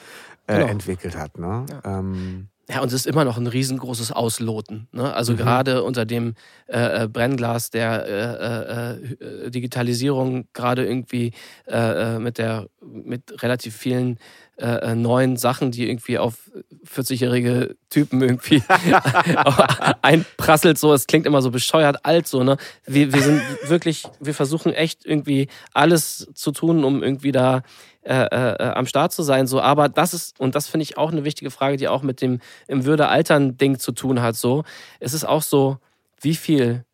äh, 0.47 0.55
genau. 0.59 0.67
entwickelt 0.67 1.17
hat. 1.17 1.39
Ne? 1.39 1.67
Ja. 1.71 1.99
Ähm, 1.99 2.49
ja, 2.69 2.81
und 2.81 2.89
es 2.89 2.95
ist 2.95 3.07
immer 3.07 3.27
noch 3.27 3.37
ein 3.37 3.47
riesengroßes 3.47 4.11
Ausloten. 4.11 4.89
Ne? 4.91 5.13
Also 5.13 5.33
mhm. 5.33 5.37
gerade 5.37 5.83
unter 5.83 6.07
dem 6.07 6.35
äh, 6.67 7.05
äh 7.05 7.09
Brennglas 7.09 7.71
der 7.71 8.07
äh, 8.07 9.27
äh, 9.27 9.47
äh 9.47 9.51
Digitalisierung, 9.51 10.49
gerade 10.55 10.87
irgendwie 10.87 11.33
äh, 11.67 12.19
mit 12.19 12.39
der 12.39 12.69
mit 12.81 13.43
relativ 13.43 13.77
vielen 13.77 14.19
neuen 14.57 15.37
Sachen, 15.37 15.73
die 15.73 15.89
irgendwie 15.89 16.19
auf 16.19 16.51
40-jährige 16.87 17.77
Typen 17.91 18.23
irgendwie 18.23 18.63
einprasselt. 20.03 20.79
So, 20.79 20.93
es 20.93 21.07
klingt 21.07 21.27
immer 21.27 21.43
so 21.43 21.51
bescheuert 21.51 22.05
alt 22.05 22.29
so. 22.29 22.45
Ne? 22.45 22.57
Wir, 22.87 23.13
wir 23.13 23.23
sind 23.23 23.43
wirklich, 23.67 24.05
wir 24.21 24.35
versuchen 24.35 24.73
echt 24.73 25.05
irgendwie 25.05 25.49
alles 25.73 26.29
zu 26.35 26.53
tun, 26.53 26.85
um 26.85 27.03
irgendwie 27.03 27.33
da 27.33 27.63
äh, 28.03 28.27
äh, 28.27 28.73
am 28.75 28.87
Start 28.87 29.13
zu 29.13 29.23
sein. 29.23 29.47
So, 29.47 29.61
aber 29.61 29.89
das 29.89 30.15
ist, 30.15 30.39
und 30.39 30.55
das 30.55 30.69
finde 30.69 30.83
ich 30.83 30.99
auch 30.99 31.11
eine 31.11 31.25
wichtige 31.25 31.51
Frage, 31.51 31.77
die 31.77 31.89
auch 31.89 32.03
mit 32.03 32.21
dem 32.21 32.41
im 32.69 32.85
Würde-Altern-Ding 32.85 33.79
zu 33.79 33.93
tun 33.93 34.21
hat. 34.21 34.37
So, 34.37 34.63
es 35.01 35.15
ist 35.15 35.25
auch 35.25 35.43
so, 35.43 35.79
wie 36.21 36.35
viel 36.35 36.85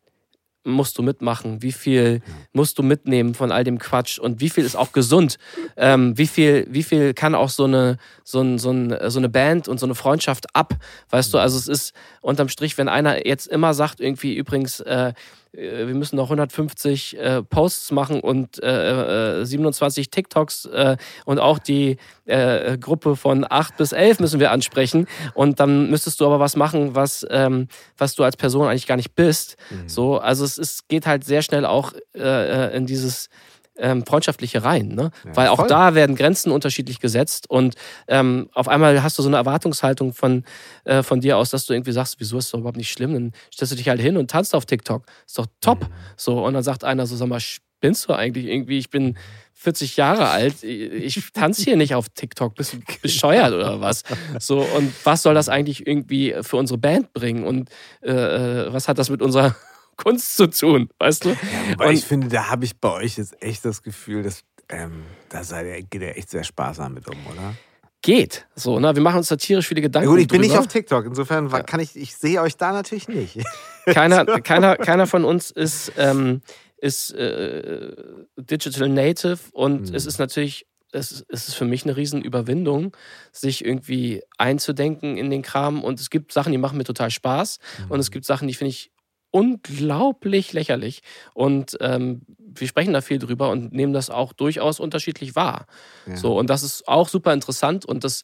musst 0.63 0.97
du 0.97 1.03
mitmachen? 1.03 1.61
Wie 1.61 1.71
viel 1.71 2.21
musst 2.53 2.77
du 2.77 2.83
mitnehmen 2.83 3.33
von 3.33 3.51
all 3.51 3.63
dem 3.63 3.79
Quatsch? 3.79 4.19
Und 4.19 4.39
wie 4.41 4.49
viel 4.49 4.63
ist 4.63 4.75
auch 4.75 4.91
gesund? 4.91 5.37
Ähm, 5.77 6.17
wie, 6.17 6.27
viel, 6.27 6.67
wie 6.69 6.83
viel 6.83 7.13
kann 7.13 7.35
auch 7.35 7.49
so 7.49 7.65
eine, 7.65 7.97
so, 8.23 8.41
ein, 8.41 8.59
so, 8.59 8.71
ein, 8.71 8.95
so 9.09 9.19
eine 9.19 9.29
Band 9.29 9.67
und 9.67 9.79
so 9.79 9.85
eine 9.85 9.95
Freundschaft 9.95 10.55
ab? 10.55 10.75
Weißt 11.09 11.33
du, 11.33 11.39
also 11.39 11.57
es 11.57 11.67
ist 11.67 11.93
unterm 12.21 12.49
Strich, 12.49 12.77
wenn 12.77 12.89
einer 12.89 13.25
jetzt 13.25 13.47
immer 13.47 13.73
sagt, 13.73 13.99
irgendwie 13.99 14.35
übrigens, 14.35 14.79
äh, 14.81 15.01
äh, 15.01 15.13
wir 15.53 15.85
müssen 15.87 16.15
noch 16.15 16.25
150 16.25 17.17
äh, 17.17 17.43
Posts 17.43 17.91
machen 17.91 18.21
und 18.21 18.63
äh, 18.63 19.43
27 19.43 20.07
äh, 20.07 20.09
TikToks 20.09 20.65
äh, 20.65 20.97
und 21.25 21.39
auch 21.39 21.59
die 21.59 21.97
äh, 22.25 22.77
Gruppe 22.77 23.17
von 23.17 23.45
8 23.47 23.75
bis 23.75 23.91
11 23.91 24.21
müssen 24.21 24.39
wir 24.39 24.51
ansprechen. 24.51 25.07
Und 25.33 25.59
dann 25.59 25.89
müsstest 25.89 26.21
du 26.21 26.25
aber 26.25 26.39
was 26.39 26.55
machen, 26.55 26.95
was, 26.95 27.25
ähm, 27.29 27.67
was 27.97 28.15
du 28.15 28.23
als 28.23 28.37
Person 28.37 28.67
eigentlich 28.67 28.87
gar 28.87 28.95
nicht 28.95 29.15
bist. 29.15 29.57
Mhm. 29.69 29.89
So, 29.89 30.19
also 30.19 30.45
es 30.45 30.57
ist, 30.57 30.87
geht 30.87 31.05
halt 31.05 31.25
sehr 31.25 31.41
schnell 31.41 31.65
auch 31.65 31.93
in 32.13 32.85
dieses 32.85 33.29
ähm, 33.77 34.05
freundschaftliche 34.05 34.63
rein, 34.63 34.89
ne? 34.89 35.11
Ja, 35.25 35.35
Weil 35.35 35.47
auch 35.47 35.57
voll. 35.57 35.67
da 35.67 35.95
werden 35.95 36.15
Grenzen 36.15 36.51
unterschiedlich 36.51 36.99
gesetzt 36.99 37.49
und 37.49 37.75
ähm, 38.07 38.49
auf 38.53 38.67
einmal 38.67 39.01
hast 39.01 39.17
du 39.17 39.23
so 39.23 39.29
eine 39.29 39.37
Erwartungshaltung 39.37 40.13
von, 40.13 40.43
äh, 40.83 41.03
von 41.03 41.21
dir 41.21 41.37
aus, 41.37 41.49
dass 41.49 41.65
du 41.65 41.73
irgendwie 41.73 41.91
sagst, 41.91 42.15
wieso 42.19 42.37
ist 42.37 42.53
das 42.53 42.59
überhaupt 42.59 42.77
nicht 42.77 42.91
schlimm? 42.91 43.13
Dann 43.13 43.31
stellst 43.53 43.71
du 43.71 43.77
dich 43.77 43.89
halt 43.89 44.01
hin 44.01 44.17
und 44.17 44.29
tanzt 44.29 44.53
auf 44.55 44.65
TikTok. 44.65 45.05
Ist 45.25 45.37
doch 45.37 45.47
top. 45.61 45.81
Mhm. 45.81 45.93
So, 46.17 46.45
und 46.45 46.53
dann 46.53 46.63
sagt 46.63 46.83
einer 46.83 47.07
so, 47.07 47.15
sag 47.15 47.27
mal, 47.27 47.39
spinnst 47.39 48.07
du 48.07 48.13
eigentlich 48.13 48.45
irgendwie? 48.45 48.77
Ich 48.77 48.89
bin 48.89 49.17
40 49.53 49.97
Jahre 49.97 50.29
alt, 50.29 50.63
ich 50.63 51.21
tanze 51.33 51.63
hier 51.63 51.75
nicht 51.77 51.93
auf 51.93 52.09
TikTok, 52.09 52.55
bist 52.55 52.73
du 52.73 52.77
bescheuert 53.01 53.53
oder 53.53 53.79
was? 53.79 54.03
So, 54.39 54.59
und 54.59 54.93
was 55.03 55.21
soll 55.21 55.35
das 55.35 55.49
eigentlich 55.49 55.85
irgendwie 55.85 56.35
für 56.41 56.57
unsere 56.57 56.77
Band 56.77 57.13
bringen? 57.13 57.43
Und 57.43 57.69
äh, 58.01 58.11
äh 58.11 58.73
was 58.73 58.87
hat 58.87 58.97
das 58.97 59.09
mit 59.09 59.21
unserer 59.21 59.55
Kunst 60.03 60.35
zu 60.35 60.47
tun, 60.47 60.89
weißt 60.99 61.25
du? 61.25 61.29
Ja, 61.29 61.85
und 61.85 61.93
ich 61.93 62.05
finde, 62.05 62.27
da 62.27 62.49
habe 62.49 62.65
ich 62.65 62.79
bei 62.79 62.91
euch 62.91 63.17
jetzt 63.17 63.41
echt 63.41 63.65
das 63.65 63.83
Gefühl, 63.83 64.23
dass 64.23 64.43
ähm, 64.69 65.03
da 65.29 65.43
seid 65.43 65.65
ihr, 65.65 65.83
geht 65.83 66.01
ihr 66.01 66.17
echt 66.17 66.29
sehr 66.29 66.43
sparsam 66.43 66.93
mit 66.93 67.07
um, 67.07 67.17
oder? 67.27 67.55
Geht. 68.01 68.47
So, 68.55 68.79
ne? 68.79 68.95
Wir 68.95 69.03
machen 69.03 69.17
uns 69.17 69.27
da 69.27 69.35
tierisch 69.35 69.67
viele 69.67 69.81
Gedanken. 69.81 70.07
Ja, 70.07 70.11
gut, 70.11 70.21
ich 70.21 70.27
bin 70.27 70.41
drüber. 70.41 70.53
nicht 70.53 70.59
auf 70.59 70.67
TikTok, 70.67 71.05
insofern 71.05 71.49
ja. 71.49 71.61
kann 71.61 71.79
ich, 71.79 71.95
ich 71.95 72.15
sehe 72.15 72.41
euch 72.41 72.57
da 72.57 72.71
natürlich 72.71 73.07
nicht. 73.07 73.37
Keiner, 73.85 74.25
keiner, 74.41 74.77
keiner 74.77 75.07
von 75.07 75.25
uns 75.25 75.49
ist, 75.49 75.91
ähm, 75.97 76.41
ist 76.77 77.11
äh, 77.13 77.91
Digital 78.37 78.89
Native 78.89 79.39
und 79.53 79.89
mhm. 79.89 79.95
es 79.95 80.05
ist 80.05 80.19
natürlich 80.19 80.67
es, 80.91 81.21
ist 81.21 81.55
für 81.55 81.65
mich 81.65 81.83
eine 81.83 81.95
Riesenüberwindung, 81.95 82.95
sich 83.31 83.65
irgendwie 83.65 84.21
einzudenken 84.37 85.17
in 85.17 85.29
den 85.29 85.41
Kram. 85.41 85.83
Und 85.83 85.99
es 85.99 86.09
gibt 86.09 86.31
Sachen, 86.31 86.51
die 86.51 86.57
machen 86.57 86.77
mir 86.77 86.83
total 86.83 87.09
Spaß. 87.09 87.59
Mhm. 87.85 87.91
Und 87.91 87.99
es 87.99 88.09
mhm. 88.09 88.13
gibt 88.13 88.25
Sachen, 88.25 88.47
die 88.47 88.53
finde 88.53 88.71
ich 88.71 88.91
unglaublich 89.31 90.53
lächerlich. 90.53 91.01
Und 91.33 91.77
ähm, 91.81 92.21
wir 92.37 92.67
sprechen 92.67 92.93
da 92.93 93.01
viel 93.01 93.19
drüber 93.19 93.49
und 93.49 93.73
nehmen 93.73 93.93
das 93.93 94.09
auch 94.09 94.33
durchaus 94.33 94.79
unterschiedlich 94.79 95.35
wahr. 95.35 95.65
Ja. 96.05 96.17
So, 96.17 96.37
und 96.37 96.49
das 96.49 96.63
ist 96.63 96.87
auch 96.87 97.09
super 97.09 97.33
interessant. 97.33 97.85
Und 97.85 98.03
das, 98.03 98.23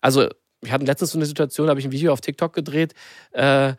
also, 0.00 0.28
wir 0.62 0.72
hatten 0.72 0.86
letztens 0.86 1.12
so 1.12 1.18
eine 1.18 1.26
Situation, 1.26 1.66
da 1.66 1.70
habe 1.70 1.80
ich 1.80 1.86
ein 1.86 1.92
Video 1.92 2.12
auf 2.12 2.20
TikTok 2.20 2.52
gedreht 2.52 2.94
äh, 3.32 3.74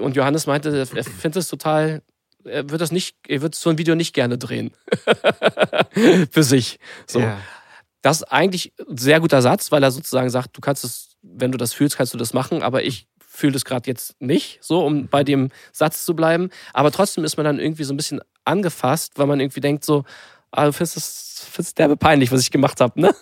und 0.00 0.14
Johannes 0.14 0.46
meinte, 0.46 0.70
er 0.70 0.86
findet 0.86 1.36
es 1.36 1.48
total 1.48 2.02
er 2.44 2.70
wird 2.70 2.80
das 2.80 2.92
nicht, 2.92 3.16
er 3.28 3.42
wird 3.42 3.54
so 3.54 3.70
ein 3.70 3.78
Video 3.78 3.94
nicht 3.94 4.14
gerne 4.14 4.38
drehen. 4.38 4.72
Für 6.30 6.42
sich. 6.42 6.78
So. 7.06 7.20
Ja. 7.20 7.38
Das 8.02 8.18
ist 8.18 8.24
eigentlich 8.24 8.72
ein 8.88 8.96
sehr 8.96 9.20
guter 9.20 9.42
Satz, 9.42 9.70
weil 9.72 9.82
er 9.82 9.90
sozusagen 9.90 10.30
sagt, 10.30 10.56
du 10.56 10.60
kannst 10.60 10.84
es, 10.84 11.16
wenn 11.22 11.52
du 11.52 11.58
das 11.58 11.72
fühlst, 11.72 11.96
kannst 11.96 12.14
du 12.14 12.18
das 12.18 12.32
machen, 12.32 12.62
aber 12.62 12.82
ich 12.82 13.06
fühle 13.40 13.52
das 13.52 13.64
gerade 13.64 13.88
jetzt 13.88 14.20
nicht, 14.20 14.58
so 14.62 14.84
um 14.84 15.08
bei 15.08 15.24
dem 15.24 15.50
Satz 15.72 16.04
zu 16.04 16.14
bleiben. 16.14 16.50
Aber 16.72 16.92
trotzdem 16.92 17.24
ist 17.24 17.36
man 17.36 17.44
dann 17.44 17.58
irgendwie 17.58 17.84
so 17.84 17.92
ein 17.92 17.96
bisschen 17.96 18.20
angefasst, 18.44 19.14
weil 19.16 19.26
man 19.26 19.40
irgendwie 19.40 19.60
denkt 19.60 19.84
so, 19.84 20.04
ah, 20.52 20.66
du 20.66 20.72
findest 20.72 20.96
das, 20.96 21.46
findest 21.50 21.78
derbe 21.78 21.96
peinlich, 21.96 22.30
was 22.30 22.40
ich 22.40 22.50
gemacht 22.50 22.80
habe, 22.80 23.00
ne? 23.00 23.14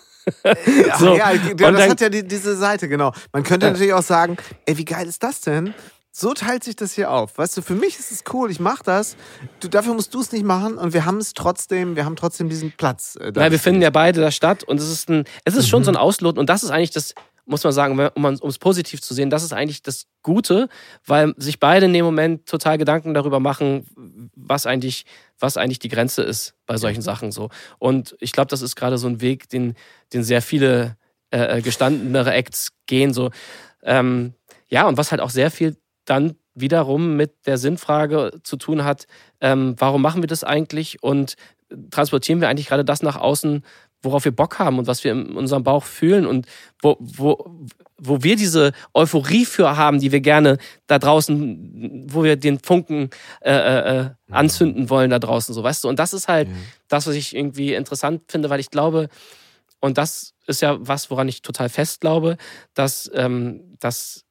Ja, 0.43 0.97
so. 0.99 1.15
ja, 1.15 1.33
das 1.33 1.55
dann, 1.55 1.77
hat 1.77 2.01
ja 2.01 2.09
die, 2.09 2.27
diese 2.27 2.55
Seite, 2.55 2.87
genau. 2.87 3.13
Man 3.31 3.43
könnte 3.43 3.65
ja. 3.65 3.71
natürlich 3.71 3.93
auch 3.93 4.03
sagen, 4.03 4.37
ey, 4.65 4.77
wie 4.77 4.85
geil 4.85 5.07
ist 5.07 5.23
das 5.23 5.41
denn? 5.41 5.73
So 6.11 6.33
teilt 6.33 6.63
sich 6.63 6.75
das 6.75 6.93
hier 6.93 7.11
auf. 7.11 7.37
Weißt 7.37 7.55
du, 7.55 7.61
für 7.61 7.75
mich 7.75 7.97
ist 7.99 8.11
es 8.11 8.23
cool, 8.33 8.51
ich 8.51 8.59
mache 8.59 8.83
das. 8.83 9.15
Du, 9.59 9.67
dafür 9.67 9.93
musst 9.93 10.13
du 10.13 10.19
es 10.19 10.31
nicht 10.31 10.43
machen 10.43 10.77
und 10.77 10.93
wir 10.93 11.05
haben 11.05 11.19
es 11.19 11.33
trotzdem, 11.33 11.95
wir 11.95 12.03
haben 12.03 12.15
trotzdem 12.15 12.49
diesen 12.49 12.71
Platz. 12.71 13.15
Äh, 13.21 13.31
ja, 13.35 13.51
wir 13.51 13.59
finden 13.59 13.81
ja 13.81 13.89
beide 13.91 14.19
da 14.19 14.31
statt 14.31 14.63
und 14.63 14.79
es 14.79 14.91
ist 14.91 15.09
ein, 15.09 15.23
es 15.45 15.55
ist 15.55 15.65
mhm. 15.65 15.69
schon 15.69 15.83
so 15.83 15.91
ein 15.91 15.97
Ausloten 15.97 16.39
und 16.39 16.49
das 16.49 16.63
ist 16.63 16.71
eigentlich 16.71 16.91
das, 16.91 17.13
muss 17.49 17.63
man 17.63 17.73
sagen, 17.73 17.99
um 18.13 18.25
es 18.25 18.59
positiv 18.59 19.01
zu 19.01 19.13
sehen, 19.13 19.29
das 19.29 19.43
ist 19.43 19.53
eigentlich 19.53 19.81
das 19.81 20.05
Gute, 20.21 20.69
weil 21.05 21.33
sich 21.37 21.59
beide 21.59 21.87
in 21.87 21.93
dem 21.93 22.05
Moment 22.05 22.45
total 22.45 22.77
Gedanken 22.77 23.13
darüber 23.13 23.39
machen, 23.39 24.29
was 24.35 24.67
eigentlich, 24.67 25.05
was 25.39 25.57
eigentlich 25.57 25.79
die 25.79 25.89
Grenze 25.89 26.21
ist 26.21 26.53
bei 26.67 26.77
solchen 26.77 27.01
Sachen 27.01 27.31
so. 27.31 27.49
Und 27.79 28.15
ich 28.19 28.33
glaube, 28.33 28.49
das 28.49 28.61
ist 28.61 28.75
gerade 28.75 28.97
so 28.97 29.07
ein 29.07 29.19
Weg, 29.19 29.49
den, 29.49 29.73
den 30.13 30.23
sehr 30.23 30.41
viele 30.43 30.95
äh, 31.31 31.57
äh, 31.57 31.61
gestandenere 31.61 32.33
Acts 32.33 32.69
gehen. 32.85 33.13
So. 33.13 33.31
Ähm, 33.83 34.33
ja, 34.67 34.87
und 34.87 34.97
was 34.97 35.11
halt 35.11 35.21
auch 35.21 35.31
sehr 35.31 35.49
viel 35.49 35.75
dann 36.05 36.35
wiederum 36.53 37.15
mit 37.15 37.47
der 37.47 37.57
Sinnfrage 37.57 38.31
zu 38.43 38.57
tun 38.57 38.83
hat, 38.83 39.07
ähm, 39.41 39.75
warum 39.77 40.01
machen 40.01 40.21
wir 40.21 40.27
das 40.27 40.43
eigentlich 40.43 41.01
und 41.01 41.35
transportieren 41.89 42.41
wir 42.41 42.49
eigentlich 42.49 42.67
gerade 42.67 42.85
das 42.85 43.01
nach 43.01 43.15
außen, 43.15 43.63
worauf 44.01 44.25
wir 44.25 44.31
Bock 44.31 44.59
haben 44.59 44.79
und 44.79 44.87
was 44.87 45.03
wir 45.03 45.11
in 45.11 45.35
unserem 45.35 45.63
Bauch 45.63 45.83
fühlen 45.83 46.25
und 46.25 46.45
wo, 46.81 46.97
wo, 46.99 47.67
wo 47.97 48.23
wir 48.23 48.35
diese 48.35 48.71
Euphorie 48.93 49.45
für 49.45 49.75
haben, 49.75 49.99
die 49.99 50.11
wir 50.11 50.21
gerne 50.21 50.57
da 50.87 50.99
draußen, 50.99 52.07
wo 52.09 52.23
wir 52.23 52.37
den 52.37 52.59
Funken 52.59 53.09
äh, 53.41 53.51
äh, 53.51 53.99
äh 53.99 54.09
anzünden 54.31 54.89
wollen 54.89 55.09
da 55.09 55.19
draußen, 55.19 55.53
so 55.55 55.63
weißt 55.63 55.83
du. 55.83 55.89
Und 55.89 55.97
das 55.97 56.13
ist 56.13 56.27
halt 56.27 56.47
ja. 56.47 56.55
das, 56.87 57.07
was 57.07 57.15
ich 57.15 57.35
irgendwie 57.35 57.73
interessant 57.73 58.21
finde, 58.27 58.49
weil 58.49 58.59
ich 58.59 58.69
glaube, 58.69 59.09
und 59.79 59.97
das 59.97 60.35
ist 60.45 60.61
ja 60.61 60.77
was, 60.79 61.09
woran 61.09 61.27
ich 61.27 61.41
total 61.41 61.69
fest 61.69 62.01
glaube, 62.01 62.37
dass, 62.73 63.09
ähm, 63.13 63.75
dass, 63.79 64.25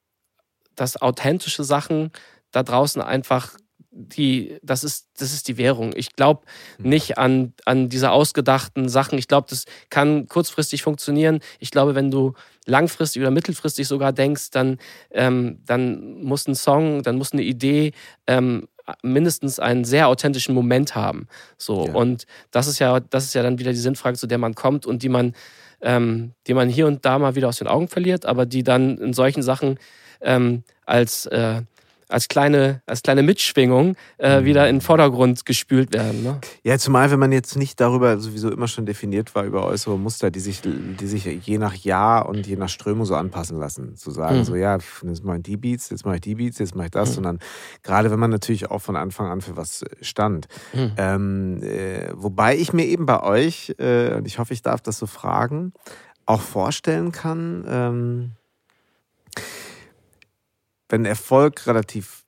dass 0.75 1.01
authentische 1.01 1.65
Sachen 1.65 2.13
da 2.51 2.63
draußen 2.63 3.03
einfach 3.03 3.57
die, 3.99 4.59
das 4.63 4.85
ist, 4.85 5.09
das 5.19 5.33
ist 5.33 5.49
die 5.49 5.59
Währung. 5.59 5.93
Ich 5.97 6.15
glaube 6.15 6.43
mhm. 6.79 6.89
nicht 6.89 7.19
an, 7.19 7.53
an 7.65 7.89
diese 7.89 8.13
ausgedachten 8.13 8.89
Sachen. 8.89 9.19
Ich 9.19 9.27
glaube, 9.27 9.49
das 9.51 9.65
kann 9.91 10.29
kurzfristig 10.29 10.83
funktionieren. 10.83 11.41
Ich 11.59 11.73
glaube, 11.73 11.95
wenn 11.97 12.11
du 12.11 12.35
langfristig 12.65 13.21
oder 13.23 13.33
mittelfristig 13.33 13.89
sogar 13.89 14.13
denkst, 14.13 14.51
dann, 14.53 14.79
ähm, 15.11 15.59
dann 15.67 16.23
muss 16.23 16.47
ein 16.47 16.55
Song, 16.55 17.03
dann 17.03 17.17
muss 17.17 17.33
eine 17.33 17.43
Idee 17.43 17.93
ähm, 18.27 18.69
mindestens 19.03 19.59
einen 19.59 19.85
sehr 19.85 20.09
authentischen 20.09 20.55
Moment 20.55 20.95
haben. 20.95 21.27
So. 21.57 21.87
Ja. 21.87 21.95
Und 21.95 22.27
das 22.53 22.69
ist 22.69 22.79
ja, 22.79 23.01
das 23.01 23.25
ist 23.25 23.35
ja 23.35 23.43
dann 23.43 23.59
wieder 23.59 23.73
die 23.73 23.79
Sinnfrage, 23.79 24.17
zu 24.17 24.29
der 24.29 24.39
man 24.39 24.55
kommt 24.55 24.87
und 24.87 25.03
die 25.03 25.09
man, 25.09 25.35
ähm, 25.81 26.33
die 26.47 26.55
man 26.55 26.69
hier 26.69 26.87
und 26.87 27.05
da 27.05 27.19
mal 27.19 27.35
wieder 27.35 27.49
aus 27.49 27.59
den 27.59 27.69
Augen 27.69 27.89
verliert, 27.89 28.27
aber 28.27 28.47
die 28.47 28.63
dann 28.63 28.97
in 28.99 29.13
solchen 29.13 29.43
Sachen 29.43 29.79
ähm, 30.21 30.63
als 30.87 31.27
äh, 31.27 31.63
als 32.09 32.29
kleine, 32.29 32.83
als 32.87 33.03
kleine 33.03 33.23
Mitschwingung 33.23 33.97
äh, 34.17 34.45
wieder 34.45 34.69
in 34.69 34.77
den 34.77 34.81
Vordergrund 34.81 35.45
gespült 35.45 35.93
werden. 35.93 36.23
Ne? 36.23 36.41
Ja, 36.63 36.79
zumal 36.79 37.11
wenn 37.11 37.19
man 37.19 37.33
jetzt 37.33 37.57
nicht 37.57 37.81
darüber 37.81 38.19
sowieso 38.19 38.51
immer 38.51 38.69
schon 38.69 38.87
definiert 38.87 39.35
war, 39.35 39.45
über 39.45 39.65
äußere 39.67 39.99
Muster, 39.99 40.31
die 40.31 40.41
sich, 40.41 40.63
die 40.63 41.07
sich 41.07 41.25
je 41.25 41.59
nach 41.59 41.75
Jahr 41.75 42.29
und 42.29 42.47
je 42.47 42.57
nach 42.57 42.69
Strömung 42.69 43.05
so 43.05 43.15
anpassen 43.15 43.59
lassen. 43.59 43.97
Zu 43.97 44.11
sagen, 44.11 44.39
mhm. 44.39 44.45
so 44.45 44.55
ja, 44.55 44.79
jetzt 45.03 45.25
mache 45.25 45.39
ich 45.39 45.43
die 45.43 45.57
Beats, 45.57 45.91
jetzt 45.91 46.05
mache 46.05 46.17
ich 46.17 46.21
die 46.23 46.35
Beats, 46.37 46.59
jetzt 46.59 46.75
mache 46.75 46.87
ich 46.87 46.93
das. 46.93 47.11
Mhm. 47.11 47.15
Sondern 47.15 47.39
gerade 47.83 48.11
wenn 48.11 48.19
man 48.19 48.31
natürlich 48.31 48.71
auch 48.71 48.81
von 48.81 48.97
Anfang 48.97 49.29
an 49.29 49.41
für 49.41 49.57
was 49.57 49.85
stand. 50.01 50.47
Mhm. 50.73 50.93
Ähm, 50.97 51.63
äh, 51.63 52.11
wobei 52.15 52.57
ich 52.57 52.73
mir 52.73 52.87
eben 52.87 53.07
bei 53.07 53.23
euch, 53.23 53.75
äh, 53.79 54.15
und 54.15 54.27
ich 54.27 54.39
hoffe, 54.39 54.55
ich 54.55 54.63
darf 54.63 54.81
das 54.81 54.99
so 54.99 55.07
fragen, 55.07 55.73
auch 56.27 56.41
vorstellen 56.41 57.13
kann, 57.13 57.65
ähm, 57.69 58.31
wenn 60.89 61.05
Erfolg 61.05 61.67
relativ 61.67 62.25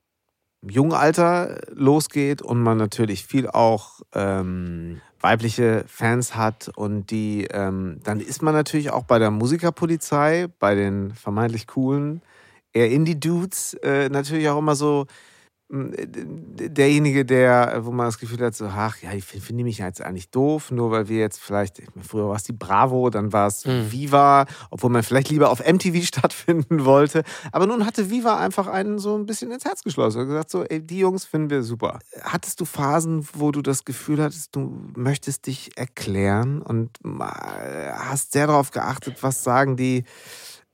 im 0.61 0.69
jungen 0.69 0.93
Alter 0.93 1.59
losgeht 1.73 2.41
und 2.41 2.61
man 2.61 2.77
natürlich 2.77 3.25
viel 3.25 3.47
auch 3.47 4.01
ähm, 4.13 5.01
weibliche 5.19 5.83
Fans 5.87 6.35
hat 6.35 6.69
und 6.75 7.09
die, 7.09 7.45
ähm, 7.51 7.99
dann 8.03 8.19
ist 8.19 8.41
man 8.41 8.53
natürlich 8.53 8.91
auch 8.91 9.03
bei 9.03 9.17
der 9.17 9.31
Musikerpolizei, 9.31 10.47
bei 10.59 10.75
den 10.75 11.13
vermeintlich 11.15 11.67
coolen, 11.67 12.21
eher 12.73 12.91
Indie-Dudes 12.91 13.73
äh, 13.81 14.09
natürlich 14.09 14.49
auch 14.49 14.59
immer 14.59 14.75
so 14.75 15.07
derjenige, 15.73 17.23
der, 17.23 17.85
wo 17.85 17.91
man 17.91 18.07
das 18.07 18.17
Gefühl 18.19 18.45
hat, 18.45 18.53
so, 18.55 18.65
ach 18.65 19.01
ja, 19.01 19.13
ich 19.13 19.23
finde 19.23 19.45
find 19.45 19.63
mich 19.63 19.77
jetzt 19.77 20.01
eigentlich 20.01 20.29
doof, 20.29 20.69
nur 20.69 20.91
weil 20.91 21.07
wir 21.07 21.19
jetzt 21.19 21.39
vielleicht, 21.39 21.81
früher 22.01 22.27
war 22.27 22.35
es 22.35 22.43
die 22.43 22.51
Bravo, 22.51 23.09
dann 23.09 23.31
war 23.31 23.47
es 23.47 23.65
mhm. 23.65 23.89
Viva, 23.89 24.45
obwohl 24.69 24.89
man 24.89 25.01
vielleicht 25.01 25.29
lieber 25.29 25.49
auf 25.49 25.65
MTV 25.65 26.03
stattfinden 26.05 26.83
wollte. 26.83 27.23
Aber 27.53 27.67
nun 27.67 27.85
hatte 27.85 28.09
Viva 28.09 28.37
einfach 28.37 28.67
einen 28.67 28.99
so 28.99 29.17
ein 29.17 29.25
bisschen 29.25 29.49
ins 29.51 29.63
Herz 29.63 29.81
geschlossen 29.83 30.21
und 30.21 30.27
gesagt, 30.27 30.49
so, 30.49 30.63
ey, 30.63 30.85
die 30.85 30.99
Jungs 30.99 31.23
finden 31.23 31.49
wir 31.49 31.63
super. 31.63 31.99
Hattest 32.21 32.59
du 32.59 32.65
Phasen, 32.65 33.25
wo 33.33 33.51
du 33.51 33.61
das 33.61 33.85
Gefühl 33.85 34.21
hattest, 34.21 34.53
du 34.55 34.91
möchtest 34.97 35.47
dich 35.47 35.77
erklären 35.77 36.61
und 36.61 36.99
hast 37.03 38.33
sehr 38.33 38.47
darauf 38.47 38.71
geachtet, 38.71 39.23
was 39.23 39.43
sagen 39.43 39.77
die 39.77 40.03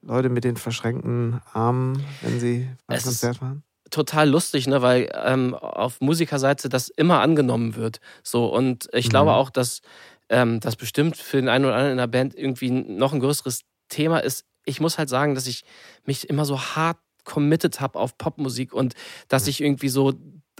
Leute 0.01 0.29
mit 0.29 0.43
den 0.43 0.57
verschränkten 0.57 1.39
Armen, 1.53 2.03
wenn 2.21 2.39
sie 2.39 2.67
beim 2.87 3.01
Konzert 3.01 3.41
waren? 3.41 3.63
Total 3.89 4.29
lustig, 4.29 4.67
ne, 4.67 4.81
weil 4.81 5.09
ähm, 5.13 5.53
auf 5.53 6.01
Musikerseite 6.01 6.69
das 6.69 6.89
immer 6.89 7.21
angenommen 7.21 7.75
wird. 7.75 7.99
So 8.23 8.47
und 8.47 8.87
ich 8.93 9.07
mhm. 9.07 9.11
glaube 9.11 9.33
auch, 9.33 9.49
dass 9.49 9.81
ähm, 10.29 10.59
das 10.59 10.75
bestimmt 10.75 11.17
für 11.17 11.37
den 11.37 11.49
einen 11.49 11.65
oder 11.65 11.75
anderen 11.75 11.91
in 11.91 11.97
der 11.97 12.07
Band 12.07 12.35
irgendwie 12.35 12.71
noch 12.71 13.13
ein 13.13 13.19
größeres 13.19 13.61
Thema 13.89 14.19
ist. 14.19 14.45
Ich 14.65 14.79
muss 14.79 14.97
halt 14.97 15.09
sagen, 15.09 15.35
dass 15.35 15.47
ich 15.47 15.63
mich 16.05 16.29
immer 16.29 16.45
so 16.45 16.59
hart 16.59 16.97
committed 17.23 17.81
habe 17.81 17.99
auf 17.99 18.17
Popmusik 18.17 18.73
und 18.73 18.93
dass 19.27 19.43
mhm. 19.43 19.49
ich 19.49 19.61
irgendwie 19.61 19.89
so 19.89 20.13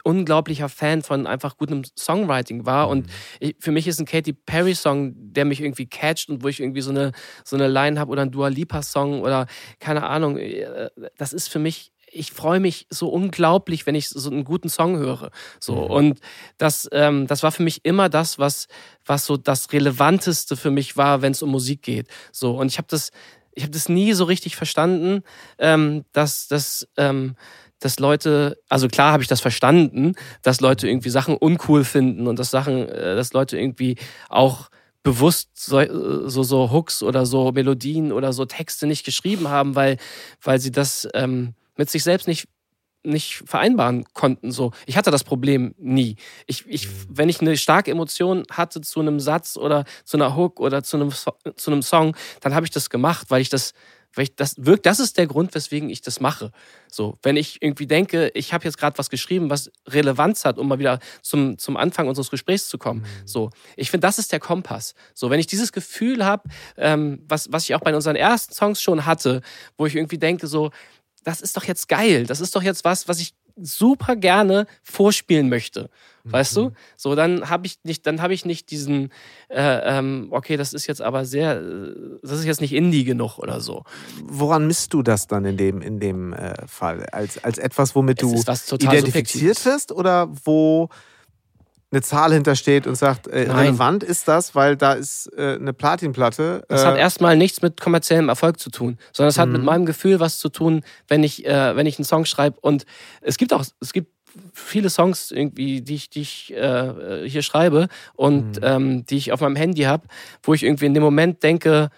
unglaublicher 0.04 0.70
Fan 0.70 1.02
von 1.02 1.28
einfach 1.28 1.58
gutem 1.58 1.84
Songwriting 1.98 2.66
war. 2.66 2.86
Mhm. 2.86 2.92
Und 2.92 3.10
ich, 3.40 3.56
für 3.60 3.72
mich 3.72 3.88
ist 3.88 4.00
ein 4.00 4.06
Katy 4.06 4.34
Perry-Song, 4.34 5.14
der 5.16 5.46
mich 5.46 5.62
irgendwie 5.62 5.88
catcht 5.88 6.30
und 6.30 6.44
wo 6.44 6.48
ich 6.48 6.60
irgendwie 6.60 6.82
so 6.82 6.92
eine, 6.92 7.12
so 7.44 7.56
eine 7.56 7.68
Line 7.68 8.00
habe 8.00 8.12
oder 8.12 8.22
ein 8.22 8.32
Dua 8.32 8.48
Lipa-Song 8.48 9.22
oder 9.22 9.48
keine 9.80 10.04
Ahnung. 10.04 10.38
Äh, 10.38 10.90
das 11.18 11.34
ist 11.34 11.50
für 11.50 11.60
mich 11.60 11.92
ich 12.18 12.32
freue 12.32 12.60
mich 12.60 12.88
so 12.90 13.10
unglaublich, 13.10 13.86
wenn 13.86 13.96
ich 13.96 14.10
so 14.10 14.30
einen 14.30 14.44
guten 14.44 14.70
Song 14.70 14.98
höre. 14.98 15.32
So 15.60 15.76
mhm. 15.76 15.92
und 15.92 16.20
das, 16.58 16.90
ähm, 16.92 17.28
das 17.28 17.44
war 17.44 17.52
für 17.52 17.64
mich 17.64 17.86
immer 17.86 18.10
das, 18.10 18.40
was 18.40 18.68
was 19.06 19.26
so 19.26 19.38
das 19.38 19.72
relevanteste 19.72 20.56
für 20.56 20.72
mich 20.72 20.98
war, 20.98 21.22
wenn 21.22 21.32
es 21.32 21.42
um 21.42 21.52
Musik 21.52 21.82
geht. 21.82 22.08
So 22.32 22.58
und 22.58 22.68
ich 22.68 22.78
habe 22.78 22.88
das, 22.90 23.12
ich 23.54 23.64
habe 23.64 23.72
das 23.72 23.90
nie 23.90 24.14
so 24.14 24.26
richtig 24.26 24.56
verstanden, 24.56 25.24
ähm, 25.58 26.06
dass 26.12 26.48
das 26.48 26.88
ähm, 26.98 27.36
dass 27.80 28.00
Leute, 28.00 28.58
also 28.70 28.88
klar 28.88 29.12
habe 29.12 29.22
ich 29.22 29.30
das 29.30 29.42
verstanden, 29.42 30.16
dass 30.42 30.62
Leute 30.62 30.88
irgendwie 30.88 31.10
Sachen 31.10 31.38
uncool 31.38 31.84
finden 31.84 32.28
und 32.28 32.40
dass 32.40 32.50
Sachen, 32.50 32.90
äh, 32.90 33.16
dass 33.16 33.34
Leute 33.34 33.58
irgendwie 33.58 33.98
auch 34.30 34.70
bewusst 35.04 35.52
so, 35.54 36.28
so, 36.28 36.44
so 36.44 36.72
Hooks 36.72 37.02
oder 37.02 37.26
so 37.26 37.52
Melodien 37.52 38.12
oder 38.12 38.34
so 38.34 38.46
Texte 38.46 38.88
nicht 38.88 39.06
geschrieben 39.06 39.48
haben, 39.48 39.76
weil, 39.76 39.98
weil 40.42 40.60
sie 40.60 40.72
das 40.72 41.08
ähm, 41.14 41.54
mit 41.78 41.90
sich 41.90 42.04
selbst 42.04 42.28
nicht 42.28 42.48
nicht 43.04 43.44
vereinbaren 43.46 44.06
konnten. 44.14 44.52
So, 44.52 44.72
ich 44.86 44.98
hatte 44.98 45.12
das 45.12 45.24
Problem 45.24 45.74
nie. 45.78 46.18
Ich, 46.46 46.66
ich, 46.68 46.88
mhm. 46.88 46.92
wenn 47.10 47.30
ich 47.30 47.42
eine 47.42 47.58
starke 47.58 47.92
Emotion 47.92 48.44
hatte 48.52 48.82
zu 48.82 49.00
einem 49.00 49.20
Satz 49.20 49.58
oder 49.58 49.86
zu 50.04 50.18
einer 50.18 50.36
Hook 50.36 50.60
oder 50.60 50.84
zu 50.84 50.98
einem, 50.98 51.12
zu 51.12 51.72
einem 51.72 51.82
Song, 51.82 52.16
dann 52.42 52.54
habe 52.54 52.66
ich 52.66 52.72
das 52.72 52.90
gemacht, 52.90 53.28
weil 53.30 53.42
ich 53.42 53.50
das, 53.50 53.74
weil 54.14 54.24
ich 54.24 54.36
das 54.36 54.56
wirkt. 54.58 54.86
Das 54.86 55.00
ist 55.00 55.18
der 55.18 55.28
Grund, 55.28 55.54
weswegen 55.56 55.90
ich 55.90 56.02
das 56.02 56.20
mache. 56.20 56.52
So, 56.90 57.18
wenn 57.22 57.38
ich 57.38 57.62
irgendwie 57.62 57.88
denke, 57.88 58.32
ich 58.34 58.54
habe 58.54 58.66
jetzt 58.66 58.78
gerade 58.78 58.98
was 58.98 59.10
geschrieben, 59.10 59.50
was 59.50 59.72
Relevanz 59.88 60.44
hat, 60.44 60.58
um 60.58 60.68
mal 60.68 60.80
wieder 60.80 61.00
zum, 61.22 61.58
zum 61.58 61.78
Anfang 61.78 62.08
unseres 62.08 62.30
Gesprächs 62.30 62.68
zu 62.68 62.78
kommen. 62.78 63.02
Mhm. 63.02 63.28
So, 63.28 63.50
ich 63.76 63.92
finde, 63.92 64.08
das 64.08 64.20
ist 64.20 64.32
der 64.32 64.40
Kompass. 64.40 64.96
So, 65.14 65.30
wenn 65.30 65.40
ich 65.40 65.48
dieses 65.48 65.72
Gefühl 65.72 66.26
habe, 66.26 66.50
ähm, 66.78 67.24
was, 67.28 67.52
was 67.52 67.64
ich 67.64 67.76
auch 67.76 67.82
bei 67.82 67.96
unseren 67.96 68.16
ersten 68.16 68.54
Songs 68.54 68.82
schon 68.82 69.06
hatte, 69.06 69.42
wo 69.78 69.86
ich 69.86 69.96
irgendwie 69.96 70.18
denke, 70.18 70.48
so, 70.48 70.72
das 71.28 71.42
ist 71.42 71.58
doch 71.58 71.66
jetzt 71.66 71.90
geil. 71.90 72.26
Das 72.26 72.40
ist 72.40 72.56
doch 72.56 72.64
jetzt 72.64 72.86
was, 72.86 73.10
was 73.10 73.20
ich 73.20 73.34
super 73.58 74.16
gerne 74.16 74.66
vorspielen 74.82 75.50
möchte. 75.50 75.90
Weißt 76.24 76.56
mhm. 76.56 76.62
du? 76.62 76.72
So, 76.96 77.16
dann 77.16 77.50
habe 77.50 77.68
ich 77.68 77.80
nicht, 77.84 78.08
dann 78.08 78.22
habe 78.22 78.34
ich 78.34 78.46
nicht 78.46 78.72
diesen, 78.72 79.12
äh, 79.50 79.98
ähm, 79.98 80.28
okay, 80.32 80.56
das 80.56 80.74
ist 80.74 80.88
jetzt 80.88 81.02
aber 81.02 81.26
sehr, 81.26 81.62
das 82.22 82.40
ist 82.40 82.46
jetzt 82.46 82.62
nicht 82.62 82.72
Indie 82.72 83.04
genug 83.04 83.40
oder 83.40 83.60
so. 83.60 83.84
Woran 84.24 84.68
misst 84.68 84.94
du 84.94 85.04
das 85.04 85.28
dann 85.28 85.44
in 85.44 85.58
dem, 85.58 85.82
in 85.82 86.00
dem 86.00 86.32
äh, 86.32 86.66
Fall? 86.66 87.06
Als, 87.12 87.44
als 87.44 87.58
etwas, 87.58 87.94
womit 87.94 88.22
du 88.22 88.34
identifiziert 88.80 89.66
wirst 89.66 89.92
oder 89.92 90.30
wo 90.46 90.88
eine 91.92 92.02
Zahl 92.02 92.34
hintersteht 92.34 92.86
und 92.86 92.96
sagt, 92.96 93.28
äh, 93.28 93.50
relevant 93.50 94.04
ist 94.04 94.28
das, 94.28 94.56
weil 94.56 94.76
da 94.76 94.94
ist 94.94 95.32
äh, 95.38 95.56
eine 95.56 95.72
Platinplatte. 95.72 96.64
Das 96.68 96.86
hat 96.86 96.96
äh, 96.96 97.00
erstmal 97.00 97.38
nichts 97.38 97.62
mit 97.62 97.80
kommerziellem 97.80 98.28
Erfolg 98.28 98.60
zu 98.60 98.70
tun, 98.70 98.98
sondern 99.14 99.30
es 99.30 99.38
hat 99.38 99.48
mit 99.48 99.62
mhm. 99.62 99.66
meinem 99.66 99.86
Gefühl 99.86 100.20
was 100.20 100.38
zu 100.38 100.50
tun, 100.50 100.84
wenn 101.08 101.24
ich, 101.24 101.46
äh, 101.46 101.76
wenn 101.76 101.86
ich 101.86 101.98
einen 101.98 102.06
Song 102.06 102.26
schreibe. 102.26 102.60
Und 102.60 102.86
es 103.22 103.38
gibt 103.38 103.54
auch, 103.54 103.64
es 103.80 103.94
gibt 103.94 104.12
viele 104.54 104.90
Songs 104.90 105.32
irgendwie, 105.32 105.82
die 105.82 105.96
ich, 105.96 106.10
die 106.10 106.22
ich 106.22 106.54
äh, 106.54 107.28
hier 107.28 107.42
schreibe 107.42 107.88
und 108.16 108.58
mhm. 108.58 108.64
ähm, 108.64 109.06
die 109.06 109.18
ich 109.18 109.32
auf 109.32 109.40
meinem 109.40 109.56
Handy 109.56 109.84
habe, 109.84 110.08
wo 110.44 110.54
ich 110.54 110.64
irgendwie 110.64 110.86
in 110.86 110.94
dem 110.94 111.04
Moment 111.04 111.42
denke, 111.44 111.90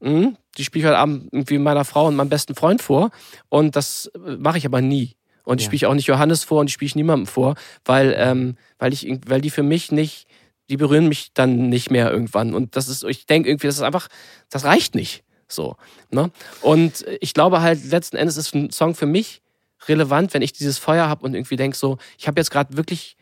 mh, 0.00 0.10
hm, 0.10 0.36
die 0.58 0.64
spiele 0.64 0.84
ich 0.84 0.88
heute 0.88 0.98
Abend 0.98 1.28
irgendwie 1.32 1.58
meiner 1.58 1.84
Frau 1.86 2.08
und 2.08 2.16
meinem 2.16 2.28
besten 2.28 2.54
Freund 2.54 2.82
vor. 2.82 3.10
Und 3.48 3.76
das 3.76 4.10
äh, 4.14 4.36
mache 4.36 4.58
ich 4.58 4.66
aber 4.66 4.82
nie. 4.82 5.16
Und 5.50 5.60
ich 5.60 5.66
ja. 5.66 5.70
spiele 5.70 5.88
auch 5.88 5.94
nicht 5.94 6.06
Johannes 6.06 6.44
vor 6.44 6.60
und 6.60 6.68
ich 6.68 6.74
spiele 6.74 6.92
niemandem 6.94 7.26
vor, 7.26 7.56
weil, 7.84 8.14
ähm, 8.16 8.56
weil, 8.78 8.92
ich, 8.92 9.10
weil 9.26 9.40
die 9.40 9.50
für 9.50 9.64
mich 9.64 9.90
nicht, 9.90 10.28
die 10.68 10.76
berühren 10.76 11.08
mich 11.08 11.32
dann 11.34 11.68
nicht 11.68 11.90
mehr 11.90 12.08
irgendwann. 12.08 12.54
Und 12.54 12.76
das 12.76 12.86
ist, 12.86 13.02
ich 13.02 13.26
denke 13.26 13.48
irgendwie, 13.48 13.66
das 13.66 13.74
ist 13.74 13.82
einfach, 13.82 14.06
das 14.48 14.64
reicht 14.64 14.94
nicht. 14.94 15.24
So. 15.48 15.74
Ne? 16.12 16.30
Und 16.60 17.04
ich 17.20 17.34
glaube 17.34 17.62
halt, 17.62 17.84
letzten 17.84 18.16
Endes 18.16 18.36
ist 18.36 18.54
ein 18.54 18.70
Song 18.70 18.94
für 18.94 19.06
mich 19.06 19.42
relevant, 19.88 20.34
wenn 20.34 20.42
ich 20.42 20.52
dieses 20.52 20.78
Feuer 20.78 21.08
habe 21.08 21.24
und 21.24 21.34
irgendwie 21.34 21.56
denke, 21.56 21.76
so, 21.76 21.98
ich 22.16 22.28
habe 22.28 22.40
jetzt 22.40 22.52
gerade 22.52 22.76
wirklich 22.76 23.16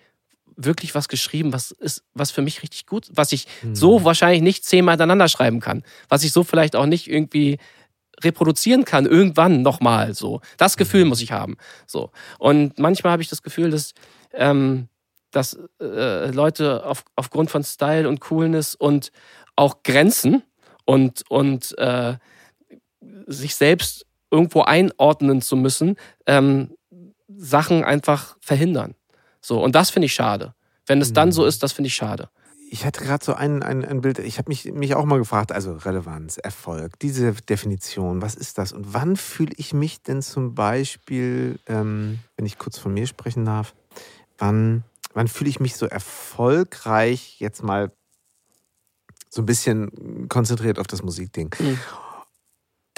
wirklich 0.61 0.95
was 0.97 1.09
geschrieben, 1.09 1.53
was 1.53 1.71
ist, 1.71 2.03
was 2.15 2.33
für 2.33 2.43
mich 2.43 2.63
richtig 2.63 2.85
gut, 2.85 3.07
was 3.13 3.31
ich 3.31 3.47
mhm. 3.63 3.77
so 3.77 4.05
wahrscheinlich 4.05 4.43
nicht 4.43 4.65
zehnmal 4.65 4.95
hintereinander 4.95 5.29
schreiben 5.29 5.61
kann, 5.61 5.85
was 6.09 6.25
ich 6.25 6.33
so 6.33 6.43
vielleicht 6.43 6.75
auch 6.75 6.87
nicht 6.87 7.09
irgendwie 7.09 7.59
reproduzieren 8.23 8.85
kann, 8.85 9.07
irgendwann 9.07 9.63
nochmal 9.63 10.15
so. 10.15 10.41
Das 10.57 10.77
Gefühl 10.77 11.05
mhm. 11.05 11.11
muss 11.11 11.21
ich 11.21 11.33
haben. 11.33 11.57
So. 11.87 12.11
Und 12.39 12.79
manchmal 12.79 13.13
habe 13.13 13.23
ich 13.23 13.29
das 13.29 13.43
Gefühl, 13.43 13.71
dass, 13.71 13.95
ähm, 14.33 14.89
dass 15.31 15.59
äh, 15.81 16.31
Leute 16.31 16.85
auf, 16.85 17.05
aufgrund 17.17 17.51
von 17.51 17.65
Style 17.65 18.09
und 18.09 18.21
Coolness 18.21 18.75
und 18.75 19.13
auch 19.57 19.83
Grenzen 19.83 20.43
und, 20.85 21.25
und 21.29 21.77
äh, 21.79 22.17
sich 23.27 23.55
selbst 23.55 24.07
irgendwo 24.31 24.63
einordnen 24.63 25.43
zu 25.43 25.57
müssen, 25.57 25.97
ähm, 26.27 26.75
Sachen 27.29 27.85
einfach 27.85 28.37
verhindern. 28.41 28.95
So, 29.41 29.63
und 29.63 29.75
das 29.75 29.91
finde 29.91 30.07
ich 30.07 30.15
schade. 30.15 30.55
Wenn 30.87 31.01
es 31.01 31.13
dann 31.13 31.33
so 31.33 31.43
mhm. 31.43 31.49
ist, 31.49 31.63
das 31.63 31.73
finde 31.73 31.89
ich 31.89 31.95
schade 31.95 32.29
ich 32.71 32.85
hatte 32.85 33.03
gerade 33.03 33.25
so 33.25 33.35
ein, 33.35 33.63
ein, 33.63 33.85
ein 33.85 34.01
Bild, 34.01 34.19
ich 34.19 34.39
habe 34.39 34.49
mich, 34.49 34.65
mich 34.73 34.95
auch 34.95 35.05
mal 35.05 35.19
gefragt, 35.19 35.53
also 35.53 35.73
Relevanz, 35.73 36.37
Erfolg, 36.37 36.99
diese 36.99 37.33
Definition, 37.33 38.23
was 38.23 38.35
ist 38.35 38.59
das? 38.59 38.73
Und 38.73 38.93
wann 38.93 39.17
fühle 39.17 39.53
ich 39.57 39.73
mich 39.73 40.03
denn 40.03 40.23
zum 40.23 40.55
Beispiel, 40.55 41.59
ähm, 41.67 42.19
wenn 42.37 42.47
ich 42.47 42.59
kurz 42.59 42.79
von 42.79 42.93
mir 42.93 43.07
sprechen 43.07 43.45
darf, 43.45 43.75
wann, 44.37 44.85
wann 45.15 45.29
fühle 45.29 45.51
ich 45.51 45.61
mich 45.61 45.77
so 45.77 45.87
erfolgreich, 45.87 47.37
jetzt 47.41 47.63
mal 47.63 47.91
so 49.31 49.43
ein 49.43 49.47
bisschen 49.47 50.29
konzentriert 50.29 50.79
auf 50.79 50.87
das 50.87 51.03
Musikding? 51.03 51.55
Mhm 51.59 51.79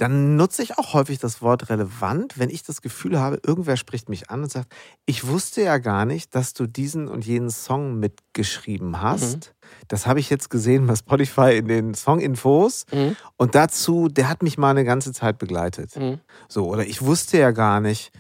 dann 0.00 0.36
nutze 0.36 0.62
ich 0.62 0.78
auch 0.78 0.94
häufig 0.94 1.18
das 1.18 1.42
Wort 1.42 1.68
relevant, 1.68 2.38
wenn 2.38 2.48
ich 2.48 2.62
das 2.62 2.80
Gefühl 2.80 3.20
habe, 3.20 3.38
irgendwer 3.46 3.76
spricht 3.76 4.08
mich 4.08 4.30
an 4.30 4.42
und 4.42 4.50
sagt, 4.50 4.72
ich 5.04 5.26
wusste 5.26 5.60
ja 5.60 5.76
gar 5.76 6.06
nicht, 6.06 6.34
dass 6.34 6.54
du 6.54 6.66
diesen 6.66 7.06
und 7.06 7.26
jenen 7.26 7.50
Song 7.50 7.98
mitgeschrieben 7.98 9.02
hast. 9.02 9.36
Mhm. 9.36 9.68
Das 9.88 10.06
habe 10.06 10.18
ich 10.18 10.30
jetzt 10.30 10.48
gesehen 10.48 10.86
bei 10.86 10.96
Spotify 10.96 11.58
in 11.58 11.68
den 11.68 11.92
Song-Infos. 11.92 12.86
Mhm. 12.90 13.14
Und 13.36 13.54
dazu, 13.54 14.08
der 14.08 14.30
hat 14.30 14.42
mich 14.42 14.56
mal 14.56 14.70
eine 14.70 14.84
ganze 14.84 15.12
Zeit 15.12 15.38
begleitet. 15.38 15.94
Mhm. 15.96 16.20
So, 16.48 16.66
oder 16.66 16.86
ich 16.86 17.02
wusste 17.02 17.36
ja 17.36 17.50
gar 17.50 17.82
nicht, 17.82 18.10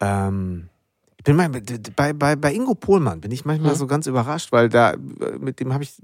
ähm, 0.00 0.68
bin 1.24 1.36
mal, 1.36 1.48
bei, 1.48 2.12
bei, 2.12 2.36
bei 2.36 2.52
Ingo 2.52 2.74
Pohlmann 2.74 3.20
bin 3.22 3.30
ich 3.30 3.46
manchmal 3.46 3.72
hm. 3.72 3.78
so 3.78 3.86
ganz 3.86 4.06
überrascht, 4.06 4.52
weil 4.52 4.68
da 4.68 4.94
mit 5.40 5.58
dem 5.58 5.72
habe 5.72 5.82
ich 5.82 5.94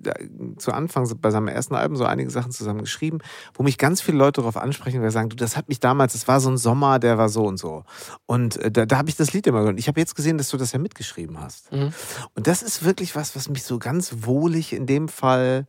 zu 0.57 0.73
Anfang 0.73 1.09
bei 1.21 1.31
seinem 1.31 1.49
ersten 1.49 1.75
Album 1.75 1.97
so 1.97 2.05
einige 2.05 2.31
Sachen 2.31 2.53
zusammen 2.53 2.81
geschrieben, 2.81 3.19
wo 3.55 3.63
mich 3.63 3.77
ganz 3.77 4.01
viele 4.01 4.17
Leute 4.17 4.41
darauf 4.41 4.57
ansprechen, 4.57 5.03
weil 5.03 5.11
sagen, 5.11 5.29
du, 5.29 5.37
das 5.37 5.59
hat 5.59 5.69
mich 5.69 5.79
damals, 5.79 6.15
es 6.15 6.27
war 6.27 6.41
so 6.41 6.51
ein 6.51 6.57
Sommer, 6.57 6.99
der 6.99 7.19
war 7.19 7.29
so 7.29 7.45
und 7.45 7.59
so. 7.59 7.85
Und 8.25 8.57
äh, 8.57 8.71
da, 8.71 8.87
da 8.87 8.97
habe 8.97 9.11
ich 9.11 9.17
das 9.17 9.35
Lied 9.35 9.47
immer 9.47 9.61
gehört. 9.61 9.79
Ich 9.79 9.89
habe 9.89 10.01
jetzt 10.01 10.17
gesehen, 10.17 10.39
dass 10.39 10.49
du 10.49 10.57
das 10.57 10.73
ja 10.73 10.79
mitgeschrieben 10.79 11.39
hast. 11.39 11.71
Mhm. 11.71 11.93
Und 12.35 12.47
das 12.47 12.63
ist 12.63 12.85
wirklich 12.85 13.15
was, 13.15 13.37
was 13.37 13.51
mich 13.51 13.63
so 13.63 13.79
ganz 13.79 14.15
wohlig 14.21 14.73
in 14.73 14.87
dem 14.87 15.09
Fall, 15.09 15.67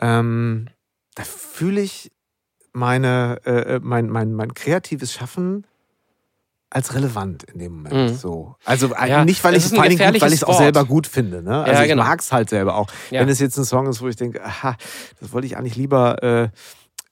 ähm, 0.00 0.68
da 1.14 1.24
fühle 1.24 1.80
ich 1.80 2.12
meine, 2.72 3.40
äh, 3.46 3.76
äh 3.76 3.80
mein, 3.82 4.10
mein, 4.10 4.34
mein 4.34 4.52
kreatives 4.52 5.14
Schaffen 5.14 5.64
als 6.70 6.94
relevant 6.94 7.44
in 7.44 7.58
dem 7.58 7.72
Moment. 7.76 8.12
Mhm. 8.12 8.16
So. 8.16 8.56
Also 8.64 8.94
äh, 8.94 9.08
ja, 9.08 9.24
nicht, 9.24 9.42
weil 9.42 9.56
ich 9.56 9.64
es 9.64 9.72
vor 9.72 9.82
allem 9.82 9.96
gut, 9.96 10.20
weil 10.20 10.32
ich 10.32 10.40
es 10.40 10.44
auch 10.44 10.58
selber 10.58 10.84
gut 10.84 11.06
finde. 11.06 11.42
Ne? 11.42 11.62
Also 11.62 11.72
ja, 11.72 11.82
ich 11.82 11.88
genau. 11.88 12.02
mag 12.02 12.20
es 12.20 12.30
halt 12.30 12.50
selber 12.50 12.76
auch. 12.76 12.88
Ja. 13.10 13.20
Wenn 13.20 13.28
es 13.28 13.38
jetzt 13.38 13.56
ein 13.56 13.64
Song 13.64 13.86
ist, 13.86 14.02
wo 14.02 14.08
ich 14.08 14.16
denke, 14.16 14.44
aha, 14.44 14.76
das 15.20 15.32
wollte 15.32 15.46
ich 15.46 15.56
eigentlich 15.56 15.76
lieber 15.76 16.22
äh, 16.22 16.48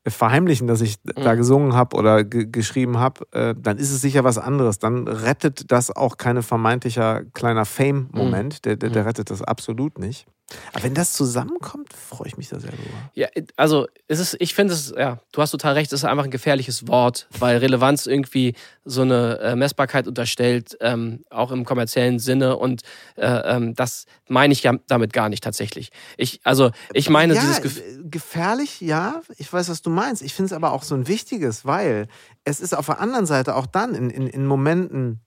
verheimlichen, 0.07 0.67
dass 0.67 0.83
ich 0.83 0.97
mhm. 1.05 1.23
da 1.23 1.35
gesungen 1.35 1.75
habe 1.75 1.97
oder 1.97 2.25
geschrieben 2.25 2.99
habe, 2.99 3.27
äh, 3.33 3.55
dann 3.59 3.79
ist 3.79 3.91
es 3.91 4.01
sicher 4.01 4.25
was 4.25 4.39
anderes. 4.39 4.79
Dann 4.79 5.09
rettet 5.09 5.73
das 5.73 5.95
auch 5.95 6.19
keine 6.19 6.43
vermeintlicher 6.43 7.25
kleiner 7.33 7.65
Fame-Moment. 7.65 8.55
Mhm. 8.55 8.63
Der, 8.65 8.77
der, 8.77 8.91
der, 8.91 9.03
mhm. 9.03 9.09
rettet 9.09 9.31
das 9.31 9.43
absolut 9.43 9.99
nicht. 9.99 10.27
Aber 10.73 10.85
wenn 10.85 10.95
das 10.95 11.13
zusammenkommt, 11.13 11.93
freue 11.93 12.29
ich 12.29 12.37
mich 12.37 12.49
da 12.49 12.61
sehr 12.61 12.71
drüber. 12.71 13.11
Ja, 13.15 13.27
also 13.57 13.89
es 14.07 14.21
ist, 14.21 14.37
ich 14.39 14.55
finde 14.55 14.75
es, 14.75 14.95
ja, 14.97 15.19
du 15.33 15.43
hast 15.43 15.51
total 15.51 15.75
recht, 15.75 15.93
es 15.93 16.01
ist 16.01 16.05
einfach 16.05 16.23
ein 16.23 16.31
gefährliches 16.31 16.87
Wort, 16.87 17.27
weil 17.39 17.57
Relevanz 17.59 18.07
irgendwie 18.07 18.55
so 18.85 19.03
eine 19.03 19.41
äh, 19.41 19.57
Messbarkeit 19.57 20.07
unterstellt, 20.07 20.77
ähm, 20.81 21.25
auch 21.31 21.51
im 21.51 21.65
kommerziellen 21.65 22.21
Sinne. 22.21 22.57
Und 22.59 22.83
äh, 23.17 23.27
ähm, 23.27 23.75
das 23.75 24.07
meine 24.29 24.53
ich 24.53 24.63
ja 24.63 24.75
damit 24.87 25.13
gar 25.13 25.29
nicht 25.29 25.43
tatsächlich. 25.43 25.91
Ich, 26.17 26.41
also 26.45 26.71
ich 26.93 27.11
meine 27.11 27.35
ja, 27.35 27.41
dieses 27.41 27.63
Gefühl. 27.63 28.05
Gefährlich, 28.09 28.81
ja, 28.81 29.23
ich 29.39 29.53
weiß, 29.53 29.69
was 29.69 29.83
du 29.83 29.91
meinst. 29.91 30.23
Ich 30.23 30.33
finde 30.33 30.47
es 30.47 30.53
aber 30.53 30.73
auch 30.73 30.85
so 30.85 30.95
ein 30.95 31.09
wichtiges, 31.09 31.65
weil 31.65 32.07
es 32.45 32.61
ist 32.61 32.73
auf 32.73 32.87
der 32.87 33.01
anderen 33.01 33.27
Seite 33.27 33.57
auch 33.57 33.67
dann 33.67 33.97
in, 33.97 34.11
in, 34.11 34.29
in 34.29 34.47
Momenten, 34.47 35.21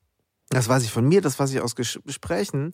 das 0.50 0.70
weiß 0.70 0.84
ich 0.84 0.92
von 0.92 1.06
mir, 1.06 1.20
das 1.20 1.38
weiß 1.38 1.52
ich 1.52 1.60
aus 1.60 1.76
Gesprächen, 1.76 2.74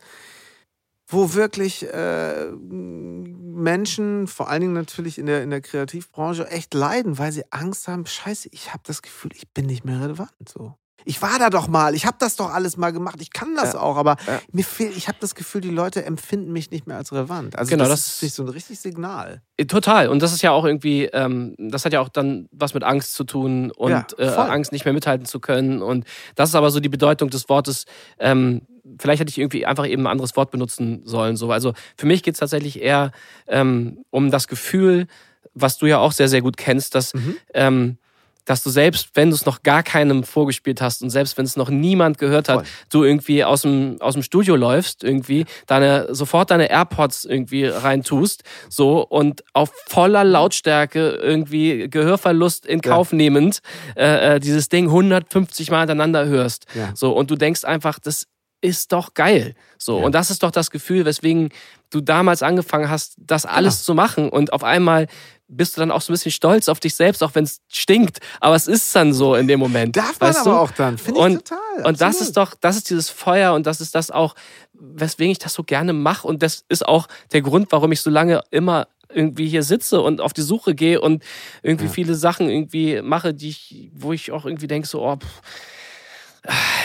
wo 1.08 1.34
wirklich 1.34 1.88
äh, 1.91 2.51
Menschen, 2.51 4.28
vor 4.28 4.49
allen 4.49 4.62
Dingen 4.62 4.74
natürlich 4.74 5.18
in 5.18 5.28
der, 5.28 5.43
in 5.43 5.49
der 5.49 5.62
Kreativbranche, 5.62 6.47
echt 6.49 6.74
leiden, 6.74 7.18
weil 7.18 7.32
sie 7.32 7.43
Angst 7.51 7.88
haben, 7.88 8.06
scheiße, 8.06 8.49
ich 8.51 8.74
habe 8.74 8.84
das 8.86 9.01
Gefühl, 9.01 9.32
ich 9.34 9.49
bin 9.51 9.66
nicht 9.66 9.86
mehr 9.86 10.01
relevant. 10.01 10.34
So. 10.47 10.76
Ich 11.04 11.22
war 11.22 11.38
da 11.38 11.50
doch 11.50 11.68
mal, 11.68 11.93
ich 11.93 12.06
habe 12.06 12.18
das 12.20 12.36
doch 12.36 12.52
alles 12.52 12.78
mal 12.78 12.91
gemacht, 12.91 13.18
ich 13.20 13.32
kann 13.32 13.56
das 13.56 13.74
ja. 13.74 13.80
auch, 13.80 13.98
aber 13.98 14.16
ja. 14.26 14.41
mir 14.52 14.64
fehlt, 14.64 14.96
ich 14.98 15.08
habe 15.08 15.18
das 15.20 15.36
Gefühl, 15.36 15.62
die 15.62 15.70
Leute 15.70 16.04
empfinden 16.04 16.52
mich 16.52 16.72
nicht 16.72 16.88
mehr 16.88 16.98
als 16.98 17.12
relevant. 17.12 17.58
Also 17.58 17.70
genau, 17.70 17.84
das, 17.84 18.04
das 18.04 18.24
ist 18.24 18.36
so 18.36 18.43
ein 18.43 18.50
richtiges 18.50 18.82
Signal. 18.82 19.41
Äh, 19.58 19.66
total. 19.66 20.08
Und 20.08 20.22
das 20.22 20.34
ist 20.34 20.41
ja 20.41 20.52
auch 20.52 20.66
irgendwie, 20.66 21.06
ähm, 21.06 21.56
das 21.60 21.86
hat 21.86 21.93
ja 21.93 22.00
auch 22.00 22.10
dann 22.10 22.48
was 22.52 22.74
mit 22.74 22.84
Angst 22.84 23.14
zu 23.14 23.24
tun 23.24 23.72
und 23.72 23.91
ja, 23.91 24.06
äh, 24.18 24.28
Angst 24.30 24.72
nicht 24.72 24.86
mehr 24.86 24.93
mithalten 24.93 25.26
zu 25.26 25.39
können. 25.39 25.82
Und 25.82 26.06
das 26.36 26.50
ist 26.50 26.56
aber 26.56 26.72
so 26.72 26.80
die 26.80 26.89
Bedeutung 26.89 27.30
des 27.30 27.50
Wortes. 27.50 27.86
Ähm, 28.18 28.62
vielleicht 29.00 29.20
hätte 29.20 29.30
ich 29.30 29.38
irgendwie 29.38 29.66
einfach 29.66 29.88
eben 29.88 30.04
ein 30.04 30.12
anderes 30.12 30.36
Wort 30.36 30.52
benutzen 30.52 31.02
sollen. 31.06 31.36
So. 31.36 31.52
Also 31.52 31.74
für 31.98 32.08
mich 32.08 32.24
geht 32.24 32.34
es 32.34 32.39
tatsächlich 32.39 32.82
eher 32.82 33.12
ähm, 33.48 34.04
um 34.10 34.32
das 34.32 34.48
Gefühl, 34.48 35.08
was 35.54 35.78
du 35.78 35.86
ja 35.86 36.00
auch 36.00 36.12
sehr, 36.12 36.30
sehr 36.30 36.41
gut 36.41 36.58
kennst, 36.58 36.96
dass, 36.96 37.14
mhm. 37.14 37.36
ähm, 37.54 37.98
dass 38.46 38.64
du 38.64 38.70
selbst, 38.70 39.10
wenn 39.16 39.30
du 39.30 39.36
es 39.36 39.46
noch 39.46 39.64
gar 39.64 39.84
keinem 39.84 40.24
vorgespielt 40.24 40.82
hast 40.82 41.02
und 41.02 41.10
selbst 41.10 41.38
wenn 41.38 41.46
es 41.46 41.56
noch 41.56 41.70
niemand 41.70 42.18
gehört 42.18 42.48
hat, 42.48 42.60
Voll. 42.60 42.66
du 42.89 43.04
irgendwie 43.04 43.43
aus 43.43 43.64
dem, 43.64 43.98
aus 44.00 44.14
dem 44.14 44.24
Studio 44.24 44.56
läufst, 44.56 45.04
irgendwie, 45.04 45.46
deine, 45.68 46.14
sofort 46.14 46.52
deine 46.52 46.70
AirPods 46.70 47.26
irgendwie 47.26 47.66
reintust, 47.66 48.43
so 48.70 49.06
und 49.06 49.43
auf 49.54 49.72
voller 49.88 50.24
Lautstärke 50.24 51.20
irgendwie 51.22 51.89
Gehörverlust 51.89 52.66
in 52.66 52.82
Kauf 52.82 53.12
ja. 53.12 53.18
nehmend 53.18 53.60
äh, 53.96 54.36
äh 54.36 54.39
dieses 54.39 54.70
Ding 54.70 54.86
150 54.86 55.72
Mal 55.72 55.80
hintereinander 55.80 56.26
hörst. 56.26 56.66
Ja. 56.76 56.91
So, 56.96 57.12
und 57.12 57.32
du 57.32 57.36
denkst 57.36 57.64
einfach, 57.64 58.00
das 58.00 58.28
ist 58.62 58.91
doch 58.91 59.14
geil. 59.14 59.56
So. 59.78 60.00
Ja. 60.00 60.06
Und 60.06 60.16
das 60.16 60.32
ist 60.32 60.43
doch 60.43 60.52
das 60.52 60.72
Gefühl, 60.72 61.06
weswegen 61.06 61.50
du 61.96 62.02
damals 62.02 62.43
angefangen 62.43 62.89
hast, 62.89 63.16
das 63.18 63.46
alles 63.46 63.80
ja. 63.80 63.86
zu 63.86 63.96
machen. 63.96 64.30
Und 64.30 64.54
auf 64.54 64.64
einmal 64.64 65.08
bist 65.48 65.78
du 65.78 65.82
dann 65.82 65.91
auch 65.91 66.02
so 66.02 66.12
ein 66.12 66.16
bisschen 66.16 66.32
stolz 66.32 66.70
auf 66.70 66.80
dich 66.80 66.96
selbst, 66.96 67.24
auch 67.24 67.36
wenn 67.36 67.43
es 67.43 67.62
stinkt. 67.68 68.20
Aber 68.39 68.56
es 68.56 68.68
ist 68.68 68.96
dann 68.96 69.14
so 69.14 69.36
in 69.36 69.48
dem 69.48 69.60
Moment. 69.60 69.96
Darf 69.96 70.20
man 70.20 70.36
aber 70.36 70.43
du? 70.43 70.56
auch 70.56 70.72
dann, 70.72 70.98
finde 70.98 71.20
ich 71.20 71.26
und, 71.26 71.34
total. 71.46 71.58
Absolut. 71.60 71.88
Und 71.88 72.02
das 72.02 72.22
ist 72.22 72.38
doch, 72.38 72.54
das 72.60 72.78
ist 72.78 72.89
dieses 72.89 73.10
Feuer 73.10 73.54
und 73.54 73.66
das 73.68 73.82
ist 73.82 73.96
das 73.96 74.12
auch, 74.12 74.36
weswegen 74.74 75.32
ich 75.32 75.39
das 75.39 75.54
so 75.54 75.64
gerne 75.64 75.93
mache. 75.93 76.28
Und 76.28 76.41
das 76.41 76.66
ist 76.70 76.86
auch 76.86 77.08
der 77.32 77.41
Grund, 77.41 77.72
warum 77.72 77.91
ich 77.91 78.02
so 78.02 78.10
lange 78.10 78.41
immer 78.52 78.88
irgendwie 79.10 79.48
hier 79.48 79.64
sitze 79.64 80.02
und 80.02 80.20
auf 80.20 80.34
die 80.34 80.41
Suche 80.41 80.76
gehe 80.76 81.00
und 81.00 81.24
irgendwie 81.62 81.86
ja. 81.86 81.91
viele 81.91 82.16
Sachen 82.16 82.50
irgendwie 82.50 83.02
mache, 83.02 83.34
die 83.34 83.50
ich, 83.50 83.91
wo 83.93 84.14
ich 84.14 84.32
auch 84.32 84.46
irgendwie 84.46 84.68
denke, 84.68 84.88
so, 84.88 85.02
oh, 85.02 85.16
pff, 85.16 85.41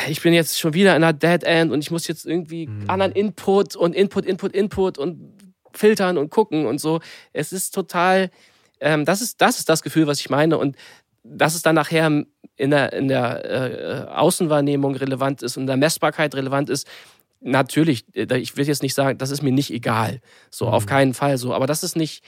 ich 0.08 0.22
bin 0.22 0.32
jetzt 0.32 0.58
schon 0.58 0.74
wieder 0.74 0.96
in 0.96 1.02
einer 1.02 1.12
Dead 1.12 1.42
End 1.44 1.72
und 1.72 1.80
ich 1.80 1.90
muss 1.90 2.06
jetzt 2.06 2.26
irgendwie 2.26 2.66
mhm. 2.66 2.88
anderen 2.88 3.12
Input 3.12 3.76
und 3.76 3.94
Input, 3.94 4.26
Input, 4.26 4.54
Input 4.54 4.98
und 4.98 5.34
filtern 5.72 6.18
und 6.18 6.30
gucken 6.30 6.66
und 6.66 6.80
so. 6.80 7.00
Es 7.32 7.52
ist 7.52 7.74
total, 7.74 8.30
ähm, 8.80 9.04
das, 9.04 9.20
ist, 9.20 9.40
das 9.40 9.58
ist 9.58 9.68
das 9.68 9.82
Gefühl, 9.82 10.06
was 10.06 10.20
ich 10.20 10.30
meine. 10.30 10.58
Und 10.58 10.76
dass 11.22 11.54
es 11.54 11.62
dann 11.62 11.74
nachher 11.74 12.06
in 12.56 12.70
der, 12.70 12.92
in 12.92 13.08
der 13.08 13.44
äh, 13.44 14.10
Außenwahrnehmung 14.10 14.96
relevant 14.96 15.42
ist 15.42 15.56
und 15.56 15.64
in 15.64 15.66
der 15.68 15.76
Messbarkeit 15.76 16.34
relevant 16.34 16.70
ist, 16.70 16.86
natürlich, 17.40 18.04
äh, 18.14 18.36
ich 18.38 18.56
will 18.56 18.66
jetzt 18.66 18.82
nicht 18.82 18.94
sagen, 18.94 19.18
das 19.18 19.30
ist 19.30 19.42
mir 19.42 19.52
nicht 19.52 19.70
egal. 19.70 20.20
So, 20.50 20.66
mhm. 20.66 20.72
auf 20.72 20.86
keinen 20.86 21.14
Fall 21.14 21.38
so. 21.38 21.54
Aber 21.54 21.66
das 21.66 21.82
ist 21.82 21.96
nicht, 21.96 22.24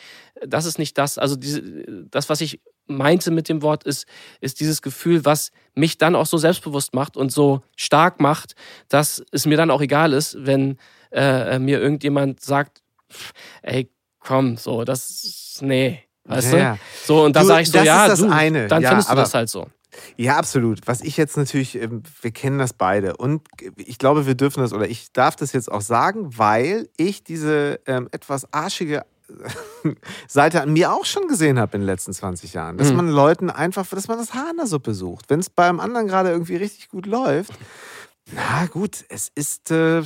das 0.46 0.64
ist 0.64 0.78
nicht 0.78 0.96
das. 0.98 1.18
Also 1.18 1.36
diese, 1.36 1.62
das, 2.10 2.28
was 2.28 2.40
ich 2.40 2.60
meinte 2.86 3.30
mit 3.30 3.48
dem 3.48 3.62
Wort, 3.62 3.84
ist, 3.84 4.06
ist 4.40 4.60
dieses 4.60 4.82
Gefühl, 4.82 5.24
was 5.24 5.50
mich 5.74 5.98
dann 5.98 6.14
auch 6.14 6.26
so 6.26 6.36
selbstbewusst 6.36 6.94
macht 6.94 7.16
und 7.16 7.32
so 7.32 7.62
stark 7.76 8.20
macht, 8.20 8.54
dass 8.88 9.22
es 9.30 9.46
mir 9.46 9.56
dann 9.56 9.70
auch 9.70 9.80
egal 9.80 10.12
ist, 10.12 10.36
wenn 10.38 10.78
äh, 11.10 11.58
mir 11.58 11.80
irgendjemand 11.80 12.40
sagt, 12.40 12.82
ey, 13.62 13.90
komm, 14.18 14.56
so, 14.56 14.84
das, 14.84 15.58
nee, 15.60 16.02
weißt 16.24 16.52
ja, 16.52 16.74
du? 16.74 16.78
So, 17.04 17.24
und 17.24 17.36
da 17.36 17.44
sage 17.44 17.62
ich 17.62 17.70
so, 17.70 17.78
ja, 17.78 18.14
du, 18.14 18.30
eine. 18.30 18.68
dann 18.68 18.82
ja, 18.82 18.90
findest 18.90 19.10
du 19.10 19.14
das 19.14 19.34
halt 19.34 19.48
so. 19.48 19.66
Ja, 20.16 20.36
absolut. 20.36 20.80
Was 20.86 21.02
ich 21.02 21.18
jetzt 21.18 21.36
natürlich, 21.36 21.74
ähm, 21.74 22.02
wir 22.22 22.30
kennen 22.30 22.58
das 22.58 22.72
beide 22.72 23.16
und 23.16 23.42
ich 23.76 23.98
glaube, 23.98 24.26
wir 24.26 24.34
dürfen 24.34 24.60
das 24.60 24.72
oder 24.72 24.88
ich 24.88 25.12
darf 25.12 25.36
das 25.36 25.52
jetzt 25.52 25.70
auch 25.70 25.82
sagen, 25.82 26.38
weil 26.38 26.88
ich 26.96 27.24
diese 27.24 27.80
ähm, 27.86 28.08
etwas 28.10 28.50
arschige 28.54 29.04
Seite 30.28 30.62
an 30.62 30.72
mir 30.72 30.92
auch 30.92 31.04
schon 31.04 31.28
gesehen 31.28 31.58
habe 31.58 31.76
in 31.76 31.82
den 31.82 31.86
letzten 31.86 32.12
20 32.12 32.52
Jahren. 32.52 32.78
Dass 32.78 32.90
mhm. 32.90 32.96
man 32.96 33.08
Leuten 33.08 33.50
einfach, 33.50 33.86
dass 33.86 34.08
man 34.08 34.18
das 34.18 34.34
Haar 34.34 34.50
in 34.50 34.56
der 34.56 34.66
Suppe 34.66 34.94
sucht. 34.94 35.26
Wenn 35.28 35.40
es 35.40 35.50
beim 35.50 35.80
anderen 35.80 36.06
gerade 36.08 36.30
irgendwie 36.30 36.56
richtig 36.56 36.88
gut 36.88 37.06
läuft, 37.06 37.52
na 38.30 38.66
gut, 38.66 39.04
es 39.08 39.30
ist 39.34 39.70
äh, 39.70 39.98
äh, 39.98 40.04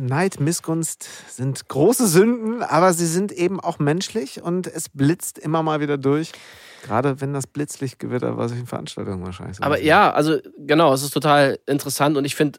Neid, 0.00 0.40
Missgunst 0.40 1.08
sind 1.28 1.68
große 1.68 2.06
Sünden, 2.06 2.62
aber 2.62 2.92
sie 2.92 3.06
sind 3.06 3.32
eben 3.32 3.60
auch 3.60 3.78
menschlich 3.78 4.42
und 4.42 4.66
es 4.66 4.88
blitzt 4.88 5.38
immer 5.38 5.62
mal 5.62 5.80
wieder 5.80 5.96
durch. 5.96 6.32
Gerade 6.82 7.20
wenn 7.20 7.32
das 7.32 7.46
Blitzlichtgewitter 7.46 8.32
bei 8.32 8.48
solchen 8.48 8.66
Veranstaltungen 8.66 9.24
wahrscheinlich 9.24 9.58
so 9.58 9.62
Aber 9.62 9.80
ja, 9.80 10.12
also 10.12 10.38
genau, 10.58 10.92
es 10.92 11.02
ist 11.02 11.12
total 11.12 11.58
interessant 11.66 12.16
und 12.16 12.24
ich 12.24 12.34
finde 12.34 12.58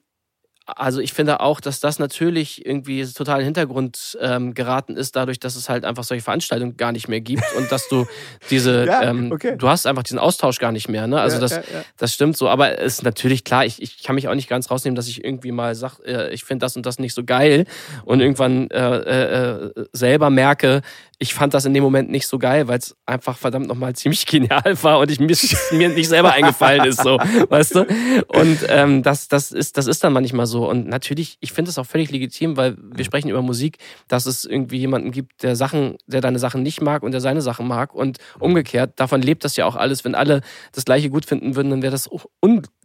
also 0.66 1.02
ich 1.02 1.14
finde 1.14 1.40
auch, 1.40 1.60
dass 1.60 1.80
das 1.80 1.98
natürlich 1.98 2.66
irgendwie 2.66 3.06
total 3.06 3.36
in 3.36 3.42
den 3.42 3.46
Hintergrund 3.46 4.18
ähm, 4.22 4.54
geraten 4.54 4.96
ist, 4.96 5.16
dadurch, 5.16 5.40
dass 5.40 5.56
es 5.56 5.70
halt 5.70 5.86
einfach 5.86 6.04
solche 6.04 6.24
Veranstaltungen 6.24 6.78
gar 6.78 6.92
nicht 6.92 7.08
mehr 7.08 7.20
gibt 7.20 7.44
und 7.58 7.72
dass 7.72 7.88
du 7.90 8.06
diese, 8.50 8.86
ja, 8.86 9.02
ähm, 9.04 9.32
okay. 9.32 9.56
du 9.58 9.68
hast 9.68 9.88
einfach 9.88 10.04
diesen 10.04 10.20
Austausch 10.20 10.60
gar 10.60 10.72
nicht 10.72 10.88
mehr. 10.88 11.08
Ne? 11.08 11.20
Also 11.20 11.38
ja, 11.38 11.42
das, 11.42 11.56
ja, 11.56 11.62
das 11.98 12.14
stimmt 12.14 12.38
so. 12.38 12.48
Aber 12.48 12.80
es 12.80 13.00
ist 13.00 13.04
natürlich 13.04 13.44
klar, 13.44 13.66
ich, 13.66 13.82
ich 13.82 14.04
kann 14.04 14.16
mich 14.16 14.28
auch 14.28 14.36
nicht 14.36 14.50
ganz 14.50 14.70
rausnehmen, 14.70 14.96
dass 14.96 15.08
ich 15.08 15.24
irgendwie 15.24 15.52
mal 15.52 15.74
sage, 15.74 16.04
äh, 16.06 16.34
ich 16.34 16.44
finde 16.44 16.66
das 16.66 16.78
und 16.78 16.86
das 16.86 17.00
nicht 17.00 17.14
so 17.14 17.24
geil 17.24 17.66
und 18.06 18.22
irgendwann 18.22 18.70
äh, 18.70 18.98
äh, 18.98 19.66
äh 19.66 19.86
selber 19.94 20.30
merke, 20.30 20.82
ich 21.22 21.36
fand 21.36 21.54
das 21.54 21.66
in 21.66 21.74
dem 21.76 21.84
Moment 21.84 22.10
nicht 22.10 22.26
so 22.26 22.40
geil, 22.40 22.68
weil 22.68 22.80
es 22.80 22.96
einfach 23.06 23.38
verdammt 23.38 23.68
nochmal 23.68 23.94
ziemlich 23.96 24.26
genial 24.26 24.76
war 24.82 24.98
und 24.98 25.12
ich 25.12 25.20
mir, 25.20 25.38
mir 25.72 25.90
nicht 25.90 26.10
selber 26.10 26.34
eingefallen 26.34 26.84
ist, 26.86 27.04
so, 27.04 27.18
weißt 27.50 27.76
du? 27.76 27.82
Und 28.28 28.58
ähm, 28.68 29.04
das, 29.04 29.28
das, 29.28 29.52
ist, 29.52 29.78
das 29.78 29.86
ist 29.86 30.04
dann 30.04 30.14
manchmal 30.14 30.48
so. 30.48 30.68
Und 30.68 30.88
natürlich, 30.88 31.38
ich 31.40 31.54
finde 31.54 31.70
es 31.70 31.78
auch 31.78 31.86
völlig 31.86 32.10
legitim, 32.10 32.58
weil 32.58 32.76
wir 32.80 33.06
sprechen 33.06 33.30
über 33.30 33.44
Musik, 33.44 33.78
dass 34.08 34.26
es 34.26 34.46
irgendwie 34.46 34.78
jemanden 34.78 35.12
gibt, 35.12 35.44
der 35.44 35.56
Sachen, 35.56 35.98
der 36.08 36.22
deine 36.22 36.40
Sachen 36.40 36.64
nicht 36.64 36.82
mag 36.82 37.04
und 37.04 37.12
der 37.12 37.22
seine 37.22 37.44
Sachen 37.44 37.68
mag. 37.68 37.94
Und 37.94 38.18
umgekehrt, 38.40 39.00
davon 39.00 39.22
lebt 39.22 39.44
das 39.44 39.56
ja 39.56 39.66
auch 39.66 39.76
alles. 39.76 40.04
Wenn 40.04 40.16
alle 40.16 40.42
das 40.72 40.86
Gleiche 40.86 41.12
gut 41.12 41.26
finden 41.26 41.56
würden, 41.56 41.70
dann 41.70 41.84
wäre 41.84 41.92
das 41.92 42.10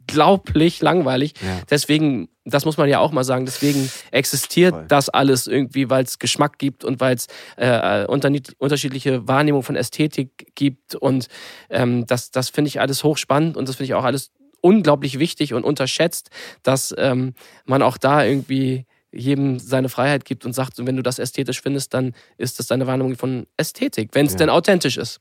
unglaublich 0.08 0.80
langweilig. 0.80 1.34
Ja. 1.42 1.60
Deswegen 1.70 2.28
das 2.48 2.64
muss 2.64 2.76
man 2.76 2.88
ja 2.88 3.00
auch 3.00 3.10
mal 3.10 3.24
sagen. 3.24 3.44
Deswegen 3.44 3.90
existiert 4.12 4.72
Voll. 4.72 4.84
das 4.86 5.08
alles 5.08 5.46
irgendwie, 5.48 5.90
weil 5.90 6.04
es 6.04 6.18
Geschmack 6.18 6.58
gibt 6.58 6.84
und 6.84 7.00
weil 7.00 7.16
es 7.16 7.26
äh, 7.56 8.06
unterschiedliche 8.06 9.26
Wahrnehmung 9.26 9.62
von 9.64 9.74
Ästhetik 9.74 10.52
gibt. 10.54 10.94
Und 10.94 11.26
ähm, 11.70 12.06
das, 12.06 12.30
das 12.30 12.48
finde 12.48 12.68
ich 12.68 12.80
alles 12.80 13.02
hochspannend 13.02 13.56
und 13.56 13.68
das 13.68 13.76
finde 13.76 13.86
ich 13.86 13.94
auch 13.94 14.04
alles 14.04 14.30
unglaublich 14.60 15.18
wichtig 15.18 15.54
und 15.54 15.64
unterschätzt, 15.64 16.30
dass 16.62 16.94
ähm, 16.96 17.34
man 17.64 17.82
auch 17.82 17.98
da 17.98 18.24
irgendwie 18.24 18.86
jedem 19.12 19.58
seine 19.58 19.88
Freiheit 19.88 20.24
gibt 20.24 20.44
und 20.44 20.52
sagt, 20.52 20.74
wenn 20.78 20.96
du 20.96 21.02
das 21.02 21.18
ästhetisch 21.18 21.62
findest, 21.62 21.94
dann 21.94 22.14
ist 22.36 22.58
das 22.58 22.66
deine 22.66 22.86
Wahrnehmung 22.86 23.16
von 23.16 23.46
Ästhetik, 23.56 24.10
wenn 24.12 24.26
es 24.26 24.32
ja. 24.32 24.38
denn 24.38 24.50
authentisch 24.50 24.98
ist. 24.98 25.20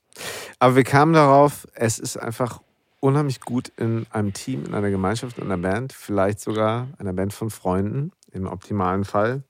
Aber 0.59 0.75
wir 0.75 0.83
kamen 0.83 1.13
darauf, 1.13 1.65
es 1.73 1.97
ist 1.99 2.17
einfach 2.17 2.59
unheimlich 3.05 3.39
gut 3.39 3.71
in 3.77 4.07
einem 4.09 4.33
Team, 4.33 4.65
in 4.65 4.73
einer 4.73 4.89
Gemeinschaft, 4.89 5.37
in 5.37 5.45
einer 5.45 5.57
Band, 5.57 5.93
vielleicht 5.93 6.39
sogar 6.39 6.87
einer 6.97 7.13
Band 7.13 7.33
von 7.33 7.51
Freunden 7.51 8.11
im 8.31 8.47
optimalen 8.47 9.05
Fall. 9.05 9.43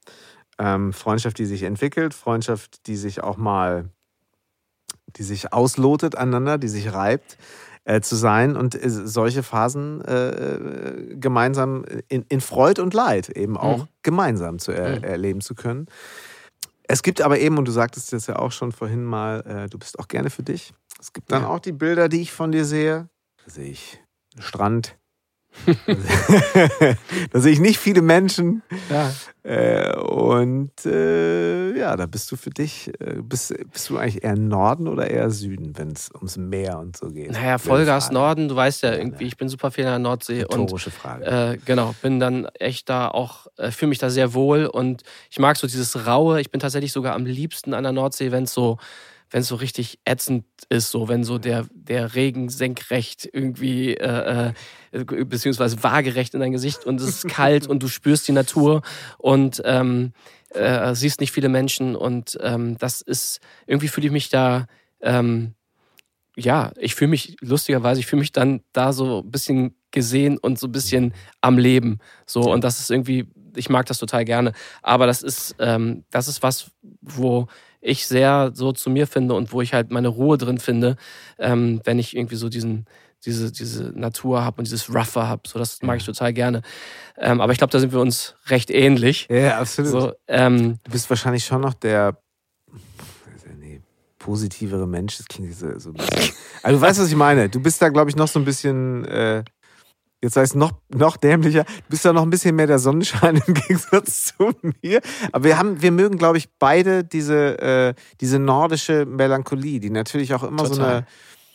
Ähm, 0.60 0.92
Freundschaft, 0.92 1.38
die 1.38 1.46
sich 1.46 1.64
entwickelt, 1.64 2.14
Freundschaft, 2.14 2.86
die 2.88 2.98
sich 2.98 3.24
auch 3.24 3.38
mal, 3.38 3.86
die 5.16 5.24
sich 5.24 5.54
auslotet 5.54 6.16
aneinander, 6.18 6.58
die 6.58 6.68
sich 6.68 6.92
reibt 6.92 7.38
äh, 7.86 8.02
zu 8.02 8.18
sein 8.18 8.58
und 8.58 8.76
äh, 8.76 8.90
solche 8.90 9.42
Phasen 9.42 10.02
äh, 10.04 10.30
äh, 10.30 11.16
gemeinsam 11.16 11.86
in, 12.10 12.26
in 12.28 12.42
Freud 12.42 12.82
und 12.82 12.94
Leid 12.94 13.30
eben 13.30 13.56
auch 13.58 13.80
mhm. 13.80 13.88
gemeinsam 14.04 14.60
zu 14.60 14.74
er, 14.74 14.98
mhm. 14.98 15.04
erleben 15.06 15.42
zu 15.42 15.56
können. 15.56 15.88
Es 16.84 17.04
gibt 17.04 17.22
aber 17.22 17.40
eben, 17.40 17.58
und 17.58 17.70
du 17.70 17.72
sagtest 17.72 18.12
das 18.12 18.28
ja 18.28 18.36
auch 18.36 18.52
schon 18.52 18.74
vorhin 18.74 19.06
mal, 19.06 19.42
äh, 19.48 19.70
du 19.70 19.80
bist 19.80 19.98
auch 19.98 20.10
gerne 20.10 20.30
für 20.30 20.44
dich. 20.44 20.74
Es 21.00 21.14
gibt 21.14 21.32
dann 21.32 21.44
ja. 21.44 21.48
auch 21.48 21.60
die 21.60 21.72
Bilder, 21.72 22.10
die 22.10 22.22
ich 22.22 22.34
von 22.34 22.52
dir 22.52 22.66
sehe. 22.66 23.08
Da 23.46 23.52
sehe 23.52 23.70
ich 23.70 24.00
einen 24.34 24.44
Strand, 24.44 24.98
da 27.32 27.40
sehe 27.40 27.54
ich 27.54 27.60
nicht 27.60 27.78
viele 27.78 28.02
Menschen. 28.02 28.62
Ja. 28.90 29.12
Äh, 29.44 29.96
und 29.98 30.72
äh, 30.86 31.78
ja, 31.78 31.96
da 31.96 32.06
bist 32.06 32.32
du 32.32 32.36
für 32.36 32.50
dich, 32.50 32.92
äh, 33.00 33.22
bist, 33.22 33.54
bist 33.72 33.90
du 33.90 33.98
eigentlich 33.98 34.24
eher 34.24 34.36
Norden 34.36 34.88
oder 34.88 35.10
eher 35.10 35.30
Süden, 35.30 35.78
wenn 35.78 35.92
es 35.92 36.10
ums 36.14 36.38
Meer 36.38 36.80
und 36.80 36.98
so 36.98 37.08
geht? 37.10 37.32
Naja, 37.32 37.58
Vollgas 37.58 38.12
Norden, 38.12 38.48
du 38.48 38.56
weißt 38.56 38.84
ja 38.84 38.94
irgendwie, 38.94 39.26
ich 39.26 39.38
bin 39.38 39.50
super 39.50 39.72
viel 39.72 39.84
in 39.84 39.92
der 39.92 40.00
Nordsee. 40.00 40.42
Rhetorische 40.42 40.92
Frage. 40.92 41.26
Äh, 41.26 41.58
genau, 41.64 41.94
bin 42.02 42.20
dann 42.20 42.46
echt 42.60 42.90
da 42.90 43.08
auch, 43.08 43.48
äh, 43.58 43.72
fühle 43.72 43.90
mich 43.90 44.00
da 44.00 44.10
sehr 44.10 44.34
wohl 44.34 44.66
und 44.66 45.04
ich 45.30 45.40
mag 45.40 45.58
so 45.58 45.68
dieses 45.68 46.08
Raue. 46.08 46.42
Ich 46.42 46.52
bin 46.52 46.60
tatsächlich 46.60 46.92
sogar 46.92 47.14
am 47.14 47.26
liebsten 47.26 47.74
an 47.74 47.84
der 47.84 47.94
Nordsee, 47.94 48.32
wenn 48.32 48.44
es 48.44 48.54
so 48.54 48.78
wenn 49.32 49.42
es 49.42 49.48
so 49.48 49.56
richtig 49.56 50.00
ätzend 50.06 50.46
ist, 50.70 50.92
so 50.92 51.08
wenn 51.08 51.24
so 51.24 51.38
der, 51.38 51.66
der 51.74 52.16
Regen 52.16 52.50
senkrecht 52.50 53.28
irgendwie, 53.32 53.96
äh, 53.96 54.54
äh, 54.92 55.26
beziehungsweise 55.26 55.84
waagerecht 55.84 56.34
in 56.34 56.40
dein 56.40 56.52
Gesicht 56.52 56.86
und 56.86 57.02
es 57.02 57.08
ist 57.08 57.28
kalt 57.28 57.68
und 57.68 57.82
du 57.84 57.88
spürst 57.88 58.28
die 58.28 58.34
Natur 58.34 58.82
und 59.18 59.62
ähm, 59.66 60.14
äh, 60.50 60.96
siehst 60.96 61.20
nicht 61.20 61.32
viele 61.32 61.50
Menschen 61.50 61.96
und 61.96 62.38
ähm, 62.42 62.78
das 62.78 63.02
ist, 63.02 63.40
irgendwie 63.68 63.88
fühle 63.88 64.08
ich 64.08 64.14
mich 64.14 64.30
da, 64.30 64.68
ähm, 65.02 65.54
ja, 66.38 66.72
ich 66.78 66.96
fühle 66.96 67.10
mich, 67.10 67.38
lustigerweise, 67.42 68.00
ich 68.00 68.08
fühle 68.08 68.22
mich 68.22 68.32
dann 68.32 68.62
da 68.74 68.94
so 68.94 69.22
ein 69.22 69.32
bisschen 69.32 69.76
gesehen 69.92 70.38
und 70.38 70.60
so 70.60 70.68
ein 70.68 70.72
bisschen 70.72 71.14
am 71.42 71.58
Leben. 71.58 72.00
So, 72.26 72.42
und 72.52 72.64
das 72.64 72.80
ist 72.80 72.92
irgendwie, 72.92 73.28
ich 73.56 73.70
mag 73.70 73.86
das 73.86 73.98
total 73.98 74.26
gerne. 74.26 74.52
Aber 74.82 75.08
das 75.08 75.24
ist, 75.24 75.56
ähm, 75.60 76.04
das 76.12 76.28
ist 76.28 76.44
was, 76.44 76.72
wo 77.02 77.48
ich 77.86 78.08
sehr 78.08 78.52
so 78.54 78.72
zu 78.72 78.90
mir 78.90 79.08
finde 79.08 79.36
und 79.36 79.52
wo 79.52 79.62
ich 79.62 79.74
halt 79.74 79.92
meine 79.92 80.08
Ruhe 80.08 80.38
drin 80.38 80.58
finde, 80.58 80.98
ähm, 81.38 81.82
wenn 81.84 82.00
ich 82.00 82.16
irgendwie 82.16 82.36
so 82.36 82.50
diesen, 82.50 82.86
diese, 83.26 83.52
diese 83.52 83.92
Natur 83.98 84.44
habe 84.44 84.60
und 84.60 84.66
dieses 84.66 84.90
Rougher 84.90 85.28
habe. 85.28 85.44
So, 85.48 85.60
das 85.60 85.82
mag 85.82 85.98
ich 85.98 86.06
total 86.06 86.34
gerne. 86.34 86.62
Ähm, 87.18 87.42
aber 87.42 87.52
ich 87.52 87.58
glaube, 87.58 87.72
da 87.72 87.80
sind 87.80 87.94
wir 87.94 88.00
uns 88.00 88.36
recht 88.48 88.72
ähnlich. 88.72 89.28
Ja, 89.30 89.60
absolut. 89.60 89.92
So, 89.92 90.14
ähm, 90.28 90.80
du 90.84 90.92
bist 90.92 91.10
wahrscheinlich 91.10 91.46
schon 91.46 91.62
noch 91.62 91.74
der 91.74 92.18
nee, 93.60 93.82
positivere 94.20 94.88
Mensch. 94.88 95.18
Das 95.18 95.28
klingt 95.28 95.54
so, 95.54 95.78
so 95.80 95.90
ein 95.90 95.94
bisschen. 95.94 96.36
Also, 96.64 96.80
du 96.80 96.82
weißt, 96.86 97.00
was 97.00 97.08
ich 97.08 97.16
meine. 97.16 97.50
Du 97.50 97.62
bist 97.62 97.82
da, 97.82 97.90
glaube 97.90 98.10
ich, 98.10 98.16
noch 98.16 98.28
so 98.28 98.40
ein 98.40 98.46
bisschen. 98.46 99.06
Äh, 99.06 99.44
Jetzt 100.26 100.38
heißt 100.38 100.56
noch, 100.56 100.74
noch 100.90 101.18
dämlicher, 101.18 101.66
du 101.66 101.90
bist 101.90 102.04
ja 102.04 102.12
noch 102.12 102.24
ein 102.24 102.32
bisschen 102.32 102.56
mehr 102.56 102.66
der 102.66 102.80
Sonnenschein 102.80 103.36
im 103.46 103.54
Gegensatz 103.54 104.34
zu 104.36 104.54
mir. 104.82 105.00
Aber 105.32 105.44
wir 105.44 105.60
haben, 105.60 105.84
wir 105.84 105.92
mögen, 105.92 106.18
glaube 106.18 106.40
ich, 106.40 106.50
beide 106.58 107.04
diese, 107.04 107.60
äh, 107.60 107.94
diese 108.22 108.40
nordische 108.40 109.06
Melancholie, 109.06 109.80
die 109.80 109.92
natürlich 109.92 110.34
auch 110.34 110.42
immer 110.42 110.64
Total. 110.64 110.76
so 110.76 110.82
eine, 110.82 111.06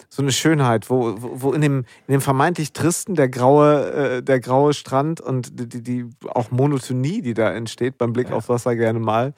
so 0.08 0.22
eine 0.22 0.30
Schönheit, 0.30 0.88
wo, 0.88 1.16
wo 1.18 1.52
in, 1.52 1.62
dem, 1.62 1.78
in 2.06 2.12
dem 2.12 2.20
vermeintlich 2.20 2.72
tristen 2.72 3.16
der 3.16 3.28
graue, 3.28 3.90
äh, 3.90 4.22
der 4.22 4.38
graue 4.38 4.72
Strand 4.72 5.20
und 5.20 5.50
die, 5.58 5.82
die 5.82 6.06
auch 6.28 6.52
Monotonie, 6.52 7.22
die 7.22 7.34
da 7.34 7.50
entsteht 7.50 7.98
beim 7.98 8.12
Blick 8.12 8.30
ja. 8.30 8.36
auf 8.36 8.48
Wasser 8.48 8.76
gerne 8.76 9.00
mal. 9.00 9.34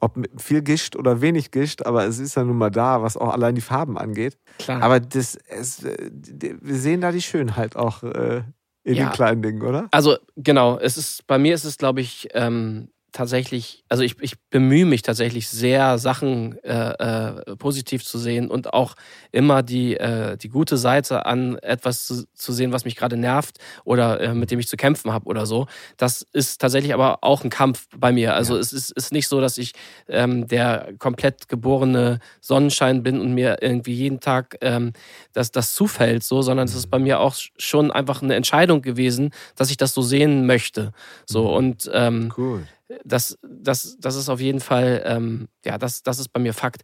Ob 0.00 0.18
viel 0.36 0.62
Gischt 0.62 0.96
oder 0.96 1.20
wenig 1.20 1.50
Gischt, 1.50 1.86
aber 1.86 2.04
es 2.04 2.18
ist 2.18 2.34
ja 2.34 2.44
nun 2.44 2.58
mal 2.58 2.70
da, 2.70 3.02
was 3.02 3.16
auch 3.16 3.32
allein 3.32 3.54
die 3.54 3.60
Farben 3.60 3.96
angeht. 3.96 4.38
Klar. 4.58 4.82
Aber 4.82 5.00
das, 5.00 5.36
es, 5.48 5.84
äh, 5.84 6.10
wir 6.12 6.76
sehen 6.76 7.00
da 7.00 7.12
die 7.12 7.22
Schönheit 7.22 7.76
auch 7.76 8.02
äh, 8.02 8.42
in 8.84 8.94
ja. 8.94 9.06
den 9.06 9.12
kleinen 9.12 9.42
Dingen, 9.42 9.62
oder? 9.62 9.88
Also 9.90 10.16
genau, 10.36 10.78
es 10.78 10.96
ist 10.96 11.26
bei 11.26 11.38
mir 11.38 11.54
ist 11.54 11.64
es, 11.64 11.78
glaube 11.78 12.00
ich, 12.00 12.28
ähm, 12.32 12.88
tatsächlich, 13.14 13.84
also 13.88 14.02
ich, 14.02 14.16
ich 14.20 14.34
bemühe 14.50 14.84
mich 14.84 15.02
tatsächlich 15.02 15.48
sehr, 15.48 15.98
Sachen 15.98 16.58
äh, 16.64 16.90
äh, 16.90 17.56
positiv 17.56 18.04
zu 18.04 18.18
sehen 18.18 18.50
und 18.50 18.74
auch 18.74 18.96
immer 19.30 19.62
die, 19.62 19.96
äh, 19.96 20.36
die 20.36 20.48
gute 20.48 20.76
Seite 20.76 21.24
an 21.24 21.56
etwas 21.58 22.06
zu, 22.06 22.26
zu 22.34 22.52
sehen, 22.52 22.72
was 22.72 22.84
mich 22.84 22.96
gerade 22.96 23.16
nervt 23.16 23.58
oder 23.84 24.20
äh, 24.20 24.34
mit 24.34 24.50
dem 24.50 24.58
ich 24.58 24.66
zu 24.66 24.76
kämpfen 24.76 25.12
habe 25.12 25.26
oder 25.26 25.46
so. 25.46 25.66
Das 25.96 26.26
ist 26.32 26.60
tatsächlich 26.60 26.92
aber 26.92 27.22
auch 27.22 27.44
ein 27.44 27.50
Kampf 27.50 27.86
bei 27.96 28.10
mir. 28.10 28.34
Also 28.34 28.54
ja. 28.54 28.60
es 28.60 28.72
ist, 28.72 28.90
ist 28.90 29.12
nicht 29.12 29.28
so, 29.28 29.40
dass 29.40 29.58
ich 29.58 29.74
ähm, 30.08 30.48
der 30.48 30.94
komplett 30.98 31.48
geborene 31.48 32.18
Sonnenschein 32.40 33.04
bin 33.04 33.20
und 33.20 33.32
mir 33.32 33.58
irgendwie 33.60 33.94
jeden 33.94 34.18
Tag 34.18 34.58
ähm, 34.60 34.92
das, 35.32 35.52
das 35.52 35.74
zufällt, 35.74 36.24
so, 36.24 36.42
sondern 36.42 36.66
es 36.66 36.74
ist 36.74 36.88
bei 36.88 36.98
mir 36.98 37.20
auch 37.20 37.36
schon 37.58 37.92
einfach 37.92 38.22
eine 38.22 38.34
Entscheidung 38.34 38.82
gewesen, 38.82 39.30
dass 39.54 39.70
ich 39.70 39.76
das 39.76 39.94
so 39.94 40.02
sehen 40.02 40.46
möchte. 40.46 40.90
So 41.26 41.44
mhm. 41.44 41.54
und 41.54 41.90
ähm, 41.94 42.32
cool 42.36 42.66
das, 43.04 43.38
das, 43.42 43.96
das 43.98 44.16
ist 44.16 44.28
auf 44.28 44.40
jeden 44.40 44.60
Fall, 44.60 45.02
ähm, 45.06 45.48
ja, 45.64 45.78
das, 45.78 46.02
das 46.02 46.18
ist 46.18 46.28
bei 46.28 46.40
mir 46.40 46.52
Fakt. 46.52 46.82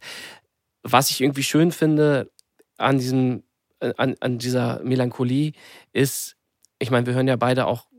Was 0.83 1.11
ich 1.11 1.21
irgendwie 1.21 1.43
schön 1.43 1.71
finde 1.71 2.31
an 2.77 2.97
diesem, 2.97 3.43
äh, 3.79 3.93
an, 3.97 4.15
an 4.19 4.37
dieser 4.39 4.81
Melancholie 4.83 5.53
ist, 5.93 6.35
ich 6.79 6.89
meine, 6.89 7.05
wir 7.05 7.13
hören 7.13 7.27
ja 7.27 7.35
beide 7.35 7.67
auch 7.67 7.90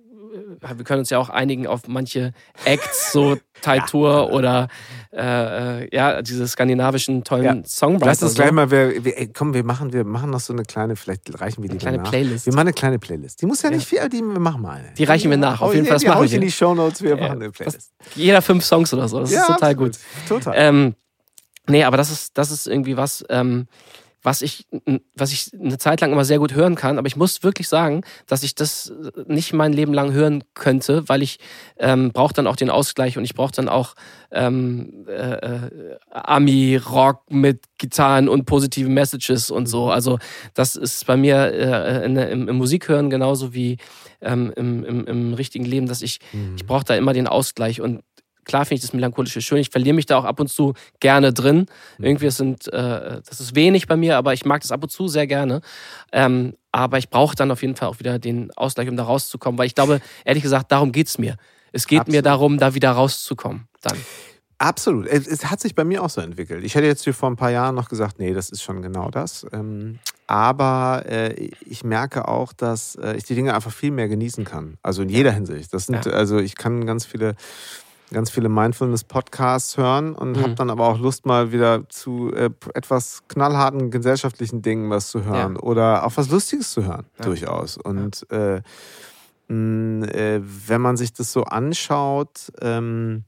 wir 0.77 0.85
können 0.85 1.01
uns 1.01 1.11
ja 1.11 1.19
auch 1.19 1.29
einigen 1.29 1.67
auf 1.67 1.89
manche 1.89 2.33
Acts, 2.65 3.13
so 3.13 3.37
Taitur 3.61 4.11
ja. 4.13 4.23
oder 4.23 4.69
äh, 5.13 5.83
äh, 5.83 5.89
ja, 5.95 6.23
diese 6.23 6.47
skandinavischen 6.49 7.25
tollen 7.25 7.45
ja. 7.45 7.65
Songwriter. 7.65 8.07
Lass 8.07 8.23
uns 8.23 8.35
gleich 8.35 8.53
mal, 8.53 8.71
wir, 8.71 9.05
wir, 9.05 9.33
komm, 9.33 9.55
wir 9.55 9.65
machen, 9.65 9.93
wir 9.93 10.05
machen 10.05 10.31
noch 10.31 10.41
so 10.41 10.53
eine 10.53 10.63
kleine, 10.63 10.97
vielleicht 10.97 11.41
reichen 11.41 11.63
wir 11.63 11.69
die 11.69 11.73
eine 11.73 11.81
kleine 11.81 11.99
nach. 11.99 12.11
Playlist. 12.11 12.47
Wir 12.47 12.53
machen 12.53 12.69
eine 12.69 12.73
kleine 12.73 12.99
Playlist. 12.99 13.43
Die 13.43 13.47
muss 13.47 13.63
ja 13.63 13.71
nicht 13.71 13.87
viel, 13.87 14.09
die, 14.09 14.21
wir 14.23 14.41
machen 14.41 14.63
mal 14.63 14.79
eine. 14.79 14.93
Die 14.95 15.05
reichen 15.05 15.31
wir 15.31 15.37
nach, 15.37 15.61
auf 15.61 15.75
jeden 15.75 15.87
Fall. 15.87 15.97
Das 15.97 16.05
machen 16.05 16.29
wir 16.29 16.33
in 16.33 16.41
die 16.41 16.51
Shownotes, 16.51 17.03
wir 17.03 17.17
machen 17.17 17.43
eine 17.43 17.51
Playlist. 17.51 17.93
Jeder 18.15 18.43
fünf 18.43 18.65
Songs 18.65 18.93
oder 18.95 19.09
so, 19.09 19.21
das 19.21 19.33
ist 19.33 19.47
total 19.47 19.73
absolut. 19.73 19.93
gut. 19.93 19.99
Total. 20.29 20.55
Ähm, 20.57 20.95
nee, 21.69 21.85
aber 21.85 21.97
das 21.97 22.11
ist, 22.11 22.39
das 22.39 22.51
ist 22.51 22.67
irgendwie 22.67 22.97
was, 22.97 23.25
ähm, 23.29 23.67
was 24.23 24.43
ich, 24.43 24.67
was 25.17 25.33
ich 25.33 25.51
eine 25.53 25.79
Zeit 25.79 26.01
lang 26.01 26.13
immer 26.13 26.25
sehr 26.25 26.39
gut 26.39 26.55
hören 26.55 26.77
kann. 26.77 26.99
Aber 26.99 27.07
ich 27.07 27.17
muss 27.17 27.43
wirklich 27.43 27.69
sagen, 27.69 28.03
dass 28.27 28.43
ich 28.43 28.55
das 28.55 28.93
nicht 29.27 29.53
mein 29.53 29.73
Leben 29.73 29.93
lang 29.93 30.13
hören 30.13 30.45
könnte, 30.55 31.09
weil 31.09 31.23
ich 31.23 31.39
ähm, 31.79 32.13
brauche 32.13 32.35
dann 32.35 32.47
auch 32.47 32.57
den 32.57 32.71
Ausgleich 32.71 33.19
und 33.19 33.25
ich 33.25 33.35
brauche 33.35 33.53
dann 33.53 33.69
auch 33.69 33.95
ähm, 34.31 35.07
äh, 35.09 35.13
äh, 35.13 35.71
Ami-Rock 36.11 37.31
mit 37.31 37.65
Gitarren 37.79 38.29
und 38.29 38.47
positiven 38.47 38.95
Messages 38.95 39.51
und 39.51 39.67
so. 39.67 39.91
Also 39.91 40.19
das 40.55 40.77
ist 40.77 41.07
bei 41.07 41.17
mir 41.17 41.53
äh, 41.53 42.05
in, 42.05 42.17
im, 42.17 42.49
im 42.49 42.57
Musikhören 42.57 43.11
genauso 43.11 43.53
wie 43.53 43.79
ähm, 44.21 44.53
im, 44.57 44.85
im, 44.85 45.07
im 45.07 45.35
richtigen 45.35 45.65
Leben, 45.65 45.89
dass 45.89 46.01
ich, 46.01 46.21
mhm. 46.33 46.55
ich 46.57 46.67
brauche 46.67 46.85
da 46.85 46.95
immer 46.95 47.13
den 47.13 47.27
Ausgleich 47.27 47.81
und 47.81 48.03
klar 48.45 48.65
finde 48.65 48.77
ich 48.77 48.81
das 48.83 48.93
Melancholische 48.93 49.41
schön. 49.41 49.59
Ich 49.59 49.71
verliere 49.71 49.95
mich 49.95 50.07
da 50.07 50.19
auch 50.19 50.25
ab 50.25 50.41
und 50.41 50.49
zu 50.49 50.75
gerne 51.01 51.33
drin. 51.33 51.67
Mhm. 51.99 52.05
Irgendwie 52.05 52.31
sind, 52.31 52.69
äh, 52.73 53.21
das 53.27 53.41
ist 53.41 53.55
wenig 53.55 53.87
bei 53.87 53.97
mir, 53.97 54.17
aber 54.17 54.33
ich 54.33 54.45
mag 54.45 54.63
das 54.63 54.73
ab 54.73 54.83
und 54.83 54.91
zu 54.91 55.09
sehr 55.09 55.27
gerne. 55.27 55.61
Ähm, 56.13 56.55
aber 56.73 56.99
ich 56.99 57.11
brauche 57.11 57.37
dann 57.37 57.51
auf 57.51 57.63
jeden 57.63 57.77
Fall 57.77 57.89
auch 57.89 57.99
wieder 57.99 58.19
den 58.19 58.51
Ausgleich, 58.53 58.89
um 58.89 58.97
da 58.97 59.05
rauszukommen, 59.05 59.59
weil 59.59 59.67
ich 59.67 59.75
glaube, 59.75 60.01
ehrlich 60.25 60.43
gesagt, 60.43 60.73
darum 60.73 60.93
geht 60.93 61.09
es 61.09 61.19
mir. 61.19 61.37
Es 61.73 61.87
geht 61.87 62.01
Absolut. 62.01 62.17
mir 62.17 62.23
darum, 62.23 62.59
da 62.59 62.75
wieder 62.75 62.91
rauszukommen. 62.93 63.69
Dann. 63.83 63.99
Absolut. 64.63 65.09
Es, 65.09 65.45
hat 65.47 65.59
sich 65.59 65.75
bei 65.75 65.83
mir 65.83 66.05
auch 66.05 66.11
so 66.11 66.21
entwickelt. 66.21 66.63
Ich 66.63 66.77
hätte 66.77 66.87
jetzt 66.87 67.09
vor 67.09 67.29
ein 67.29 67.35
paar 67.35 67.51
Jahren 67.51 67.75
noch 67.75 67.89
gesagt, 67.89 68.21
nee, 68.21 68.33
das 68.33 68.49
ist 68.49 68.63
schon 68.63 68.81
genau 68.81 69.11
das. 69.11 69.45
Ähm, 69.53 69.99
aber 70.29 71.03
äh, 71.07 71.51
ich 71.67 71.83
merke 71.83 72.29
auch, 72.29 72.53
dass 72.53 72.95
äh, 72.95 73.17
ich 73.17 73.25
die 73.25 73.35
Dinge 73.35 73.55
einfach 73.55 73.73
viel 73.73 73.91
mehr 73.91 74.07
genießen 74.07 74.45
kann. 74.45 74.79
Also 74.81 75.03
in 75.03 75.09
jeder 75.09 75.33
Hinsicht. 75.33 75.75
Das 75.75 75.87
sind, 75.87 76.07
ja. 76.07 76.13
also 76.13 76.39
ich 76.39 76.55
kann 76.55 76.87
ganz 76.87 77.05
viele 77.05 77.35
ganz 78.13 78.31
viele 78.31 78.49
Mindfulness-Podcasts 78.49 79.77
hören 79.77 80.15
und 80.15 80.37
mhm. 80.37 80.43
habe 80.43 80.55
dann 80.55 80.71
aber 80.71 80.89
auch 80.89 80.99
Lust, 80.99 81.27
mal 81.27 81.53
wieder 81.53 81.89
zu 81.89 82.33
äh, 82.33 82.51
etwas 82.75 83.23
knallharten 83.29 83.91
gesellschaftlichen 83.91 84.63
Dingen 84.63 84.91
was 84.91 85.11
zu 85.11 85.25
hören 85.25 85.55
ja. 85.55 85.63
oder 85.63 86.05
auch 86.07 86.17
was 86.17 86.31
Lustiges 86.31 86.71
zu 86.71 86.85
hören, 86.85 87.07
ja. 87.19 87.25
durchaus. 87.25 87.77
Und 87.77 88.27
ja. 88.31 88.57
äh, 88.57 88.63
mh, 89.49 90.07
äh, 90.09 90.41
wenn 90.43 90.81
man 90.81 90.97
sich 90.97 91.13
das 91.13 91.33
so 91.33 91.45
anschaut, 91.45 92.53
ähm, 92.61 93.25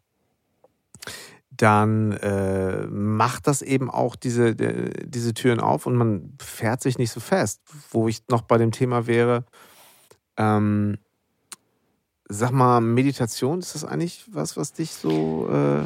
dann 1.51 2.13
äh, 2.13 2.87
macht 2.89 3.47
das 3.47 3.63
eben 3.63 3.91
auch 3.91 4.17
diese, 4.17 4.55
diese 4.55 5.35
Türen 5.35 5.61
auf 5.61 5.87
und 5.87 5.95
man 5.95 6.35
fährt 6.41 6.83
sich 6.83 6.99
nicht 6.99 7.13
so 7.13 7.21
fest. 7.21 7.61
Wo 7.91 8.09
ich 8.09 8.23
noch 8.29 8.43
bei 8.43 8.59
dem 8.59 8.73
Thema 8.73 9.07
wäre, 9.07 9.45
Ähm, 10.37 10.99
sag 12.35 12.51
mal, 12.51 12.81
Meditation, 12.81 13.61
ist 13.61 13.75
das 13.75 13.85
eigentlich 13.85 14.25
was, 14.31 14.57
was 14.57 14.73
dich 14.73 14.93
so. 14.93 15.49
Äh 15.51 15.83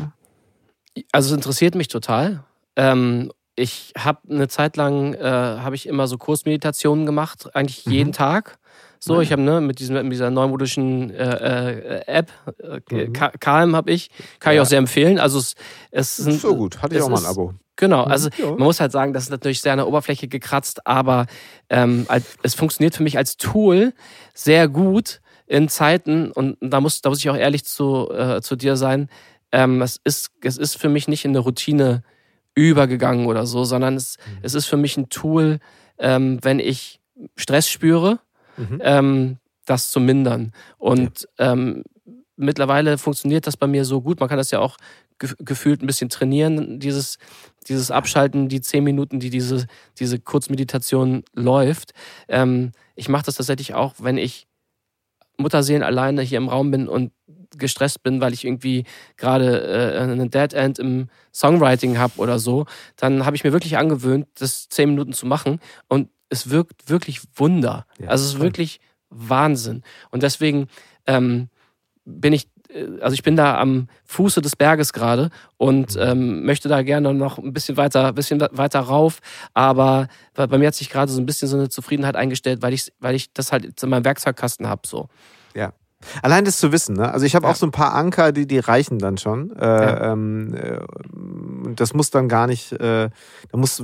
also 1.12 1.30
es 1.30 1.36
interessiert 1.36 1.74
mich 1.74 1.88
total. 1.88 2.44
Ähm, 2.76 3.32
ich 3.56 3.92
habe 3.98 4.20
eine 4.30 4.48
Zeit 4.48 4.76
lang 4.76 5.14
äh, 5.14 5.22
habe 5.22 5.74
ich 5.74 5.86
immer 5.86 6.06
so 6.06 6.16
Kursmeditationen 6.16 7.06
gemacht, 7.06 7.54
eigentlich 7.54 7.86
mhm. 7.86 7.92
jeden 7.92 8.12
Tag. 8.12 8.58
So, 9.00 9.16
ja. 9.16 9.20
ich 9.20 9.32
habe 9.32 9.42
ne, 9.42 9.60
mit, 9.60 9.78
diesem, 9.78 9.94
mit 9.94 10.12
dieser 10.12 10.30
neumodischen 10.30 11.10
äh, 11.10 12.00
äh, 12.00 12.06
App, 12.06 12.32
äh, 12.58 13.06
mhm. 13.06 13.12
Calm 13.12 13.76
habe 13.76 13.92
ich, 13.92 14.10
kann 14.40 14.54
ja. 14.54 14.60
ich 14.60 14.66
auch 14.66 14.68
sehr 14.68 14.78
empfehlen. 14.78 15.18
Also 15.18 15.38
es, 15.38 15.54
es 15.90 16.16
sind, 16.16 16.40
so 16.40 16.56
gut, 16.56 16.82
hatte 16.82 16.96
ich 16.96 17.02
auch 17.02 17.08
mal 17.08 17.18
ein 17.18 17.26
Abo. 17.26 17.54
Genau, 17.76 18.06
mhm. 18.06 18.10
also 18.10 18.28
ja. 18.36 18.46
man 18.46 18.64
muss 18.64 18.80
halt 18.80 18.90
sagen, 18.90 19.12
das 19.12 19.24
ist 19.24 19.30
natürlich 19.30 19.60
sehr 19.60 19.72
an 19.72 19.78
der 19.78 19.86
Oberfläche 19.86 20.26
gekratzt, 20.26 20.84
aber 20.86 21.26
ähm, 21.70 22.06
es 22.42 22.54
funktioniert 22.54 22.96
für 22.96 23.04
mich 23.04 23.16
als 23.16 23.36
Tool 23.36 23.92
sehr 24.34 24.68
gut 24.68 25.20
in 25.48 25.68
Zeiten, 25.68 26.30
und 26.30 26.56
da 26.60 26.80
muss, 26.80 27.00
da 27.00 27.08
muss 27.08 27.18
ich 27.18 27.30
auch 27.30 27.36
ehrlich 27.36 27.64
zu, 27.64 28.10
äh, 28.10 28.40
zu 28.42 28.54
dir 28.54 28.76
sein, 28.76 29.08
ähm, 29.50 29.80
es, 29.82 29.98
ist, 30.04 30.30
es 30.42 30.58
ist 30.58 30.76
für 30.76 30.88
mich 30.88 31.08
nicht 31.08 31.24
in 31.24 31.30
eine 31.30 31.38
Routine 31.38 32.02
übergegangen 32.54 33.26
oder 33.26 33.46
so, 33.46 33.64
sondern 33.64 33.96
es, 33.96 34.18
mhm. 34.18 34.38
es 34.42 34.54
ist 34.54 34.66
für 34.66 34.76
mich 34.76 34.96
ein 34.96 35.08
Tool, 35.08 35.58
ähm, 35.98 36.38
wenn 36.42 36.58
ich 36.58 37.00
Stress 37.34 37.68
spüre, 37.68 38.20
mhm. 38.56 38.80
ähm, 38.82 39.36
das 39.64 39.90
zu 39.90 40.00
mindern. 40.00 40.52
Und 40.76 41.26
ja. 41.38 41.52
ähm, 41.52 41.84
mittlerweile 42.36 42.98
funktioniert 42.98 43.46
das 43.46 43.56
bei 43.56 43.66
mir 43.66 43.84
so 43.84 44.00
gut. 44.02 44.20
Man 44.20 44.28
kann 44.28 44.38
das 44.38 44.50
ja 44.50 44.60
auch 44.60 44.76
ge 45.18 45.30
gefühlt 45.38 45.82
ein 45.82 45.86
bisschen 45.86 46.10
trainieren, 46.10 46.78
dieses, 46.78 47.18
dieses 47.68 47.90
Abschalten, 47.90 48.48
die 48.48 48.60
zehn 48.60 48.84
Minuten, 48.84 49.18
die 49.18 49.30
diese, 49.30 49.66
diese 49.98 50.18
Kurzmeditation 50.18 51.24
läuft. 51.34 51.94
Ähm, 52.28 52.72
ich 52.96 53.08
mache 53.08 53.24
das 53.24 53.36
tatsächlich 53.36 53.74
auch, 53.74 53.94
wenn 53.98 54.18
ich 54.18 54.46
Mutterseelen 55.38 55.82
alleine 55.82 56.22
hier 56.22 56.38
im 56.38 56.48
Raum 56.48 56.70
bin 56.70 56.88
und 56.88 57.12
gestresst 57.56 58.02
bin, 58.02 58.20
weil 58.20 58.34
ich 58.34 58.44
irgendwie 58.44 58.84
gerade 59.16 59.94
äh, 59.94 59.98
einen 59.98 60.30
Dead 60.30 60.52
End 60.52 60.78
im 60.78 61.08
Songwriting 61.32 61.98
habe 61.98 62.18
oder 62.18 62.38
so, 62.38 62.66
dann 62.96 63.24
habe 63.24 63.36
ich 63.36 63.44
mir 63.44 63.52
wirklich 63.52 63.78
angewöhnt, 63.78 64.26
das 64.34 64.68
zehn 64.68 64.90
Minuten 64.90 65.12
zu 65.12 65.26
machen 65.26 65.60
und 65.88 66.10
es 66.28 66.50
wirkt 66.50 66.90
wirklich 66.90 67.20
Wunder. 67.34 67.86
Ja, 67.98 68.08
also 68.08 68.24
es 68.24 68.34
ist 68.34 68.40
wirklich 68.40 68.80
Wahnsinn. 69.08 69.82
Und 70.10 70.22
deswegen 70.22 70.68
ähm, 71.06 71.48
bin 72.04 72.32
ich, 72.32 72.48
also 73.00 73.14
ich 73.14 73.22
bin 73.22 73.36
da 73.36 73.58
am 73.58 73.88
Fuße 74.04 74.40
des 74.40 74.56
Berges 74.56 74.92
gerade 74.92 75.30
und 75.56 75.94
mhm. 75.96 76.02
ähm, 76.02 76.44
möchte 76.44 76.68
da 76.68 76.82
gerne 76.82 77.14
noch 77.14 77.38
ein 77.38 77.52
bisschen 77.52 77.76
weiter, 77.76 78.12
bisschen 78.12 78.40
weiter 78.52 78.80
rauf. 78.80 79.20
Aber 79.54 80.08
bei 80.34 80.58
mir 80.58 80.68
hat 80.68 80.74
sich 80.74 80.90
gerade 80.90 81.10
so 81.10 81.20
ein 81.20 81.26
bisschen 81.26 81.48
so 81.48 81.56
eine 81.56 81.68
Zufriedenheit 81.68 82.16
eingestellt, 82.16 82.62
weil 82.62 82.74
ich, 82.74 82.92
weil 83.00 83.14
ich 83.14 83.32
das 83.32 83.52
halt 83.52 83.82
in 83.82 83.88
meinem 83.88 84.04
Werkzeugkasten 84.04 84.68
habe. 84.68 84.82
So. 84.86 85.08
Ja. 85.54 85.72
Allein 86.22 86.44
das 86.44 86.58
zu 86.58 86.70
wissen, 86.70 86.94
ne? 86.94 87.10
Also 87.12 87.26
ich 87.26 87.34
habe 87.34 87.46
ja. 87.46 87.50
auch 87.50 87.56
so 87.56 87.66
ein 87.66 87.72
paar 87.72 87.92
Anker, 87.92 88.30
die, 88.30 88.46
die 88.46 88.60
reichen 88.60 89.00
dann 89.00 89.18
schon. 89.18 89.50
Äh, 89.56 89.66
ja. 89.66 90.12
ähm, 90.12 90.54
äh, 90.54 90.78
das 91.74 91.92
muss 91.92 92.10
dann 92.10 92.28
gar 92.28 92.46
nicht, 92.46 92.72
äh, 92.72 93.10
da 93.50 93.58
muss 93.58 93.82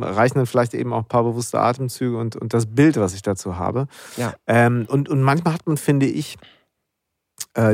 reichen 0.00 0.38
dann 0.38 0.46
vielleicht 0.46 0.74
eben 0.74 0.92
auch 0.92 1.00
ein 1.02 1.08
paar 1.08 1.24
bewusste 1.24 1.58
Atemzüge 1.58 2.16
und, 2.16 2.36
und 2.36 2.54
das 2.54 2.66
Bild, 2.66 2.96
was 2.98 3.14
ich 3.14 3.22
dazu 3.22 3.56
habe. 3.56 3.88
Ja. 4.16 4.34
Ähm, 4.46 4.86
und, 4.88 5.08
und 5.08 5.20
manchmal 5.20 5.54
hat 5.54 5.66
man, 5.66 5.76
finde 5.78 6.06
ich, 6.06 6.34
äh, 6.34 6.57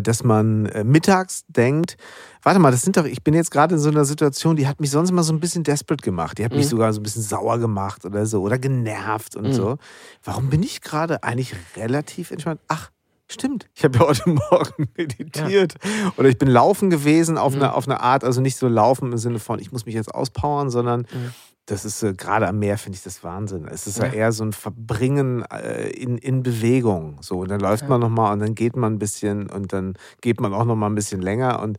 dass 0.02 0.24
man 0.24 0.66
äh, 0.66 0.84
mittags 0.84 1.44
denkt, 1.48 1.96
warte 2.42 2.58
mal, 2.58 2.70
das 2.70 2.82
sind 2.82 2.96
doch, 2.96 3.04
ich 3.04 3.22
bin 3.22 3.34
jetzt 3.34 3.50
gerade 3.50 3.74
in 3.74 3.80
so 3.80 3.90
einer 3.90 4.04
Situation, 4.04 4.56
die 4.56 4.66
hat 4.66 4.80
mich 4.80 4.90
sonst 4.90 5.10
immer 5.10 5.22
so 5.22 5.32
ein 5.32 5.40
bisschen 5.40 5.64
desperate 5.64 6.02
gemacht. 6.02 6.38
Die 6.38 6.44
hat 6.44 6.52
mhm. 6.52 6.58
mich 6.58 6.68
sogar 6.68 6.92
so 6.92 7.00
ein 7.00 7.02
bisschen 7.02 7.22
sauer 7.22 7.58
gemacht 7.58 8.04
oder 8.04 8.26
so 8.26 8.42
oder 8.42 8.58
genervt 8.58 9.36
und 9.36 9.48
mhm. 9.48 9.52
so. 9.52 9.78
Warum 10.22 10.50
bin 10.50 10.62
ich 10.62 10.80
gerade 10.80 11.22
eigentlich 11.22 11.54
relativ 11.76 12.30
entspannt? 12.30 12.60
Ach, 12.68 12.90
Stimmt, 13.26 13.68
ich 13.74 13.82
habe 13.84 13.98
ja 13.98 14.06
heute 14.06 14.28
Morgen 14.50 14.88
meditiert. 14.96 15.74
Ja. 15.82 16.12
Oder 16.18 16.28
ich 16.28 16.38
bin 16.38 16.48
laufen 16.48 16.90
gewesen 16.90 17.38
auf, 17.38 17.54
mhm. 17.54 17.62
eine, 17.62 17.74
auf 17.74 17.88
eine 17.88 18.00
Art, 18.00 18.22
also 18.22 18.42
nicht 18.42 18.56
so 18.56 18.68
laufen 18.68 19.12
im 19.12 19.18
Sinne 19.18 19.38
von, 19.38 19.58
ich 19.58 19.72
muss 19.72 19.86
mich 19.86 19.94
jetzt 19.94 20.14
auspowern, 20.14 20.68
sondern 20.68 21.00
mhm. 21.00 21.32
Das 21.66 21.84
ist 21.84 22.02
äh, 22.02 22.12
gerade 22.12 22.48
am 22.48 22.58
Meer, 22.58 22.78
finde 22.78 22.96
ich 22.96 23.02
das 23.02 23.24
Wahnsinn. 23.24 23.66
Es 23.66 23.86
ist 23.86 23.98
ja. 23.98 24.06
eher 24.06 24.32
so 24.32 24.44
ein 24.44 24.52
Verbringen 24.52 25.44
äh, 25.50 25.88
in, 25.90 26.18
in 26.18 26.42
Bewegung. 26.42 27.18
So, 27.20 27.40
und 27.40 27.48
dann 27.48 27.60
läuft 27.60 27.82
ja. 27.82 27.88
man 27.88 28.00
nochmal 28.00 28.32
und 28.32 28.40
dann 28.40 28.54
geht 28.54 28.76
man 28.76 28.94
ein 28.94 28.98
bisschen 28.98 29.48
und 29.50 29.72
dann 29.72 29.94
geht 30.20 30.40
man 30.40 30.52
auch 30.52 30.64
nochmal 30.64 30.90
ein 30.90 30.94
bisschen 30.94 31.22
länger. 31.22 31.60
Und 31.60 31.78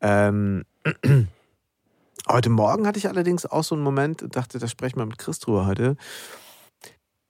ähm, 0.00 0.64
heute 2.28 2.50
Morgen 2.50 2.86
hatte 2.86 2.98
ich 2.98 3.08
allerdings 3.08 3.46
auch 3.46 3.64
so 3.64 3.74
einen 3.74 3.84
Moment, 3.84 4.24
dachte, 4.34 4.58
da 4.58 4.66
spreche 4.66 4.90
ich 4.90 4.96
mal 4.96 5.06
mit 5.06 5.18
Chris 5.18 5.38
drüber 5.38 5.66
heute 5.66 5.96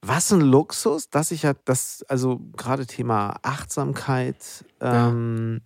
was 0.03 0.33
ein 0.33 0.41
Luxus, 0.41 1.11
dass 1.11 1.31
ich 1.31 1.43
ja 1.43 1.53
das, 1.65 2.05
also 2.09 2.41
gerade 2.57 2.87
Thema 2.87 3.37
Achtsamkeit, 3.43 4.65
ähm. 4.81 5.61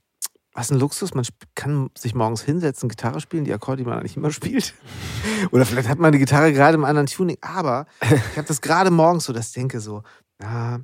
Was 0.54 0.70
ein 0.70 0.78
Luxus, 0.78 1.14
man 1.14 1.26
kann 1.56 1.90
sich 1.98 2.14
morgens 2.14 2.42
hinsetzen, 2.42 2.88
Gitarre 2.88 3.20
spielen, 3.20 3.44
die 3.44 3.52
Akkorde, 3.52 3.82
die 3.82 3.88
man 3.88 3.98
eigentlich 3.98 4.16
immer 4.16 4.30
spielt. 4.30 4.74
Oder 5.50 5.66
vielleicht 5.66 5.88
hat 5.88 5.98
man 5.98 6.12
die 6.12 6.18
Gitarre 6.18 6.52
gerade 6.52 6.76
im 6.76 6.84
anderen 6.84 7.08
Tuning, 7.08 7.36
aber 7.40 7.86
ich 8.00 8.36
habe 8.36 8.46
das 8.46 8.60
gerade 8.60 8.90
morgens 8.90 9.24
so, 9.24 9.32
dass 9.32 9.48
ich 9.48 9.54
denke 9.54 9.80
so, 9.80 10.04
na, 10.38 10.80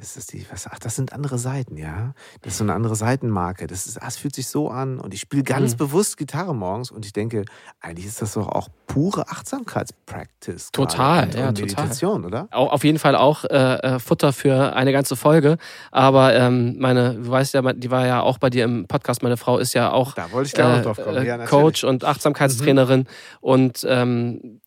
ist 0.00 0.16
das 0.16 0.26
die, 0.26 0.46
was, 0.50 0.66
ach, 0.66 0.78
das 0.78 0.96
sind 0.96 1.12
andere 1.12 1.38
Seiten, 1.38 1.76
ja. 1.76 2.14
Das 2.42 2.54
ist 2.54 2.58
so 2.58 2.64
eine 2.64 2.74
andere 2.74 2.96
Seitenmarke. 2.96 3.66
Das, 3.66 3.86
ist, 3.86 4.02
das 4.02 4.16
fühlt 4.16 4.34
sich 4.34 4.48
so 4.48 4.68
an. 4.68 4.98
Und 4.98 5.14
ich 5.14 5.20
spiele 5.20 5.42
ganz 5.42 5.72
mhm. 5.72 5.78
bewusst 5.78 6.16
Gitarre 6.16 6.54
morgens 6.54 6.90
und 6.90 7.04
ich 7.04 7.12
denke, 7.12 7.44
eigentlich 7.80 8.06
ist 8.06 8.22
das 8.22 8.34
doch 8.34 8.48
auch 8.48 8.68
pure 8.86 9.28
Achtsamkeitspractice. 9.28 10.72
Total, 10.72 11.24
und, 11.24 11.34
ja, 11.34 11.48
und 11.48 11.60
Meditation, 11.60 12.22
total. 12.22 12.48
oder? 12.50 12.56
Auf 12.56 12.84
jeden 12.84 12.98
Fall 12.98 13.14
auch 13.14 13.44
äh, 13.44 13.48
äh, 13.48 13.98
Futter 13.98 14.32
für 14.32 14.74
eine 14.74 14.92
ganze 14.92 15.16
Folge. 15.16 15.58
Aber 15.90 16.34
ähm, 16.34 16.76
meine, 16.78 17.14
du 17.14 17.30
weißt 17.30 17.54
ja, 17.54 17.72
die 17.72 17.90
war 17.90 18.06
ja 18.06 18.22
auch 18.22 18.38
bei 18.38 18.50
dir 18.50 18.64
im 18.64 18.86
Podcast. 18.86 19.22
Meine 19.22 19.36
Frau 19.36 19.58
ist 19.58 19.74
ja 19.74 19.92
auch 19.92 20.14
da 20.14 20.32
wollte 20.32 20.48
ich 20.48 20.58
äh, 20.58 20.82
drauf 20.82 20.98
kommen. 21.02 21.24
Ja, 21.24 21.38
Coach 21.46 21.84
und 21.84 22.04
Achtsamkeitstrainerin. 22.04 23.00
Mhm. 23.00 23.06
Und 23.40 23.86
ähm, 23.88 24.60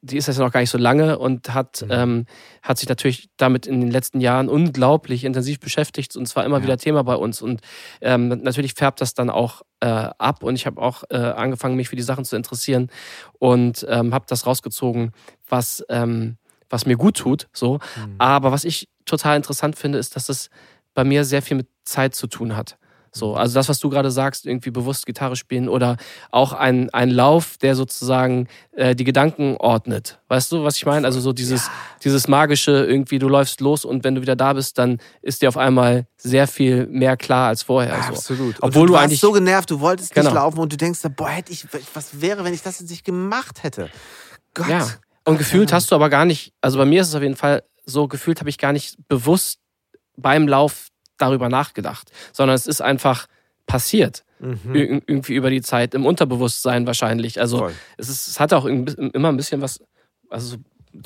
die 0.00 0.16
ist 0.16 0.28
jetzt 0.28 0.38
noch 0.38 0.52
gar 0.52 0.60
nicht 0.60 0.70
so 0.70 0.78
lange 0.78 1.18
und 1.18 1.52
hat, 1.52 1.82
mhm. 1.82 1.90
ähm, 1.90 2.26
hat 2.62 2.78
sich 2.78 2.88
natürlich 2.88 3.28
damit 3.36 3.66
in 3.66 3.80
den 3.80 3.90
letzten 3.90 4.20
Jahren 4.20 4.48
unglaublich 4.48 5.24
intensiv 5.24 5.58
beschäftigt 5.58 6.16
und 6.16 6.26
zwar 6.26 6.44
immer 6.44 6.58
ja. 6.58 6.62
wieder 6.62 6.78
Thema 6.78 7.02
bei 7.02 7.16
uns. 7.16 7.42
Und 7.42 7.60
ähm, 8.00 8.28
natürlich 8.28 8.74
färbt 8.74 9.00
das 9.00 9.14
dann 9.14 9.28
auch 9.28 9.62
äh, 9.80 9.86
ab 9.86 10.42
und 10.42 10.54
ich 10.54 10.66
habe 10.66 10.80
auch 10.80 11.04
äh, 11.10 11.16
angefangen, 11.16 11.76
mich 11.76 11.88
für 11.88 11.96
die 11.96 12.02
Sachen 12.02 12.24
zu 12.24 12.36
interessieren 12.36 12.90
und 13.38 13.84
ähm, 13.88 14.14
habe 14.14 14.26
das 14.28 14.46
rausgezogen, 14.46 15.12
was, 15.48 15.84
ähm, 15.88 16.36
was 16.70 16.86
mir 16.86 16.96
gut 16.96 17.16
tut. 17.16 17.48
So. 17.52 17.74
Mhm. 17.74 18.14
Aber 18.18 18.52
was 18.52 18.64
ich 18.64 18.88
total 19.04 19.36
interessant 19.36 19.76
finde, 19.76 19.98
ist, 19.98 20.14
dass 20.14 20.28
es 20.28 20.48
bei 20.94 21.02
mir 21.04 21.24
sehr 21.24 21.42
viel 21.42 21.56
mit 21.56 21.68
Zeit 21.84 22.14
zu 22.14 22.28
tun 22.28 22.56
hat. 22.56 22.77
So, 23.12 23.34
also 23.34 23.54
das, 23.54 23.68
was 23.68 23.78
du 23.78 23.88
gerade 23.88 24.10
sagst, 24.10 24.46
irgendwie 24.46 24.70
bewusst 24.70 25.06
Gitarre 25.06 25.36
spielen 25.36 25.68
oder 25.68 25.96
auch 26.30 26.52
ein, 26.52 26.90
ein 26.90 27.10
Lauf, 27.10 27.56
der 27.58 27.74
sozusagen 27.74 28.48
äh, 28.72 28.94
die 28.94 29.04
Gedanken 29.04 29.56
ordnet. 29.58 30.18
Weißt 30.28 30.52
du, 30.52 30.64
was 30.64 30.76
ich 30.76 30.86
meine? 30.86 31.06
Also 31.06 31.20
so 31.20 31.32
dieses, 31.32 31.66
ja. 31.66 31.72
dieses 32.04 32.28
magische, 32.28 32.84
irgendwie, 32.84 33.18
du 33.18 33.28
läufst 33.28 33.60
los 33.60 33.84
und 33.84 34.04
wenn 34.04 34.14
du 34.14 34.22
wieder 34.22 34.36
da 34.36 34.52
bist, 34.52 34.78
dann 34.78 34.98
ist 35.22 35.42
dir 35.42 35.48
auf 35.48 35.56
einmal 35.56 36.06
sehr 36.16 36.46
viel 36.46 36.86
mehr 36.86 37.16
klar 37.16 37.48
als 37.48 37.62
vorher. 37.62 37.94
Ja, 37.94 38.02
so. 38.02 38.08
Absolut. 38.10 38.56
Obwohl 38.60 38.86
du, 38.86 38.92
du 38.94 38.98
eigentlich 38.98 39.20
so 39.20 39.32
genervt, 39.32 39.70
du 39.70 39.80
wolltest 39.80 40.14
genau. 40.14 40.30
nicht 40.30 40.34
laufen 40.34 40.58
und 40.58 40.72
du 40.72 40.76
denkst, 40.76 41.00
boah, 41.16 41.28
hätte 41.28 41.52
ich, 41.52 41.66
was 41.94 42.20
wäre, 42.20 42.44
wenn 42.44 42.54
ich 42.54 42.62
das 42.62 42.80
jetzt 42.80 42.90
nicht 42.90 43.04
gemacht 43.04 43.62
hätte? 43.62 43.90
Gott. 44.54 44.68
Ja. 44.68 44.86
Und 45.24 45.38
gefühlt 45.38 45.72
hast 45.72 45.90
du 45.90 45.94
aber 45.94 46.08
gar 46.08 46.24
nicht, 46.24 46.54
also 46.60 46.78
bei 46.78 46.86
mir 46.86 47.02
ist 47.02 47.08
es 47.08 47.14
auf 47.14 47.22
jeden 47.22 47.36
Fall 47.36 47.62
so, 47.84 48.08
gefühlt 48.08 48.40
habe 48.40 48.50
ich 48.50 48.58
gar 48.58 48.72
nicht 48.72 48.96
bewusst 49.08 49.58
beim 50.16 50.48
Lauf 50.48 50.88
darüber 51.18 51.48
nachgedacht, 51.48 52.10
sondern 52.32 52.54
es 52.54 52.66
ist 52.66 52.80
einfach 52.80 53.26
passiert. 53.66 54.24
Mhm. 54.40 55.02
Irgendwie 55.06 55.34
über 55.34 55.50
die 55.50 55.62
Zeit, 55.62 55.94
im 55.94 56.06
Unterbewusstsein 56.06 56.86
wahrscheinlich. 56.86 57.40
Also 57.40 57.70
es, 57.96 58.08
ist, 58.08 58.28
es 58.28 58.40
hat 58.40 58.52
auch 58.52 58.64
immer 58.64 59.28
ein 59.28 59.36
bisschen 59.36 59.60
was, 59.60 59.80
also 60.30 60.56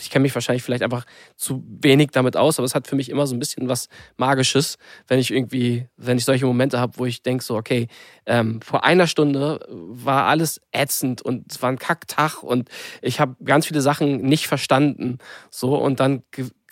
ich 0.00 0.10
kenne 0.10 0.22
mich 0.22 0.34
wahrscheinlich 0.34 0.62
vielleicht 0.62 0.82
einfach 0.82 1.04
zu 1.36 1.62
wenig 1.66 2.10
damit 2.12 2.36
aus, 2.36 2.58
aber 2.58 2.66
es 2.66 2.74
hat 2.74 2.86
für 2.86 2.96
mich 2.96 3.08
immer 3.08 3.26
so 3.26 3.34
ein 3.34 3.38
bisschen 3.38 3.68
was 3.68 3.88
Magisches, 4.16 4.78
wenn 5.08 5.18
ich 5.18 5.30
irgendwie, 5.30 5.86
wenn 5.96 6.18
ich 6.18 6.24
solche 6.24 6.46
Momente 6.46 6.78
habe, 6.78 6.98
wo 6.98 7.06
ich 7.06 7.22
denke 7.22 7.44
so, 7.44 7.56
okay, 7.56 7.88
ähm, 8.26 8.60
vor 8.62 8.84
einer 8.84 9.06
Stunde 9.06 9.60
war 9.68 10.26
alles 10.26 10.60
ätzend 10.70 11.22
und 11.22 11.50
es 11.50 11.62
war 11.62 11.70
ein 11.70 11.78
Kacktag 11.78 12.42
und 12.42 12.68
ich 13.00 13.20
habe 13.20 13.36
ganz 13.44 13.66
viele 13.66 13.80
Sachen 13.80 14.22
nicht 14.22 14.46
verstanden. 14.46 15.18
So, 15.50 15.76
und 15.76 16.00
dann 16.00 16.22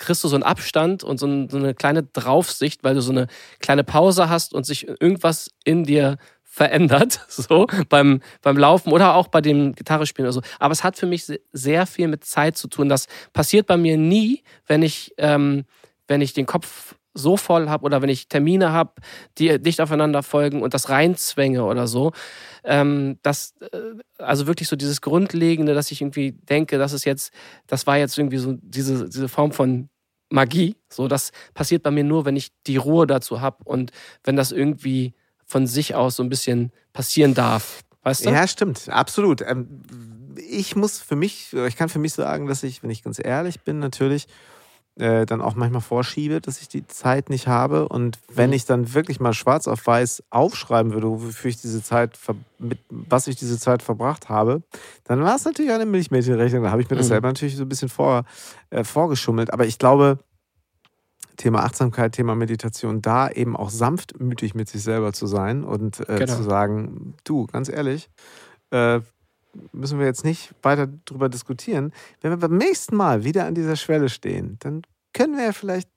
kriegst 0.01 0.25
du 0.25 0.29
so 0.29 0.35
einen 0.35 0.43
Abstand 0.43 1.05
und 1.05 1.19
so, 1.19 1.27
eine 1.27 1.75
kleine 1.75 2.03
Draufsicht, 2.03 2.83
weil 2.83 2.95
du 2.95 3.03
so 3.03 3.13
eine 3.13 3.29
kleine 3.61 3.85
Pause 3.85 4.29
hast 4.29 4.53
und 4.55 4.67
sich 4.67 4.89
irgendwas 5.01 5.51
in 5.65 5.85
dir 5.85 6.17
verändert, 6.43 7.21
so 7.29 7.67
beim, 7.89 8.21
beim 8.43 8.57
Laufen 8.57 8.93
oder 8.93 9.15
auch 9.15 9.29
bei 9.29 9.41
dem 9.41 9.75
Gitarrespielen 9.75 10.27
oder 10.27 10.33
so. 10.33 10.43
Aber 10.59 10.73
es 10.73 10.83
hat 10.83 10.97
für 10.97 11.07
mich 11.07 11.27
sehr 11.53 11.87
viel 11.87 12.09
mit 12.09 12.25
Zeit 12.25 12.57
zu 12.57 12.67
tun. 12.67 12.89
Das 12.89 13.07
passiert 13.33 13.67
bei 13.67 13.77
mir 13.77 13.97
nie, 13.97 14.43
wenn 14.67 14.83
ich, 14.83 15.15
ähm, 15.19 15.65
wenn 16.09 16.21
ich 16.21 16.33
den 16.33 16.47
Kopf 16.47 16.97
so 17.15 17.37
voll 17.37 17.69
habe 17.69 17.85
oder 17.85 18.03
wenn 18.03 18.09
ich 18.09 18.29
Termine 18.29 18.73
habe, 18.73 18.93
die 19.39 19.61
dicht 19.61 19.81
aufeinander 19.81 20.23
folgen 20.23 20.63
und 20.63 20.75
das 20.75 20.89
reinzwänge 20.89 21.65
oder 21.65 21.87
so. 21.87 22.13
Ähm, 22.65 23.19
das, 23.23 23.55
äh, 23.61 23.79
also 24.19 24.47
wirklich 24.47 24.69
so 24.69 24.77
dieses 24.77 25.01
Grundlegende, 25.01 25.75
dass 25.75 25.91
ich 25.91 26.01
irgendwie 26.01 26.33
denke, 26.33 26.79
das 26.79 26.93
ist 26.93 27.05
jetzt, 27.05 27.33
das 27.67 27.87
war 27.87 27.99
jetzt 27.99 28.17
irgendwie 28.19 28.39
so 28.39 28.57
diese, 28.61 29.09
diese 29.09 29.29
Form 29.29 29.53
von 29.53 29.89
Magie. 30.31 30.77
So, 30.89 31.09
das 31.09 31.33
passiert 31.55 31.83
bei 31.83 31.91
mir 31.91 32.05
nur, 32.05 32.25
wenn 32.25 32.37
ich 32.37 32.53
die 32.67 32.77
Ruhe 32.77 33.07
dazu 33.07 33.41
habe 33.41 33.65
und 33.65 33.91
wenn 34.25 34.37
das 34.37 34.53
irgendwie 34.53 35.15
von 35.45 35.67
sich 35.67 35.95
aus 35.95 36.17
so 36.17 36.23
ein 36.23 36.29
bisschen 36.29 36.71
passieren 36.93 37.35
darf. 37.35 37.83
Weißt 38.03 38.25
du? 38.25 38.31
Ja, 38.31 38.47
stimmt, 38.47 38.89
absolut. 38.89 39.43
Ähm, 39.43 39.83
ich 40.37 40.77
muss 40.77 41.01
für 41.01 41.17
mich, 41.17 41.53
ich 41.53 41.77
kann 41.77 41.89
für 41.89 41.99
mich 41.99 42.13
sagen, 42.13 42.47
dass 42.47 42.63
ich, 42.63 42.83
wenn 42.83 42.91
ich 42.91 43.03
ganz 43.03 43.21
ehrlich 43.23 43.61
bin, 43.61 43.79
natürlich 43.79 44.27
äh, 44.97 45.25
dann 45.27 45.41
auch 45.41 45.55
manchmal 45.55 45.81
vorschiebe, 45.81 46.41
dass 46.41 46.61
ich 46.61 46.69
die 46.69 46.87
Zeit 46.87 47.31
nicht 47.31 47.47
habe. 47.47 47.89
Und 47.89 48.19
wenn 48.33 48.51
mhm. 48.51 48.57
ich 48.57 48.65
dann 48.65 48.95
wirklich 48.95 49.21
mal 49.21 49.33
schwarz 49.33 49.69
auf 49.69 49.87
weiß 49.87 50.25
aufschreiben 50.31 50.93
würde, 50.93 51.09
wofür 51.09 51.49
ich 51.49 51.61
diese 51.61 51.83
Zeit, 51.83 52.19
mit 52.59 52.79
was 52.89 53.27
ich 53.27 53.37
diese 53.37 53.59
Zeit 53.59 53.83
verbracht 53.83 54.29
habe, 54.29 54.63
dann 55.05 55.23
war 55.23 55.37
es 55.37 55.45
natürlich 55.45 55.73
eine 55.73 55.87
Milchmädchenrechnung. 55.87 56.65
Da 56.65 56.71
habe 56.71 56.83
ich 56.83 56.91
mir 56.91 56.97
das 56.97 57.07
mhm. 57.07 57.11
selber 57.11 57.29
natürlich 57.29 57.57
so 57.57 57.65
ein 57.65 57.69
bisschen 57.69 57.89
vor, 57.89 58.25
äh, 58.71 58.85
vorgeschummelt. 58.85 59.53
Aber 59.53 59.67
ich 59.67 59.79
glaube, 59.79 60.19
Thema 61.37 61.65
Achtsamkeit, 61.65 62.13
Thema 62.13 62.35
Meditation, 62.35 63.01
da 63.01 63.31
eben 63.31 63.57
auch 63.57 63.71
sanftmütig 63.71 64.55
mit 64.55 64.69
sich 64.69 64.83
selber 64.83 65.15
zu 65.15 65.27
sein 65.27 65.65
und 65.65 66.01
äh, 66.01 66.19
genau. 66.19 66.37
zu 66.37 66.43
sagen, 66.43 67.15
du, 67.25 67.47
ganz 67.47 67.71
ehrlich, 67.71 68.11
äh, 68.71 69.01
müssen 69.73 69.99
wir 69.99 70.07
jetzt 70.07 70.25
nicht 70.25 70.55
weiter 70.63 70.89
darüber 71.05 71.29
diskutieren. 71.29 71.93
Wenn 72.21 72.31
wir 72.31 72.37
beim 72.37 72.57
nächsten 72.57 72.97
Mal 72.97 73.25
wieder 73.25 73.47
an 73.47 73.55
dieser 73.55 73.77
Schwelle 73.77 74.09
stehen, 74.09 74.57
dann 74.61 74.83
können 75.13 75.37
wir 75.37 75.45
ja 75.45 75.53
vielleicht 75.53 75.89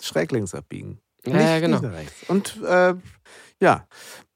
schräg 0.00 0.32
links 0.32 0.54
abbiegen. 0.54 1.00
Ja, 1.24 1.32
nicht, 1.32 1.44
ja 1.44 1.60
genau. 1.60 1.80
Und 2.28 2.62
äh, 2.64 2.94
ja. 3.60 3.86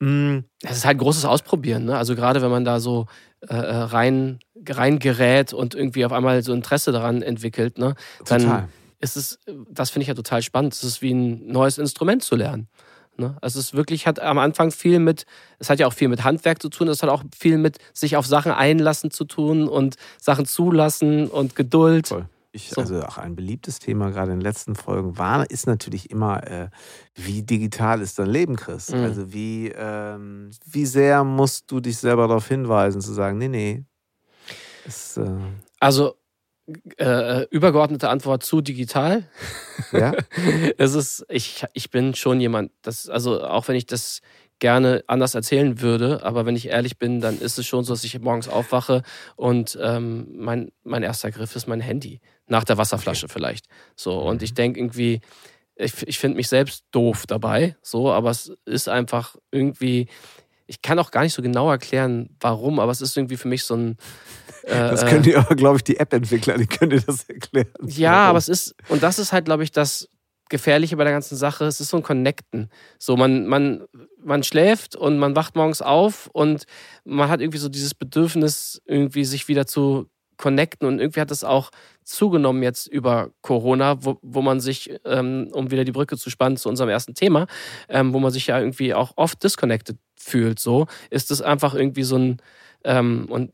Mm. 0.01 0.41
Es 0.63 0.79
ist 0.79 0.85
halt 0.85 0.99
großes 0.99 1.25
Ausprobieren. 1.25 1.85
Ne? 1.85 1.97
Also 1.97 2.15
gerade 2.15 2.43
wenn 2.43 2.51
man 2.51 2.65
da 2.65 2.81
so 2.81 3.07
äh, 3.49 3.55
äh 3.55 3.77
rein, 3.77 4.41
rein 4.69 4.99
gerät 4.99 5.53
und 5.53 5.75
irgendwie 5.75 6.05
auf 6.05 6.13
einmal 6.13 6.43
so 6.43 6.53
Interesse 6.53 6.93
daran 6.93 7.23
entwickelt, 7.23 7.79
ne? 7.79 7.95
dann 8.27 8.43
Total. 8.43 8.69
ist 8.99 9.17
es, 9.17 9.39
das 9.71 9.91
finde 9.91 10.03
ich 10.03 10.09
ja 10.09 10.15
total 10.15 10.43
spannend. 10.43 10.75
Es 10.75 10.85
ist 10.85 11.03
wie 11.03 11.13
ein 11.13 11.47
neues 11.47 11.79
Instrument 11.79 12.23
zu 12.23 12.37
lernen. 12.37 12.69
Ne? 13.17 13.37
Also 13.41 13.61
es 13.61 13.75
wirklich, 13.75 14.07
hat 14.07 14.21
am 14.21 14.39
Anfang 14.39 14.71
viel 14.71 14.99
mit, 14.99 15.27
es 15.59 15.71
hat 15.71 15.79
ja 15.79 15.87
auch 15.87 15.93
viel 15.93 16.09
mit 16.09 16.25
Handwerk 16.25 16.63
zu 16.63 16.69
tun, 16.69 16.89
es 16.89 17.03
hat 17.03 17.11
auch 17.11 17.23
viel 17.37 17.59
mit 17.59 17.79
sich 17.93 18.17
auf 18.17 18.27
Sachen 18.27 18.53
einlassen 18.53 19.11
zu 19.11 19.25
tun 19.25 19.69
und 19.69 19.97
Sachen 20.19 20.47
zulassen 20.47 21.29
und 21.29 21.55
Geduld. 21.55 22.09
Voll. 22.09 22.27
Ich, 22.55 22.69
so. 22.69 22.83
Also 22.83 23.03
auch 23.03 23.17
ein 23.17 23.35
beliebtes 23.35 23.79
Thema 23.79 24.11
gerade 24.11 24.33
in 24.33 24.39
den 24.39 24.43
letzten 24.43 24.75
Folgen 24.75 25.17
war, 25.17 25.51
ist 25.51 25.67
natürlich 25.67 26.11
immer, 26.11 26.47
äh, 26.47 26.69
wie 27.15 27.43
digital 27.43 28.03
ist 28.03 28.19
dein 28.19 28.27
Leben, 28.27 28.57
Chris? 28.57 28.91
Mhm. 28.91 29.05
Also 29.05 29.33
wie, 29.33 29.69
ähm, 29.75 30.51
wie 30.67 30.85
sehr 30.85 31.25
musst 31.25 31.71
du 31.71 31.81
dich 31.81 31.97
selber 31.97 32.29
darauf 32.29 32.47
hinweisen, 32.47 33.01
zu 33.01 33.15
sagen, 33.15 33.39
nee, 33.39 33.49
nee. 33.49 33.85
Ist, 34.85 35.17
äh 35.17 35.31
also 35.81 36.15
äh, 36.99 37.45
übergeordnete 37.49 38.09
Antwort 38.09 38.43
zu 38.45 38.61
digital. 38.61 39.25
Ja. 39.93 40.15
es 40.79 40.95
ist, 40.95 41.25
ich, 41.29 41.65
ich 41.73 41.91
bin 41.91 42.15
schon 42.15 42.41
jemand, 42.41 42.73
das, 42.83 43.09
also 43.09 43.43
auch 43.43 43.69
wenn 43.69 43.77
ich 43.77 43.87
das 43.87 44.21
gerne 44.59 45.03
anders 45.09 45.35
erzählen 45.35 45.81
würde, 45.81 46.23
aber 46.23 46.47
wenn 46.47 46.55
ich 46.55 46.69
ehrlich 46.69 46.97
bin, 46.97 47.21
dann 47.21 47.41
ist 47.41 47.59
es 47.59 47.67
schon 47.67 47.83
so, 47.83 47.93
dass 47.93 48.05
ich 48.05 48.19
morgens 48.21 48.49
aufwache 48.49 49.03
und 49.35 49.77
ähm, 49.83 50.29
mein, 50.37 50.71
mein 50.85 51.03
erster 51.03 51.33
Griff 51.33 51.57
ist 51.57 51.67
mein 51.67 51.81
Handy. 51.81 52.21
Nach 52.47 52.63
der 52.63 52.79
Wasserflasche 52.79 53.27
okay. 53.27 53.33
vielleicht. 53.33 53.67
So, 53.97 54.21
und 54.21 54.37
mhm. 54.37 54.45
ich 54.45 54.55
denke 54.55 54.79
irgendwie, 54.79 55.21
ich, 55.75 56.07
ich 56.07 56.19
finde 56.19 56.37
mich 56.37 56.49
selbst 56.49 56.85
doof 56.93 57.25
dabei, 57.27 57.77
so, 57.83 58.13
aber 58.13 58.31
es 58.31 58.53
ist 58.65 58.89
einfach 58.89 59.37
irgendwie, 59.51 60.09
ich 60.73 60.81
kann 60.81 60.99
auch 60.99 61.11
gar 61.11 61.23
nicht 61.23 61.35
so 61.35 61.43
genau 61.43 61.71
erklären, 61.71 62.31
warum, 62.41 62.81
aber 62.81 62.91
es 62.91 63.03
ist 63.03 63.15
irgendwie 63.15 63.37
für 63.37 63.49
mich 63.49 63.65
so 63.65 63.77
ein, 63.77 63.97
das 64.67 65.05
können 65.05 65.23
dir 65.23 65.41
aber, 65.41 65.55
glaube 65.55 65.77
ich, 65.77 65.85
die 65.85 65.99
App-Entwickler, 65.99 66.57
die 66.57 66.67
können 66.67 66.91
dir 66.91 67.01
das 67.01 67.29
erklären. 67.29 67.69
Ja, 67.85 68.29
aber 68.29 68.39
es 68.39 68.49
ist, 68.49 68.75
und 68.89 69.03
das 69.03 69.19
ist 69.19 69.33
halt, 69.33 69.45
glaube 69.45 69.65
ich, 69.65 69.71
das 69.71 70.09
Gefährliche 70.49 70.97
bei 70.97 71.05
der 71.05 71.13
ganzen 71.13 71.37
Sache. 71.37 71.65
Es 71.67 71.81
ist 71.81 71.91
so 71.91 71.99
ein 71.99 72.03
Connecten. 72.03 72.71
So, 72.99 73.17
man, 73.17 73.47
man, 73.47 73.85
man 74.23 74.43
schläft 74.43 74.97
und 74.97 75.19
man 75.19 75.35
wacht 75.37 75.57
morgens 75.57 75.83
auf 75.83 76.29
und 76.33 76.65
man 77.05 77.29
hat 77.29 77.41
irgendwie 77.41 77.59
so 77.59 77.69
dieses 77.69 77.95
Bedürfnis, 77.95 78.81
irgendwie 78.87 79.25
sich 79.25 79.49
wieder 79.49 79.67
zu 79.67 80.09
connecten. 80.37 80.87
Und 80.87 81.01
irgendwie 81.01 81.21
hat 81.21 81.31
das 81.31 81.45
auch 81.45 81.71
zugenommen 82.05 82.63
jetzt 82.63 82.87
über 82.87 83.31
Corona, 83.41 84.05
wo, 84.05 84.19
wo 84.23 84.43
man 84.43 84.61
sich, 84.61 84.95
ähm, 85.05 85.49
um 85.53 85.71
wieder 85.71 85.85
die 85.85 85.93
Brücke 85.93 86.17
zu 86.17 86.31
spannen 86.31 86.57
zu 86.57 86.69
unserem 86.69 86.91
ersten 86.91 87.15
Thema, 87.15 87.47
ähm, 87.89 88.13
wo 88.13 88.19
man 88.19 88.31
sich 88.31 88.47
ja 88.47 88.59
irgendwie 88.59 88.95
auch 88.95 89.13
oft 89.17 89.43
disconnected 89.43 89.99
fühlt. 90.17 90.59
So 90.59 90.87
ist 91.11 91.31
es 91.31 91.43
einfach 91.43 91.75
irgendwie 91.75 92.03
so 92.03 92.17
ein, 92.17 92.43
ähm, 92.85 93.27
und 93.29 93.53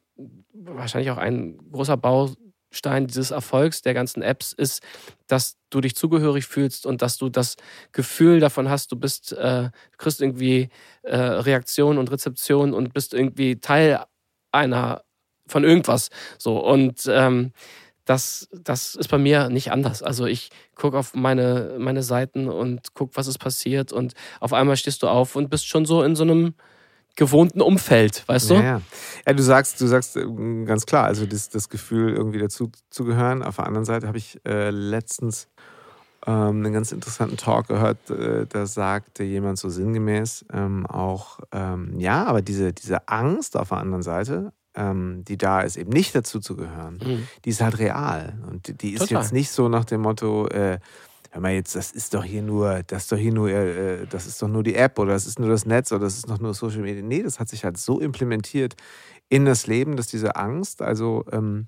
wahrscheinlich 0.53 1.11
auch 1.11 1.19
ein 1.19 1.59
großer 1.73 1.97
Baustein 1.97 3.07
dieses 3.07 3.31
Erfolgs 3.31 3.83
der 3.83 3.95
ganzen 3.95 4.23
Apps 4.23 4.53
ist, 4.53 4.83
dass 5.27 5.57
du 5.71 5.81
dich 5.81 5.95
zugehörig 5.95 6.47
fühlst 6.47 6.87
und 6.87 7.03
dass 7.03 7.17
du 7.19 7.29
das 7.29 7.57
Gefühl 7.93 8.41
davon 8.41 8.69
hast, 8.69 8.93
du 8.93 8.97
bist, 8.97 9.33
äh, 9.33 9.71
kriegst 9.97 10.21
irgendwie 10.21 10.69
äh, 11.03 11.17
Reaktion 11.17 11.99
und 11.99 12.11
Rezeption 12.11 12.75
und 12.75 12.93
bist 12.93 13.15
irgendwie 13.15 13.61
Teil 13.61 14.05
einer 14.53 15.03
von 15.47 15.65
irgendwas. 15.65 16.11
So 16.39 16.59
und 16.65 17.07
ähm, 17.09 17.53
das, 18.09 18.49
das 18.53 18.95
ist 18.95 19.09
bei 19.09 19.19
mir 19.19 19.51
nicht 19.51 19.71
anders. 19.71 20.03
Also 20.03 20.25
ich 20.25 20.51
gucke 20.75 20.97
auf 20.97 21.15
meine, 21.15 21.77
meine 21.79 22.03
Seiten 22.03 22.49
und 22.49 22.95
gucke, 22.95 23.17
was 23.17 23.27
ist 23.27 23.37
passiert 23.37 23.93
und 23.93 24.15
auf 24.41 24.55
einmal 24.55 24.77
stehst 24.77 25.03
du 25.03 25.09
auf 25.09 25.37
und 25.37 25.51
bist 25.51 25.67
schon 25.67 25.85
so 25.85 26.03
in 26.03 26.17
so 26.17 26.23
einem 26.23 26.55
gewohnten 27.17 27.61
Umfeld, 27.61 28.27
weißt 28.27 28.51
du? 28.51 28.55
Ja, 28.55 28.63
ja. 28.63 28.83
ja 29.27 29.33
du 29.35 29.43
sagst, 29.43 29.79
du 29.83 29.87
sagst 29.87 30.17
äh, 30.17 30.25
ganz 30.65 30.87
klar, 30.87 31.05
also 31.05 31.27
das, 31.27 31.51
das 31.51 31.69
Gefühl, 31.69 32.15
irgendwie 32.15 32.39
dazu 32.39 32.71
zu 32.89 33.05
gehören. 33.05 33.43
Auf 33.43 33.57
der 33.57 33.67
anderen 33.67 33.85
Seite 33.85 34.07
habe 34.07 34.17
ich 34.17 34.41
äh, 34.47 34.71
letztens 34.71 35.49
ähm, 36.27 36.65
einen 36.65 36.73
ganz 36.73 36.93
interessanten 36.93 37.37
Talk 37.37 37.69
gehört, 37.69 38.09
äh, 38.09 38.47
da 38.47 38.65
sagte 38.65 39.23
jemand 39.23 39.59
so 39.59 39.69
sinngemäß 39.69 40.47
ähm, 40.53 40.87
auch, 40.87 41.41
ähm, 41.53 41.99
ja, 41.99 42.25
aber 42.25 42.41
diese, 42.41 42.73
diese 42.73 43.07
Angst 43.07 43.55
auf 43.57 43.69
der 43.69 43.79
anderen 43.79 44.03
Seite, 44.03 44.53
ähm, 44.79 45.25
die 45.27 45.37
da 45.37 45.61
ist, 45.61 45.77
eben 45.77 45.91
nicht 45.91 46.15
dazu 46.15 46.41
zu 46.41 46.57
gehören, 46.57 47.01
mhm. 47.05 47.29
die 47.45 47.51
ist 47.51 47.61
halt 47.61 47.79
real. 47.79 48.39
Und 48.49 48.81
die, 48.83 48.93
ist 48.93 49.01
Total. 49.01 49.23
jetzt 49.23 49.33
nicht 49.33 49.51
so 49.51 49.69
nach 49.69 49.85
dem 49.85 50.03
Motto, 50.03 50.47
äh, 50.49 50.79
hör 51.31 51.41
mal 51.41 51.53
jetzt, 51.53 51.75
das 51.75 51.91
ist 51.91 52.15
doch 52.15 52.25
hier 52.25 52.43
nur, 52.43 52.83
das 52.87 53.05
ist 53.05 53.13
doch 53.13 53.19
hier 53.19 53.33
nur, 53.33 53.51
äh, 53.51 54.07
das 54.07 54.27
ist 54.27 54.41
doch 54.41 54.49
nur 54.49 54.63
die 54.63 54.77
App 54.77 54.99
oder 54.99 55.13
das 55.13 55.27
ist 55.27 55.39
nur 55.39 55.49
das 55.49 55.67
Netz 55.67 55.93
oder 55.93 56.05
das 56.05 56.17
ist 56.17 56.31
doch 56.31 56.39
nur 56.39 56.55
Social 56.55 56.81
Media. 56.81 57.03
Nee, 57.03 57.23
das 57.23 57.41
hat 57.41 57.49
sich 57.49 57.65
halt 57.65 57.77
so 57.77 58.01
implementiert 58.01 58.77
in 59.29 59.45
das 59.45 59.67
Leben, 59.67 59.97
dass 59.97 60.07
diese 60.07 60.37
Angst, 60.37 60.81
also 60.81 61.25
ähm, 61.33 61.67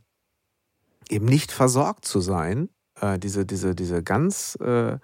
eben 1.08 1.26
nicht 1.26 1.52
versorgt 1.52 2.04
zu 2.04 2.20
sein, 2.20 2.70
äh, 3.00 3.18
diese, 3.18 3.44
diese, 3.44 3.74
diese 3.74 4.02
ganz 4.02 4.56
äh, 4.60 4.98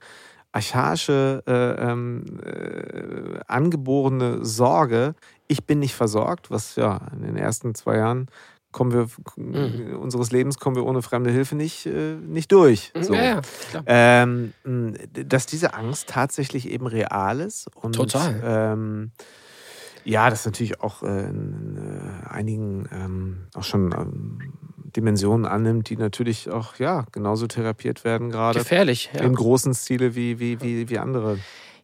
archaische, 0.52 1.42
äh, 1.46 1.90
ähm, 1.90 2.24
äh, 2.42 3.40
angeborene 3.46 4.44
Sorge, 4.44 5.14
ich 5.48 5.64
bin 5.64 5.78
nicht 5.78 5.94
versorgt, 5.94 6.50
was 6.50 6.76
ja 6.76 7.00
in 7.12 7.22
den 7.22 7.36
ersten 7.36 7.74
zwei 7.74 7.96
Jahren 7.96 8.28
kommen 8.72 8.92
wir 8.92 9.08
mhm. 9.36 9.96
unseres 9.96 10.32
Lebens 10.32 10.58
kommen 10.58 10.76
wir 10.76 10.84
ohne 10.84 11.00
fremde 11.00 11.30
Hilfe 11.30 11.56
nicht, 11.56 11.86
äh, 11.86 12.16
nicht 12.16 12.52
durch. 12.52 12.92
So. 13.00 13.14
Ja, 13.14 13.40
ja, 13.72 13.82
ähm, 13.86 14.52
dass 15.12 15.46
diese 15.46 15.72
Angst 15.72 16.08
tatsächlich 16.08 16.68
eben 16.70 16.86
real 16.86 17.40
ist. 17.40 17.74
Und, 17.74 17.94
Total. 17.94 18.42
Ähm, 18.44 19.12
ja, 20.04 20.28
das 20.28 20.44
natürlich 20.44 20.82
auch 20.82 21.02
äh, 21.02 21.06
in 21.06 21.78
äh, 21.78 22.28
einigen 22.28 22.86
ähm, 22.92 23.46
auch 23.54 23.64
schon 23.64 23.92
ähm, 23.92 24.52
Dimensionen 24.94 25.46
annimmt, 25.46 25.88
die 25.88 25.96
natürlich 25.96 26.50
auch 26.50 26.76
ja 26.76 27.06
genauso 27.12 27.46
therapiert 27.46 28.04
werden 28.04 28.30
gerade. 28.30 28.58
Gefährlich, 28.58 29.10
ja. 29.14 29.22
In 29.22 29.34
großen 29.34 29.74
Stile 29.74 30.14
wie, 30.14 30.38
wie, 30.38 30.60
wie, 30.60 30.90
wie 30.90 30.98
andere. 30.98 31.38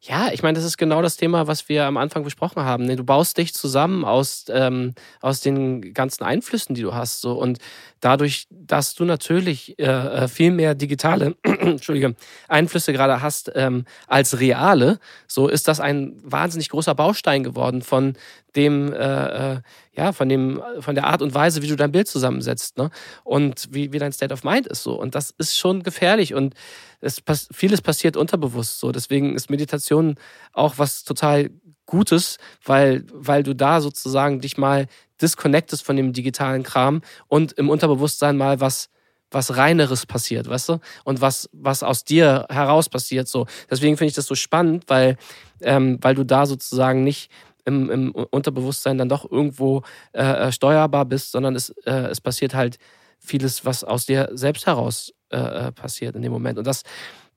Ja, 0.05 0.33
ich 0.33 0.43
meine, 0.43 0.57
das 0.57 0.65
ist 0.65 0.79
genau 0.79 1.01
das 1.01 1.17
Thema, 1.17 1.47
was 1.47 1.69
wir 1.69 1.85
am 1.85 1.97
Anfang 1.97 2.25
besprochen 2.25 2.65
haben. 2.65 2.89
Du 2.97 3.05
baust 3.05 3.39
dich 3.39 3.55
zusammen 3.55 4.05
aus, 4.05 4.47
ähm, 4.49 4.97
aus 5.21 5.43
den 5.43 5.95
ganzen 5.95 6.25
Einflüssen, 6.25 6.75
die 6.75 6.83
du 6.83 6.93
hast. 6.93 7.21
So. 7.21 7.35
Und 7.39 7.59
dadurch, 8.01 8.49
dass 8.51 8.97
du 8.97 9.05
natürlich 9.05 9.79
äh, 9.79 9.85
äh 9.85 10.27
viel 10.27 10.51
mehr 10.51 10.75
digitale 10.75 11.37
Entschuldige, 11.45 12.17
Einflüsse 12.49 12.93
gerade 12.93 13.23
hast 13.23 13.53
ähm, 13.55 13.85
als 14.09 14.41
reale, 14.41 14.99
so 15.29 15.47
ist 15.47 15.69
das 15.69 15.79
ein 15.79 16.17
wahnsinnig 16.25 16.71
großer 16.71 16.97
Baustein 16.97 17.45
geworden 17.45 17.81
von 17.81 18.15
dem, 18.57 18.93
äh, 18.93 19.55
äh, 19.55 19.61
ja, 19.95 20.13
von 20.13 20.29
dem, 20.29 20.63
von 20.81 20.95
der 20.95 21.07
Art 21.07 21.23
und 21.23 21.35
Weise, 21.35 21.63
wie 21.63 21.69
du 21.69 21.77
dein 21.77 21.93
Bild 21.93 22.09
zusammensetzt, 22.09 22.79
ne? 22.79 22.91
Und 23.25 23.69
wie, 23.71 23.93
wie 23.93 23.99
dein 23.99 24.13
State 24.13 24.33
of 24.33 24.45
Mind 24.45 24.67
ist 24.67 24.83
so. 24.83 24.99
Und 24.99 25.15
das 25.15 25.31
ist 25.39 25.57
schon 25.57 25.83
gefährlich. 25.83 26.35
Und 26.35 26.55
es, 27.01 27.23
vieles 27.53 27.83
passiert 27.83 28.17
unterbewusst 28.17 28.81
so. 28.81 28.93
Deswegen 28.93 29.35
ist 29.35 29.51
Meditation 29.51 30.17
auch 30.53 30.75
was 30.79 31.05
total 31.05 31.51
Gutes, 31.87 32.39
weil, 32.65 33.05
weil 33.13 33.43
du 33.43 33.55
da 33.55 33.81
sozusagen 33.81 34.41
dich 34.41 34.57
mal 34.57 34.87
disconnectest 35.21 35.85
von 35.85 35.97
dem 35.97 36.13
digitalen 36.13 36.63
Kram 36.63 37.03
und 37.29 37.53
im 37.53 37.69
Unterbewusstsein 37.69 38.37
mal 38.37 38.61
was 38.61 38.89
was 39.33 39.57
reineres 39.57 40.07
passiert, 40.07 40.49
weißt 40.49 40.69
du? 40.69 40.79
Und 41.05 41.21
was, 41.21 41.49
was 41.53 41.83
aus 41.83 42.05
dir 42.05 42.47
heraus 42.51 42.89
passiert. 42.89 43.29
So. 43.29 43.47
Deswegen 43.71 43.97
finde 43.97 44.11
ich 44.11 44.15
das 44.15 44.27
so 44.27 44.35
spannend, 44.35 44.85
weil, 44.89 45.17
ähm, 45.63 45.99
weil 46.01 46.15
du 46.15 46.25
da 46.25 46.47
sozusagen 46.47 47.03
nicht 47.03 47.31
im, 47.65 47.91
im 47.91 48.11
Unterbewusstsein 48.13 48.99
dann 48.99 49.09
doch 49.09 49.31
irgendwo 49.31 49.83
äh, 50.13 50.23
äh 50.23 50.53
steuerbar 50.53 51.05
bist, 51.05 51.33
sondern 51.33 51.55
es, 51.55 51.71
äh, 51.85 52.09
es 52.11 52.21
passiert 52.21 52.55
halt 52.55 52.79
vieles, 53.19 53.65
was 53.65 53.85
aus 53.85 54.07
dir 54.07 54.31
selbst 54.33 54.67
heraus 54.67 55.13
äh, 55.31 55.39
äh, 55.39 55.73
passiert 55.73 56.17
in 56.17 56.23
dem 56.23 56.33
Moment. 56.33 56.59
Und 56.59 56.67
das, 56.67 56.83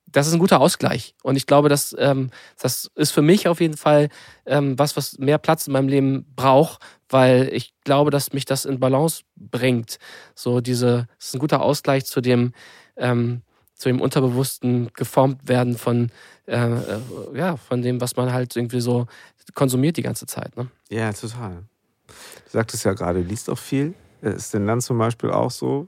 das 0.08 0.28
ist 0.28 0.34
ein 0.34 0.40
guter 0.40 0.62
Ausgleich. 0.62 1.14
Und 1.24 1.36
ich 1.36 1.46
glaube, 1.46 1.70
dass, 1.70 1.96
ähm, 2.00 2.32
das 2.60 2.90
ist 2.96 3.12
für 3.12 3.22
mich 3.22 3.48
auf 3.48 3.62
jeden 3.62 3.78
Fall 3.78 4.10
ähm, 4.46 4.78
was, 4.78 4.98
was 4.98 5.18
mehr 5.18 5.38
Platz 5.38 5.68
in 5.68 5.74
meinem 5.74 5.88
Leben 5.88 6.26
braucht, 6.36 6.82
weil 7.10 7.50
ich 7.52 7.74
glaube, 7.84 8.12
dass 8.12 8.34
mich 8.34 8.46
das 8.46 8.66
in 8.66 8.80
Balance 8.80 9.24
bringt. 9.36 9.98
So 10.34 10.62
diese, 10.62 11.08
das 11.18 11.28
ist 11.28 11.36
ein 11.36 11.40
guter 11.40 11.62
Ausgleich 11.62 12.06
zu 12.06 12.22
dem, 12.22 12.54
ähm, 12.98 13.42
zu 13.76 13.90
dem 13.90 14.02
Unterbewussten 14.02 14.90
geformt 14.94 15.48
werden 15.48 15.78
von, 15.78 16.10
äh, 16.48 16.56
äh, 16.56 17.00
ja, 17.34 17.58
von 17.58 17.82
dem, 17.82 18.02
was 18.02 18.16
man 18.16 18.34
halt 18.34 18.56
irgendwie 18.56 18.82
so 18.82 19.06
konsumiert 19.54 19.98
die 19.98 20.02
ganze 20.02 20.26
Zeit. 20.26 20.56
Ne? 20.58 20.68
Ja, 20.90 21.12
total. 21.14 21.64
Du 22.08 22.52
sagtest 22.52 22.86
ja 22.86 22.94
gerade, 22.94 23.22
du 23.22 23.28
liest 23.28 23.50
auch 23.50 23.58
viel. 23.58 23.94
Ist 24.22 24.54
denn 24.54 24.66
dann 24.66 24.82
zum 24.82 24.98
Beispiel 24.98 25.30
auch 25.30 25.52
so 25.52 25.88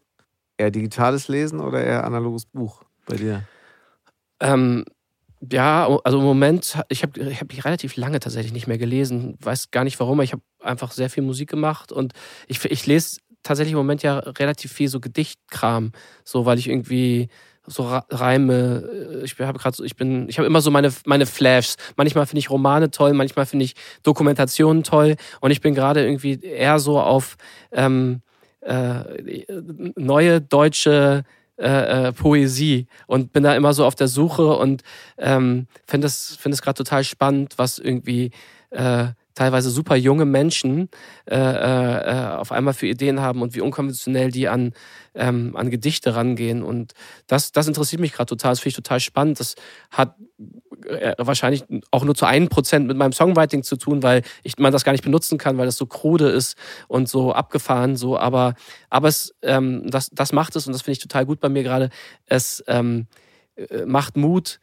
eher 0.58 0.70
digitales 0.70 1.28
Lesen 1.28 1.60
oder 1.60 1.84
eher 1.84 2.04
analoges 2.04 2.46
Buch 2.46 2.84
bei 3.06 3.16
dir? 3.16 3.44
Ähm, 4.40 4.86
ja, 5.52 5.88
also 6.04 6.20
im 6.20 6.26
Moment, 6.26 6.78
ich 6.90 7.04
habe 7.04 7.20
ich 7.20 7.40
hab 7.40 7.66
relativ 7.66 7.96
lange 7.96 8.20
tatsächlich 8.20 8.54
nicht 8.54 8.68
mehr 8.68 8.78
gelesen. 8.78 9.38
Weiß 9.40 9.72
gar 9.72 9.84
nicht 9.84 10.00
warum, 10.00 10.14
aber 10.20 10.24
ich 10.24 10.34
habe 10.34 10.42
einfach 10.62 10.92
sehr 10.92 11.10
viel 11.10 11.24
Musik 11.24 11.50
gemacht 11.50 11.92
und 11.92 12.14
ich, 12.48 12.64
ich 12.66 12.86
lese 12.86 13.20
tatsächlich 13.44 13.74
im 13.74 13.78
Moment 13.78 14.04
ja 14.04 14.20
relativ 14.20 14.72
viel 14.72 14.90
so 14.90 15.00
Gedichtkram, 15.00 15.92
so 16.24 16.46
weil 16.46 16.58
ich 16.58 16.68
irgendwie 16.68 17.30
so 17.68 17.84
Reime, 18.10 19.22
ich 19.24 19.38
habe 19.40 19.60
gerade 19.60 19.76
so, 19.76 19.84
ich 19.84 19.96
bin, 19.96 20.28
ich 20.30 20.38
habe 20.40 20.48
immer 20.48 20.62
so 20.62 20.72
meine, 20.72 20.92
meine 21.06 21.26
Flashs. 21.26 21.76
Manchmal 21.98 22.26
finde 22.26 22.40
ich 22.40 22.50
Romane 22.50 22.90
toll, 22.92 23.14
manchmal 23.14 23.46
finde 23.46 23.66
ich 23.66 23.76
Dokumentationen 24.04 24.84
toll 24.84 25.16
und 25.42 25.52
ich 25.52 25.62
bin 25.62 25.76
gerade 25.76 26.04
irgendwie 26.04 26.40
eher 26.42 26.80
so 26.80 27.00
auf 27.00 27.36
ähm, 27.72 28.22
äh, 28.62 29.04
neue 29.96 30.42
deutsche 30.42 31.24
äh, 31.60 32.08
äh, 32.08 32.14
Poesie 32.14 32.88
und 33.08 33.34
bin 33.34 33.44
da 33.44 33.56
immer 33.56 33.74
so 33.74 33.86
auf 33.86 33.96
der 33.96 34.08
Suche 34.08 34.56
und 34.56 34.84
ähm, 35.18 35.68
finde 35.86 36.08
es 36.08 36.38
find 36.40 36.60
gerade 36.62 36.78
total 36.78 37.04
spannend, 37.04 37.56
was 37.58 37.80
irgendwie 37.80 38.32
äh, 38.70 39.08
teilweise 39.38 39.70
super 39.70 39.96
junge 39.96 40.26
Menschen 40.26 40.90
äh, 41.30 41.36
äh, 41.36 41.38
äh, 41.38 42.36
auf 42.36 42.52
einmal 42.52 42.74
für 42.74 42.88
Ideen 42.88 43.22
haben 43.22 43.44
und 43.44 43.54
wie 43.54 43.62
unkonventionell 43.62 44.32
die 44.32 44.48
an, 44.48 44.74
ähm, 45.14 45.56
an 45.56 45.70
Gedichte 45.70 46.16
rangehen. 46.16 46.64
Und 46.64 46.94
das, 47.28 47.52
das 47.52 47.68
interessiert 47.68 48.02
mich 48.02 48.14
gerade 48.14 48.30
total. 48.30 48.54
Das 48.54 48.60
finde 48.60 48.70
ich 48.70 48.76
total 48.76 49.00
spannend. 49.00 49.40
Das 49.40 49.54
hat 49.92 50.16
äh, 50.88 51.14
wahrscheinlich 51.20 51.66
auch 51.92 52.04
nur 52.04 52.16
zu 52.16 52.26
einem 52.26 52.50
Prozent 52.50 52.88
mit 52.88 52.98
meinem 52.98 53.14
Songwriting 53.14 53.62
zu 53.62 53.78
tun, 53.78 54.02
weil 54.02 54.24
ich 54.42 54.58
man 54.58 54.74
das 54.74 54.84
gar 54.84 54.92
nicht 54.92 55.04
benutzen 55.04 55.38
kann, 55.38 55.58
weil 55.60 55.68
das 55.68 55.78
so 55.78 55.86
krude 55.86 56.30
ist 56.30 56.58
und 56.88 57.08
so 57.08 57.32
abgefahren. 57.32 57.96
So, 57.96 58.18
aber, 58.18 58.56
aber 58.90 59.08
es, 59.08 59.36
ähm, 59.44 59.88
das, 59.88 60.10
das 60.12 60.34
macht 60.34 60.56
es 60.56 60.66
und 60.66 60.74
das 60.74 60.82
finde 60.82 60.94
ich 60.94 61.00
total 61.00 61.28
gut 61.28 61.40
bei 61.40 61.50
mir 61.50 61.62
gerade. 61.62 61.92
Es 62.26 62.64
ähm, 62.68 63.06
äh, 63.56 63.86
macht 63.86 64.18
Mut, 64.18 64.60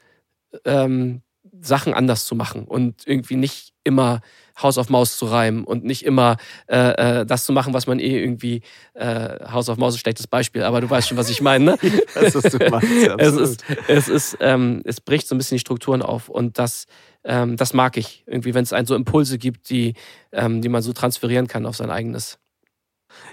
ähm, 0.64 1.22
Sachen 1.60 1.94
anders 1.94 2.24
zu 2.24 2.34
machen 2.34 2.64
und 2.64 3.06
irgendwie 3.06 3.36
nicht 3.36 3.74
immer 3.84 4.20
Haus 4.60 4.78
auf 4.78 4.88
Maus 4.88 5.18
zu 5.18 5.26
reimen 5.26 5.64
und 5.64 5.84
nicht 5.84 6.04
immer 6.04 6.36
äh, 6.68 7.20
äh, 7.20 7.26
das 7.26 7.44
zu 7.44 7.52
machen, 7.52 7.74
was 7.74 7.86
man 7.86 7.98
eh 7.98 8.22
irgendwie 8.22 8.62
äh, 8.94 9.50
Haus 9.50 9.68
auf 9.68 9.78
Maus 9.78 9.94
ist 9.94 9.98
ein 9.98 10.02
schlechtes 10.02 10.26
Beispiel, 10.26 10.62
aber 10.62 10.80
du 10.80 10.88
weißt 10.88 11.08
schon, 11.08 11.18
was 11.18 11.28
ich 11.28 11.42
meine. 11.42 11.64
Ne? 11.64 11.78
das, 12.14 12.34
was 12.34 12.44
du 12.44 12.58
meinst, 12.70 12.88
es 13.18 13.36
ist, 13.36 13.64
es 13.88 14.08
ist, 14.08 14.36
ähm, 14.40 14.82
es 14.84 15.00
bricht 15.00 15.26
so 15.26 15.34
ein 15.34 15.38
bisschen 15.38 15.56
die 15.56 15.60
Strukturen 15.60 16.02
auf 16.02 16.28
und 16.28 16.58
das, 16.58 16.86
ähm, 17.24 17.56
das 17.56 17.74
mag 17.74 17.96
ich 17.96 18.24
irgendwie, 18.26 18.54
wenn 18.54 18.62
es 18.62 18.72
einen 18.72 18.86
so 18.86 18.94
Impulse 18.94 19.38
gibt, 19.38 19.70
die, 19.70 19.94
ähm, 20.32 20.62
die 20.62 20.68
man 20.68 20.82
so 20.82 20.92
transferieren 20.92 21.48
kann 21.48 21.66
auf 21.66 21.76
sein 21.76 21.90
eigenes. 21.90 22.38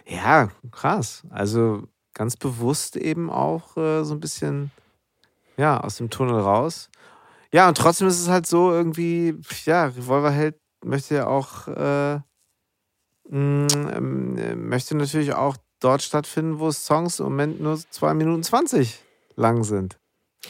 Ja, 0.07 0.49
krass. 0.71 1.23
Also 1.29 1.83
ganz 2.13 2.35
bewusst 2.35 2.97
eben 2.97 3.29
auch 3.29 3.77
äh, 3.77 4.03
so 4.03 4.13
ein 4.13 4.19
bisschen 4.19 4.71
ja 5.57 5.79
aus 5.79 5.97
dem 5.97 6.09
Tunnel 6.09 6.39
raus. 6.39 6.89
Ja, 7.53 7.67
und 7.67 7.77
trotzdem 7.77 8.07
ist 8.07 8.19
es 8.21 8.29
halt 8.29 8.47
so 8.47 8.71
irgendwie, 8.71 9.35
ja, 9.65 9.85
Revolverheld 9.85 10.55
möchte 10.83 11.15
ja 11.15 11.27
auch, 11.27 11.67
äh, 11.67 12.19
mh, 13.29 13.67
ähm, 13.97 14.69
möchte 14.69 14.95
natürlich 14.95 15.33
auch 15.33 15.57
dort 15.79 16.01
stattfinden, 16.01 16.59
wo 16.59 16.71
Songs 16.71 17.19
im 17.19 17.25
Moment 17.25 17.61
nur 17.61 17.77
2 17.77 18.13
Minuten 18.13 18.43
20 18.43 18.99
lang 19.35 19.63
sind. 19.63 19.97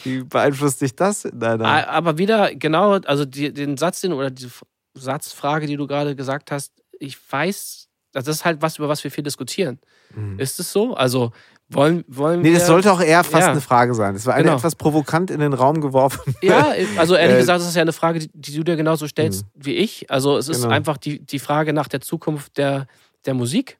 Wie 0.04 0.22
beeinflusst 0.22 0.80
dich 0.80 0.94
das 0.94 1.24
in 1.24 1.38
deiner? 1.38 1.88
Aber 1.88 2.18
wieder, 2.18 2.54
genau, 2.54 2.92
also 2.92 3.24
die, 3.24 3.52
den 3.52 3.76
Satz, 3.76 4.00
den, 4.00 4.12
oder 4.12 4.30
die 4.30 4.48
Satzfrage, 4.94 5.66
die 5.66 5.76
du 5.76 5.86
gerade 5.86 6.16
gesagt 6.16 6.50
hast, 6.50 6.72
ich 6.98 7.18
weiß, 7.30 7.88
das 8.12 8.28
ist 8.28 8.44
halt 8.44 8.62
was, 8.62 8.78
über 8.78 8.88
was 8.88 9.04
wir 9.04 9.10
viel 9.10 9.24
diskutieren. 9.24 9.80
Mhm. 10.14 10.38
Ist 10.38 10.60
es 10.60 10.72
so? 10.72 10.94
Also 10.94 11.32
wollen, 11.74 12.04
wollen 12.08 12.42
nee, 12.42 12.52
das 12.52 12.66
sollte 12.66 12.92
auch 12.92 13.00
eher 13.00 13.24
fast 13.24 13.46
ja. 13.46 13.50
eine 13.52 13.60
Frage 13.60 13.94
sein. 13.94 14.14
Das 14.14 14.26
war 14.26 14.34
eine 14.34 14.44
genau. 14.44 14.56
etwas 14.56 14.76
provokant 14.76 15.30
in 15.30 15.40
den 15.40 15.52
Raum 15.52 15.80
geworfen. 15.80 16.34
Ja, 16.42 16.72
also 16.96 17.14
ehrlich 17.14 17.36
äh, 17.36 17.40
gesagt, 17.40 17.60
das 17.60 17.68
ist 17.68 17.76
ja 17.76 17.82
eine 17.82 17.92
Frage, 17.92 18.20
die, 18.20 18.30
die 18.32 18.56
du 18.56 18.64
dir 18.64 18.76
genauso 18.76 19.06
stellst 19.06 19.44
mhm. 19.44 19.64
wie 19.64 19.74
ich. 19.74 20.10
Also 20.10 20.36
es 20.36 20.48
ist 20.48 20.62
genau. 20.62 20.74
einfach 20.74 20.96
die, 20.96 21.24
die 21.24 21.38
Frage 21.38 21.72
nach 21.72 21.88
der 21.88 22.00
Zukunft 22.00 22.58
der, 22.58 22.86
der 23.26 23.34
Musik. 23.34 23.78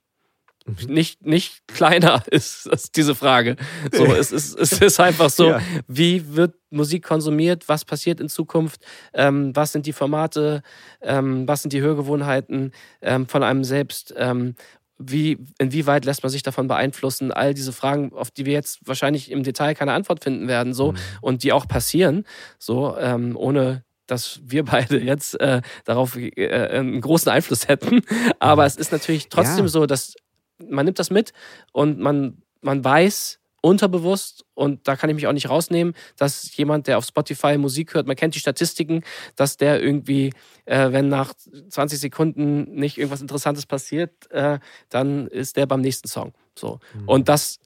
Mhm. 0.67 0.95
Nicht, 0.95 1.27
nicht 1.27 1.67
kleiner 1.67 2.23
ist, 2.31 2.67
ist 2.67 2.97
diese 2.97 3.15
Frage. 3.15 3.57
So, 3.93 4.05
es, 4.05 4.33
ist, 4.33 4.55
es 4.59 4.73
ist 4.73 5.01
einfach 5.01 5.31
so, 5.31 5.51
ja. 5.51 5.61
wie 5.89 6.35
wird 6.35 6.55
Musik 6.71 7.05
konsumiert, 7.05 7.69
was 7.69 7.85
passiert 7.85 8.21
in 8.21 8.29
Zukunft, 8.29 8.81
ähm, 9.13 9.55
was 9.55 9.73
sind 9.73 9.87
die 9.87 9.93
Formate, 9.93 10.63
ähm, 11.03 11.47
was 11.47 11.63
sind 11.63 11.73
die 11.73 11.83
Hörgewohnheiten 11.83 12.73
ähm, 13.03 13.27
von 13.27 13.43
einem 13.43 13.65
selbst 13.65 14.15
ähm, 14.17 14.55
wie, 14.99 15.39
inwieweit 15.59 16.05
lässt 16.05 16.23
man 16.23 16.31
sich 16.31 16.43
davon 16.43 16.69
beeinflussen? 16.69 17.33
All 17.33 17.55
diese 17.55 17.73
Fragen, 17.73 18.13
auf 18.13 18.31
die 18.31 18.47
wir 18.47 18.53
jetzt 18.53 18.87
wahrscheinlich 18.87 19.31
im 19.31 19.43
Detail 19.43 19.75
keine 19.75 19.93
Antwort 19.93 20.23
finden 20.23 20.49
werden, 20.49 20.75
so 20.75 20.93
mhm. 20.93 20.97
und 21.21 21.43
die 21.43 21.53
auch 21.53 21.67
passieren, 21.67 22.25
so 22.59 22.97
ähm, 22.99 23.37
ohne 23.37 23.85
dass 24.07 24.41
wir 24.45 24.65
beide 24.65 25.01
jetzt 25.01 25.41
äh, 25.41 25.63
darauf 25.85 26.17
äh, 26.17 26.69
einen 26.71 27.01
großen 27.01 27.31
Einfluss 27.31 27.69
hätten. 27.69 28.03
Aber 28.39 28.63
mhm. 28.63 28.67
es 28.67 28.77
ist 28.77 28.93
natürlich 28.93 29.29
trotzdem 29.29 29.65
ja. 29.65 29.69
so, 29.69 29.87
dass 29.87 30.15
man 30.59 30.85
nimmt 30.85 30.99
das 30.99 31.11
mit 31.11 31.33
und 31.73 31.99
man, 31.99 32.43
man 32.61 32.85
weiß, 32.85 33.41
unterbewusst 33.63 34.45
und 34.55 34.87
da 34.87 34.97
kann 34.97 35.09
ich 35.09 35.17
mich 35.17 35.27
auch 35.27 35.33
nicht 35.33 35.49
rausnehmen, 35.49 35.95
dass 36.17 36.55
jemand, 36.57 36.89
der 36.89 36.99
auf 36.99 37.07
Spotify 37.07 37.57
Musik 37.57 37.95
hört, 37.95 38.07
man 38.07 38.17
kennt 38.17 38.35
die 38.35 38.41
Statistiken, 38.41 39.03
dass 39.37 39.57
der 39.57 39.83
irgendwie, 39.83 40.33
äh, 40.67 40.93
wenn 40.93 41.09
nach 41.09 41.33
20 41.71 41.99
Sekunden 41.99 42.75
nicht 42.75 42.99
irgendwas 42.99 43.23
Interessantes 43.23 43.65
passiert, 43.65 44.31
äh, 44.31 44.59
dann 44.91 45.29
ist 45.29 45.57
der 45.57 45.67
beim 45.67 45.81
nächsten 45.81 46.09
Song. 46.09 46.35
So. 46.59 46.81
Mhm. 46.95 47.09
Und 47.09 47.29
das 47.29 47.61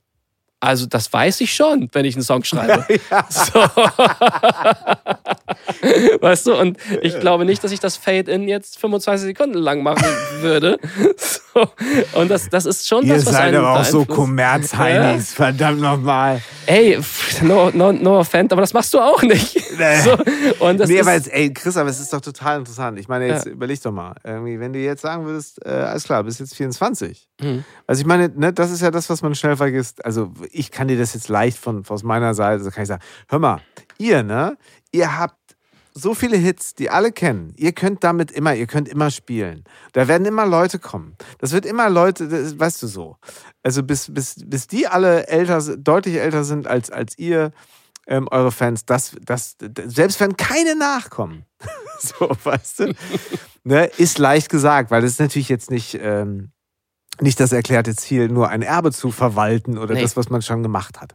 also 0.61 0.87
das 0.87 1.13
weiß 1.13 1.43
ich 1.43 1.55
schon, 1.55 1.91
wenn 1.93 2.07
ich 2.07 2.15
einen 2.15 2.25
Song 2.25 2.43
schreibe. 2.45 2.87
Ja. 3.11 3.27
So. 3.29 3.61
weißt 6.21 6.47
du, 6.47 6.55
und 6.55 6.79
ich 7.03 7.19
glaube 7.21 7.45
nicht, 7.45 7.63
dass 7.63 7.73
ich 7.73 7.81
das 7.81 7.97
Fade-In 7.97 8.49
jetzt 8.49 8.79
25 8.79 9.27
Sekunden 9.27 9.59
lang 9.59 9.83
machen 9.83 10.07
würde. 10.41 10.79
So. 11.57 12.21
Und 12.21 12.31
das, 12.31 12.51
das 12.51 12.67
ist 12.67 12.87
schon 12.87 13.05
Ihr 13.05 13.15
das, 13.15 13.25
was 13.25 13.33
seid 13.33 13.55
aber 13.55 13.81
auch 13.81 13.85
so 13.85 14.05
Kommerz-Heinis, 14.05 15.31
ja. 15.31 15.37
verdammt 15.37 15.81
nochmal. 15.81 16.43
Ey, 16.67 16.99
no, 17.41 17.71
no, 17.73 17.93
no 17.93 18.19
offense, 18.19 18.53
aber 18.53 18.61
das 18.61 18.75
machst 18.75 18.93
du 18.93 18.99
auch 18.99 19.23
nicht. 19.23 19.57
Nee, 19.79 20.01
so. 20.01 20.19
und 20.59 20.79
das 20.79 20.91
nee 20.91 21.01
aber 21.01 21.15
jetzt, 21.15 21.33
ey, 21.33 21.55
Chris, 21.55 21.79
aber 21.79 21.89
es 21.89 21.99
ist 21.99 22.13
doch 22.13 22.21
total 22.21 22.59
interessant. 22.59 22.99
Ich 22.99 23.09
meine, 23.09 23.29
jetzt 23.29 23.47
ja. 23.47 23.53
überleg 23.53 23.81
doch 23.81 23.93
mal. 23.93 24.15
Irgendwie, 24.23 24.61
wenn 24.61 24.75
du 24.75 24.81
jetzt 24.81 25.01
sagen 25.01 25.25
würdest, 25.25 25.65
äh, 25.65 25.71
alles 25.71 26.05
klar, 26.05 26.25
bist 26.25 26.41
jetzt 26.41 26.55
24. 26.55 27.27
Mhm. 27.41 27.65
Also 27.87 28.01
ich 28.01 28.07
meine, 28.07 28.29
ne, 28.29 28.53
das 28.53 28.71
ist 28.71 28.83
ja 28.83 28.91
das, 28.91 29.09
was 29.09 29.23
man 29.23 29.35
schnell 29.35 29.57
vergisst. 29.57 30.05
Also 30.05 30.33
ich 30.53 30.71
kann 30.71 30.89
dir 30.89 30.99
das 30.99 31.15
jetzt 31.15 31.29
leicht 31.29 31.59
von, 31.59 31.85
aus 31.89 32.03
meiner 32.03 32.35
Seite, 32.35 32.63
so 32.63 32.71
kann 32.71 32.83
ich 32.83 32.89
sagen, 32.89 33.03
hör 33.29 33.39
mal, 33.39 33.61
ihr, 33.99 34.23
ne, 34.23 34.57
ihr 34.93 35.19
habt 35.19 35.37
so 35.99 36.15
viele 36.15 36.37
Hits, 36.37 36.75
die 36.75 36.91
alle 36.91 37.11
kennen. 37.11 37.55
Ihr 37.57 37.73
könnt 37.73 38.05
damit 38.05 38.31
immer, 38.31 38.55
ihr 38.55 38.67
könnt 38.67 38.87
immer 38.87 39.11
spielen. 39.11 39.65
Da 39.93 40.09
werden 40.09 40.27
immer 40.27 40.45
Leute 40.45 40.79
kommen. 40.79 41.17
Das 41.39 41.53
wird 41.53 41.65
immer 41.65 41.89
Leute, 41.89 42.29
das, 42.29 42.59
weißt 42.59 42.83
du 42.83 42.87
so. 42.87 43.17
Also 43.63 43.83
bis, 43.83 44.13
bis, 44.13 44.37
bis 44.45 44.67
die 44.67 44.87
alle 44.87 45.27
älter, 45.27 45.63
deutlich 45.79 46.17
älter 46.17 46.45
sind 46.45 46.67
als, 46.67 46.91
als 46.91 47.19
ihr, 47.19 47.51
ähm, 48.07 48.29
eure 48.31 48.53
Fans, 48.53 48.85
das, 48.85 49.17
das, 49.25 49.57
selbst 49.87 50.21
wenn 50.21 50.37
keine 50.37 50.77
nachkommen, 50.77 51.45
so, 51.99 52.31
weißt 52.45 52.81
du, 52.81 52.95
ne, 53.65 53.87
ist 53.97 54.19
leicht 54.19 54.49
gesagt, 54.51 54.91
weil 54.91 55.03
das 55.03 55.13
ist 55.13 55.21
natürlich 55.21 55.49
jetzt 55.49 55.71
nicht, 55.71 55.99
ähm, 56.01 56.53
nicht 57.21 57.41
das 57.41 57.53
erklärte 57.53 57.95
Ziel, 57.95 58.29
nur 58.29 58.49
ein 58.49 58.63
Erbe 58.63 58.93
zu 58.93 59.11
verwalten 59.11 59.79
oder 59.79 59.95
nee. 59.95 60.03
das, 60.03 60.17
was 60.17 60.31
man 60.31 60.43
schon 60.43 60.63
gemacht 60.63 61.01
hat. 61.01 61.15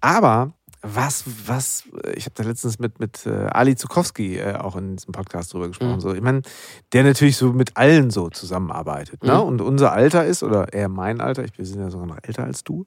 Aber 0.00 0.52
was, 0.84 1.24
was, 1.46 1.84
ich 2.14 2.26
habe 2.26 2.34
da 2.34 2.42
letztens 2.42 2.78
mit, 2.78 3.00
mit 3.00 3.24
äh, 3.24 3.46
Ali 3.46 3.74
Zukowski 3.74 4.36
äh, 4.36 4.56
auch 4.56 4.76
in 4.76 4.96
diesem 4.96 5.12
Podcast 5.12 5.54
drüber 5.54 5.68
gesprochen. 5.68 5.94
Mhm. 5.94 6.00
So, 6.00 6.12
ich 6.12 6.20
meine, 6.20 6.42
der 6.92 7.04
natürlich 7.04 7.38
so 7.38 7.52
mit 7.52 7.76
allen 7.76 8.10
so 8.10 8.28
zusammenarbeitet. 8.28 9.24
Ne? 9.24 9.32
Mhm. 9.32 9.38
Ne? 9.38 9.44
Und 9.44 9.60
unser 9.62 9.92
Alter 9.92 10.26
ist, 10.26 10.42
oder 10.42 10.72
eher 10.72 10.90
mein 10.90 11.22
Alter, 11.22 11.44
ich, 11.44 11.56
wir 11.56 11.64
sind 11.64 11.80
ja 11.80 11.90
sogar 11.90 12.06
noch 12.06 12.18
älter 12.22 12.44
als 12.44 12.64
du. 12.64 12.84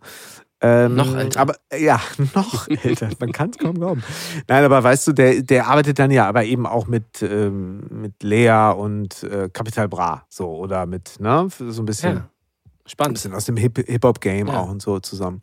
Ähm, 0.62 0.96
noch 0.96 1.16
älter. 1.16 1.40
Aber 1.40 1.56
ja, 1.76 2.00
noch 2.36 2.68
älter. 2.68 3.10
Man 3.20 3.32
kann 3.32 3.50
es 3.50 3.58
kaum 3.58 3.76
glauben. 3.76 4.04
Nein, 4.48 4.64
aber 4.64 4.84
weißt 4.84 5.08
du, 5.08 5.14
der, 5.14 5.42
der 5.42 5.68
arbeitet 5.68 5.98
dann 5.98 6.12
ja 6.12 6.28
aber 6.28 6.44
eben 6.46 6.68
auch 6.68 6.88
mit, 6.88 7.24
ähm, 7.24 7.82
mit 7.90 8.22
Lea 8.22 8.74
und 8.78 9.24
äh, 9.24 9.50
Capital 9.52 9.88
Bra. 9.88 10.26
So, 10.30 10.50
oder 10.50 10.86
mit, 10.86 11.20
ne, 11.20 11.48
so 11.50 11.82
ein 11.82 11.86
bisschen. 11.86 12.18
Ja. 12.18 12.30
Spannend. 12.88 13.12
Ein 13.12 13.14
bisschen 13.14 13.34
aus 13.34 13.46
dem 13.46 13.58
Hip-Hop-Game 13.58 14.48
ja. 14.48 14.60
auch 14.60 14.70
und 14.70 14.82
so 14.82 15.00
zusammen. 15.00 15.42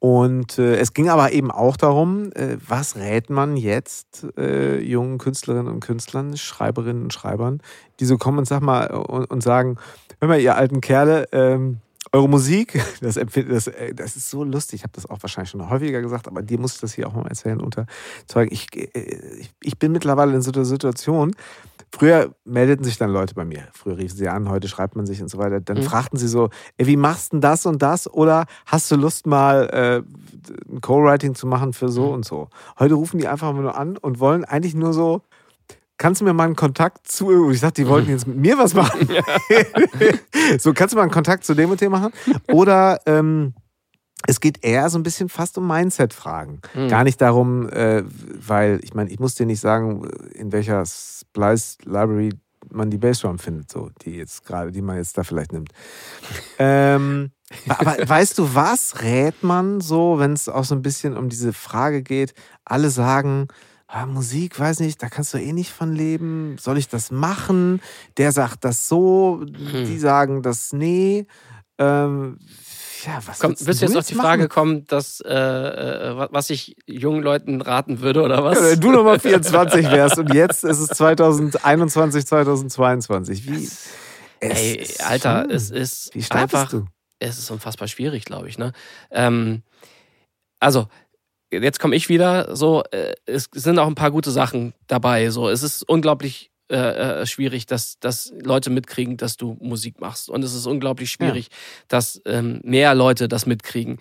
Und 0.00 0.58
äh, 0.58 0.76
es 0.76 0.94
ging 0.94 1.08
aber 1.08 1.32
eben 1.32 1.50
auch 1.50 1.76
darum, 1.76 2.30
äh, 2.32 2.56
was 2.66 2.94
rät 2.94 3.30
man 3.30 3.56
jetzt 3.56 4.26
äh, 4.36 4.78
jungen 4.78 5.18
Künstlerinnen 5.18 5.66
und 5.66 5.80
Künstlern, 5.80 6.36
Schreiberinnen 6.36 7.02
und 7.02 7.12
Schreibern, 7.12 7.60
die 7.98 8.04
so 8.04 8.16
kommen 8.16 8.38
und 8.38 8.44
sag 8.46 8.62
mal 8.62 8.86
und, 8.92 9.28
und 9.28 9.42
sagen, 9.42 9.76
hör 10.20 10.28
mal, 10.28 10.40
ihr 10.40 10.54
alten 10.54 10.80
Kerle, 10.80 11.26
ähm, 11.32 11.78
eure 12.12 12.28
Musik, 12.28 12.80
das, 13.00 13.16
das, 13.16 13.66
äh, 13.66 13.92
das 13.92 14.14
ist 14.14 14.30
so 14.30 14.44
lustig, 14.44 14.80
ich 14.80 14.82
habe 14.84 14.92
das 14.94 15.10
auch 15.10 15.20
wahrscheinlich 15.20 15.50
schon 15.50 15.68
häufiger 15.68 16.00
gesagt, 16.00 16.28
aber 16.28 16.42
dir 16.42 16.60
muss 16.60 16.76
ich 16.76 16.80
das 16.80 16.94
hier 16.94 17.08
auch 17.08 17.14
mal 17.14 17.26
erzählen 17.26 17.60
unter 17.60 17.86
Zeugen. 18.26 18.52
Ich, 18.52 18.68
äh, 18.76 18.88
ich, 19.40 19.50
ich 19.60 19.78
bin 19.80 19.90
mittlerweile 19.90 20.32
in 20.32 20.42
so 20.42 20.52
einer 20.52 20.64
Situation, 20.64 21.34
Früher 21.90 22.34
meldeten 22.44 22.84
sich 22.84 22.98
dann 22.98 23.10
Leute 23.10 23.34
bei 23.34 23.44
mir. 23.44 23.68
Früher 23.72 23.96
riefen 23.96 24.16
sie 24.16 24.28
an, 24.28 24.48
heute 24.48 24.68
schreibt 24.68 24.96
man 24.96 25.06
sich 25.06 25.22
und 25.22 25.28
so 25.28 25.38
weiter. 25.38 25.60
Dann 25.60 25.78
mhm. 25.78 25.82
fragten 25.82 26.18
sie 26.18 26.28
so, 26.28 26.50
ey, 26.76 26.86
wie 26.86 26.96
machst 26.96 27.32
du 27.32 27.36
denn 27.36 27.40
das 27.40 27.66
und 27.66 27.82
das? 27.82 28.12
Oder 28.12 28.46
hast 28.66 28.90
du 28.90 28.96
Lust 28.96 29.26
mal 29.26 29.68
äh, 29.72 30.02
ein 30.70 30.80
Co-Writing 30.80 31.34
zu 31.34 31.46
machen 31.46 31.72
für 31.72 31.88
so 31.88 32.08
mhm. 32.08 32.14
und 32.14 32.24
so? 32.24 32.48
Heute 32.78 32.94
rufen 32.94 33.18
die 33.18 33.28
einfach 33.28 33.52
nur 33.52 33.76
an 33.76 33.96
und 33.96 34.20
wollen 34.20 34.44
eigentlich 34.44 34.74
nur 34.74 34.92
so, 34.92 35.22
kannst 35.96 36.20
du 36.20 36.24
mir 36.24 36.32
mal 36.32 36.44
einen 36.44 36.56
Kontakt 36.56 37.10
zu, 37.10 37.50
ich 37.50 37.60
dachte, 37.60 37.82
die 37.82 37.88
wollten 37.88 38.10
jetzt 38.10 38.26
mit 38.26 38.36
mir 38.36 38.58
was 38.58 38.74
machen. 38.74 39.08
so, 40.58 40.72
kannst 40.72 40.92
du 40.92 40.96
mal 40.96 41.02
einen 41.02 41.10
Kontakt 41.10 41.44
zu 41.44 41.54
dem 41.54 41.70
und 41.70 41.80
dem 41.80 41.92
machen? 41.92 42.12
Oder 42.48 43.00
ähm, 43.06 43.54
es 44.26 44.40
geht 44.40 44.64
eher 44.64 44.90
so 44.90 44.98
ein 44.98 45.02
bisschen 45.02 45.28
fast 45.28 45.56
um 45.58 45.66
Mindset-Fragen. 45.66 46.60
Mhm. 46.74 46.88
Gar 46.88 47.04
nicht 47.04 47.20
darum, 47.20 47.68
äh, 47.68 48.02
weil 48.46 48.80
ich 48.82 48.94
meine, 48.94 49.10
ich 49.10 49.20
muss 49.20 49.36
dir 49.36 49.46
nicht 49.46 49.60
sagen, 49.60 50.08
in 50.34 50.52
welcher 50.52 50.84
Splice 50.84 51.78
Library 51.84 52.32
man 52.70 52.90
die 52.90 52.98
Bassdrum 52.98 53.38
findet, 53.38 53.70
so 53.70 53.90
die 54.02 54.16
jetzt 54.16 54.44
gerade, 54.44 54.72
die 54.72 54.82
man 54.82 54.96
jetzt 54.96 55.16
da 55.16 55.22
vielleicht 55.22 55.52
nimmt. 55.52 55.70
ähm, 56.58 57.30
aber 57.68 57.96
weißt 58.06 58.38
du, 58.38 58.54
was 58.54 59.02
rät 59.02 59.42
man 59.42 59.80
so, 59.80 60.18
wenn 60.18 60.32
es 60.32 60.48
auch 60.48 60.64
so 60.64 60.74
ein 60.74 60.82
bisschen 60.82 61.16
um 61.16 61.28
diese 61.28 61.52
Frage 61.52 62.02
geht? 62.02 62.34
Alle 62.64 62.90
sagen, 62.90 63.48
ah, 63.86 64.06
Musik, 64.06 64.58
weiß 64.58 64.80
nicht, 64.80 65.02
da 65.02 65.08
kannst 65.08 65.32
du 65.32 65.38
eh 65.38 65.52
nicht 65.52 65.72
von 65.72 65.94
leben. 65.94 66.56
Soll 66.58 66.76
ich 66.76 66.88
das 66.88 67.10
machen? 67.10 67.80
Der 68.18 68.32
sagt 68.32 68.64
das 68.64 68.88
so, 68.88 69.40
hm. 69.40 69.84
die 69.86 69.98
sagen 69.98 70.42
das 70.42 70.72
nee. 70.72 71.26
Ähm, 71.78 72.38
ja, 73.04 73.20
was 73.26 73.38
Komm, 73.38 73.52
wirst 73.52 73.82
du 73.82 73.86
jetzt 73.86 73.96
auf 73.96 74.06
die 74.06 74.14
machen? 74.14 74.26
Frage 74.26 74.48
kommen, 74.48 74.86
dass, 74.86 75.20
äh, 75.20 75.32
äh 75.32 76.28
was 76.30 76.50
ich 76.50 76.76
jungen 76.86 77.22
Leuten 77.22 77.60
raten 77.60 78.00
würde 78.00 78.22
oder 78.22 78.44
was? 78.44 78.60
Wenn 78.60 78.80
du 78.80 78.90
Nummer 78.90 79.18
24 79.18 79.86
wärst 79.90 80.18
und 80.18 80.32
jetzt 80.34 80.64
ist 80.64 80.78
es 80.78 80.88
2021, 80.88 82.26
2022. 82.26 83.46
Wie? 83.46 83.68
Ey, 84.40 84.86
Alter, 85.04 85.42
schon. 85.42 85.50
es 85.50 85.70
ist 85.70 86.14
Wie 86.14 86.24
einfach, 86.30 86.70
du? 86.70 86.86
es 87.18 87.38
ist 87.38 87.50
unfassbar 87.50 87.88
schwierig, 87.88 88.24
glaube 88.24 88.48
ich. 88.48 88.58
Ne? 88.58 88.72
Ähm, 89.10 89.62
also, 90.60 90.88
jetzt 91.50 91.80
komme 91.80 91.96
ich 91.96 92.08
wieder. 92.08 92.54
So, 92.54 92.82
äh, 92.90 93.14
es 93.26 93.48
sind 93.52 93.78
auch 93.78 93.86
ein 93.86 93.94
paar 93.94 94.10
gute 94.10 94.30
Sachen 94.30 94.74
dabei. 94.86 95.30
So, 95.30 95.48
es 95.48 95.62
ist 95.62 95.82
unglaublich 95.82 96.50
äh, 96.70 97.22
äh, 97.22 97.26
schwierig, 97.26 97.66
dass, 97.66 97.98
dass 97.98 98.32
Leute 98.42 98.70
mitkriegen, 98.70 99.16
dass 99.16 99.36
du 99.36 99.56
Musik 99.60 100.00
machst. 100.00 100.28
Und 100.28 100.42
es 100.44 100.54
ist 100.54 100.66
unglaublich 100.66 101.10
schwierig, 101.10 101.48
ja. 101.50 101.56
dass 101.88 102.20
ähm, 102.26 102.60
mehr 102.62 102.94
Leute 102.94 103.28
das 103.28 103.46
mitkriegen. 103.46 103.98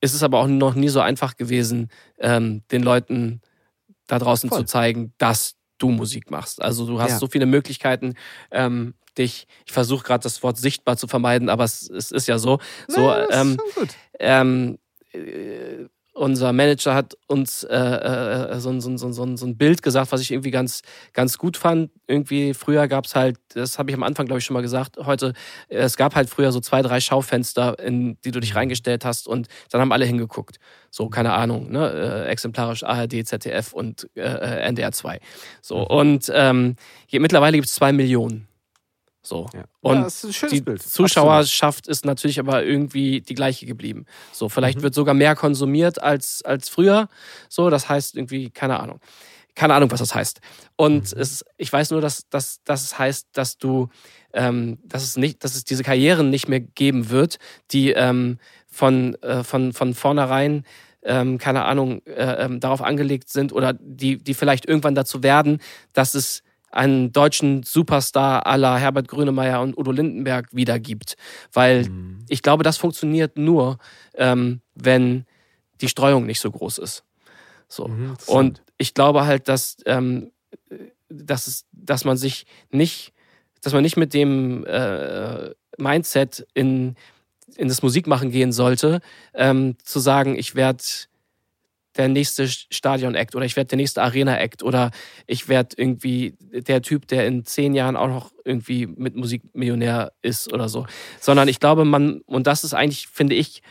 Es 0.00 0.14
ist 0.14 0.22
aber 0.22 0.38
auch 0.38 0.46
noch 0.46 0.74
nie 0.74 0.88
so 0.88 1.00
einfach 1.00 1.36
gewesen, 1.36 1.88
ähm, 2.18 2.62
den 2.70 2.82
Leuten 2.82 3.40
da 4.06 4.18
draußen 4.18 4.48
Voll. 4.48 4.60
zu 4.60 4.64
zeigen, 4.66 5.12
dass 5.18 5.56
du 5.78 5.90
Musik 5.90 6.30
machst. 6.30 6.62
Also 6.62 6.86
du 6.86 7.00
hast 7.00 7.12
ja. 7.12 7.18
so 7.18 7.26
viele 7.26 7.46
Möglichkeiten, 7.46 8.14
ähm, 8.50 8.94
dich, 9.18 9.46
ich 9.66 9.72
versuche 9.72 10.04
gerade 10.04 10.22
das 10.22 10.42
Wort 10.42 10.58
sichtbar 10.58 10.96
zu 10.96 11.06
vermeiden, 11.06 11.48
aber 11.48 11.64
es, 11.64 11.88
es 11.88 12.10
ist 12.10 12.26
ja 12.26 12.38
so. 12.38 12.58
so 12.88 13.02
ja, 13.02 13.28
ähm, 13.30 13.56
ähm, 14.18 14.78
äh, 15.12 15.86
unser 16.14 16.52
Manager 16.52 16.94
hat 16.94 17.16
uns 17.26 17.64
äh, 17.64 17.76
äh, 17.76 18.60
so, 18.60 18.78
so, 18.80 18.96
so, 18.96 19.36
so, 19.36 19.46
ein 19.46 19.56
Bild 19.56 19.82
gesagt, 19.82 20.12
was 20.12 20.20
ich 20.20 20.30
irgendwie 20.30 20.52
ganz, 20.52 20.82
ganz 21.12 21.38
gut 21.38 21.56
fand. 21.56 21.90
Irgendwie 22.06 22.54
früher 22.54 22.86
gab 22.86 23.06
es 23.06 23.16
halt, 23.16 23.36
das 23.48 23.78
habe 23.78 23.90
ich 23.90 23.96
am 23.96 24.04
Anfang, 24.04 24.26
glaube 24.26 24.38
ich, 24.38 24.44
schon 24.44 24.54
mal 24.54 24.62
gesagt, 24.62 24.96
heute, 24.98 25.32
es 25.68 25.96
gab 25.96 26.14
halt 26.14 26.30
früher 26.30 26.52
so 26.52 26.60
zwei, 26.60 26.82
drei 26.82 27.00
Schaufenster, 27.00 27.78
in 27.80 28.16
die 28.24 28.30
du 28.30 28.38
dich 28.38 28.54
reingestellt 28.54 29.04
hast 29.04 29.26
und 29.26 29.48
dann 29.70 29.80
haben 29.80 29.92
alle 29.92 30.06
hingeguckt. 30.06 30.58
So, 30.90 31.08
keine 31.08 31.32
Ahnung, 31.32 31.72
ne? 31.72 32.24
Äh, 32.26 32.30
exemplarisch 32.30 32.84
ARD, 32.84 33.26
ZDF 33.26 33.72
und 33.72 34.08
äh, 34.14 34.20
äh 34.20 34.60
NDR 34.68 34.92
2. 34.92 35.18
So, 35.60 35.78
mhm. 35.78 35.84
und 35.86 36.32
ähm, 36.32 36.76
hier, 37.06 37.20
mittlerweile 37.20 37.56
gibt 37.56 37.66
es 37.66 37.74
zwei 37.74 37.92
Millionen. 37.92 38.46
So. 39.26 39.48
Ja. 39.54 39.64
Und 39.80 40.22
ja, 40.22 40.48
die 40.48 40.60
Bild. 40.60 40.82
Zuschauerschaft 40.82 41.86
ist 41.88 42.04
natürlich 42.04 42.38
aber 42.38 42.64
irgendwie 42.64 43.22
die 43.22 43.34
gleiche 43.34 43.66
geblieben. 43.66 44.04
So, 44.32 44.48
vielleicht 44.48 44.78
mhm. 44.78 44.82
wird 44.82 44.94
sogar 44.94 45.14
mehr 45.14 45.34
konsumiert 45.34 46.00
als, 46.02 46.42
als 46.42 46.68
früher. 46.68 47.08
So, 47.48 47.70
das 47.70 47.88
heißt 47.88 48.16
irgendwie, 48.16 48.50
keine 48.50 48.78
Ahnung. 48.80 49.00
Keine 49.54 49.74
Ahnung, 49.74 49.90
was 49.90 50.00
das 50.00 50.14
heißt. 50.14 50.40
Und 50.76 51.14
mhm. 51.14 51.20
es, 51.20 51.44
ich 51.56 51.72
weiß 51.72 51.90
nur, 51.90 52.00
dass, 52.00 52.28
dass, 52.28 52.62
dass 52.64 52.84
es 52.84 52.98
heißt, 52.98 53.28
dass 53.32 53.56
du, 53.56 53.88
ähm, 54.34 54.78
dass 54.84 55.02
es 55.02 55.16
nicht, 55.16 55.42
dass 55.42 55.54
es 55.54 55.64
diese 55.64 55.82
Karrieren 55.82 56.28
nicht 56.28 56.48
mehr 56.48 56.60
geben 56.60 57.08
wird, 57.08 57.38
die 57.70 57.92
ähm, 57.92 58.38
von, 58.66 59.14
äh, 59.22 59.42
von, 59.42 59.72
von 59.72 59.94
vornherein 59.94 60.64
ähm, 61.04 61.38
keine 61.38 61.64
Ahnung, 61.64 62.00
äh, 62.06 62.44
ähm, 62.44 62.60
darauf 62.60 62.82
angelegt 62.82 63.28
sind 63.28 63.52
oder 63.52 63.74
die, 63.74 64.16
die 64.16 64.34
vielleicht 64.34 64.66
irgendwann 64.66 64.94
dazu 64.94 65.22
werden, 65.22 65.60
dass 65.92 66.14
es 66.14 66.42
einen 66.74 67.12
deutschen 67.12 67.62
Superstar 67.62 68.42
la 68.58 68.76
Herbert 68.76 69.08
Grönemeyer 69.08 69.60
und 69.62 69.78
Udo 69.78 69.92
Lindenberg 69.92 70.48
wiedergibt. 70.52 71.16
Weil 71.52 71.88
mhm. 71.88 72.24
ich 72.28 72.42
glaube, 72.42 72.64
das 72.64 72.76
funktioniert 72.76 73.38
nur, 73.38 73.78
ähm, 74.14 74.60
wenn 74.74 75.24
die 75.80 75.88
Streuung 75.88 76.26
nicht 76.26 76.40
so 76.40 76.50
groß 76.50 76.78
ist. 76.78 77.04
So. 77.68 77.88
Mhm, 77.88 78.16
und 78.26 78.62
ich 78.78 78.94
glaube 78.94 79.24
halt, 79.24 79.48
dass, 79.48 79.76
ähm, 79.86 80.30
dass, 81.08 81.46
es, 81.46 81.66
dass 81.72 82.04
man 82.04 82.16
sich 82.16 82.46
nicht, 82.70 83.12
dass 83.62 83.72
man 83.72 83.82
nicht 83.82 83.96
mit 83.96 84.14
dem 84.14 84.64
äh, 84.66 85.50
Mindset 85.78 86.46
in, 86.54 86.96
in 87.56 87.68
das 87.68 87.82
Musikmachen 87.82 88.30
gehen 88.30 88.52
sollte, 88.52 89.00
ähm, 89.34 89.76
zu 89.82 90.00
sagen, 90.00 90.36
ich 90.36 90.54
werde 90.54 90.82
der 91.96 92.08
nächste 92.08 92.48
Stadion-Act 92.48 93.34
oder 93.34 93.44
ich 93.44 93.56
werde 93.56 93.68
der 93.68 93.76
nächste 93.76 94.02
Arena-Act 94.02 94.62
oder 94.62 94.90
ich 95.26 95.48
werde 95.48 95.76
irgendwie 95.76 96.36
der 96.40 96.82
Typ, 96.82 97.06
der 97.08 97.26
in 97.26 97.44
zehn 97.44 97.74
Jahren 97.74 97.96
auch 97.96 98.08
noch 98.08 98.32
irgendwie 98.44 98.86
mit 98.86 99.14
Musikmillionär 99.16 100.12
ist 100.22 100.52
oder 100.52 100.68
so. 100.68 100.86
Sondern 101.20 101.48
ich 101.48 101.60
glaube, 101.60 101.84
man, 101.84 102.20
und 102.26 102.46
das 102.46 102.64
ist 102.64 102.74
eigentlich, 102.74 103.08
finde 103.08 103.34
ich, 103.34 103.62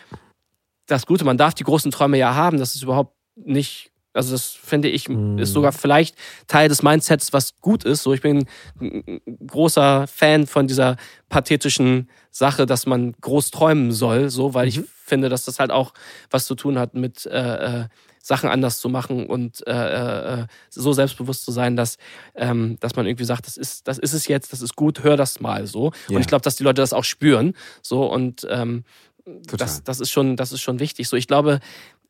das 0.85 1.05
Gute, 1.05 1.25
man 1.25 1.37
darf 1.37 1.53
die 1.53 1.63
großen 1.63 1.91
Träume 1.91 2.17
ja 2.17 2.35
haben, 2.35 2.57
das 2.57 2.75
ist 2.75 2.83
überhaupt 2.83 3.15
nicht 3.35 3.93
also 4.13 4.33
das 4.33 4.51
finde 4.51 4.89
ich 4.89 5.09
ist 5.09 5.15
mhm. 5.15 5.43
sogar 5.43 5.71
vielleicht 5.71 6.15
Teil 6.47 6.69
des 6.69 6.83
Mindsets, 6.83 7.33
was 7.33 7.55
gut 7.59 7.83
ist. 7.83 8.03
So, 8.03 8.13
ich 8.13 8.21
bin 8.21 8.45
ein 8.79 9.21
großer 9.47 10.05
Fan 10.07 10.45
von 10.45 10.67
dieser 10.67 10.97
pathetischen 11.29 12.09
Sache, 12.29 12.65
dass 12.65 12.85
man 12.85 13.13
groß 13.21 13.51
träumen 13.51 13.91
soll, 13.91 14.29
so, 14.29 14.53
weil 14.53 14.65
mhm. 14.65 14.69
ich 14.69 14.81
finde, 15.03 15.29
dass 15.29 15.45
das 15.45 15.59
halt 15.59 15.71
auch 15.71 15.93
was 16.29 16.45
zu 16.45 16.55
tun 16.55 16.77
hat 16.77 16.93
mit 16.93 17.25
äh, 17.25 17.81
äh, 17.81 17.85
Sachen 18.25 18.49
anders 18.49 18.79
zu 18.79 18.87
machen 18.87 19.25
und 19.27 19.67
äh, 19.67 19.71
äh, 19.71 20.41
äh, 20.41 20.47
so 20.69 20.93
selbstbewusst 20.93 21.43
zu 21.43 21.51
sein, 21.51 21.75
dass, 21.75 21.97
ähm, 22.35 22.77
dass 22.79 22.95
man 22.95 23.05
irgendwie 23.05 23.25
sagt, 23.25 23.45
das 23.47 23.57
ist, 23.57 23.85
das 23.89 23.99
ist 23.99 24.13
es 24.13 24.27
jetzt, 24.29 24.53
das 24.53 24.61
ist 24.61 24.77
gut, 24.77 25.03
hör 25.03 25.17
das 25.17 25.41
mal 25.41 25.67
so. 25.67 25.91
Yeah. 26.07 26.15
Und 26.15 26.21
ich 26.21 26.27
glaube, 26.27 26.41
dass 26.41 26.55
die 26.55 26.63
Leute 26.63 26.81
das 26.81 26.93
auch 26.93 27.03
spüren. 27.03 27.53
So 27.81 28.05
und 28.05 28.47
ähm, 28.49 28.85
das, 29.25 29.83
das 29.83 29.99
ist 29.99 30.09
schon, 30.09 30.37
das 30.37 30.53
ist 30.53 30.61
schon 30.61 30.79
wichtig. 30.79 31.09
So, 31.09 31.17
ich 31.17 31.27
glaube, 31.27 31.59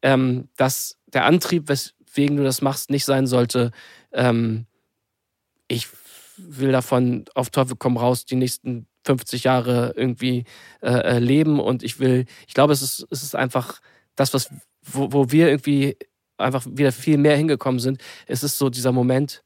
ähm, 0.04 0.50
dass 0.56 0.98
der 1.08 1.26
Antrieb, 1.26 1.68
weswegen 1.68 2.38
du 2.38 2.44
das 2.44 2.62
machst, 2.62 2.92
nicht 2.92 3.06
sein 3.06 3.26
sollte, 3.26 3.72
ähm, 4.12 4.68
ich 5.68 5.88
will 6.38 6.72
davon 6.72 7.26
auf 7.34 7.50
Teufel 7.50 7.76
komm 7.76 7.98
raus 7.98 8.26
die 8.26 8.36
nächsten 8.36 8.86
50 9.06 9.46
Jahre 9.46 9.94
irgendwie 9.96 10.46
äh, 10.82 10.92
äh, 10.92 11.20
leben 11.20 11.60
und 11.60 11.82
ich 11.82 12.00
will, 12.00 12.26
ich 12.48 12.54
glaube, 12.54 12.74
es 12.74 12.84
ist, 12.84 13.08
es 13.10 13.24
ist 13.24 13.36
einfach 13.36 13.82
das, 14.16 14.34
was, 14.36 14.50
wo, 14.84 15.12
wo 15.12 15.32
wir 15.32 15.50
irgendwie 15.50 15.98
einfach 16.38 16.66
wieder 16.70 16.92
viel 16.92 17.18
mehr 17.18 17.38
hingekommen 17.38 17.80
sind. 17.80 18.02
Es 18.28 18.44
ist 18.44 18.58
so 18.58 18.70
dieser 18.70 18.92
Moment, 18.92 19.44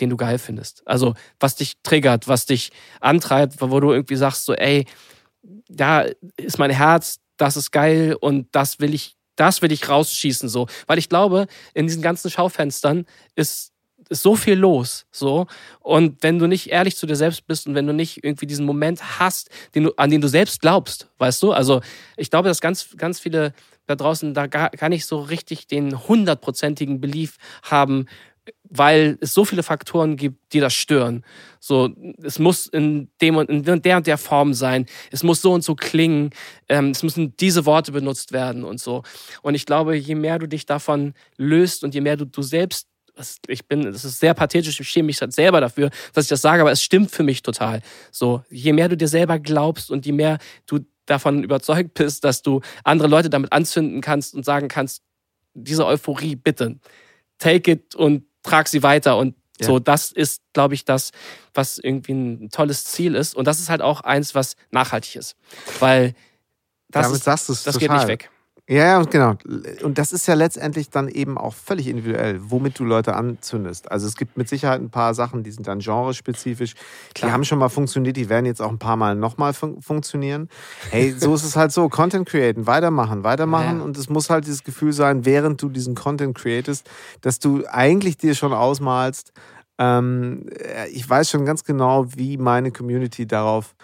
den 0.00 0.10
du 0.10 0.16
geil 0.16 0.38
findest. 0.38 0.82
Also, 0.86 1.14
was 1.40 1.56
dich 1.56 1.74
triggert, 1.82 2.28
was 2.28 2.46
dich 2.46 2.70
antreibt, 3.00 3.60
wo 3.60 3.80
du 3.80 3.92
irgendwie 3.92 4.16
sagst, 4.16 4.44
so, 4.44 4.54
ey, 4.54 4.86
da 5.68 6.06
ist 6.36 6.58
mein 6.58 6.70
Herz, 6.70 7.18
das 7.36 7.56
ist 7.56 7.70
geil 7.70 8.16
und 8.20 8.48
das 8.52 8.80
will 8.80 8.94
ich, 8.94 9.16
das 9.36 9.62
will 9.62 9.72
ich 9.72 9.88
rausschießen, 9.88 10.48
so. 10.48 10.66
Weil 10.86 10.98
ich 10.98 11.08
glaube, 11.08 11.46
in 11.74 11.86
diesen 11.86 12.02
ganzen 12.02 12.30
Schaufenstern 12.30 13.06
ist 13.34 13.72
ist 14.12 14.22
so 14.22 14.36
viel 14.36 14.54
los, 14.54 15.06
so. 15.10 15.46
Und 15.80 16.22
wenn 16.22 16.38
du 16.38 16.46
nicht 16.46 16.70
ehrlich 16.70 16.96
zu 16.96 17.06
dir 17.06 17.16
selbst 17.16 17.46
bist 17.46 17.66
und 17.66 17.74
wenn 17.74 17.86
du 17.86 17.94
nicht 17.94 18.22
irgendwie 18.22 18.46
diesen 18.46 18.66
Moment 18.66 19.18
hast, 19.18 19.48
den 19.74 19.84
du, 19.84 19.92
an 19.96 20.10
den 20.10 20.20
du 20.20 20.28
selbst 20.28 20.60
glaubst, 20.60 21.08
weißt 21.18 21.42
du? 21.42 21.52
Also, 21.52 21.80
ich 22.16 22.30
glaube, 22.30 22.48
dass 22.48 22.60
ganz, 22.60 22.88
ganz 22.96 23.18
viele 23.18 23.54
da 23.96 24.04
draußen 24.04 24.34
da 24.34 24.46
gar, 24.46 24.88
nicht 24.88 25.06
so 25.06 25.20
richtig 25.20 25.66
den 25.66 26.08
hundertprozentigen 26.08 27.00
Belief 27.00 27.36
haben, 27.62 28.06
weil 28.68 29.18
es 29.20 29.34
so 29.34 29.44
viele 29.44 29.62
Faktoren 29.62 30.16
gibt, 30.16 30.52
die 30.52 30.60
das 30.60 30.74
stören. 30.74 31.24
So, 31.60 31.90
es 32.22 32.38
muss 32.38 32.66
in 32.66 33.08
dem 33.20 33.36
und 33.36 33.48
in 33.48 33.82
der 33.82 33.96
und 33.96 34.06
der 34.06 34.18
Form 34.18 34.54
sein. 34.54 34.86
Es 35.10 35.22
muss 35.22 35.42
so 35.42 35.52
und 35.52 35.62
so 35.62 35.74
klingen. 35.74 36.30
Ähm, 36.68 36.90
es 36.90 37.02
müssen 37.02 37.36
diese 37.36 37.66
Worte 37.66 37.92
benutzt 37.92 38.32
werden 38.32 38.64
und 38.64 38.80
so. 38.80 39.02
Und 39.42 39.54
ich 39.54 39.66
glaube, 39.66 39.96
je 39.96 40.14
mehr 40.14 40.38
du 40.38 40.48
dich 40.48 40.66
davon 40.66 41.14
löst 41.36 41.84
und 41.84 41.94
je 41.94 42.00
mehr 42.00 42.16
du 42.16 42.24
du 42.24 42.42
selbst 42.42 42.88
ich 43.46 43.66
bin, 43.66 43.82
das 43.82 44.04
ist 44.06 44.20
sehr 44.20 44.32
pathetisch, 44.34 44.80
ich 44.80 44.88
schäme 44.88 45.06
mich 45.06 45.20
halt 45.20 45.34
selber 45.34 45.60
dafür, 45.60 45.90
dass 46.14 46.24
ich 46.24 46.28
das 46.30 46.40
sage, 46.40 46.62
aber 46.62 46.72
es 46.72 46.82
stimmt 46.82 47.10
für 47.10 47.22
mich 47.22 47.42
total. 47.42 47.82
So, 48.10 48.42
je 48.48 48.72
mehr 48.72 48.88
du 48.88 48.96
dir 48.96 49.08
selber 49.08 49.38
glaubst 49.38 49.90
und 49.90 50.06
je 50.06 50.12
mehr 50.12 50.38
du 50.66 50.80
davon 51.12 51.44
überzeugt 51.44 51.94
bist, 51.94 52.24
dass 52.24 52.42
du 52.42 52.60
andere 52.84 53.08
Leute 53.08 53.30
damit 53.30 53.52
anzünden 53.52 54.00
kannst 54.00 54.34
und 54.34 54.44
sagen 54.44 54.68
kannst, 54.68 55.02
diese 55.54 55.86
Euphorie, 55.86 56.34
bitte, 56.34 56.78
take 57.38 57.70
it 57.70 57.94
und 57.94 58.24
trag 58.42 58.68
sie 58.68 58.82
weiter 58.82 59.18
und 59.18 59.36
ja. 59.60 59.66
so, 59.66 59.78
das 59.78 60.10
ist, 60.10 60.42
glaube 60.52 60.74
ich, 60.74 60.84
das, 60.84 61.12
was 61.54 61.78
irgendwie 61.78 62.12
ein 62.12 62.50
tolles 62.50 62.84
Ziel 62.86 63.14
ist. 63.14 63.36
Und 63.36 63.46
das 63.46 63.60
ist 63.60 63.68
halt 63.68 63.82
auch 63.82 64.00
eins, 64.00 64.34
was 64.34 64.56
nachhaltig 64.70 65.16
ist. 65.16 65.36
Weil 65.78 66.14
das, 66.88 67.04
Damit 67.04 67.18
ist, 67.18 67.24
sagst 67.24 67.48
das 67.48 67.64
total. 67.64 67.78
geht 67.78 67.90
nicht 67.92 68.08
weg. 68.08 68.30
Ja, 68.72 68.84
ja, 68.86 69.02
genau. 69.02 69.34
Und 69.82 69.98
das 69.98 70.12
ist 70.12 70.26
ja 70.26 70.32
letztendlich 70.32 70.88
dann 70.88 71.08
eben 71.08 71.36
auch 71.36 71.52
völlig 71.52 71.88
individuell, 71.88 72.40
womit 72.40 72.78
du 72.78 72.84
Leute 72.84 73.14
anzündest. 73.14 73.90
Also 73.92 74.06
es 74.06 74.16
gibt 74.16 74.38
mit 74.38 74.48
Sicherheit 74.48 74.80
ein 74.80 74.88
paar 74.88 75.12
Sachen, 75.12 75.42
die 75.42 75.50
sind 75.50 75.68
dann 75.68 75.80
genrespezifisch. 75.80 76.72
Klar. 77.14 77.28
Die 77.28 77.34
haben 77.34 77.44
schon 77.44 77.58
mal 77.58 77.68
funktioniert, 77.68 78.16
die 78.16 78.30
werden 78.30 78.46
jetzt 78.46 78.62
auch 78.62 78.70
ein 78.70 78.78
paar 78.78 78.96
Mal 78.96 79.14
nochmal 79.14 79.52
fun 79.52 79.82
funktionieren. 79.82 80.48
Hey, 80.90 81.12
so 81.12 81.34
ist 81.34 81.44
es 81.44 81.54
halt 81.54 81.70
so. 81.70 81.90
Content 81.90 82.26
createn, 82.26 82.66
weitermachen, 82.66 83.24
weitermachen. 83.24 83.80
Ja. 83.80 83.84
Und 83.84 83.98
es 83.98 84.08
muss 84.08 84.30
halt 84.30 84.46
dieses 84.46 84.64
Gefühl 84.64 84.94
sein, 84.94 85.26
während 85.26 85.60
du 85.60 85.68
diesen 85.68 85.94
Content 85.94 86.34
createst, 86.34 86.88
dass 87.20 87.38
du 87.38 87.64
eigentlich 87.70 88.16
dir 88.16 88.34
schon 88.34 88.54
ausmalst, 88.54 89.34
ähm, 89.76 90.46
ich 90.90 91.08
weiß 91.08 91.28
schon 91.28 91.44
ganz 91.44 91.64
genau, 91.64 92.06
wie 92.16 92.38
meine 92.38 92.72
Community 92.72 93.26
darauf 93.26 93.74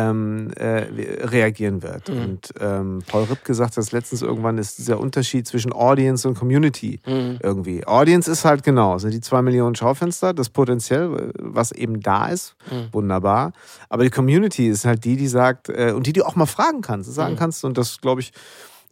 ähm, 0.00 0.50
äh, 0.56 1.26
reagieren 1.26 1.82
wird. 1.82 2.08
Mhm. 2.08 2.22
Und 2.22 2.54
ähm, 2.60 3.02
Paul 3.06 3.24
Ripp 3.24 3.44
gesagt 3.44 3.76
hat 3.76 3.92
letztens 3.92 4.22
irgendwann, 4.22 4.58
ist 4.58 4.78
dieser 4.78 4.98
Unterschied 4.98 5.46
zwischen 5.46 5.72
Audience 5.72 6.26
und 6.26 6.38
Community 6.38 7.00
mhm. 7.06 7.38
irgendwie. 7.42 7.86
Audience 7.86 8.30
ist 8.30 8.44
halt 8.44 8.62
genau, 8.62 8.98
sind 8.98 9.12
die 9.12 9.20
zwei 9.20 9.42
Millionen 9.42 9.74
Schaufenster, 9.74 10.32
das 10.32 10.48
Potenzial, 10.48 11.32
was 11.38 11.72
eben 11.72 12.00
da 12.00 12.28
ist, 12.28 12.56
mhm. 12.70 12.92
wunderbar. 12.92 13.52
Aber 13.88 14.04
die 14.04 14.10
Community 14.10 14.68
ist 14.68 14.84
halt 14.84 15.04
die, 15.04 15.16
die 15.16 15.28
sagt, 15.28 15.68
äh, 15.68 15.92
und 15.94 16.06
die, 16.06 16.12
die 16.12 16.22
auch 16.22 16.36
mal 16.36 16.46
fragen 16.46 16.80
kannst, 16.80 17.12
sagen 17.12 17.34
mhm. 17.34 17.38
kannst, 17.38 17.64
und 17.64 17.76
das 17.76 18.00
glaube 18.00 18.20
ich, 18.20 18.32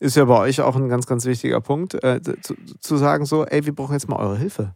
ist 0.01 0.17
ja 0.17 0.25
bei 0.25 0.39
euch 0.39 0.61
auch 0.61 0.77
ein 0.77 0.89
ganz, 0.89 1.07
ganz 1.07 1.25
wichtiger 1.25 1.61
Punkt, 1.61 1.95
äh, 2.03 2.21
zu, 2.43 2.55
zu, 2.81 2.97
sagen 2.97 3.27
so, 3.27 3.45
ey, 3.45 3.67
wir 3.67 3.75
brauchen 3.75 3.95
jetzt 3.95 4.09
mal 4.09 4.17
eure 4.17 4.37
Hilfe. 4.37 4.75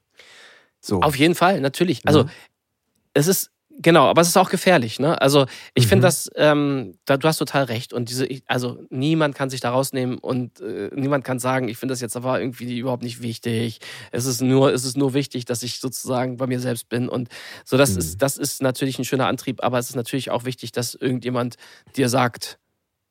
So. 0.80 1.00
Auf 1.00 1.16
jeden 1.16 1.36
Fall, 1.36 1.60
natürlich. 1.60 2.06
Also 2.06 2.26
es 3.14 3.28
ist 3.28 3.50
Genau, 3.78 4.06
aber 4.06 4.20
es 4.20 4.28
ist 4.28 4.36
auch 4.36 4.50
gefährlich. 4.50 5.00
Ne? 5.00 5.20
Also 5.20 5.46
ich 5.74 5.84
mhm. 5.84 5.88
finde 5.88 6.02
das, 6.06 6.30
ähm, 6.36 6.94
da, 7.04 7.16
du 7.16 7.26
hast 7.26 7.38
total 7.38 7.64
recht. 7.64 7.92
Und 7.92 8.10
diese, 8.10 8.28
also 8.46 8.78
niemand 8.90 9.34
kann 9.34 9.50
sich 9.50 9.60
da 9.60 9.70
rausnehmen 9.70 10.18
und 10.18 10.60
äh, 10.60 10.90
niemand 10.94 11.24
kann 11.24 11.38
sagen, 11.38 11.68
ich 11.68 11.78
finde 11.78 11.92
das 11.92 12.00
jetzt 12.00 12.16
aber 12.16 12.40
irgendwie 12.40 12.78
überhaupt 12.78 13.02
nicht 13.02 13.22
wichtig. 13.22 13.80
Es 14.10 14.26
ist 14.26 14.40
nur, 14.40 14.72
es 14.72 14.84
ist 14.84 14.96
nur 14.96 15.14
wichtig, 15.14 15.44
dass 15.46 15.62
ich 15.62 15.80
sozusagen 15.80 16.36
bei 16.36 16.46
mir 16.46 16.60
selbst 16.60 16.88
bin. 16.88 17.08
Und 17.08 17.28
so, 17.64 17.76
das 17.76 17.92
mhm. 17.92 17.98
ist, 17.98 18.22
das 18.22 18.36
ist 18.36 18.62
natürlich 18.62 18.98
ein 18.98 19.04
schöner 19.04 19.26
Antrieb, 19.26 19.62
aber 19.62 19.78
es 19.78 19.88
ist 19.88 19.96
natürlich 19.96 20.30
auch 20.30 20.44
wichtig, 20.44 20.72
dass 20.72 20.94
irgendjemand 20.94 21.56
dir 21.96 22.08
sagt, 22.08 22.58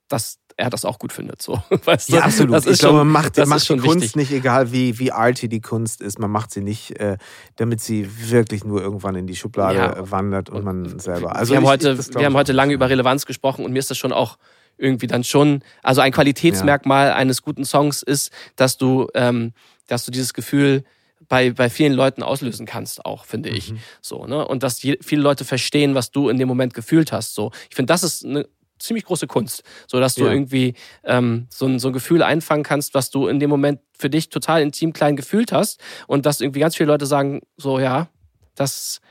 dass 0.08 0.40
er 0.58 0.70
das 0.70 0.86
auch 0.86 1.00
gut 1.00 1.14
findet. 1.14 1.42
So. 1.42 1.62
Weißt 1.86 2.10
du? 2.10 2.16
Ja, 2.16 2.24
absolut. 2.24 2.54
Das 2.54 2.66
ich 2.66 2.80
glaube, 2.80 3.00
man 3.00 3.08
macht, 3.08 3.38
macht 3.46 3.70
die 3.70 3.78
Kunst 3.78 4.02
wichtig. 4.02 4.16
nicht, 4.16 4.32
egal 4.32 4.72
wie, 4.72 5.00
wie 5.00 5.12
arty 5.12 5.50
die 5.50 5.62
Kunst 5.62 6.02
ist, 6.02 6.20
man 6.20 6.32
macht 6.32 6.52
sie 6.52 6.62
nicht, 6.62 7.00
äh, 7.00 7.18
damit 7.56 7.82
sie 7.82 8.08
wirklich 8.30 8.64
nur 8.64 8.82
irgendwann 8.82 9.16
in 9.16 9.28
die 9.28 9.36
Schublade 9.36 9.78
ja. 9.78 10.12
wandert 10.12 10.50
und, 10.50 10.64
man 10.64 11.00
selber. 11.00 11.36
Also 11.36 11.52
wir 11.52 11.58
haben, 11.58 11.64
ich, 11.64 11.70
heute, 11.70 11.98
wir 11.98 12.26
haben 12.26 12.36
heute 12.36 12.54
lange 12.54 12.74
über 12.74 12.90
Relevanz 12.90 13.26
gesprochen 13.26 13.66
und 13.66 13.74
mir 13.74 13.80
ist 13.80 13.90
das 13.90 13.98
schon 13.98 14.14
auch 14.14 14.38
irgendwie 14.78 15.08
dann 15.08 15.24
schon, 15.24 15.64
also 15.84 16.02
ein 16.02 16.12
Qualitätsmerkmal 16.12 17.08
ja. 17.08 17.16
eines 17.16 17.42
guten 17.42 17.66
Songs 17.66 18.02
ist, 18.02 18.32
dass 18.56 18.78
du, 18.78 19.08
ähm, 19.14 19.54
dass 19.88 20.06
du 20.06 20.12
dieses 20.12 20.34
Gefühl 20.34 20.84
bei, 21.28 21.52
bei 21.52 21.70
vielen 21.70 21.94
Leuten 21.94 22.24
auslösen 22.24 22.66
kannst, 22.66 23.06
auch, 23.06 23.26
finde 23.26 23.50
ich. 23.50 23.72
Mhm. 23.72 23.80
So, 24.02 24.26
ne? 24.26 24.46
Und 24.46 24.64
dass 24.64 24.78
die, 24.78 24.98
viele 25.02 25.22
Leute 25.22 25.46
verstehen, 25.46 25.96
was 25.96 26.12
du 26.12 26.30
in 26.30 26.38
dem 26.38 26.48
Moment 26.48 26.74
gefühlt 26.74 27.12
hast. 27.12 27.36
So. 27.36 27.52
Ich 27.70 27.76
finde, 27.76 27.94
das 27.94 28.04
ist 28.04 28.26
eine 28.26 28.48
ziemlich 28.82 29.06
große 29.06 29.28
Kunst, 29.28 29.64
so 29.88 30.00
dass 30.00 30.16
du 30.16 30.26
ja. 30.26 30.32
irgendwie 30.32 30.74
ähm, 31.04 31.48
so, 31.50 31.66
ein, 31.66 31.80
so 31.80 31.90
ein 31.90 31.94
Gefühl 31.94 32.24
einfangen 32.24 32.64
kannst, 32.64 32.94
was 32.94 33.10
du 33.10 33.28
in 33.28 33.40
dem 33.40 33.50
Moment 33.50 33.80
für 33.98 34.10
dich 34.10 34.30
total 34.30 34.62
intim 34.62 34.94
klein 34.94 35.16
gefühlt 35.16 35.52
hast 35.52 35.80
und 36.08 36.26
dass 36.26 36.42
irgendwie 36.42 36.60
ganz 36.60 36.76
viele 36.76 36.88
Leute 36.88 37.06
sagen, 37.06 37.42
so 37.58 37.80
ja, 37.80 38.10
das, 38.56 39.02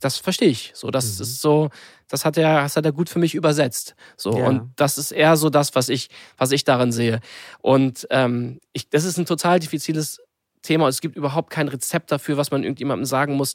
das 0.00 0.18
verstehe 0.18 0.48
ich, 0.48 0.72
so 0.74 0.90
das 0.90 1.16
mhm. 1.16 1.22
ist 1.22 1.40
so, 1.40 1.70
das 2.08 2.24
hat 2.24 2.36
er, 2.36 2.62
das 2.62 2.76
hat 2.76 2.84
er 2.84 2.92
gut 2.92 3.08
für 3.08 3.18
mich 3.18 3.34
übersetzt, 3.34 3.94
so 4.16 4.38
ja. 4.38 4.46
und 4.46 4.72
das 4.76 4.98
ist 4.98 5.12
eher 5.12 5.36
so 5.36 5.50
das, 5.50 5.74
was 5.74 5.88
ich, 5.88 6.08
was 6.36 6.52
ich 6.52 6.64
darin 6.64 6.92
sehe 6.92 7.20
und 7.60 8.06
ähm, 8.10 8.60
ich, 8.72 8.88
das 8.90 9.04
ist 9.04 9.18
ein 9.18 9.26
total 9.26 9.60
diffiziles 9.60 10.20
Thema. 10.62 10.88
Es 10.88 11.00
gibt 11.00 11.16
überhaupt 11.16 11.48
kein 11.48 11.68
Rezept 11.68 12.12
dafür, 12.12 12.36
was 12.36 12.50
man 12.50 12.62
irgendjemandem 12.62 13.06
sagen 13.06 13.34
muss 13.34 13.54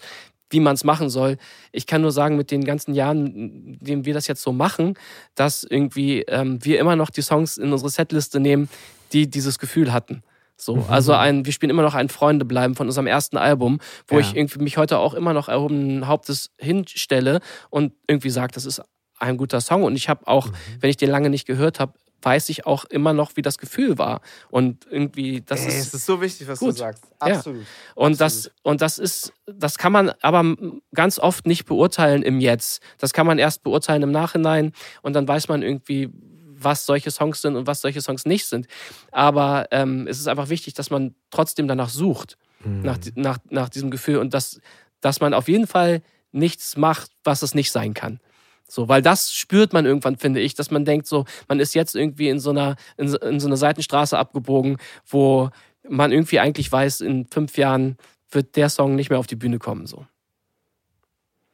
wie 0.50 0.60
man 0.60 0.76
es 0.76 0.84
machen 0.84 1.10
soll. 1.10 1.38
Ich 1.72 1.88
kann 1.88 2.02
nur 2.02 2.12
sagen, 2.12 2.38
mit 2.38 2.52
den 2.52 2.64
ganzen 2.64 2.94
Jahren, 2.94 3.28
in 3.36 3.80
denen 3.80 4.06
wir 4.06 4.14
das 4.14 4.28
jetzt 4.28 4.42
so 4.42 4.52
machen, 4.52 4.96
dass 5.34 5.64
irgendwie 5.64 6.22
ähm, 6.24 6.64
wir 6.64 6.80
immer 6.80 6.96
noch 6.96 7.10
die 7.10 7.22
Songs 7.22 7.58
in 7.58 7.72
unsere 7.72 7.90
Setliste 7.90 8.40
nehmen, 8.40 8.70
die 9.12 9.30
dieses 9.30 9.60
Gefühl 9.60 9.92
hatten. 9.92 10.24
So, 10.58 10.78
mhm. 10.78 10.84
also 10.88 11.14
ein, 11.14 11.46
wir 11.46 11.52
spielen 11.52 11.70
immer 11.70 11.82
noch 11.82 11.96
ein 11.96 12.10
Freunde 12.10 12.46
bleiben 12.46 12.76
von 12.76 12.88
unserem 12.88 13.08
ersten 13.08 13.38
Album, 13.38 13.80
wo 14.08 14.16
ja. 14.16 14.22
ich 14.22 14.36
irgendwie 14.36 14.60
mich 14.60 14.78
heute 14.78 15.00
auch 15.00 15.14
immer 15.14 15.34
noch 15.34 15.50
erhobenen 15.50 16.08
Hauptes 16.08 16.52
hinstelle 16.58 17.40
und 17.70 17.94
irgendwie 18.08 18.30
sage, 18.30 18.54
das 18.54 18.66
ist 18.66 18.82
ein 19.20 19.38
guter 19.38 19.62
Song. 19.62 19.84
Und 19.84 19.96
ich 19.96 20.08
habe 20.08 20.28
auch, 20.28 20.48
mhm. 20.48 20.54
wenn 20.80 20.90
ich 20.90 20.98
den 20.98 21.10
lange 21.10 21.30
nicht 21.30 21.46
gehört 21.46 21.80
habe, 21.80 21.94
weiß 22.26 22.50
ich 22.50 22.66
auch 22.66 22.86
immer 22.86 23.14
noch, 23.14 23.38
wie 23.38 23.44
das 23.44 23.60
Gefühl 23.60 23.98
war. 24.00 24.22
Und 24.50 24.88
irgendwie, 24.90 25.42
das 25.46 25.62
Ey, 25.62 25.68
ist. 25.68 25.88
Es 25.88 25.94
ist 25.94 26.06
so 26.08 26.20
wichtig, 26.22 26.48
was 26.48 26.60
gut. 26.60 26.72
du 26.72 26.78
sagst. 26.78 27.04
Absolut. 27.20 27.62
Ja. 27.62 27.68
Und, 27.94 28.20
Absolut. 28.20 28.46
Das, 28.46 28.52
und 28.64 28.82
das 28.82 28.98
ist, 28.98 29.34
das 29.46 29.78
kann 29.78 29.92
man 29.92 30.12
aber 30.22 30.56
ganz 30.94 31.20
oft 31.20 31.46
nicht 31.46 31.66
beurteilen 31.66 32.24
im 32.24 32.40
Jetzt. 32.40 32.82
Das 32.98 33.14
kann 33.14 33.28
man 33.28 33.38
erst 33.38 33.64
beurteilen 33.64 34.02
im 34.02 34.12
Nachhinein 34.12 34.74
und 35.04 35.14
dann 35.14 35.28
weiß 35.28 35.48
man 35.48 35.62
irgendwie, 35.62 36.10
was 36.58 36.86
solche 36.86 37.12
Songs 37.12 37.42
sind 37.42 37.56
und 37.56 37.68
was 37.68 37.82
solche 37.82 38.02
Songs 38.02 38.26
nicht 38.26 38.48
sind. 38.48 38.68
Aber 39.12 39.68
ähm, 39.72 40.08
es 40.08 40.20
ist 40.20 40.28
einfach 40.28 40.50
wichtig, 40.50 40.74
dass 40.74 40.90
man 40.90 41.14
trotzdem 41.30 41.68
danach 41.68 41.90
sucht, 41.90 42.38
mhm. 42.64 42.82
nach, 42.82 42.98
nach, 43.14 43.38
nach 43.50 43.70
diesem 43.70 43.92
Gefühl 43.92 44.18
und 44.18 44.34
dass, 44.34 44.60
dass 45.00 45.20
man 45.20 45.34
auf 45.34 45.48
jeden 45.48 45.68
Fall 45.68 46.02
nichts 46.32 46.76
macht, 46.76 47.12
was 47.24 47.44
es 47.44 47.54
nicht 47.54 47.72
sein 47.72 47.94
kann. 47.94 48.20
So, 48.68 48.88
weil 48.88 49.02
das 49.02 49.32
spürt 49.34 49.74
man 49.74 49.86
irgendwann, 49.86 50.18
finde 50.18 50.40
ich, 50.40 50.56
dass 50.56 50.72
man 50.72 50.86
denkt, 50.86 51.08
so, 51.08 51.26
man 51.48 51.60
ist 51.60 51.76
jetzt 51.76 51.96
irgendwie 51.96 52.30
in 52.30 52.40
so 52.40 52.50
einer, 52.50 52.76
in 52.98 53.14
in 53.14 53.40
so 53.40 53.48
einer 53.48 53.58
Seitenstraße 53.58 54.18
abgebogen, 54.18 54.78
wo 55.08 55.50
man 55.88 56.12
irgendwie 56.12 56.40
eigentlich 56.40 56.72
weiß, 56.72 57.02
in 57.02 57.26
fünf 57.28 57.58
Jahren 57.58 57.98
wird 58.32 58.56
der 58.56 58.70
Song 58.70 58.96
nicht 58.96 59.10
mehr 59.10 59.20
auf 59.20 59.28
die 59.28 59.36
Bühne 59.36 59.60
kommen. 59.60 59.86
So. 59.86 60.06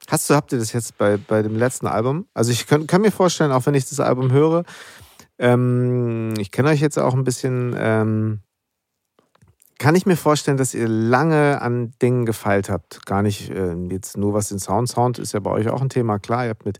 Hast 0.08 0.30
du, 0.30 0.36
habt 0.36 0.52
ihr 0.52 0.60
das 0.60 0.74
jetzt 0.74 0.98
bei, 0.98 1.18
bei 1.18 1.42
dem 1.42 1.58
letzten 1.58 1.88
Album? 1.88 2.28
Also 2.34 2.52
ich 2.52 2.66
kann, 2.66 2.88
kann 2.88 3.02
mir 3.02 3.12
vorstellen, 3.12 3.52
auch 3.52 3.66
wenn 3.66 3.76
ich 3.76 3.88
das 3.88 4.00
Album 4.00 4.32
höre, 4.32 4.64
ähm, 5.38 6.34
ich 6.38 6.52
kenne 6.52 6.70
euch 6.70 6.82
jetzt 6.82 6.98
auch 6.98 7.14
ein 7.14 7.24
bisschen, 7.24 7.76
ähm, 7.78 8.42
kann 9.82 9.95
ich 9.95 10.06
mir 10.06 10.16
vorstellen, 10.16 10.58
dass 10.58 10.76
ihr 10.76 10.88
lange 10.88 11.60
an 11.60 11.91
Dingen 12.03 12.28
gefeilt 12.28 12.70
habt. 12.70 13.03
Gar 13.08 13.24
nicht 13.24 13.49
äh, 13.49 13.74
jetzt 13.90 14.16
nur 14.16 14.36
was 14.36 14.49
den 14.49 14.60
Sound. 14.60 14.88
Sound 14.88 15.18
ist 15.18 15.34
ja 15.34 15.40
bei 15.40 15.49
euch 15.49 15.70
auch 15.70 15.82
ein 15.82 15.90
Thema. 15.90 16.20
Klar, 16.20 16.44
ihr 16.44 16.52
habt 16.52 16.68
mit, 16.68 16.78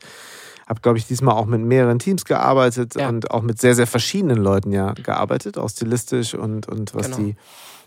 habt, 0.68 0.84
glaube 0.84 1.00
ich, 1.00 1.08
diesmal 1.08 1.34
auch 1.34 1.48
mit 1.48 1.62
mehreren 1.62 1.98
Teams 1.98 2.26
gearbeitet 2.26 2.94
ja. 2.96 3.10
und 3.10 3.32
auch 3.32 3.42
mit 3.42 3.60
sehr, 3.60 3.74
sehr 3.74 3.88
verschiedenen 3.88 4.38
Leuten 4.38 4.72
ja 4.72 4.94
gearbeitet, 4.94 5.58
auch 5.58 5.70
stilistisch 5.72 6.36
und, 6.36 6.68
und 6.68 6.94
was 6.94 7.08
genau. 7.08 7.18
die, 7.18 7.36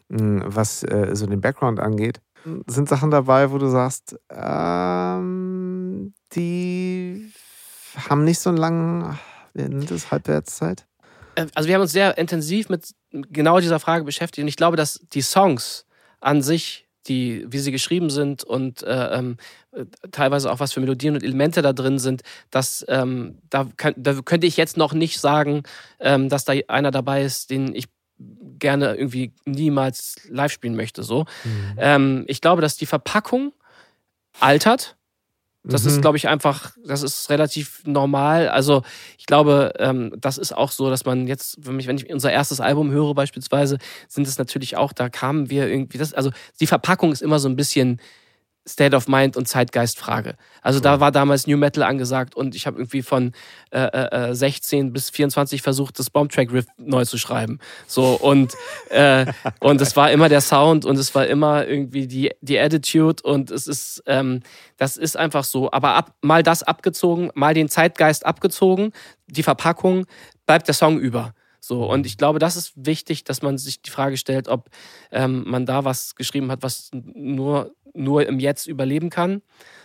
mh, 0.09 0.19
hm, 0.19 0.43
was 0.47 0.82
äh, 0.82 1.11
so 1.12 1.27
den 1.27 1.41
Background 1.41 1.78
angeht. 1.78 2.20
Sind 2.66 2.89
Sachen 2.89 3.12
dabei, 3.12 3.53
wo 3.53 3.59
du 3.59 3.69
sagst, 3.69 4.19
ähm, 4.31 6.12
die 6.32 7.31
haben 8.11 8.24
nicht 8.24 8.41
so 8.41 8.51
einen 8.51 8.59
langen, 8.59 9.16
wie 9.55 9.62
nennt 9.62 9.93
das, 9.93 10.11
Halbwertszeit? 10.11 10.89
Äh, 11.35 11.47
also 11.55 11.69
wir 11.69 11.74
haben 11.74 11.82
uns 11.82 11.93
sehr 11.93 12.16
intensiv 12.19 12.69
mit 12.69 12.94
genau 13.11 13.61
dieser 13.61 13.81
Frage 13.81 14.05
beschäftigt 14.05 14.43
und 14.43 14.48
ich 14.48 14.56
glaube, 14.56 14.77
dass 14.77 15.01
die 15.12 15.23
Songs 15.23 15.86
an 16.20 16.43
sich, 16.43 16.86
die, 17.06 17.44
wie 17.48 17.59
sie 17.59 17.73
geschrieben 17.73 18.09
sind 18.09 18.44
und 18.44 18.82
äh, 18.82 19.19
äh, 19.19 19.35
teilweise 20.11 20.51
auch 20.51 20.61
was 20.61 20.73
für 20.73 20.81
Melodien 20.81 21.15
und 21.15 21.23
Elemente 21.23 21.61
da 21.61 21.73
drin 21.73 21.98
sind, 21.98 22.23
dass 22.51 22.85
ähm, 22.89 23.39
da, 23.51 23.69
kann, 23.77 23.94
da, 23.97 24.15
könnte 24.23 24.47
ich 24.47 24.56
jetzt 24.56 24.77
noch 24.77 24.94
nicht 24.94 25.20
sagen, 25.20 25.65
ähm, 26.01 26.28
dass 26.28 26.44
da 26.44 26.55
einer 26.69 26.90
dabei 26.90 27.23
ist, 27.23 27.51
den 27.51 27.74
ich 27.74 27.89
gerne 28.59 28.94
irgendwie 28.94 29.32
niemals 29.44 30.16
live 30.28 30.52
spielen 30.52 30.77
möchte. 30.77 31.02
So. 31.02 31.27
Mhm. 31.44 31.74
Ähm, 31.77 32.24
ich 32.27 32.40
glaube, 32.40 32.62
dass 32.62 32.77
die 32.77 32.86
Verpackung 32.86 33.52
altert 34.40 34.97
Das 35.66 35.82
Mhm. 35.85 35.89
ist, 35.89 36.03
glaube 36.03 36.19
ich, 36.19 36.28
einfach, 36.28 36.73
das 36.85 37.03
ist 37.03 37.31
relativ 37.31 37.81
normal. 37.86 38.49
Also 38.49 38.82
ich 39.19 39.24
glaube, 39.24 39.73
ähm, 39.78 40.12
das 40.19 40.36
ist 40.36 40.53
auch 40.55 40.70
so, 40.70 40.91
dass 40.91 41.07
man 41.07 41.27
jetzt, 41.27 41.57
wenn 41.66 41.81
ich, 41.81 41.86
wenn 41.86 41.97
ich 41.97 42.12
unser 42.12 42.31
erstes 42.31 42.61
Album 42.61 42.91
höre 42.91 43.15
beispielsweise, 43.15 43.78
sind 44.07 44.28
es 44.28 44.36
natürlich 44.36 44.77
auch, 44.77 44.93
da 44.93 45.09
kamen 45.09 45.49
wir 45.49 45.66
irgendwie, 45.69 45.97
das, 45.97 46.12
also 46.12 46.31
die 46.61 46.66
Verpackung 46.66 47.12
ist 47.12 47.23
immer 47.23 47.39
so 47.39 47.49
ein 47.49 47.57
bisschen 47.57 47.99
State 48.66 48.97
of 48.97 49.09
Mind 49.09 49.36
und 49.36 49.47
Zeitgeistfrage. 49.47 50.36
Also 50.62 50.81
da 50.81 50.99
war 51.01 51.12
damals 51.12 51.47
New 51.47 51.57
Metal 51.59 51.82
angesagt 51.82 52.35
und 52.35 52.55
ich 52.55 52.66
habe 52.66 52.78
irgendwie 52.78 53.03
von 53.03 53.32
äh, 53.70 53.81
äh, 53.81 54.31
äh, 54.31 54.35
16 54.35 54.93
bis 54.93 55.11
24 55.11 55.61
versucht, 55.61 55.99
das 55.99 56.09
Bombtrack-Riff 56.09 56.66
neu 56.78 57.05
zu 57.05 57.19
schreiben. 57.19 57.59
So 57.86 58.15
und 58.15 58.55
äh, 58.89 59.27
und 59.61 59.81
es 59.81 59.97
war 59.97 60.11
immer 60.11 60.28
der 60.28 60.41
Sound 60.41 60.86
und 60.86 60.97
es 60.97 61.15
war 61.15 61.27
immer 61.27 61.66
irgendwie 61.66 62.07
die 62.07 62.31
die 62.41 62.59
Attitude 62.59 63.23
und 63.23 63.51
es 63.51 63.66
ist 63.66 64.03
ähm, 64.07 64.41
das 64.78 64.97
ist 64.97 65.16
einfach 65.16 65.45
so. 65.45 65.70
Aber 65.70 65.95
ab, 65.95 66.15
mal 66.23 66.43
das 66.43 66.62
abgezogen, 66.62 67.31
mal 67.35 67.55
den 67.55 67.69
Zeitgeist 67.69 68.24
abgezogen, 68.24 68.93
die 69.27 69.43
Verpackung 69.43 70.07
bleibt 70.47 70.69
der 70.69 70.74
Song 70.74 70.99
über. 70.99 71.35
So, 71.66 71.91
und 71.91 72.05
ich 72.05 72.19
glaube, 72.19 72.39
das 72.39 72.57
ist 72.57 72.73
wichtig, 72.77 73.24
dass 73.24 73.41
man 73.41 73.57
sich 73.57 73.81
die 73.81 73.91
Frage 73.91 74.19
stellt, 74.19 74.49
ob 74.49 74.69
ähm, 75.11 75.45
man 75.47 75.65
da 75.65 75.85
was 75.85 76.15
geschrieben 76.15 76.51
hat, 76.51 76.62
was 76.62 76.91
nur, 76.93 77.74
nur 77.95 78.27
im 78.27 78.39
Jetzt 78.39 78.66
überleben 78.66 79.09
kann. 79.09 79.41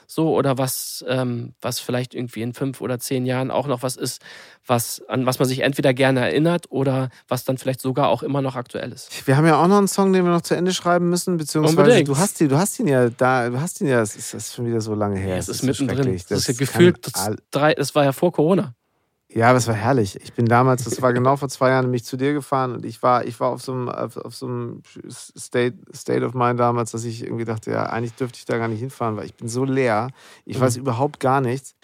So, 0.05 0.35
oder 0.35 0.57
was, 0.57 1.05
ähm, 1.07 1.53
was 1.61 1.79
vielleicht 1.79 2.15
irgendwie 2.15 2.41
in 2.41 2.53
fünf 2.53 2.81
oder 2.81 2.99
zehn 2.99 3.25
Jahren 3.25 3.51
auch 3.51 3.67
noch 3.67 3.83
was 3.83 3.95
ist, 3.95 4.21
was, 4.65 5.01
an 5.07 5.25
was 5.25 5.39
man 5.39 5.47
sich 5.47 5.59
entweder 5.59 5.93
gerne 5.93 6.19
erinnert 6.21 6.65
oder 6.69 7.09
was 7.27 7.45
dann 7.45 7.59
vielleicht 7.59 7.79
sogar 7.79 8.09
auch 8.09 8.23
immer 8.23 8.41
noch 8.41 8.55
aktuell 8.55 8.91
ist. 8.91 9.27
Wir 9.27 9.37
haben 9.37 9.45
ja 9.45 9.63
auch 9.63 9.67
noch 9.67 9.77
einen 9.77 9.87
Song, 9.87 10.11
den 10.11 10.25
wir 10.25 10.31
noch 10.31 10.41
zu 10.41 10.55
Ende 10.55 10.73
schreiben 10.73 11.09
müssen, 11.09 11.37
beziehungsweise 11.37 11.77
Unbedingt. 11.77 12.07
du 12.07 12.17
hast 12.17 12.41
ihn, 12.41 12.49
du 12.49 12.57
hast 12.57 12.79
ihn 12.79 12.87
ja 12.87 13.09
da, 13.09 13.49
du 13.49 13.61
hast 13.61 13.79
ihn 13.81 13.87
ja, 13.87 14.01
es 14.01 14.15
ist, 14.15 14.33
das 14.33 14.47
ist 14.47 14.55
schon 14.55 14.65
wieder 14.65 14.81
so 14.81 14.95
lange 14.95 15.19
her. 15.19 15.37
es 15.37 15.47
ist 15.47 15.59
so 15.59 15.67
mittendrin. 15.67 15.97
schrecklich. 15.97 16.25
Das, 16.25 16.39
ist 16.39 16.47
ja 16.47 16.53
gefühlt 16.55 17.05
das 17.05 17.35
drei, 17.51 17.75
das 17.75 17.93
war 17.93 18.03
ja 18.03 18.11
vor 18.11 18.33
Corona. 18.33 18.73
Ja, 19.31 19.53
es 19.53 19.67
war 19.67 19.75
herrlich. 19.75 20.19
Ich 20.23 20.33
bin 20.33 20.47
damals, 20.47 20.85
das 20.85 21.03
war 21.03 21.13
genau 21.13 21.35
vor 21.37 21.49
zwei 21.49 21.69
Jahren, 21.69 21.85
nämlich 21.85 22.03
zu 22.03 22.17
dir 22.17 22.33
gefahren 22.33 22.73
und 22.73 22.83
ich 22.83 23.03
war, 23.03 23.25
ich 23.25 23.39
war 23.39 23.49
auf 23.51 23.61
so 23.61 23.73
einem, 23.73 23.87
auf, 23.87 24.17
auf 24.17 24.33
so 24.35 24.47
einem 24.47 24.81
State, 25.07 25.77
State 25.95 26.25
of 26.25 26.33
Mind 26.33 26.59
damals, 26.59 26.91
dass 26.91 27.03
ich 27.03 27.23
irgendwie 27.23 27.45
dachte, 27.45 27.69
ja, 27.71 27.83
eigentlich 27.85 28.15
dürfte 28.15 28.37
ich 28.39 28.45
da 28.45 28.57
gar 28.57 28.67
nicht 28.67 28.79
hinfahren, 28.79 29.17
weil 29.17 29.25
ich 29.25 29.35
bin 29.35 29.47
so 29.47 29.65
leer. 29.65 30.09
Ich 30.45 30.57
Mhm. 30.57 30.61
weiß 30.61 30.77
überhaupt 30.77 31.19
gar 31.19 31.41
nichts. 31.41 31.75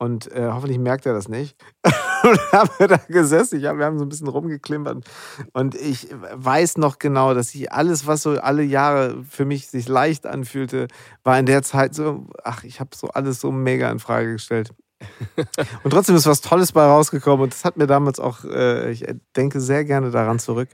Und 0.00 0.30
äh, 0.32 0.48
hoffentlich 0.52 0.78
merkt 0.78 1.06
er 1.06 1.12
das 1.14 1.28
nicht. 1.28 1.56
und 2.24 2.38
haben 2.52 2.70
wir 2.78 2.88
da 2.88 2.96
gesessen. 3.08 3.58
Ich 3.60 3.66
hab, 3.66 3.78
wir 3.78 3.84
haben 3.84 3.98
so 3.98 4.04
ein 4.04 4.08
bisschen 4.08 4.28
rumgeklimpert. 4.28 5.04
Und 5.52 5.74
ich 5.76 6.08
weiß 6.34 6.78
noch 6.78 6.98
genau, 6.98 7.34
dass 7.34 7.54
ich 7.54 7.72
alles, 7.72 8.06
was 8.08 8.22
so 8.22 8.32
alle 8.40 8.62
Jahre 8.62 9.22
für 9.28 9.44
mich 9.44 9.68
sich 9.68 9.88
leicht 9.88 10.26
anfühlte, 10.26 10.88
war 11.24 11.38
in 11.38 11.46
der 11.46 11.62
Zeit 11.62 11.94
so, 11.94 12.26
ach, 12.44 12.64
ich 12.64 12.80
habe 12.80 12.90
so 12.96 13.08
alles 13.08 13.40
so 13.40 13.52
mega 13.52 13.90
in 13.90 13.98
Frage 14.00 14.32
gestellt. 14.32 14.72
Und 15.82 15.90
trotzdem 15.90 16.16
ist 16.16 16.26
was 16.26 16.40
Tolles 16.40 16.72
bei 16.72 16.84
rausgekommen 16.84 17.44
und 17.44 17.52
das 17.52 17.64
hat 17.64 17.76
mir 17.76 17.86
damals 17.86 18.18
auch, 18.18 18.44
äh, 18.44 18.90
ich 18.90 19.04
denke 19.36 19.60
sehr 19.60 19.84
gerne 19.84 20.10
daran 20.10 20.38
zurück. 20.38 20.68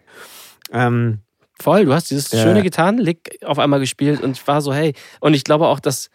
Ähm, 0.73 1.19
Voll, 1.61 1.85
du 1.85 1.95
hast 1.95 2.11
dieses 2.11 2.33
Ja. 2.33 2.43
schöne 2.43 2.63
Gitarrenlick 2.63 3.39
auf 3.45 3.59
einmal 3.59 3.81
gespielt 3.81 4.21
und 4.23 4.33
ich 4.33 4.47
war 4.47 4.61
so, 4.61 4.73
hey, 4.75 4.95
und 5.21 5.35
ich 5.35 5.45
glaube 5.45 5.69
auch, 5.69 5.79
dass, 5.79 6.11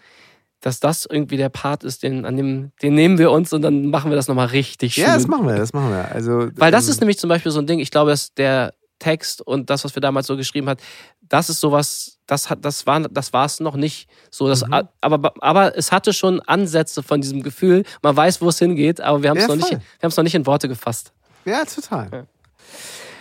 dass 0.59 0.79
das 0.79 1.05
irgendwie 1.09 1.37
der 1.37 1.49
Part 1.49 1.83
ist, 1.83 2.03
den, 2.03 2.25
an 2.25 2.35
dem, 2.35 2.71
den 2.81 2.93
nehmen 2.95 3.17
wir 3.17 3.31
uns 3.31 3.53
und 3.53 3.61
dann 3.61 3.85
machen 3.85 4.11
wir 4.11 4.15
das 4.15 4.27
nochmal 4.27 4.47
richtig 4.47 4.95
schön. 4.95 5.03
ja, 5.05 5.13
das 5.13 5.27
machen 5.27 5.47
wir, 5.47 5.55
das 5.55 5.71
machen 5.71 5.91
wir. 5.91 6.11
Also, 6.11 6.49
Weil 6.55 6.71
das 6.71 6.85
ähm, 6.85 6.91
ist 6.91 6.99
nämlich 6.99 7.19
zum 7.19 7.29
Beispiel 7.29 7.51
so 7.51 7.59
ein 7.59 7.67
Ding, 7.67 7.79
ich 7.79 7.91
glaube, 7.91 8.11
dass 8.11 8.33
der 8.33 8.73
Text 8.99 9.41
und 9.41 9.69
das, 9.69 9.85
was 9.85 9.95
wir 9.95 10.01
damals 10.01 10.27
so 10.27 10.35
geschrieben 10.35 10.67
hat, 10.67 10.81
das 11.29 11.49
ist 11.49 11.59
sowas, 11.59 12.17
das 12.27 12.49
hat, 12.49 12.63
das 12.65 12.85
war, 12.85 12.99
das 13.01 13.33
war 13.33 13.45
es 13.45 13.59
noch 13.59 13.75
nicht. 13.75 14.09
So, 14.31 14.47
das, 14.47 14.65
Mhm. 14.65 14.87
aber, 15.01 15.33
aber 15.39 15.77
es 15.77 15.91
hatte 15.91 16.11
schon 16.13 16.41
Ansätze 16.41 17.01
von 17.03 17.21
diesem 17.21 17.41
Gefühl. 17.43 17.83
Man 18.01 18.15
weiß, 18.15 18.41
wo 18.41 18.49
es 18.49 18.59
hingeht, 18.59 18.99
aber 19.01 19.23
wir 19.23 19.29
haben 19.29 19.37
es 19.37 19.43
Ja, 19.43 19.47
noch 19.49 19.55
nicht, 19.55 19.67
voll. 19.69 19.77
wir 19.77 20.03
haben 20.03 20.09
es 20.09 20.17
noch 20.17 20.23
nicht 20.23 20.35
in 20.35 20.45
Worte 20.45 20.67
gefasst. 20.67 21.13
Ja, 21.45 21.63
total. 21.65 22.09
Ja. 22.11 22.25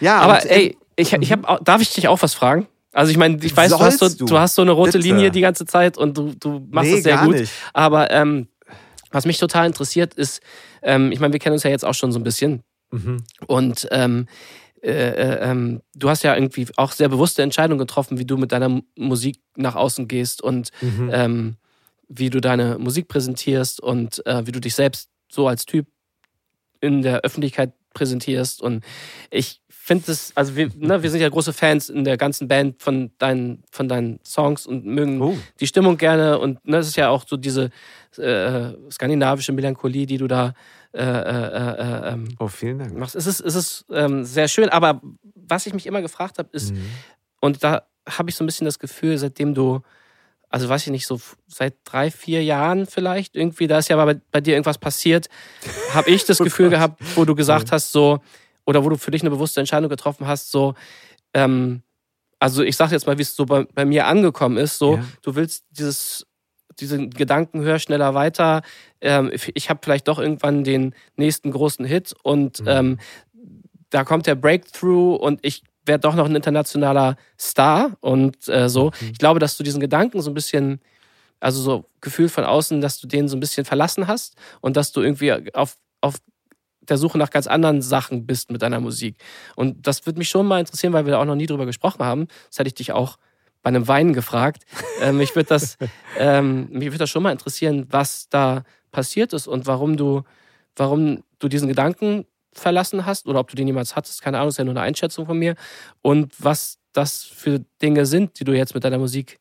Ja, 0.01 0.19
Aber 0.21 0.45
äh, 0.51 0.55
ey, 0.67 0.79
ich, 0.97 1.13
ich 1.13 1.33
hab, 1.33 1.49
auch- 1.49 1.61
darf 1.63 1.81
ich 1.83 1.93
dich 1.93 2.09
auch 2.09 2.21
was 2.23 2.35
fragen? 2.35 2.67
Also 2.93 3.11
ich 3.11 3.17
meine, 3.19 3.37
ich 3.45 3.57
weiß, 3.57 3.71
du 3.73 3.79
hast, 3.79 3.99
so, 3.99 4.09
du. 4.09 4.25
du 4.25 4.39
hast 4.39 4.55
so 4.55 4.63
eine 4.63 4.73
rote 4.73 4.93
Bitte. 4.93 5.07
Linie 5.07 5.31
die 5.31 5.41
ganze 5.41 5.67
Zeit 5.67 5.97
und 5.99 6.17
du, 6.17 6.35
du 6.39 6.67
machst 6.71 6.89
nee, 6.91 6.95
das 6.97 7.05
sehr 7.05 7.17
gar 7.17 7.27
gut. 7.27 7.37
Nicht. 7.37 7.53
Aber 7.73 8.11
ähm, 8.11 8.49
was 9.11 9.25
mich 9.27 9.39
total 9.39 9.67
interessiert 9.67 10.15
ist, 10.15 10.41
ähm, 10.83 11.13
ich 11.13 11.21
meine, 11.21 11.33
wir 11.33 11.41
kennen 11.41 11.55
uns 11.55 11.63
ja 11.65 11.71
jetzt 11.71 11.85
auch 11.85 11.95
schon 11.95 12.13
so 12.13 12.19
ein 12.19 12.25
bisschen. 12.25 12.63
Mhm. 12.91 13.19
Und 13.47 13.87
ähm, 13.91 14.27
äh, 14.83 14.91
äh, 14.91 15.51
ähm, 15.51 15.81
du 15.95 16.09
hast 16.09 16.23
ja 16.23 16.35
irgendwie 16.35 16.67
auch 16.77 16.93
sehr 16.93 17.09
bewusste 17.09 17.43
Entscheidungen 17.43 17.79
getroffen, 17.79 18.19
wie 18.19 18.25
du 18.25 18.37
mit 18.37 18.53
deiner 18.53 18.81
Musik 18.97 19.41
nach 19.57 19.75
außen 19.75 20.09
gehst 20.09 20.43
und 20.43 20.71
Mhm. 20.81 21.11
ähm, 21.13 21.57
wie 22.09 22.31
du 22.31 22.41
deine 22.41 22.79
Musik 22.79 23.09
präsentierst 23.09 23.81
und 23.81 24.25
äh, 24.27 24.47
wie 24.47 24.53
du 24.53 24.61
dich 24.61 24.75
selbst 24.75 25.11
so 25.31 25.47
als 25.47 25.67
Typ 25.67 25.87
in 26.81 27.03
der 27.03 27.21
Öffentlichkeit 27.21 27.73
präsentierst. 27.93 28.63
Und 28.63 28.85
ich 29.31 29.61
finde 29.89 30.13
es, 30.13 30.31
also 30.37 30.55
wir, 30.55 30.71
ne, 30.77 31.03
wir 31.03 31.11
sind 31.11 31.21
ja 31.21 31.29
große 31.29 31.53
Fans 31.53 31.89
in 31.89 32.05
der 32.05 32.17
ganzen 32.17 32.47
Band 32.47 32.81
von 32.81 33.11
deinen, 33.19 33.65
von 33.73 33.89
deinen 33.89 34.21
Songs 34.25 34.65
und 34.67 34.87
mögen 34.87 35.21
Oh. 35.21 35.37
die 35.59 35.67
Stimmung 35.67 35.97
gerne. 35.99 36.39
Und 36.39 36.65
ne, 36.65 36.77
es 36.77 36.87
ist 36.87 36.97
ja 36.97 37.09
auch 37.09 37.25
so 37.27 37.37
diese 37.37 37.71
äh, 38.17 38.73
skandinavische 38.91 39.51
Melancholie, 39.53 40.07
die 40.07 40.19
du 40.19 40.29
da 40.29 40.53
äh, 40.95 41.03
äh, 41.03 41.03
äh, 41.03 42.13
ähm, 42.13 42.29
oh, 42.39 42.47
vielen 42.49 42.79
Dank. 42.79 42.97
machst. 42.97 43.17
Es 43.17 43.27
ist, 43.27 43.41
es 43.41 43.55
ist 43.57 43.85
ähm, 43.91 44.25
sehr 44.25 44.47
schön, 44.49 44.69
aber 44.69 45.01
was 45.35 45.67
ich 45.67 45.75
mich 45.75 45.87
immer 45.87 46.01
gefragt 46.03 46.39
habe, 46.39 46.49
ist, 46.53 46.73
Mhm. 46.73 46.83
und 47.41 47.65
da 47.65 47.83
habe 48.09 48.31
ich 48.31 48.37
so 48.37 48.45
ein 48.45 48.47
bisschen 48.47 48.65
das 48.67 48.79
Gefühl, 48.79 49.19
seitdem 49.19 49.53
du, 49.55 49.81
also 50.49 50.67
weiß 50.69 50.87
ich 50.87 50.91
nicht, 50.93 51.07
so 51.07 51.21
seit 51.47 51.75
drei, 51.85 52.11
vier 52.11 52.43
Jahren 52.43 52.87
vielleicht 52.87 53.37
irgendwie, 53.37 53.67
da 53.67 53.79
ist 53.79 53.89
ja 53.89 54.03
bei, 54.03 54.15
bei 54.33 54.41
dir 54.41 54.55
irgendwas 54.55 54.79
passiert, 54.79 55.29
habe 55.93 56.09
ich 56.11 56.25
das 56.25 56.39
Oh 56.41 56.45
Gefühl 56.45 56.71
gehabt, 56.71 57.03
wo 57.17 57.25
du 57.27 57.35
gesagt 57.35 57.71
hast, 57.73 57.93
so, 57.93 58.21
oder 58.69 58.85
wo 58.85 58.91
du 58.91 58.99
für 58.99 59.11
dich 59.11 59.23
eine 59.23 59.31
bewusste 59.31 59.61
Entscheidung 59.61 59.89
getroffen 59.89 60.27
hast, 60.27 60.51
so, 60.51 60.75
ähm, 61.33 61.81
also 62.39 62.63
ich 62.63 62.77
sage 62.77 62.93
jetzt 62.93 63.07
mal, 63.07 63.17
wie 63.17 63.23
es 63.23 63.35
so 63.35 63.47
bei, 63.47 63.65
bei 63.75 63.87
mir 63.87 64.07
angekommen 64.07 64.59
ist, 64.59 64.77
so, 64.79 64.97
Ja. 64.97 65.05
du 65.23 65.35
willst 65.37 65.65
dieses, 65.71 66.27
diesen 66.79 67.09
Gedanken 67.09 67.63
höher, 67.63 67.79
schneller, 67.79 68.13
weiter. 68.13 68.61
Ähm, 69.01 69.33
ich 69.55 69.71
habe 69.71 69.81
vielleicht 69.83 70.07
doch 70.07 70.19
irgendwann 70.19 70.65
den 70.65 70.95
nächsten 71.17 71.51
großen 71.51 71.87
Hit 71.87 72.15
und 72.23 72.61
Mhm. 72.61 72.67
ähm, 72.69 72.99
da 73.89 74.05
kommt 74.05 74.27
der 74.27 74.35
Breakthrough 74.35 75.17
und 75.17 75.41
ich 75.43 75.63
werde 75.87 76.03
doch 76.03 76.15
noch 76.15 76.27
ein 76.27 76.37
internationaler 76.37 77.17
Star 77.41 77.97
und 78.01 78.47
äh, 78.49 78.69
so. 78.69 78.87
Mhm. 79.01 79.09
Ich 79.13 79.19
glaube, 79.19 79.41
dass 79.41 79.57
du 79.57 79.65
diesen 79.65 79.81
Gedanken 79.81 80.21
so 80.21 80.31
ein 80.31 80.35
bisschen, 80.35 80.83
also 81.41 81.63
so 81.63 81.85
Gefühl 82.03 82.29
von 82.29 82.45
außen, 82.45 82.83
dass 82.83 83.01
du 83.01 83.07
den 83.09 83.29
so 83.29 83.37
ein 83.39 83.41
bisschen 83.41 83.65
verlassen 83.65 84.07
hast 84.07 84.37
und 84.61 84.77
dass 84.77 84.93
du 84.93 85.01
irgendwie 85.01 85.33
auf, 85.55 85.79
auf 86.03 86.17
der 86.89 86.97
Suche 86.97 87.19
nach 87.19 87.31
ganz 87.31 87.47
anderen 87.47 87.83
Sachen 87.83 88.27
bist 88.27 88.51
mit 88.51 88.63
deiner 88.63 88.81
Musik. 88.81 89.17
Und 89.57 89.87
das 89.87 90.07
würde 90.07 90.19
mich 90.19 90.29
schon 90.29 90.47
mal 90.47 90.61
interessieren, 90.61 90.93
weil 90.93 91.05
wir 91.07 91.13
da 91.13 91.21
auch 91.21 91.25
noch 91.25 91.35
nie 91.35 91.47
drüber 91.47 91.67
gesprochen 91.67 92.05
haben. 92.05 92.29
Das 92.49 92.59
hätte 92.59 92.69
ich 92.69 92.75
dich 92.75 92.93
auch 92.93 93.19
bei 93.63 93.69
einem 93.69 93.89
Wein 93.89 94.13
gefragt. 94.13 94.65
ähm, 95.03 95.19
mich 95.19 95.35
würde 95.35 95.49
das, 95.49 95.77
ähm, 96.19 96.69
mich 96.71 96.87
würde 96.87 96.99
das 96.99 97.11
schon 97.11 97.23
mal 97.23 97.33
interessieren, 97.33 97.87
was 97.91 98.29
da 98.29 98.63
passiert 98.91 99.33
ist 99.33 99.47
und 99.47 99.67
warum 99.67 99.97
du, 99.97 100.23
warum 100.77 101.23
du 101.39 101.49
diesen 101.49 101.69
Gedanken 101.69 102.27
verlassen 102.53 103.07
hast 103.07 103.27
oder 103.27 103.41
ob 103.41 103.49
du 103.49 103.57
den 103.57 103.67
jemals 103.67 103.95
hattest, 103.95 104.23
keine 104.23 104.39
Ahnung, 104.39 104.49
ist 104.49 104.59
ja 104.59 104.65
nur 104.65 104.73
eine 104.73 104.83
Einschätzung 104.83 105.27
von 105.27 105.39
mir. 105.39 105.55
Und 106.03 106.33
was 106.39 106.79
das 106.93 107.23
für 107.23 107.61
Dinge 107.83 108.07
sind, 108.07 108.41
die 108.41 108.45
du 108.45 108.53
jetzt 108.53 108.75
mit 108.75 108.85
deiner 108.85 108.99
Musik 108.99 109.39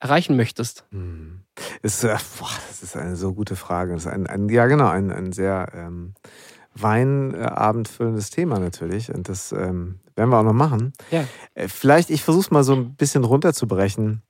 erreichen 0.00 0.36
möchtest. 0.36 0.84
Mhm. 0.90 1.42
Ist, 1.82 2.04
äh, 2.04 2.16
boah, 2.38 2.50
das 2.68 2.82
ist 2.82 2.96
eine 2.96 3.16
so 3.16 3.32
gute 3.32 3.56
Frage. 3.56 3.94
Das 3.94 4.06
ist 4.06 4.12
ein, 4.12 4.26
ein, 4.26 4.48
ja, 4.48 4.66
genau, 4.66 4.88
ein, 4.88 5.10
ein 5.10 5.32
sehr 5.32 5.68
ähm, 5.74 6.14
weinabendfüllendes 6.74 8.30
Thema 8.30 8.58
natürlich. 8.58 9.12
Und 9.12 9.28
das 9.28 9.52
ähm, 9.52 10.00
werden 10.16 10.30
wir 10.30 10.38
auch 10.38 10.44
noch 10.44 10.52
machen. 10.52 10.92
Ja. 11.10 11.24
Äh, 11.54 11.68
vielleicht, 11.68 12.10
ich 12.10 12.22
versuche 12.22 12.44
es 12.44 12.50
mal 12.50 12.64
so 12.64 12.74
ein 12.74 12.94
bisschen 12.94 13.24
runterzubrechen. 13.24 14.22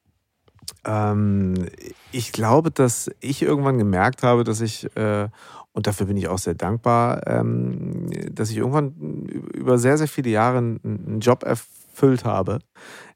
Ähm, 0.85 1.69
ich 2.13 2.33
glaube, 2.33 2.71
dass 2.71 3.11
ich 3.21 3.43
irgendwann 3.43 3.79
gemerkt 3.79 4.23
habe, 4.23 4.45
dass 4.45 4.61
ich, 4.61 4.85
äh, 4.97 5.29
und 5.73 5.87
dafür 5.87 6.07
bin 6.07 6.17
ich 6.17 6.29
auch 6.29 6.39
sehr 6.39 6.55
dankbar, 6.55 7.27
ähm, 7.27 8.11
dass 8.33 8.51
ich 8.51 8.57
irgendwann 8.57 8.93
über 9.55 9.79
sehr, 9.79 9.99
sehr 9.99 10.09
viele 10.09 10.31
Jahre 10.31 10.59
einen, 10.59 10.81
einen 10.85 11.21
Job 11.21 11.43
erfüllt 11.43 12.25
habe, 12.25 12.61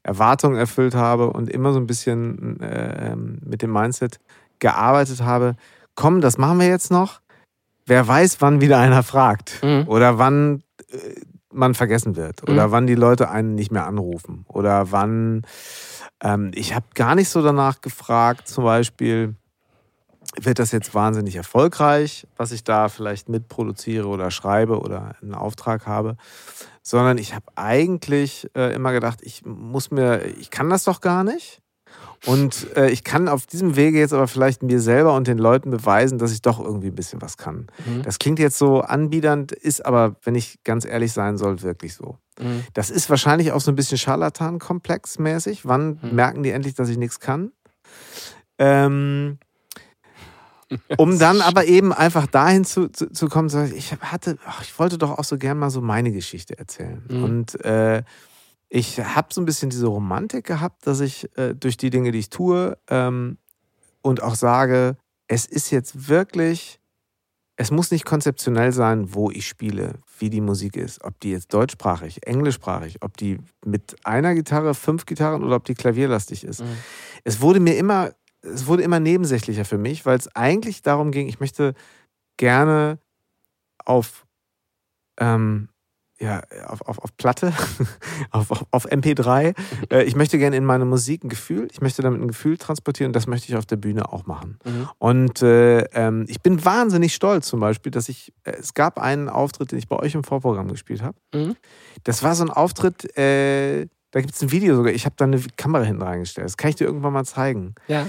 Erwartungen 0.03 0.57
erfüllt 0.57 0.95
habe 0.95 1.31
und 1.31 1.49
immer 1.49 1.73
so 1.73 1.79
ein 1.79 1.87
bisschen 1.87 2.59
äh, 2.59 3.15
mit 3.15 3.61
dem 3.61 3.71
Mindset 3.71 4.19
gearbeitet 4.59 5.21
habe, 5.21 5.55
komm, 5.95 6.21
das 6.21 6.37
machen 6.37 6.59
wir 6.59 6.67
jetzt 6.67 6.91
noch. 6.91 7.21
Wer 7.85 8.07
weiß, 8.07 8.37
wann 8.41 8.61
wieder 8.61 8.79
einer 8.79 9.03
fragt 9.03 9.61
Mhm. 9.63 9.85
oder 9.87 10.17
wann 10.19 10.63
äh, 10.89 11.15
man 11.51 11.73
vergessen 11.75 12.15
wird 12.15 12.43
oder 12.49 12.67
Mhm. 12.67 12.71
wann 12.71 12.87
die 12.87 12.95
Leute 12.95 13.29
einen 13.29 13.55
nicht 13.55 13.71
mehr 13.71 13.85
anrufen 13.85 14.45
oder 14.47 14.91
wann 14.91 15.43
ähm, 16.21 16.51
ich 16.55 16.73
habe 16.73 16.85
gar 16.95 17.15
nicht 17.15 17.29
so 17.29 17.41
danach 17.41 17.81
gefragt, 17.81 18.47
zum 18.47 18.63
Beispiel, 18.63 19.35
wird 20.41 20.57
das 20.57 20.71
jetzt 20.71 20.95
wahnsinnig 20.95 21.35
erfolgreich, 21.35 22.25
was 22.37 22.51
ich 22.51 22.63
da 22.63 22.87
vielleicht 22.89 23.29
mitproduziere 23.29 24.07
oder 24.07 24.31
schreibe 24.31 24.79
oder 24.79 25.15
einen 25.21 25.35
Auftrag 25.35 25.85
habe, 25.85 26.15
sondern 26.83 27.17
ich 27.17 27.33
habe 27.33 27.45
eigentlich 27.55 28.47
äh, 28.55 28.75
immer 28.75 28.91
gedacht, 28.91 29.19
ich 29.23 29.43
muss 29.45 29.89
mir, 29.89 30.23
ich 30.39 30.51
kann 30.51 30.69
das 30.69 30.83
doch 30.83 31.01
gar 31.01 31.23
nicht. 31.23 31.59
Und 32.25 32.67
äh, 32.77 32.89
ich 32.89 33.03
kann 33.03 33.27
auf 33.27 33.45
diesem 33.45 33.75
Wege 33.75 33.99
jetzt 33.99 34.13
aber 34.13 34.27
vielleicht 34.27 34.63
mir 34.63 34.79
selber 34.79 35.13
und 35.13 35.27
den 35.27 35.37
Leuten 35.37 35.69
beweisen, 35.71 36.17
dass 36.19 36.31
ich 36.31 36.41
doch 36.41 36.59
irgendwie 36.59 36.87
ein 36.87 36.95
bisschen 36.95 37.21
was 37.21 37.37
kann. 37.37 37.67
Mhm. 37.85 38.01
Das 38.03 38.17
klingt 38.17 38.39
jetzt 38.39 38.57
so 38.57 38.79
anbiedernd, 38.81 39.51
ist 39.51 39.85
aber, 39.85 40.15
wenn 40.23 40.33
ich 40.35 40.59
ganz 40.63 40.85
ehrlich 40.85 41.11
sein 41.11 41.37
soll, 41.37 41.61
wirklich 41.61 41.95
so. 41.95 42.17
Mhm. 42.39 42.63
Das 42.73 42.89
ist 42.89 43.09
wahrscheinlich 43.09 43.51
auch 43.51 43.61
so 43.61 43.71
ein 43.71 43.75
bisschen 43.75 43.97
Scharlatan-Komplex-mäßig. 43.97 45.65
Wann 45.65 45.99
Mhm. 46.01 46.15
merken 46.15 46.43
die 46.43 46.51
endlich, 46.51 46.75
dass 46.75 46.89
ich 46.89 46.97
nichts 46.97 47.19
kann? 47.19 47.51
Ähm, 48.57 49.37
um 50.97 51.19
dann 51.19 51.41
aber 51.41 51.65
eben 51.65 51.93
einfach 51.93 52.27
dahin 52.27 52.65
zu, 52.65 52.89
zu, 52.89 53.11
zu 53.11 53.27
kommen, 53.27 53.49
zu 53.49 53.57
sagen, 53.57 53.73
ich 53.75 53.93
hatte, 53.93 54.37
ich 54.61 54.77
wollte 54.79 54.97
doch 54.97 55.17
auch 55.17 55.23
so 55.23 55.37
gern 55.37 55.57
mal 55.57 55.69
so 55.69 55.81
meine 55.81 56.11
Geschichte 56.11 56.57
erzählen. 56.57 57.03
Mhm. 57.09 57.23
Und 57.23 57.65
äh, 57.65 58.03
ich 58.69 58.99
habe 58.99 59.27
so 59.31 59.39
ein 59.39 59.45
bisschen 59.45 59.69
diese 59.69 59.87
Romantik 59.87 60.45
gehabt, 60.45 60.87
dass 60.87 60.99
ich 60.99 61.29
äh, 61.37 61.53
durch 61.53 61.77
die 61.77 61.89
Dinge, 61.91 62.11
die 62.11 62.19
ich 62.19 62.29
tue, 62.29 62.77
ähm, 62.89 63.37
und 64.01 64.21
auch 64.21 64.35
sage, 64.35 64.97
es 65.27 65.45
ist 65.45 65.71
jetzt 65.71 66.09
wirklich, 66.09 66.79
es 67.55 67.71
muss 67.71 67.91
nicht 67.91 68.05
konzeptionell 68.05 68.71
sein, 68.71 69.13
wo 69.13 69.31
ich 69.31 69.47
spiele, 69.47 69.95
wie 70.19 70.29
die 70.29 70.41
Musik 70.41 70.75
ist, 70.75 71.03
ob 71.03 71.19
die 71.19 71.31
jetzt 71.31 71.53
deutschsprachig, 71.53 72.25
englischsprachig, 72.27 72.97
ob 73.01 73.15
die 73.17 73.37
mit 73.65 73.95
einer 74.05 74.33
Gitarre, 74.33 74.73
fünf 74.73 75.05
Gitarren 75.05 75.43
oder 75.43 75.55
ob 75.55 75.65
die 75.65 75.75
klavierlastig 75.75 76.43
ist. 76.43 76.61
Mhm. 76.61 76.77
Es 77.23 77.41
wurde 77.41 77.59
mir 77.59 77.77
immer, 77.77 78.11
es 78.43 78.67
wurde 78.67 78.83
immer 78.83 78.99
nebensächlicher 78.99 79.65
für 79.65 79.77
mich, 79.77 80.05
weil 80.05 80.17
es 80.17 80.33
eigentlich 80.35 80.81
darum 80.81 81.11
ging, 81.11 81.27
ich 81.27 81.39
möchte 81.39 81.73
gerne 82.37 82.99
auf, 83.85 84.25
ähm, 85.19 85.69
ja, 86.19 86.41
auf, 86.67 86.81
auf, 86.81 86.99
auf 86.99 87.17
Platte, 87.17 87.53
auf, 88.31 88.51
auf, 88.51 88.65
auf 88.71 88.85
MP3. 88.85 89.55
Äh, 89.91 90.03
ich 90.03 90.15
möchte 90.15 90.37
gerne 90.37 90.55
in 90.55 90.65
meine 90.65 90.85
Musik 90.85 91.23
ein 91.23 91.29
Gefühl, 91.29 91.67
ich 91.71 91.81
möchte 91.81 92.01
damit 92.01 92.21
ein 92.21 92.27
Gefühl 92.27 92.57
transportieren 92.57 93.09
und 93.09 93.15
das 93.15 93.27
möchte 93.27 93.49
ich 93.49 93.57
auf 93.57 93.65
der 93.65 93.77
Bühne 93.77 94.11
auch 94.11 94.25
machen. 94.25 94.59
Mhm. 94.63 94.89
Und 94.99 95.41
äh, 95.41 95.79
ähm, 95.93 96.25
ich 96.27 96.41
bin 96.41 96.63
wahnsinnig 96.63 97.13
stolz 97.13 97.47
zum 97.47 97.59
Beispiel, 97.59 97.91
dass 97.91 98.09
ich, 98.09 98.33
äh, 98.43 98.51
es 98.51 98.73
gab 98.73 98.99
einen 98.99 99.27
Auftritt, 99.27 99.71
den 99.71 99.79
ich 99.79 99.87
bei 99.87 99.97
euch 99.97 100.15
im 100.15 100.23
Vorprogramm 100.23 100.67
gespielt 100.69 101.01
habe. 101.01 101.17
Mhm. 101.33 101.55
Das 102.03 102.23
war 102.23 102.35
so 102.35 102.43
ein 102.43 102.51
Auftritt, 102.51 103.17
äh, 103.17 103.87
da 104.13 104.21
gibt 104.21 104.35
es 104.35 104.41
ein 104.43 104.51
Video 104.51 104.75
sogar, 104.75 104.93
ich 104.93 105.05
habe 105.05 105.15
da 105.17 105.25
eine 105.25 105.41
Kamera 105.57 105.83
hinten 105.83 106.03
reingestellt. 106.03 106.45
Das 106.45 106.55
kann 106.55 106.69
ich 106.69 106.75
dir 106.75 106.85
irgendwann 106.85 107.13
mal 107.13 107.25
zeigen. 107.25 107.73
Ja. 107.87 108.07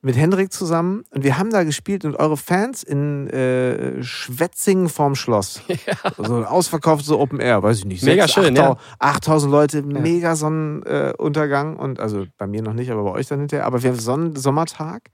Mit 0.00 0.16
Hendrik 0.16 0.52
zusammen 0.52 1.04
und 1.10 1.24
wir 1.24 1.36
haben 1.36 1.50
da 1.50 1.64
gespielt 1.64 2.04
und 2.04 2.16
eure 2.16 2.36
Fans 2.36 2.82
in 2.84 3.28
äh, 3.28 4.02
Schwetzingen 4.02 4.88
vorm 4.88 5.14
Schloss. 5.14 5.60
Ja. 5.68 6.12
So 6.16 6.36
ein 6.36 6.44
ausverkauftes 6.44 7.08
so 7.08 7.18
Open 7.18 7.40
Air, 7.40 7.62
weiß 7.62 7.78
ich 7.78 7.84
nicht. 7.84 8.04
Mega 8.04 8.28
sechs, 8.28 8.34
schön, 8.34 8.56
8000, 8.56 8.78
8000 9.00 9.52
Leute, 9.52 9.82
mega 9.82 10.36
Sonnenuntergang 10.36 11.76
und 11.76 11.98
also 11.98 12.26
bei 12.38 12.46
mir 12.46 12.62
noch 12.62 12.72
nicht, 12.72 12.90
aber 12.92 13.02
bei 13.02 13.10
euch 13.10 13.26
dann 13.26 13.40
hinterher. 13.40 13.66
Aber 13.66 13.82
wir 13.82 13.90
haben 13.90 13.98
Sonnen 13.98 14.36
Sommertag 14.36 15.10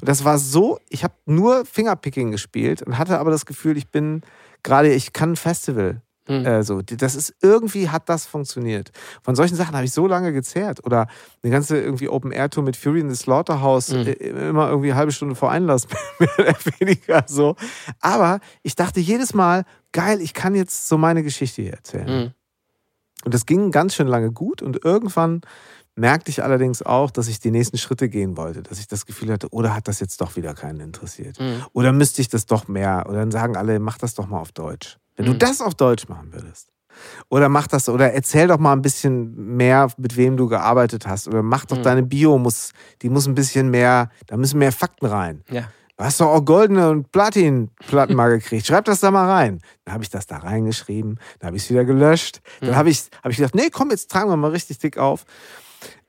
und 0.00 0.08
das 0.08 0.24
war 0.24 0.38
so, 0.38 0.78
ich 0.88 1.02
habe 1.02 1.14
nur 1.26 1.64
Fingerpicking 1.64 2.30
gespielt 2.30 2.82
und 2.82 2.98
hatte 2.98 3.18
aber 3.18 3.32
das 3.32 3.46
Gefühl, 3.46 3.76
ich 3.76 3.88
bin 3.88 4.22
gerade, 4.62 4.92
ich 4.92 5.12
kann 5.12 5.32
ein 5.32 5.36
Festival. 5.36 6.02
Mhm. 6.28 6.46
Äh, 6.46 6.62
so, 6.62 6.82
das 6.82 7.14
ist 7.16 7.34
irgendwie 7.42 7.88
hat 7.88 8.08
das 8.08 8.26
funktioniert. 8.26 8.92
Von 9.22 9.34
solchen 9.34 9.56
Sachen 9.56 9.74
habe 9.74 9.84
ich 9.84 9.92
so 9.92 10.06
lange 10.06 10.32
gezerrt 10.32 10.84
oder 10.84 11.08
eine 11.42 11.52
ganze 11.52 11.78
irgendwie 11.78 12.08
Open 12.08 12.30
Air 12.30 12.48
Tour 12.48 12.62
mit 12.62 12.76
Fury 12.76 13.00
in 13.00 13.10
the 13.10 13.16
Slaughterhouse 13.16 13.90
Mhm. 13.90 14.06
äh, 14.06 14.12
immer 14.12 14.68
irgendwie 14.68 14.90
eine 14.92 14.98
halbe 14.98 15.12
Stunde 15.12 15.34
vor 15.34 15.50
Einlass 15.50 15.88
mehr 16.20 16.30
oder 16.38 16.54
weniger 16.78 17.24
so. 17.26 17.56
Aber 18.00 18.38
ich 18.62 18.76
dachte 18.76 19.00
jedes 19.00 19.34
Mal 19.34 19.64
geil, 19.92 20.20
ich 20.20 20.32
kann 20.32 20.54
jetzt 20.54 20.88
so 20.88 20.96
meine 20.96 21.22
Geschichte 21.22 21.62
hier 21.62 21.72
erzählen. 21.72 22.06
Mhm. 22.26 22.30
Und 23.24 23.34
das 23.34 23.46
ging 23.46 23.70
ganz 23.70 23.94
schön 23.94 24.08
lange 24.08 24.32
gut 24.32 24.62
und 24.62 24.84
irgendwann 24.84 25.42
merkte 25.94 26.30
ich 26.30 26.42
allerdings 26.42 26.82
auch, 26.82 27.10
dass 27.10 27.28
ich 27.28 27.38
die 27.40 27.50
nächsten 27.50 27.76
Schritte 27.78 28.08
gehen 28.08 28.36
wollte, 28.36 28.62
dass 28.62 28.78
ich 28.78 28.88
das 28.88 29.04
Gefühl 29.06 29.30
hatte, 29.32 29.48
oder 29.50 29.74
hat 29.74 29.88
das 29.88 30.00
jetzt 30.00 30.20
doch 30.20 30.36
wieder 30.36 30.54
keinen 30.54 30.80
interessiert? 30.80 31.38
Mhm. 31.38 31.64
Oder 31.72 31.92
müsste 31.92 32.20
ich 32.22 32.28
das 32.28 32.46
doch 32.46 32.68
mehr? 32.68 33.04
Oder 33.08 33.18
dann 33.20 33.30
sagen 33.30 33.56
alle, 33.56 33.78
mach 33.78 33.98
das 33.98 34.14
doch 34.14 34.26
mal 34.26 34.40
auf 34.40 34.52
Deutsch. 34.52 34.98
Wenn 35.16 35.26
du 35.26 35.32
Mhm. 35.34 35.38
das 35.38 35.60
auf 35.60 35.74
Deutsch 35.74 36.08
machen 36.08 36.32
würdest. 36.32 36.68
Oder 37.30 37.48
mach 37.48 37.66
das, 37.68 37.88
oder 37.88 38.12
erzähl 38.12 38.48
doch 38.48 38.58
mal 38.58 38.72
ein 38.72 38.82
bisschen 38.82 39.56
mehr, 39.56 39.88
mit 39.96 40.16
wem 40.16 40.36
du 40.36 40.46
gearbeitet 40.48 41.06
hast. 41.06 41.26
Oder 41.28 41.42
mach 41.42 41.64
doch 41.64 41.78
Mhm. 41.78 41.82
deine 41.82 42.02
Bio, 42.02 42.38
muss, 42.38 42.72
die 43.02 43.08
muss 43.08 43.26
ein 43.26 43.34
bisschen 43.34 43.70
mehr, 43.70 44.10
da 44.26 44.36
müssen 44.36 44.58
mehr 44.58 44.72
Fakten 44.72 45.06
rein. 45.06 45.42
Ja. 45.50 45.64
Du 45.98 46.04
hast 46.04 46.20
doch 46.20 46.28
auch 46.28 46.44
goldene 46.44 46.88
und 46.90 47.12
Platin-Platten 47.12 48.14
mal 48.14 48.28
gekriegt. 48.30 48.66
Schreib 48.66 48.86
das 48.86 49.00
da 49.00 49.10
mal 49.10 49.28
rein. 49.30 49.60
Dann 49.84 49.94
habe 49.94 50.02
ich 50.04 50.10
das 50.10 50.26
da 50.26 50.38
reingeschrieben, 50.38 51.18
dann 51.38 51.48
habe 51.48 51.56
ich 51.56 51.64
es 51.64 51.70
wieder 51.70 51.84
gelöscht. 51.84 52.40
Dann 52.60 52.70
Mhm. 52.70 52.76
habe 52.76 52.90
ich, 52.90 53.04
hab 53.22 53.30
ich 53.30 53.36
gedacht, 53.36 53.54
nee, 53.54 53.68
komm, 53.70 53.90
jetzt 53.90 54.10
tragen 54.10 54.30
wir 54.30 54.36
mal 54.36 54.50
richtig 54.50 54.78
dick 54.78 54.96
auf. 54.98 55.24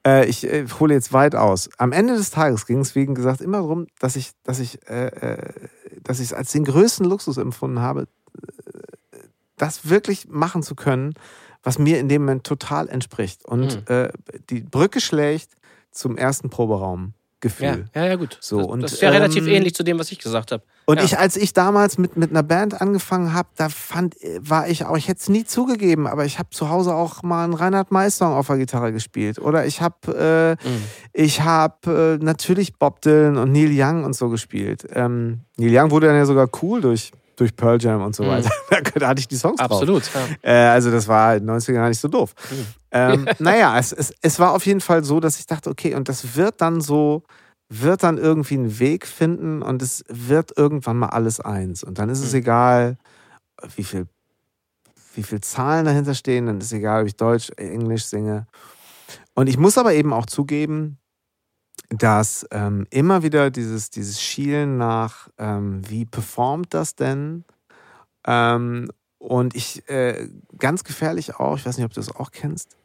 Äh, 0.06 0.26
ich 0.28 0.44
äh, 0.46 0.66
hole 0.80 0.94
jetzt 0.94 1.14
weit 1.14 1.36
aus. 1.36 1.70
Am 1.78 1.92
Ende 1.92 2.16
des 2.16 2.30
Tages 2.32 2.66
ging 2.66 2.80
es, 2.80 2.96
wie 2.96 3.06
gesagt, 3.06 3.42
immer 3.42 3.58
darum, 3.58 3.88
dass 4.00 4.16
ich, 4.16 4.32
dass 4.44 4.60
ich, 4.60 4.80
äh, 4.90 5.08
äh, 5.08 5.54
dass 6.04 6.20
ich 6.20 6.28
es 6.28 6.34
als 6.34 6.52
den 6.52 6.66
größten 6.66 7.06
Luxus 7.06 7.38
empfunden 7.38 7.80
habe, 7.80 8.02
äh, 8.02 9.18
das 9.58 9.90
wirklich 9.90 10.28
machen 10.28 10.64
zu 10.64 10.76
können, 10.76 11.14
was 11.64 11.80
mir 11.80 12.00
in 12.00 12.10
dem 12.10 12.24
Moment 12.24 12.44
total 12.44 12.90
entspricht. 12.90 13.46
Und 13.46 13.88
Mhm. 13.88 13.96
äh, 13.96 14.10
die 14.50 14.62
Brücke 14.62 15.00
schlägt 15.00 15.52
zum 15.92 16.18
ersten 16.18 16.50
Proberaum. 16.50 17.14
Ja, 17.14 17.50
Gefühl. 17.50 17.86
ja, 17.94 18.06
ja, 18.06 18.16
gut. 18.16 18.38
So, 18.40 18.60
das, 18.60 18.68
und, 18.68 18.82
das 18.82 18.94
ist 18.94 19.02
ja 19.02 19.10
relativ 19.10 19.46
ähm, 19.46 19.54
ähnlich 19.54 19.76
zu 19.76 19.84
dem, 19.84 20.00
was 20.00 20.12
ich 20.14 20.20
gesagt 20.20 20.54
habe. 20.54 20.64
Und 20.86 20.98
Ja. 20.98 21.04
ich, 21.06 21.18
als 21.18 21.38
ich 21.38 21.54
damals 21.54 21.98
mit, 21.98 22.18
mit 22.18 22.32
einer 22.32 22.44
Band 22.44 22.82
angefangen 22.82 23.34
habe, 23.34 23.48
da 23.56 23.70
fand, 23.70 24.16
war 24.40 24.68
ich 24.68 24.86
auch, 24.86 24.98
ich 24.98 25.08
hätte 25.08 25.22
es 25.22 25.30
nie 25.30 25.46
zugegeben, 25.46 26.08
aber 26.08 26.26
ich 26.26 26.40
habe 26.40 26.50
zu 26.52 26.70
Hause 26.70 26.94
auch 26.94 27.24
mal 27.24 27.46
einen 27.46 27.54
Reinhard 27.54 27.92
May-Song 27.92 28.34
auf 28.34 28.48
der 28.48 28.58
Gitarre 28.58 28.92
gespielt. 28.92 29.40
Oder 29.40 29.66
ich 29.66 29.82
habe 29.82 30.58
äh, 30.62 30.68
Mhm. 30.68 30.84
ich 31.14 31.42
habe 31.42 32.18
äh, 32.22 32.24
natürlich 32.24 32.78
Bob 32.78 33.02
Dylan 33.02 33.38
und 33.38 33.52
Neil 33.52 33.72
Young 33.74 34.04
und 34.04 34.14
so 34.16 34.30
gespielt. 34.30 34.86
Ähm, 34.94 35.42
Neil 35.58 35.72
Young 35.78 35.92
wurde 35.92 36.08
dann 36.08 36.16
ja 36.18 36.26
sogar 36.26 36.50
cool 36.62 36.82
durch, 36.82 37.12
durch 37.38 37.56
Pearl 37.56 37.82
Jam 37.82 38.02
und 38.02 38.16
so 38.16 38.24
Mhm. 38.24 38.28
weiter. 38.28 38.50
Da 39.00 39.08
hatte 39.08 39.20
ich 39.22 39.28
die 39.28 39.38
Songs 39.38 39.58
drauf. 39.60 39.72
Absolut. 39.72 40.04
Ja. 40.44 40.50
Äh, 40.52 40.68
also 40.70 40.92
das 40.92 41.08
war 41.08 41.36
in 41.36 41.48
den 41.48 41.56
90ern 41.58 41.74
gar 41.74 41.90
nicht 41.90 42.00
so 42.00 42.08
doof. 42.08 42.34
Mhm. 42.52 42.66
Ähm, 42.92 43.26
naja, 43.40 43.78
es, 43.80 43.92
es, 43.94 44.14
es 44.22 44.38
war 44.40 44.52
auf 44.54 44.66
jeden 44.66 44.82
Fall 44.82 45.04
so, 45.04 45.20
dass 45.20 45.40
ich 45.40 45.48
dachte, 45.48 45.70
okay, 45.70 45.96
und 45.96 46.10
das 46.10 46.36
wird 46.36 46.60
dann 46.62 46.82
so, 46.82 47.24
wird 47.82 48.04
dann 48.04 48.18
irgendwie 48.18 48.56
einen 48.56 48.80
Weg 48.80 49.08
finden 49.08 49.62
und 49.62 49.82
es 49.82 50.04
wird 50.08 50.56
irgendwann 50.58 50.98
mal 50.98 51.10
alles 51.10 51.40
eins. 51.40 51.84
Und 51.84 51.98
dann 51.98 52.10
ist 52.10 52.20
es 52.20 52.34
Mhm. 52.34 52.40
egal, 52.40 52.98
wie 53.76 53.84
viel, 53.84 54.08
wie 55.16 55.24
viel 55.24 55.42
Zahlen 55.42 55.86
dahinter 55.86 56.14
stehen, 56.14 56.46
dann 56.46 56.60
ist 56.60 56.68
es 56.68 56.74
egal, 56.74 57.02
ob 57.02 57.08
ich 57.08 57.16
Deutsch, 57.16 57.52
Englisch 57.58 58.06
singe. 58.06 58.48
Und 59.34 59.48
ich 59.48 59.58
muss 59.58 59.78
aber 59.78 59.94
eben 59.94 60.14
auch 60.14 60.26
zugeben, 60.26 61.00
dass 61.90 62.46
ähm, 62.52 62.86
immer 62.92 63.24
wieder 63.24 63.50
dieses, 63.50 63.90
dieses 63.90 64.22
Schielen 64.22 64.78
nach, 64.78 65.30
ähm, 65.38 65.82
wie 65.90 66.06
performt 66.06 66.74
das 66.74 66.96
denn? 66.96 67.44
Ähm, 68.26 68.90
und 69.20 69.56
ich, 69.56 69.88
äh, 69.90 70.30
ganz 70.58 70.84
gefährlich 70.84 71.36
auch, 71.36 71.58
ich 71.58 71.66
weiß 71.66 71.78
nicht, 71.78 71.86
ob 71.86 71.94
du 71.94 72.00
das 72.00 72.16
auch 72.16 72.32
kennst, 72.32 72.78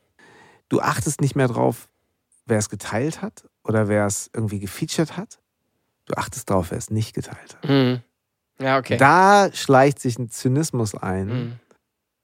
du 0.69 0.81
achtest 0.81 1.21
nicht 1.21 1.37
mehr 1.37 1.49
drauf, 1.49 1.89
wer 2.47 2.59
es 2.59 2.71
geteilt 2.71 3.23
hat 3.23 3.48
oder 3.69 3.89
wer 3.89 4.07
es 4.07 4.31
irgendwie 4.35 4.59
gefeatured 4.59 5.17
hat. 5.17 5.39
Du 6.07 6.15
achtest 6.15 6.49
drauf, 6.51 6.71
wer 6.71 6.79
es 6.79 6.91
nicht 6.91 7.15
geteilt 7.15 7.57
hat. 7.63 7.69
Mhm. 7.69 8.01
Ja, 8.61 8.79
okay. 8.79 8.97
Da 8.97 9.51
schleicht 9.53 10.01
sich 10.01 10.19
ein 10.19 10.31
Zynismus 10.31 10.95
ein, 10.95 11.27
Mhm. 11.29 11.53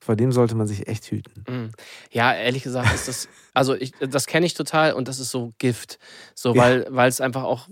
vor 0.01 0.17
dem 0.17 0.33
sollte 0.33 0.55
man 0.55 0.67
sich 0.67 0.89
echt 0.89 1.05
hüten. 1.11 1.45
Mhm. 1.49 1.73
Ja, 2.11 2.33
ehrlich 2.35 2.63
gesagt 2.63 2.93
ist 2.95 3.07
das, 3.09 3.29
also 3.53 3.75
ich, 3.75 3.93
das 4.01 4.27
kenne 4.27 4.47
ich 4.47 4.55
total 4.55 4.95
und 4.95 5.07
das 5.07 5.21
ist 5.21 5.31
so 5.31 5.53
Gift. 5.59 5.99
So, 6.35 6.55
Ja. 6.55 6.63
weil, 6.63 6.87
weil 6.91 7.09
es 7.09 7.21
einfach 7.21 7.45
auch 7.45 7.69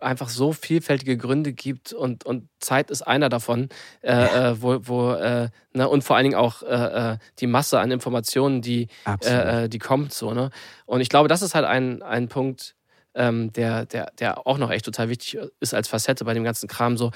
einfach 0.00 0.30
so 0.30 0.54
vielfältige 0.54 1.18
Gründe 1.18 1.52
gibt 1.52 1.92
und, 1.92 2.24
und 2.24 2.48
Zeit 2.58 2.90
ist 2.90 3.02
einer 3.02 3.28
davon, 3.28 3.68
äh, 4.00 4.12
äh, 4.52 4.62
wo, 4.62 4.78
wo 4.88 5.12
äh, 5.12 5.50
ne, 5.74 5.86
und 5.90 6.02
vor 6.04 6.16
allen 6.16 6.24
Dingen 6.24 6.36
auch 6.36 6.62
äh, 6.62 7.12
äh, 7.12 7.18
die 7.38 7.46
Masse 7.46 7.78
an 7.80 7.90
Informationen, 7.90 8.62
die, 8.62 8.88
äh, 9.20 9.68
die 9.68 9.78
kommt 9.78 10.14
so, 10.14 10.32
ne? 10.32 10.50
Und 10.86 11.02
ich 11.02 11.10
glaube, 11.10 11.28
das 11.28 11.42
ist 11.42 11.54
halt 11.54 11.66
ein, 11.66 12.02
ein 12.02 12.28
Punkt, 12.28 12.76
ähm, 13.14 13.52
der, 13.52 13.86
der, 13.86 14.12
der 14.18 14.46
auch 14.46 14.58
noch 14.58 14.70
echt 14.70 14.84
total 14.84 15.08
wichtig 15.08 15.38
ist 15.60 15.74
als 15.74 15.88
Facette 15.88 16.24
bei 16.24 16.34
dem 16.34 16.44
ganzen 16.44 16.68
Kram. 16.68 16.96
So, 16.96 17.10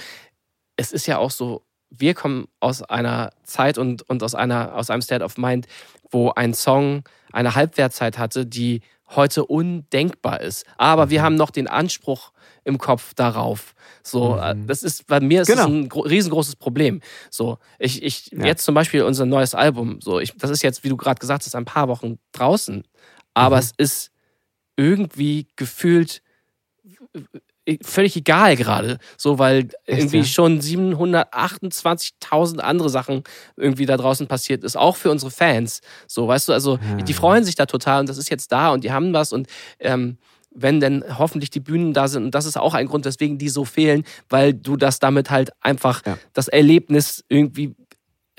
es 0.77 0.93
ist 0.93 1.07
ja 1.07 1.19
auch 1.19 1.31
so, 1.31 1.65
wir 1.91 2.15
kommen 2.15 2.49
aus 2.61 2.83
einer 2.83 3.31
Zeit 3.45 3.79
und, 3.79 4.03
und 4.09 4.23
aus, 4.23 4.35
einer, 4.35 4.75
aus 4.75 4.91
einem 4.91 5.03
State 5.03 5.25
of 5.25 5.37
Mind, 5.39 5.67
wo 6.11 6.31
ein 6.31 6.53
Song 6.55 7.05
eine 7.33 7.55
Halbwertzeit 7.55 8.19
hatte, 8.19 8.47
die 8.47 8.81
heute 9.15 9.45
undenkbar 9.45 10.41
ist. 10.41 10.65
Aber 10.79 11.11
wir 11.11 11.21
Mhm. 11.21 11.25
haben 11.25 11.35
noch 11.37 11.51
den 11.51 11.69
Anspruch 11.69 12.33
im 12.65 12.79
Kopf 12.79 13.13
darauf. 13.15 13.75
So, 14.03 14.37
äh, 14.39 14.55
Mhm. 14.55 14.67
das 14.67 14.83
ist 14.83 15.07
bei 15.07 15.21
mir 15.21 15.43
ist 15.43 15.49
Genau. 15.49 15.67
ein 15.67 15.89
gro- 15.89 16.01
riesengroßes 16.01 16.57
Problem. 16.57 17.01
So, 17.31 17.59
ich, 17.79 18.03
ich 18.03 18.31
Ja. 18.33 18.47
jetzt 18.47 18.65
zum 18.65 18.75
Beispiel 18.75 19.03
unser 19.05 19.27
neues 19.27 19.55
Album. 19.55 20.01
So, 20.01 20.19
ich, 20.21 20.35
das 20.37 20.51
ist 20.51 20.63
jetzt, 20.63 20.83
wie 20.85 20.89
du 20.89 20.97
gerade 20.97 21.21
gesagt 21.21 21.45
hast, 21.45 21.55
ein 21.55 21.67
paar 21.67 21.87
Wochen 21.89 22.19
draußen. 22.33 22.83
Aber 23.35 23.57
Mhm. 23.57 23.61
es 23.61 23.73
ist 23.77 24.11
irgendwie 24.77 25.47
gefühlt 25.57 26.23
äh, 27.67 27.79
völlig 27.83 28.15
egal 28.17 28.57
gerade. 28.57 28.99
So, 29.17 29.39
weil 29.39 29.69
irgendwie 29.87 30.19
ja? 30.19 30.25
schon 30.25 30.61
728.000 30.61 32.59
andere 32.61 32.91
Sachen 32.91 33.23
irgendwie 33.57 33.87
da 33.87 33.97
draußen 33.97 34.27
passiert 34.27 34.65
ist. 34.65 34.77
Auch 34.77 34.97
für 34.97 35.11
unsere 35.11 35.31
Fans. 35.31 35.81
So, 36.07 36.29
weißt 36.29 36.49
du, 36.49 36.53
also 36.53 36.79
Ja. 36.79 36.97
die 37.05 37.15
freuen 37.15 37.45
sich 37.45 37.55
da 37.55 37.67
total 37.67 38.01
und 38.01 38.09
das 38.09 38.19
ist 38.19 38.31
jetzt 38.31 38.53
da 38.53 38.71
und 38.73 38.85
die 38.85 38.93
haben 38.93 39.13
was 39.13 39.33
und 39.33 39.49
ähm, 39.81 40.19
wenn 40.57 40.79
denn 40.79 41.05
hoffentlich 41.19 41.51
die 41.51 41.59
Bühnen 41.59 41.93
da 41.95 42.07
sind. 42.07 42.23
Und 42.27 42.35
das 42.35 42.47
ist 42.47 42.57
auch 42.57 42.75
ein 42.75 42.87
Grund, 42.87 43.05
weswegen 43.07 43.39
die 43.39 43.49
so 43.49 43.65
fehlen, 43.65 44.05
weil 44.29 44.55
du 44.55 44.77
das 44.77 45.01
damit 45.01 45.29
halt 45.31 45.51
einfach 45.61 46.03
Ja. 46.07 46.17
das 46.33 46.47
Erlebnis 46.47 47.25
irgendwie 47.29 47.75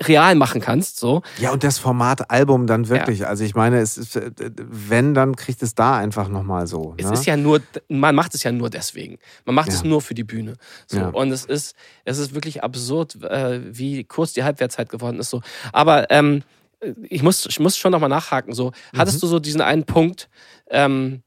real 0.02 0.34
machen 0.34 0.60
kannst. 0.60 0.98
So. 0.98 1.22
Ja, 1.38 1.52
und 1.52 1.64
das 1.64 1.78
Format 1.78 2.30
Album 2.30 2.66
dann 2.66 2.88
wirklich. 2.88 3.26
Also 3.26 3.44
ich 3.44 3.54
meine, 3.54 3.78
es 3.78 3.96
ist, 3.96 4.16
äh, 4.16 4.30
wenn, 4.56 5.14
dann 5.14 5.36
kriegt 5.36 5.62
es 5.62 5.74
da 5.74 5.96
einfach 5.96 6.28
nochmal 6.28 6.66
so. 6.66 6.94
Es 6.98 7.06
ne? 7.06 7.12
ist 7.14 7.26
ja 7.26 7.36
nur, 7.36 7.62
man 7.88 8.14
macht 8.14 8.34
es 8.34 8.42
ja 8.42 8.52
nur 8.52 8.68
deswegen. 8.68 9.18
Man 9.44 9.54
macht 9.54 9.68
es 9.68 9.82
Ja. 9.82 9.88
nur 9.88 10.02
für 10.02 10.14
die 10.14 10.24
Bühne. 10.24 10.54
So. 10.86 10.98
Ja. 10.98 11.08
Und 11.08 11.32
es 11.32 11.44
ist, 11.44 11.74
es 12.04 12.18
ist 12.18 12.34
wirklich 12.34 12.62
absurd, 12.62 13.22
äh, 13.22 13.60
wie 13.66 14.04
kurz 14.04 14.34
die 14.34 14.44
Halbwertszeit 14.44 14.90
geworden 14.90 15.18
ist. 15.18 15.30
So. 15.30 15.40
Aber 15.72 16.10
ähm, 16.10 16.42
ich, 17.08 17.22
muss, 17.22 17.46
ich 17.46 17.58
muss 17.58 17.78
schon 17.78 17.92
nochmal 17.92 18.10
nachhaken. 18.10 18.52
So. 18.52 18.72
Mhm. 18.92 18.98
Hattest 18.98 19.22
du 19.22 19.26
so 19.26 19.38
diesen 19.38 19.62
einen 19.62 19.84
Punkt, 19.84 20.28
ähm, 20.70 21.22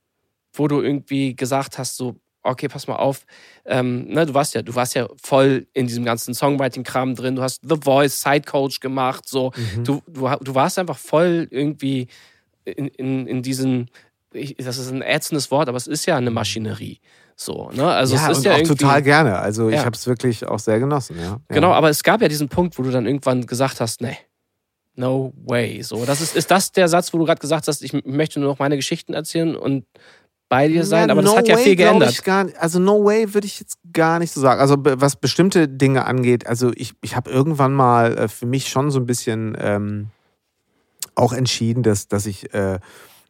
wo 0.53 0.67
du 0.67 0.81
irgendwie 0.81 1.35
gesagt 1.35 1.77
hast, 1.77 1.97
so, 1.97 2.17
okay, 2.43 2.67
pass 2.67 2.87
mal 2.87 2.95
auf, 2.95 3.25
ähm, 3.65 4.05
ne, 4.07 4.25
du 4.25 4.33
warst 4.33 4.55
ja, 4.55 4.61
du 4.61 4.73
warst 4.75 4.95
ja 4.95 5.07
voll 5.21 5.67
in 5.73 5.87
diesem 5.87 6.05
ganzen 6.05 6.33
Songwriting-Kram 6.33 7.15
drin, 7.15 7.35
du 7.35 7.41
hast 7.41 7.61
The 7.67 7.75
Voice, 7.81 8.21
Sidecoach 8.21 8.79
gemacht, 8.79 9.27
so, 9.27 9.51
Mhm. 9.55 9.83
du, 9.83 10.01
du, 10.07 10.29
du 10.41 10.55
warst 10.55 10.79
einfach 10.79 10.97
voll 10.97 11.47
irgendwie 11.51 12.07
in, 12.65 12.87
in, 12.87 13.27
in 13.27 13.41
diesen, 13.41 13.89
ich, 14.33 14.55
das 14.57 14.77
ist 14.77 14.91
ein 14.91 15.01
ätzendes 15.01 15.51
Wort, 15.51 15.67
aber 15.69 15.77
es 15.77 15.87
ist 15.87 16.05
ja 16.05 16.15
eine 16.17 16.31
Maschinerie. 16.31 16.99
So, 17.35 17.69
ne? 17.71 17.87
Also 17.87 18.15
ja, 18.15 18.29
es 18.31 18.39
ist 18.39 18.43
ja 18.43 18.53
auch 18.55 18.61
total 18.63 19.01
gerne. 19.01 19.39
Also 19.39 19.69
ich 19.69 19.75
Ja. 19.75 19.85
habe 19.85 19.95
es 19.95 20.05
wirklich 20.07 20.45
auch 20.45 20.59
sehr 20.59 20.77
genossen. 20.79 21.17
Ja. 21.19 21.39
Genau, 21.47 21.71
aber 21.71 21.89
es 21.89 22.03
gab 22.03 22.21
ja 22.21 22.27
diesen 22.27 22.49
Punkt, 22.49 22.77
wo 22.77 22.83
du 22.83 22.91
dann 22.91 23.05
irgendwann 23.05 23.45
gesagt 23.45 23.79
hast, 23.79 24.01
nee, 24.01 24.17
no 24.95 25.31
way. 25.45 25.81
So, 25.81 26.05
das 26.05 26.19
ist, 26.21 26.35
ist 26.35 26.51
das 26.51 26.71
der 26.73 26.89
Satz, 26.89 27.13
wo 27.13 27.17
du 27.17 27.25
gerade 27.25 27.39
gesagt 27.39 27.67
hast, 27.67 27.81
ich 27.81 27.93
möchte 28.05 28.39
nur 28.41 28.49
noch 28.49 28.59
meine 28.59 28.75
Geschichten 28.75 29.13
erzählen 29.13 29.55
und 29.55 29.85
bei 30.49 30.67
dir 30.67 30.83
sein, 30.83 31.07
Ja, 31.07 31.13
aber 31.13 31.21
das 31.21 31.31
no 31.31 31.37
hat 31.37 31.47
ja 31.47 31.55
way, 31.55 31.63
viel 31.63 31.75
geändert. 31.75 32.09
Nicht, 32.09 32.27
also 32.59 32.79
no 32.79 33.05
way 33.05 33.33
würde 33.33 33.45
ich 33.47 33.59
jetzt 33.59 33.77
gar 33.93 34.17
nicht 34.19 34.33
so 34.33 34.41
sagen. 34.41 34.59
Also 34.59 34.75
was 34.79 35.15
bestimmte 35.15 35.67
Dinge 35.67 36.05
angeht, 36.05 36.47
also 36.47 36.71
ich, 36.75 36.93
ich 37.01 37.15
habe 37.15 37.29
irgendwann 37.29 37.73
mal 37.73 38.17
äh, 38.17 38.27
für 38.27 38.45
mich 38.47 38.67
schon 38.69 38.89
so 38.91 38.99
ein 38.99 39.05
bisschen 39.05 39.55
ähm, 39.59 40.07
auch 41.15 41.33
entschieden, 41.33 41.83
dass, 41.83 42.07
dass 42.07 42.25
ich, 42.25 42.53
äh, 42.53 42.79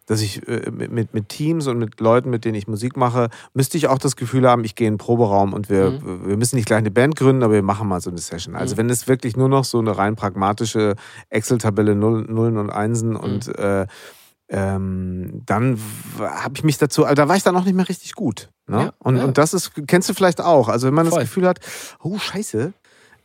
dass 0.06 0.22
ich 0.22 0.48
äh, 0.48 0.72
mit, 0.72 1.14
mit, 1.14 1.30
Teams 1.30 1.68
und 1.68 1.78
mit 1.78 2.00
Leuten, 2.00 2.30
mit 2.30 2.46
denen 2.46 2.56
ich 2.56 2.68
Musik 2.68 2.96
mache, 2.98 3.30
müsste 3.54 3.78
ich 3.78 3.88
auch 3.88 3.98
das 3.98 4.16
Gefühl 4.16 4.48
haben, 4.48 4.64
ich 4.64 4.76
gehe 4.76 4.88
in 4.88 4.94
den 4.94 4.98
Proberaum 5.00 5.54
und 5.54 5.70
wir, 5.70 5.92
Mhm. 5.92 6.28
wir 6.28 6.38
müssen 6.38 6.56
nicht 6.56 6.66
gleich 6.68 6.80
eine 6.80 6.92
Band 6.92 7.16
gründen, 7.16 7.44
aber 7.44 7.54
wir 7.54 7.64
machen 7.64 7.88
mal 7.88 8.00
so 8.02 8.10
eine 8.10 8.20
Session. 8.20 8.56
Also 8.56 8.76
Mhm. 8.76 8.78
wenn 8.80 8.90
es 8.90 9.08
wirklich 9.08 9.36
nur 9.36 9.50
noch 9.50 9.66
so 9.66 9.80
eine 9.80 9.98
rein 9.98 10.16
pragmatische 10.16 10.96
Excel-Tabelle 11.30 11.96
Null- 11.96 12.26
Nullen 12.30 12.58
und 12.58 12.70
Einsen 12.70 13.16
und 13.16 13.48
Mhm. 13.48 13.54
äh, 13.58 13.88
ähm, 14.50 15.42
dann 15.46 15.80
habe 16.20 16.54
ich 16.56 16.64
mich 16.64 16.78
dazu, 16.78 17.04
also 17.06 17.16
da 17.16 17.28
war 17.28 17.36
ich 17.36 17.44
dann 17.44 17.56
auch 17.56 17.66
nicht 17.66 17.76
mehr 17.76 17.88
richtig 17.90 18.14
gut. 18.16 18.50
Ne? 18.68 18.78
Ja, 18.86 18.94
und, 19.00 19.18
ja. 19.18 19.24
und 19.24 19.38
das 19.38 19.54
ist, 19.54 19.72
kennst 19.88 20.10
du 20.10 20.14
vielleicht 20.14 20.42
auch. 20.42 20.68
Also 20.70 20.88
wenn 20.88 20.94
man 20.94 21.08
Voll. 21.08 21.20
das 21.20 21.30
Gefühl 21.30 21.48
hat, 21.48 21.60
oh 22.02 22.18
Scheiße, 22.18 22.74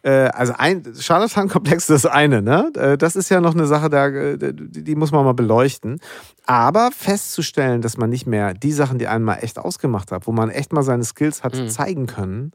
äh, 0.02 0.10
also 0.10 0.52
ein 0.58 0.82
Charlatan-Komplex 0.98 1.88
ist 1.88 2.04
das 2.04 2.06
eine, 2.06 2.42
ne? 2.42 2.70
Äh, 2.76 2.98
Das 2.98 3.16
ist 3.16 3.30
ja 3.30 3.40
noch 3.40 3.54
eine 3.54 3.66
Sache, 3.66 3.88
da, 3.88 4.06
äh, 4.08 4.36
die 4.52 4.84
die 4.84 4.94
muss 4.94 5.12
man 5.12 5.24
mal 5.24 5.32
beleuchten. 5.32 5.98
Aber 6.46 6.90
festzustellen, 6.94 7.80
dass 7.80 7.96
man 7.96 8.10
nicht 8.10 8.26
mehr 8.26 8.52
die 8.52 8.72
Sachen, 8.72 8.98
die 8.98 9.08
einen 9.08 9.24
mal 9.24 9.36
echt 9.36 9.58
ausgemacht 9.58 10.12
hat, 10.12 10.26
wo 10.26 10.32
man 10.32 10.50
echt 10.50 10.74
mal 10.74 10.82
seine 10.82 11.04
Skills 11.04 11.42
hat 11.42 11.54
Mhm. 11.54 11.68
zeigen 11.70 12.06
können, 12.06 12.52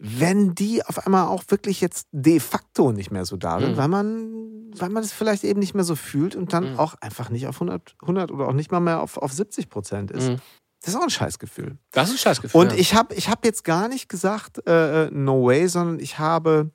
wenn 0.00 0.54
die 0.54 0.84
auf 0.84 1.04
einmal 1.06 1.26
auch 1.26 1.44
wirklich 1.48 1.80
jetzt 1.80 2.06
de 2.12 2.40
facto 2.40 2.92
nicht 2.92 3.10
mehr 3.10 3.24
so 3.24 3.36
da 3.36 3.58
sind, 3.60 3.72
Mhm. 3.72 3.76
weil 3.76 3.88
man, 3.88 4.70
weil 4.78 4.90
man 4.90 5.02
es 5.02 5.12
vielleicht 5.12 5.44
eben 5.44 5.60
nicht 5.60 5.74
mehr 5.74 5.84
so 5.84 5.96
fühlt 5.96 6.36
und 6.36 6.52
dann 6.52 6.72
Mhm. 6.72 6.78
auch 6.78 6.94
einfach 7.00 7.30
nicht 7.30 7.46
auf 7.46 7.60
100, 7.60 7.96
100 8.02 8.30
oder 8.30 8.48
auch 8.48 8.52
nicht 8.52 8.70
mal 8.70 8.80
mehr 8.80 9.00
auf, 9.00 9.16
auf 9.16 9.32
70 9.32 9.68
Prozent 9.70 10.10
ist. 10.10 10.28
Mhm. 10.30 10.36
Das 10.82 10.94
ist 10.94 10.96
auch 11.00 11.02
ein 11.02 11.10
Scheißgefühl. 11.10 11.76
Das 11.90 12.08
ist 12.08 12.14
ein 12.14 12.18
Scheißgefühl. 12.18 12.60
Und 12.60 12.72
ja. 12.72 12.78
ich 12.78 12.94
habe 12.94 13.12
ich 13.14 13.28
hab 13.28 13.44
jetzt 13.44 13.64
gar 13.64 13.88
nicht 13.88 14.08
gesagt, 14.08 14.64
äh, 14.68 15.06
äh, 15.06 15.10
no 15.10 15.44
way, 15.46 15.66
sondern 15.68 15.98
ich 15.98 16.20
habe, 16.20 16.70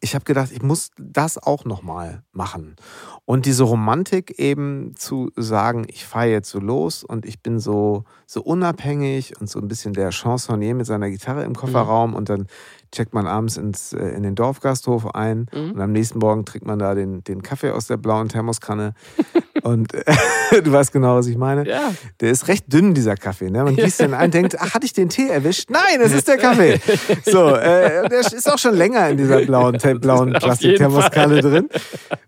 ich 0.00 0.14
habe 0.14 0.24
gedacht, 0.24 0.50
ich 0.52 0.62
muss 0.62 0.90
das 0.98 1.38
auch 1.38 1.64
nochmal 1.64 2.22
machen. 2.32 2.76
Und 3.24 3.46
diese 3.46 3.64
Romantik 3.64 4.38
eben 4.38 4.94
zu 4.96 5.30
sagen, 5.36 5.86
ich 5.88 6.04
fahre 6.04 6.28
jetzt 6.28 6.50
so 6.50 6.58
los 6.60 7.02
und 7.02 7.26
ich 7.26 7.42
bin 7.42 7.58
so, 7.58 8.04
so 8.26 8.42
unabhängig 8.42 9.40
und 9.40 9.48
so 9.48 9.58
ein 9.58 9.68
bisschen 9.68 9.94
der 9.94 10.10
Chansonnier 10.10 10.74
mit 10.74 10.86
seiner 10.86 11.10
Gitarre 11.10 11.44
im 11.44 11.54
Kofferraum 11.54 12.14
und 12.14 12.28
dann 12.28 12.46
checkt 12.92 13.14
man 13.14 13.26
abends 13.26 13.56
ins, 13.56 13.92
äh, 13.92 13.98
in 14.08 14.22
den 14.22 14.34
Dorfgasthof 14.34 15.14
ein 15.14 15.46
Mhm. 15.54 15.72
und 15.72 15.80
am 15.80 15.92
nächsten 15.92 16.18
Morgen 16.18 16.44
trinkt 16.44 16.66
man 16.66 16.78
da 16.78 16.94
den, 16.94 17.22
den 17.24 17.42
Kaffee 17.42 17.70
aus 17.70 17.86
der 17.86 17.96
blauen 17.96 18.28
Thermoskanne. 18.28 18.94
und 19.62 19.92
äh, 19.94 20.04
du 20.62 20.72
weißt 20.72 20.92
genau, 20.92 21.16
was 21.16 21.26
ich 21.26 21.36
meine. 21.36 21.66
ja. 21.68 21.92
Der 22.20 22.30
ist 22.30 22.48
recht 22.48 22.72
dünn, 22.72 22.94
dieser 22.94 23.16
Kaffee. 23.16 23.50
Ne? 23.50 23.64
Man 23.64 23.76
gießt 23.76 24.00
den 24.00 24.14
ein, 24.14 24.30
denkt, 24.30 24.56
ach, 24.60 24.74
hatte 24.74 24.86
ich 24.86 24.92
den 24.92 25.08
Tee 25.08 25.28
erwischt? 25.28 25.70
Nein, 25.70 26.00
es 26.00 26.12
ist 26.12 26.28
der 26.28 26.36
Kaffee. 26.38 26.80
So, 27.24 27.54
äh, 27.54 28.08
der 28.08 28.20
ist 28.20 28.50
auch 28.50 28.58
schon 28.58 28.74
länger 28.74 29.08
in 29.08 29.16
dieser 29.16 29.40
blauen, 29.44 29.76
blauen 30.00 30.32
Plastikthermoskanne 30.32 31.40
drin. 31.40 31.68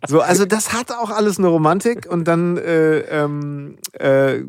So, 0.07 0.21
also 0.21 0.45
das 0.45 0.73
hat 0.73 0.91
auch 0.93 1.11
alles 1.11 1.39
eine 1.39 1.49
Romantik 1.49 2.07
und 2.11 2.27
dann, 2.27 2.57
äh, 2.57 2.99
ähm, 3.01 3.77
äh, 3.93 4.43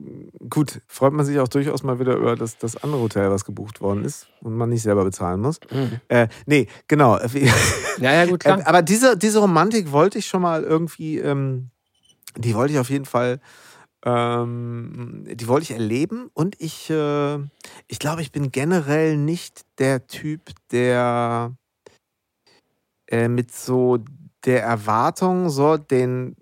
gut, 0.49 0.81
freut 0.87 1.13
man 1.13 1.25
sich 1.25 1.39
auch 1.39 1.47
durchaus 1.47 1.83
mal 1.83 1.99
wieder 1.99 2.15
über 2.15 2.35
das, 2.35 2.57
das 2.57 2.81
andere 2.83 3.01
Hotel, 3.01 3.29
was 3.29 3.45
gebucht 3.45 3.81
worden 3.81 4.03
ist 4.05 4.27
und 4.41 4.55
man 4.55 4.69
nicht 4.69 4.81
selber 4.81 5.03
bezahlen 5.03 5.41
muss. 5.41 5.59
Mhm. 5.71 5.98
Äh, 6.07 6.27
nee, 6.45 6.67
genau. 6.87 7.19
ja, 7.99 8.13
ja, 8.13 8.25
gut, 8.25 8.45
Äh, 8.45 8.53
klar. 8.53 8.67
Aber 8.67 8.81
diese, 8.81 9.17
diese 9.17 9.39
Romantik 9.39 9.91
wollte 9.91 10.19
ich 10.19 10.27
schon 10.27 10.41
mal 10.41 10.63
irgendwie, 10.63 11.17
ähm, 11.17 11.69
die 12.37 12.55
wollte 12.55 12.73
ich 12.73 12.79
auf 12.79 12.89
jeden 12.89 13.05
Fall, 13.05 13.39
ähm, 14.05 15.25
die 15.29 15.47
wollte 15.47 15.63
ich 15.63 15.71
erleben 15.71 16.29
und 16.33 16.55
ich, 16.59 16.89
äh, 16.89 17.37
ich 17.87 17.99
glaube, 17.99 18.21
ich 18.21 18.31
bin 18.31 18.51
generell 18.51 19.17
nicht 19.17 19.65
der 19.77 20.07
Typ, 20.07 20.41
der 20.71 21.53
äh, 23.07 23.27
mit 23.27 23.53
so 23.53 23.97
der 24.45 24.63
Erwartung, 24.63 25.49
so 25.49 25.77
den 25.77 26.35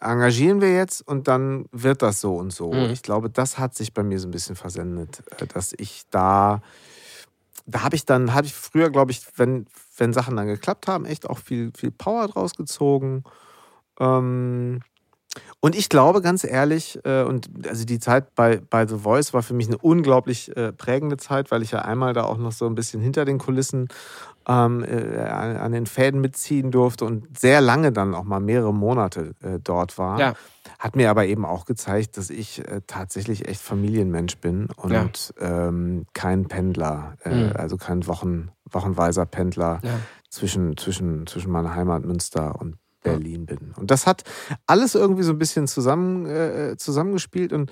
engagieren 0.00 0.60
wir 0.60 0.72
jetzt 0.72 1.06
und 1.06 1.28
dann 1.28 1.66
wird 1.72 2.02
das 2.02 2.20
so 2.20 2.36
und 2.36 2.52
so. 2.52 2.72
Mhm. 2.72 2.90
Ich 2.90 3.02
glaube, 3.02 3.30
das 3.30 3.58
hat 3.58 3.74
sich 3.74 3.92
bei 3.92 4.02
mir 4.02 4.18
so 4.18 4.28
ein 4.28 4.30
bisschen 4.30 4.56
versendet, 4.56 5.22
äh, 5.38 5.46
dass 5.46 5.74
ich 5.76 6.04
da 6.10 6.62
da 7.70 7.82
habe 7.82 7.96
ich 7.96 8.04
dann, 8.04 8.34
hatte 8.34 8.46
ich 8.46 8.54
früher, 8.54 8.90
glaube 8.90 9.12
ich, 9.12 9.22
wenn, 9.36 9.66
wenn 9.96 10.12
Sachen 10.12 10.36
dann 10.36 10.46
geklappt 10.46 10.86
haben, 10.88 11.04
echt 11.04 11.28
auch 11.28 11.38
viel, 11.38 11.72
viel 11.76 11.90
Power 11.90 12.28
draus 12.28 12.54
gezogen. 12.54 13.24
Ähm, 13.98 14.80
und 15.60 15.74
ich 15.76 15.88
glaube, 15.88 16.20
ganz 16.22 16.42
ehrlich, 16.44 16.98
äh, 17.04 17.22
und 17.22 17.50
also 17.68 17.84
die 17.84 17.98
Zeit 17.98 18.34
bei, 18.34 18.60
bei 18.68 18.86
The 18.86 18.98
Voice 18.98 19.32
war 19.32 19.42
für 19.42 19.54
mich 19.54 19.68
eine 19.68 19.78
unglaublich 19.78 20.54
äh, 20.56 20.72
prägende 20.72 21.16
Zeit, 21.18 21.50
weil 21.50 21.62
ich 21.62 21.70
ja 21.70 21.80
einmal 21.82 22.12
da 22.14 22.24
auch 22.24 22.38
noch 22.38 22.52
so 22.52 22.66
ein 22.66 22.74
bisschen 22.74 23.00
hinter 23.00 23.24
den 23.24 23.38
Kulissen 23.38 23.88
ähm, 24.48 24.82
äh, 24.82 25.18
an, 25.20 25.56
an 25.56 25.72
den 25.72 25.86
Fäden 25.86 26.20
mitziehen 26.20 26.70
durfte 26.70 27.04
und 27.04 27.38
sehr 27.38 27.60
lange 27.60 27.92
dann 27.92 28.14
auch 28.14 28.24
mal 28.24 28.40
mehrere 28.40 28.72
Monate 28.74 29.34
äh, 29.42 29.58
dort 29.62 29.98
war. 29.98 30.18
Ja. 30.18 30.32
Hat 30.78 30.96
mir 30.96 31.10
aber 31.10 31.26
eben 31.26 31.44
auch 31.44 31.64
gezeigt, 31.66 32.16
dass 32.16 32.30
ich 32.30 32.66
äh, 32.66 32.80
tatsächlich 32.86 33.46
echt 33.46 33.60
Familienmensch 33.60 34.38
bin 34.38 34.68
und 34.76 35.34
ähm, 35.40 36.06
kein 36.14 36.48
Pendler, 36.48 37.14
äh, 37.24 37.30
Mhm. 37.34 37.52
also 37.54 37.76
kein 37.76 38.06
Wochen, 38.06 38.50
wochenweiser 38.64 39.26
Pendler 39.26 39.80
Ja. 39.84 40.00
zwischen, 40.30 40.76
zwischen, 40.76 41.26
zwischen 41.26 41.52
meiner 41.52 41.74
Heimat 41.74 42.04
Münster 42.04 42.58
und 42.60 42.76
Berlin 43.02 43.46
bin. 43.46 43.72
Und 43.76 43.90
das 43.90 44.06
hat 44.06 44.24
alles 44.66 44.94
irgendwie 44.94 45.22
so 45.22 45.32
ein 45.32 45.38
bisschen 45.38 45.66
zusammen, 45.66 46.26
äh, 46.26 46.76
zusammengespielt 46.76 47.52
und 47.52 47.70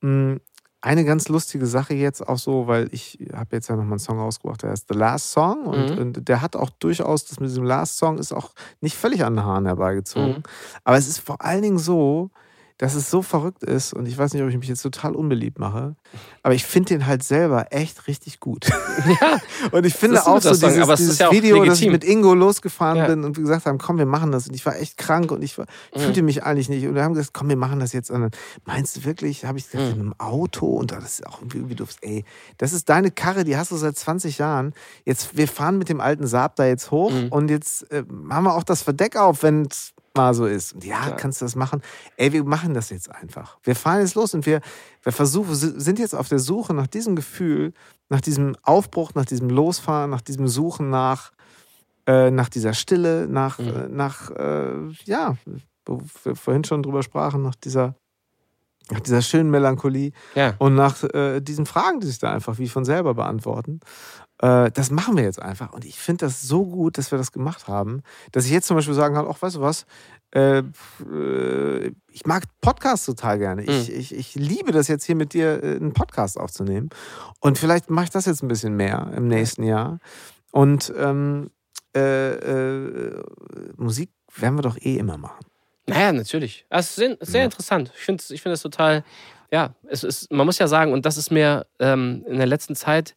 mh, 0.00 0.38
eine 0.80 1.04
ganz 1.06 1.28
lustige 1.30 1.64
Sache 1.66 1.94
jetzt 1.94 2.26
auch 2.28 2.36
so, 2.36 2.66
weil 2.66 2.88
ich 2.92 3.18
habe 3.32 3.56
jetzt 3.56 3.68
ja 3.68 3.74
nochmal 3.76 3.92
einen 3.92 3.98
Song 4.00 4.18
rausgebracht, 4.18 4.62
der 4.62 4.70
heißt 4.70 4.86
The 4.92 4.98
Last 4.98 5.30
Song 5.30 5.64
und, 5.64 5.92
Mhm. 5.92 5.98
und 5.98 6.28
der 6.28 6.42
hat 6.42 6.56
auch 6.56 6.68
durchaus, 6.68 7.24
das 7.24 7.40
mit 7.40 7.48
diesem 7.48 7.64
Last 7.64 7.96
Song 7.96 8.18
ist 8.18 8.32
auch 8.32 8.50
nicht 8.82 8.94
völlig 8.96 9.24
an 9.24 9.36
den 9.36 9.44
Haaren 9.46 9.64
herbeigezogen. 9.64 10.38
Mhm. 10.38 10.42
Aber 10.84 10.98
es 10.98 11.08
ist 11.08 11.20
vor 11.20 11.40
allen 11.40 11.62
Dingen 11.62 11.78
so, 11.78 12.30
dass 12.78 12.94
es 12.94 13.08
so 13.08 13.22
verrückt 13.22 13.62
ist 13.62 13.92
und 13.92 14.06
ich 14.06 14.18
weiß 14.18 14.34
nicht, 14.34 14.42
ob 14.42 14.48
ich 14.48 14.58
mich 14.58 14.68
jetzt 14.68 14.82
total 14.82 15.14
unbeliebt 15.14 15.58
mache, 15.60 15.94
aber 16.42 16.54
ich 16.54 16.64
finde 16.64 16.88
den 16.94 17.06
halt 17.06 17.22
selber 17.22 17.66
echt 17.70 18.08
richtig 18.08 18.40
gut. 18.40 18.66
Ja, 19.20 19.38
Und 19.72 19.84
ich 19.86 19.94
finde 19.94 20.16
Das 20.16 20.26
auch 20.26 20.40
so 20.40 20.50
dieses, 20.50 20.62
ist 20.76 20.98
dieses 20.98 21.18
ja 21.18 21.28
auch 21.28 21.32
Video, 21.32 21.64
dass 21.64 21.78
ich 21.78 21.86
legitim. 21.86 21.92
mit 21.92 22.04
Ingo 22.04 22.34
losgefahren 22.34 22.96
Ja. 22.98 23.06
bin 23.06 23.24
und 23.24 23.36
wir 23.36 23.42
gesagt 23.42 23.66
haben, 23.66 23.78
komm, 23.78 23.98
wir 23.98 24.06
machen 24.06 24.30
das. 24.32 24.48
Und 24.48 24.54
ich 24.54 24.64
war 24.66 24.76
echt 24.76 24.96
krank 24.96 25.30
und 25.32 25.42
ich, 25.42 25.56
war, 25.58 25.66
ich 25.92 25.98
Mhm. 26.00 26.04
fühlte 26.04 26.22
mich 26.22 26.42
eigentlich 26.44 26.68
nicht. 26.68 26.86
Und 26.86 26.94
wir 26.94 27.02
haben 27.02 27.14
gesagt, 27.14 27.32
komm, 27.34 27.48
wir 27.48 27.56
machen 27.56 27.80
das 27.80 27.92
jetzt. 27.92 28.10
Und 28.10 28.20
dann, 28.22 28.30
meinst 28.64 28.96
du 28.96 29.04
wirklich, 29.04 29.44
habe 29.44 29.58
ich 29.58 29.70
gesagt, 29.70 29.88
Mhm. 29.88 29.94
in 29.94 30.00
einem 30.00 30.14
Auto 30.18 30.66
und 30.66 30.92
das 30.92 31.04
ist 31.04 31.26
auch 31.26 31.40
irgendwie, 31.40 31.58
irgendwie 31.58 31.76
doof. 31.76 31.90
Ey, 32.02 32.24
das 32.58 32.72
ist 32.72 32.88
deine 32.88 33.10
Karre, 33.10 33.44
die 33.44 33.56
hast 33.56 33.70
du 33.72 33.76
seit 33.76 33.96
20 33.96 34.38
Jahren. 34.38 34.74
Jetzt, 35.04 35.36
wir 35.36 35.48
fahren 35.48 35.78
mit 35.78 35.88
dem 35.88 36.00
alten 36.00 36.26
Saab 36.26 36.56
da 36.56 36.66
jetzt 36.66 36.90
hoch 36.90 37.10
Mhm. 37.12 37.28
und 37.30 37.48
jetzt 37.50 37.90
äh, 37.90 38.04
haben 38.30 38.44
wir 38.44 38.54
auch 38.54 38.64
das 38.64 38.82
Verdeck 38.82 39.16
auf, 39.16 39.42
wenn 39.42 39.62
es 39.70 39.92
mal 40.16 40.34
so 40.34 40.46
ist. 40.46 40.74
Und 40.74 40.84
ja, 40.84 41.10
kannst 41.12 41.40
du 41.40 41.44
das 41.44 41.56
machen? 41.56 41.82
Ey, 42.16 42.32
wir 42.32 42.44
machen 42.44 42.74
das 42.74 42.90
jetzt 42.90 43.10
einfach. 43.10 43.58
Wir 43.62 43.74
fahren 43.74 44.00
jetzt 44.00 44.14
los 44.14 44.34
und 44.34 44.46
wir, 44.46 44.60
wir 45.02 45.12
versuchen, 45.12 45.54
sind 45.54 45.98
jetzt 45.98 46.14
auf 46.14 46.28
der 46.28 46.38
Suche 46.38 46.72
nach 46.74 46.86
diesem 46.86 47.16
Gefühl, 47.16 47.72
nach 48.08 48.20
diesem 48.20 48.56
Aufbruch, 48.62 49.12
nach 49.14 49.24
diesem 49.24 49.50
Losfahren, 49.50 50.10
nach 50.10 50.20
diesem 50.20 50.46
Suchen 50.48 50.90
nach, 50.90 51.32
äh, 52.06 52.30
nach 52.30 52.48
dieser 52.48 52.74
Stille, 52.74 53.26
nach, 53.28 53.58
Mhm. 53.58 53.66
äh, 53.68 53.88
nach 53.88 54.30
äh, 54.30 54.88
ja, 55.04 55.36
wo 55.86 56.00
wir 56.22 56.36
vorhin 56.36 56.64
schon 56.64 56.82
drüber 56.82 57.02
sprachen, 57.02 57.42
nach 57.42 57.54
dieser 57.56 57.94
nach 58.90 59.00
dieser 59.00 59.22
schönen 59.22 59.50
Melancholie 59.50 60.12
Ja. 60.34 60.54
und 60.58 60.74
nach 60.74 61.02
äh, 61.04 61.40
diesen 61.40 61.64
Fragen, 61.64 62.00
die 62.00 62.06
sich 62.06 62.18
da 62.18 62.30
einfach 62.32 62.58
wie 62.58 62.68
von 62.68 62.84
selber 62.84 63.14
beantworten. 63.14 63.80
Äh, 64.44 64.70
das 64.72 64.90
machen 64.90 65.16
wir 65.16 65.24
jetzt 65.24 65.40
einfach. 65.40 65.72
Und 65.72 65.84
ich 65.84 65.98
finde 65.98 66.26
das 66.26 66.42
so 66.42 66.64
gut, 66.66 66.98
dass 66.98 67.10
wir 67.10 67.18
das 67.18 67.32
gemacht 67.32 67.66
haben, 67.68 68.02
dass 68.32 68.44
ich 68.46 68.50
jetzt 68.50 68.66
zum 68.66 68.76
Beispiel 68.76 68.94
sagen 68.94 69.14
kann, 69.14 69.26
auch 69.26 69.40
weißt 69.40 69.56
du 69.56 69.60
was, 69.60 69.86
äh, 70.34 70.58
äh, 70.58 71.92
ich 72.10 72.26
mag 72.26 72.42
Podcasts 72.60 73.06
total 73.06 73.38
gerne. 73.38 73.62
Ich, 73.64 73.88
Mhm. 73.88 73.94
ich, 73.96 74.14
ich 74.14 74.34
liebe 74.34 74.72
das 74.72 74.88
jetzt 74.88 75.04
hier 75.04 75.14
mit 75.14 75.32
dir, 75.32 75.62
äh, 75.62 75.76
einen 75.76 75.92
Podcast 75.92 76.38
aufzunehmen. 76.38 76.90
Und 77.40 77.58
vielleicht 77.58 77.88
mache 77.90 78.04
ich 78.06 78.10
das 78.10 78.26
jetzt 78.26 78.42
ein 78.42 78.48
bisschen 78.48 78.74
mehr 78.76 79.12
im 79.16 79.28
nächsten 79.28 79.62
Jahr. 79.62 79.98
Und 80.50 80.92
ähm, 80.96 81.50
äh, 81.96 82.32
äh, 82.32 83.22
Musik 83.76 84.10
werden 84.36 84.56
wir 84.58 84.62
doch 84.62 84.76
eh 84.80 84.96
immer 84.96 85.16
machen. 85.16 85.44
Naja, 85.86 86.12
natürlich. 86.12 86.66
Das 86.70 86.88
ist 86.90 86.96
sehr, 86.96 87.16
sehr 87.20 87.40
Ja. 87.40 87.44
interessant. 87.46 87.92
Ich 87.96 88.02
finde 88.04 88.24
ich 88.30 88.42
find 88.42 88.52
das 88.52 88.62
total, 88.62 89.04
ja, 89.52 89.74
es 89.88 90.02
ist, 90.02 90.32
man 90.32 90.46
muss 90.46 90.58
ja 90.58 90.66
sagen, 90.66 90.92
und 90.92 91.06
das 91.06 91.16
ist 91.16 91.30
mir 91.30 91.66
ähm, 91.78 92.24
in 92.26 92.38
der 92.38 92.46
letzten 92.46 92.74
Zeit 92.74 93.14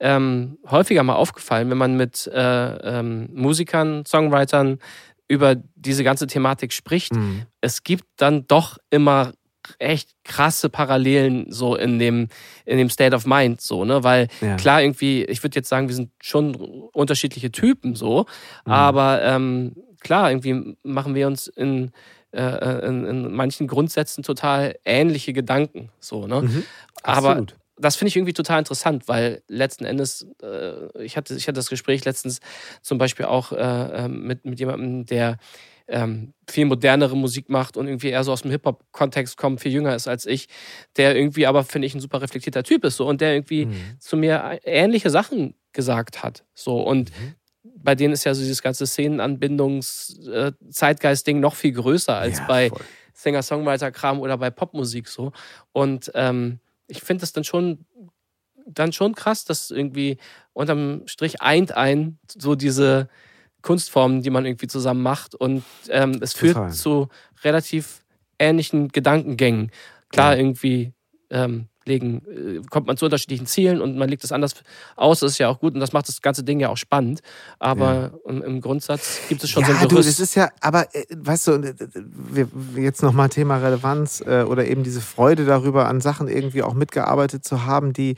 ähm, 0.00 0.58
häufiger 0.70 1.02
mal 1.02 1.14
aufgefallen, 1.14 1.70
wenn 1.70 1.78
man 1.78 1.96
mit 1.96 2.26
äh, 2.26 2.98
ähm, 2.98 3.28
Musikern, 3.32 4.04
Songwritern 4.06 4.78
über 5.28 5.56
diese 5.74 6.04
ganze 6.04 6.26
Thematik 6.26 6.72
spricht. 6.72 7.14
Mhm. 7.14 7.42
Es 7.60 7.82
gibt 7.82 8.04
dann 8.16 8.46
doch 8.46 8.78
immer 8.90 9.32
echt 9.80 10.10
krasse 10.22 10.68
Parallelen 10.68 11.50
so 11.50 11.74
in 11.74 11.98
dem, 11.98 12.28
in 12.64 12.78
dem 12.78 12.88
State 12.90 13.16
of 13.16 13.26
Mind, 13.26 13.60
so, 13.60 13.84
ne? 13.84 14.04
Weil 14.04 14.28
Ja. 14.40 14.54
klar, 14.56 14.80
irgendwie, 14.82 15.24
ich 15.24 15.42
würde 15.42 15.56
jetzt 15.56 15.68
sagen, 15.68 15.88
wir 15.88 15.94
sind 15.96 16.10
schon 16.22 16.54
unterschiedliche 16.92 17.50
Typen 17.50 17.96
so, 17.96 18.26
Mhm. 18.64 18.72
aber 18.72 19.22
ähm, 19.22 19.74
klar, 20.00 20.30
irgendwie 20.30 20.76
machen 20.84 21.16
wir 21.16 21.26
uns 21.26 21.48
in, 21.48 21.90
äh, 22.30 22.86
in, 22.86 23.04
in 23.06 23.32
manchen 23.34 23.66
Grundsätzen 23.66 24.22
total 24.22 24.76
ähnliche 24.84 25.32
Gedanken, 25.32 25.90
so, 25.98 26.28
ne? 26.28 26.42
Mhm. 26.42 26.62
Aber 27.02 27.30
Absolut. 27.30 27.56
Das 27.78 27.96
finde 27.96 28.08
ich 28.08 28.16
irgendwie 28.16 28.32
total 28.32 28.58
interessant, 28.60 29.06
weil 29.08 29.42
letzten 29.48 29.84
Endes, 29.84 30.26
äh, 30.42 31.02
ich, 31.02 31.16
hatte, 31.16 31.34
ich 31.34 31.46
hatte 31.46 31.56
das 31.56 31.68
Gespräch 31.68 32.04
letztens 32.04 32.40
zum 32.82 32.98
Beispiel 32.98 33.26
auch 33.26 33.52
äh, 33.52 33.58
ähm, 34.04 34.26
mit, 34.26 34.44
mit 34.44 34.58
jemandem, 34.58 35.06
der 35.06 35.36
ähm, 35.88 36.32
viel 36.48 36.64
modernere 36.64 37.16
Musik 37.16 37.48
macht 37.48 37.76
und 37.76 37.86
irgendwie 37.86 38.08
eher 38.08 38.24
so 38.24 38.32
aus 38.32 38.42
dem 38.42 38.50
Hip-Hop-Kontext 38.50 39.36
kommt, 39.36 39.60
viel 39.60 39.70
jünger 39.72 39.94
ist 39.94 40.08
als 40.08 40.26
ich, 40.26 40.48
der 40.96 41.14
irgendwie 41.14 41.46
aber, 41.46 41.62
finde 41.64 41.86
ich, 41.86 41.94
ein 41.94 42.00
super 42.00 42.20
reflektierter 42.22 42.64
Typ 42.64 42.84
ist 42.84 42.96
so 42.96 43.06
und 43.06 43.20
der 43.20 43.34
irgendwie 43.34 43.66
Mhm. 43.66 43.96
zu 44.00 44.16
mir 44.16 44.58
ähnliche 44.64 45.10
Sachen 45.10 45.54
gesagt 45.72 46.22
hat. 46.24 46.44
So 46.54 46.80
und 46.80 47.10
Mhm. 47.10 47.34
bei 47.62 47.94
denen 47.94 48.14
ist 48.14 48.24
ja 48.24 48.34
so 48.34 48.40
dieses 48.42 48.62
ganze 48.62 48.86
Szenenanbindungs-Zeitgeist-Ding 48.86 51.38
noch 51.40 51.54
viel 51.54 51.72
größer 51.72 52.16
als 52.16 52.38
Ja, 52.38 52.44
bei. 52.46 52.70
Singer-Songwriter-Kram 53.18 54.20
oder 54.20 54.36
bei 54.36 54.50
Popmusik 54.50 55.08
so. 55.08 55.32
Und 55.72 56.12
ähm, 56.14 56.60
ich 56.88 57.00
finde 57.02 57.22
das 57.22 57.32
dann 57.32 57.44
schon, 57.44 57.84
dann 58.66 58.92
schon 58.92 59.14
krass, 59.14 59.44
dass 59.44 59.70
irgendwie 59.70 60.18
unterm 60.52 61.02
Strich 61.06 61.40
eint 61.42 61.72
ein 61.72 62.18
so 62.28 62.54
diese 62.54 63.08
Kunstformen, 63.62 64.22
die 64.22 64.30
man 64.30 64.46
irgendwie 64.46 64.66
zusammen 64.68 65.02
macht. 65.02 65.34
Und 65.34 65.64
ähm, 65.88 66.18
es 66.20 66.32
führt 66.34 66.54
Total. 66.54 66.72
zu 66.72 67.08
relativ 67.42 68.04
ähnlichen 68.38 68.88
Gedankengängen. 68.88 69.70
Klar, 70.10 70.32
Ja. 70.32 70.38
irgendwie 70.38 70.92
ähm, 71.30 71.68
legen, 71.86 72.22
äh, 72.28 72.66
kommt 72.68 72.86
man 72.86 72.96
zu 72.96 73.06
unterschiedlichen 73.06 73.46
Zielen 73.46 73.80
und 73.80 73.96
man 73.96 74.08
legt 74.08 74.24
es 74.24 74.32
anders 74.32 74.54
aus, 74.96 75.20
das 75.20 75.32
ist 75.32 75.38
ja 75.38 75.48
auch 75.48 75.60
gut 75.60 75.74
und 75.74 75.80
das 75.80 75.92
macht 75.92 76.08
das 76.08 76.20
ganze 76.20 76.44
Ding 76.44 76.60
ja 76.60 76.68
auch 76.68 76.76
spannend. 76.76 77.20
Aber 77.58 78.12
im, 78.26 78.42
im 78.42 78.60
Grundsatz 78.60 79.20
gibt 79.28 79.42
es 79.44 79.50
schon 79.50 79.62
ja, 79.62 79.68
so 79.68 79.74
ein 79.74 79.82
du, 79.82 79.88
Gerüst. 79.88 80.08
das 80.08 80.20
ist 80.20 80.34
ja, 80.34 80.50
aber 80.60 80.94
äh, 80.94 81.04
weißt 81.16 81.48
du, 81.48 81.52
äh, 81.52 81.74
wir 82.32 82.48
jetzt 82.76 83.02
nochmal 83.02 83.28
Thema 83.28 83.58
Relevanz 83.58 84.22
äh, 84.26 84.42
oder 84.42 84.66
eben 84.66 84.82
diese 84.82 85.00
Freude 85.00 85.44
darüber, 85.44 85.88
an 85.88 86.00
Sachen 86.00 86.28
irgendwie 86.28 86.62
auch 86.62 86.74
mitgearbeitet 86.74 87.44
zu 87.44 87.64
haben, 87.64 87.92
die 87.92 88.16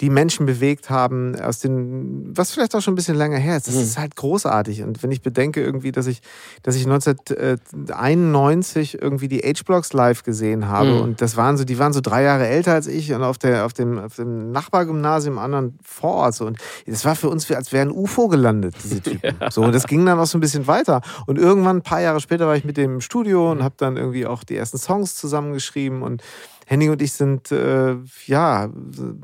die 0.00 0.10
Menschen 0.10 0.46
bewegt 0.46 0.90
haben, 0.90 1.34
aus 1.40 1.58
den, 1.58 2.30
was 2.36 2.52
vielleicht 2.52 2.72
auch 2.76 2.80
schon 2.80 2.92
ein 2.92 2.96
bisschen 2.96 3.16
länger 3.16 3.38
her 3.38 3.56
ist. 3.56 3.66
Das 3.66 3.74
Mhm. 3.74 3.80
ist 3.82 3.98
halt 3.98 4.14
großartig. 4.14 4.84
Und 4.84 5.02
wenn 5.02 5.10
ich 5.10 5.22
bedenke 5.22 5.60
irgendwie, 5.60 5.90
dass 5.90 6.06
ich, 6.06 6.20
dass 6.62 6.76
ich 6.76 6.86
1991 6.86 9.00
irgendwie 9.00 9.28
die 9.28 9.40
H-Blocks 9.40 9.92
live 9.92 10.22
gesehen 10.22 10.68
habe 10.68 10.90
Mhm. 10.92 11.00
und 11.00 11.20
das 11.20 11.36
waren 11.36 11.56
so, 11.56 11.64
die 11.64 11.78
waren 11.78 11.92
so 11.92 12.00
drei 12.00 12.22
Jahre 12.22 12.46
älter 12.46 12.74
als 12.74 12.86
ich 12.86 13.12
und 13.12 13.22
auf, 13.22 13.38
der, 13.38 13.66
auf, 13.66 13.72
dem, 13.72 13.98
auf 13.98 14.16
dem 14.16 14.52
Nachbargymnasium 14.52 15.38
anderen 15.38 15.78
Vorort. 15.82 16.34
So. 16.34 16.46
Und 16.46 16.58
das 16.86 17.04
war 17.04 17.16
für 17.16 17.28
uns, 17.28 17.48
wie 17.50 17.56
als 17.56 17.72
wäre 17.72 17.86
ein 17.86 17.90
UFO 17.90 18.28
gelandet, 18.28 18.74
diese 18.84 19.00
Typen. 19.02 19.34
So, 19.50 19.62
und 19.62 19.74
das 19.74 19.86
ging 19.86 20.04
dann 20.04 20.18
auch 20.18 20.26
so 20.26 20.38
ein 20.38 20.40
bisschen 20.40 20.66
weiter. 20.66 21.00
Und 21.26 21.38
irgendwann, 21.38 21.78
ein 21.78 21.82
paar 21.82 22.00
Jahre 22.00 22.20
später, 22.20 22.46
war 22.46 22.56
ich 22.56 22.64
mit 22.64 22.76
dem 22.76 22.94
im 22.94 23.00
Studio 23.00 23.50
und 23.50 23.62
habe 23.62 23.74
dann 23.78 23.96
irgendwie 23.96 24.26
auch 24.26 24.44
die 24.44 24.56
ersten 24.56 24.78
Songs 24.78 25.16
zusammengeschrieben 25.16 26.02
und 26.02 26.22
Henning 26.68 26.90
und 26.90 27.00
ich 27.00 27.12
sind 27.12 27.50
äh, 27.50 27.96
ja 28.26 28.68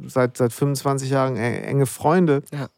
seit, 0.06 0.36
seit 0.38 0.52
25 0.52 1.10
Jahren 1.10 1.36
enge 1.36 1.84
Freunde. 1.86 2.42
Ja. 2.52 2.68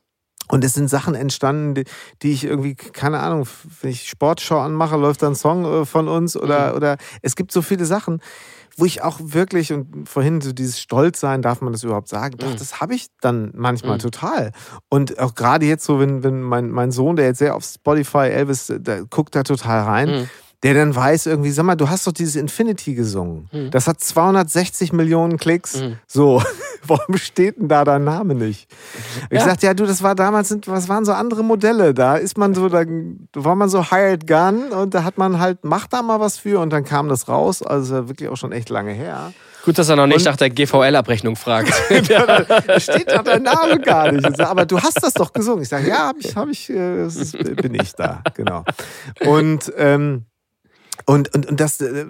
Und 0.49 0.63
es 0.65 0.75
sind 0.75 0.89
Sachen 0.89 1.15
entstanden, 1.17 1.75
die, 1.75 1.85
die 2.23 2.33
ich 2.33 2.45
irgendwie, 2.45 2.75
keine 2.77 3.19
Ahnung, 3.21 3.49
wenn 3.81 3.91
ich 3.91 4.09
Sportschau 4.09 4.61
anmache, 4.61 4.97
läuft 4.97 5.23
da 5.23 5.29
ein 5.29 5.35
Song 5.35 5.65
äh, 5.65 5.85
von 5.85 6.07
uns 6.09 6.37
oder, 6.37 6.71
Mhm. 6.71 6.77
oder 6.77 6.97
es 7.23 7.35
gibt 7.35 7.51
so 7.53 7.63
viele 7.63 7.85
Sachen, 7.85 8.21
wo 8.77 8.85
ich 8.85 9.03
auch 9.03 9.19
wirklich, 9.21 9.73
und 9.73 10.09
vorhin 10.09 10.41
so 10.41 10.53
dieses 10.53 10.79
Stolzsein, 10.81 11.43
darf 11.43 11.63
man 11.63 11.73
das 11.73 11.83
überhaupt 11.83 12.09
sagen? 12.09 12.37
Doch, 12.39 12.51
Mhm. 12.53 12.57
das 12.59 12.81
habe 12.81 12.95
ich 12.95 13.07
dann 13.21 13.51
manchmal 13.57 13.95
Mhm. 13.97 14.01
total. 14.03 14.53
Und 14.89 15.19
auch 15.19 15.35
gerade 15.35 15.67
jetzt 15.67 15.85
so, 15.85 15.99
wenn, 15.99 16.23
wenn 16.23 16.43
mein, 16.43 16.71
mein 16.71 16.91
Sohn, 16.93 17.17
der 17.17 17.27
jetzt 17.27 17.39
sehr 17.39 17.55
auf 17.57 17.65
Spotify, 17.65 18.29
Elvis, 18.29 18.67
der 18.77 19.05
guckt 19.07 19.35
da 19.35 19.43
total 19.45 19.83
rein, 19.83 20.11
Mhm. 20.11 20.31
Der 20.63 20.75
dann 20.75 20.95
weiß 20.95 21.27
irgendwie, 21.27 21.51
sag 21.51 21.65
mal, 21.65 21.77
du 21.77 21.89
hast 21.89 22.07
doch 22.07 22.13
dieses 22.13 22.35
Infinity 22.37 22.95
gesungen. 22.95 23.49
Mhm. 23.53 23.71
Das 23.71 23.87
hat 23.87 24.01
260 24.01 24.93
Millionen 24.93 25.37
Klicks. 25.37 25.81
Mhm. 25.81 25.99
So, 26.07 26.43
warum 26.87 27.17
steht 27.19 27.59
denn 27.59 27.69
da 27.69 27.85
dein 27.85 28.05
Name 28.05 28.35
nicht? 28.35 28.69
Ich 29.31 29.39
Ja. 29.39 29.45
sagte, 29.45 29.67
ja, 29.67 29.75
du, 29.75 29.85
das 29.87 30.03
war 30.03 30.15
damals, 30.15 30.57
was 30.67 30.89
waren 30.89 31.05
so 31.05 31.13
andere 31.13 31.45
Modelle? 31.45 31.93
Da 31.95 32.17
ist 32.17 32.39
man 32.39 32.55
so, 32.55 32.69
da 32.69 32.85
war 33.35 33.55
man 33.55 33.69
so 33.69 33.91
hired 33.91 34.27
gun 34.27 34.69
und 34.73 34.95
da 34.95 35.05
hat 35.05 35.19
man 35.19 35.39
halt, 35.41 35.59
mach 35.63 35.87
da 35.87 36.03
mal 36.03 36.21
was 36.21 36.39
für 36.39 36.61
und 36.61 36.71
dann 36.71 36.85
kam 36.85 37.09
das 37.09 37.29
raus. 37.29 37.63
Also 37.63 38.09
wirklich 38.09 38.29
auch 38.29 38.37
schon 38.37 38.53
echt 38.53 38.71
lange 38.71 38.93
her. 38.93 39.33
Gut, 39.65 39.79
dass 39.79 39.89
er 39.89 39.97
noch 39.97 40.07
nicht 40.07 40.19
Und- 40.19 40.25
nach 40.27 40.37
der 40.37 40.49
GVL-Abrechnung 40.51 41.35
fragt. 41.37 41.73
Da 42.67 42.81
steht 42.81 43.11
da 43.11 43.23
dein 43.23 43.43
Name 43.43 43.79
gar 43.81 44.11
nicht. 44.13 44.27
Ich 44.29 44.37
sag, 44.37 44.49
aber 44.49 44.65
du 44.65 44.81
hast 44.81 45.03
das 45.03 45.13
doch 45.15 45.33
gesungen. 45.33 45.63
Ich 45.63 45.69
sage, 45.69 45.89
ja, 45.89 46.07
hab 46.09 46.17
ich, 46.19 46.35
hab 46.37 46.49
ich, 46.49 46.71
äh, 46.71 47.09
bin 47.61 47.75
ich 47.75 47.93
da, 47.95 48.23
genau. 48.35 48.65
Und 49.27 49.73
ähm, 49.77 50.25
und, 51.09 51.33
und, 51.35 51.47
und 51.47 51.61
das, 51.61 51.81
äh, 51.81 52.05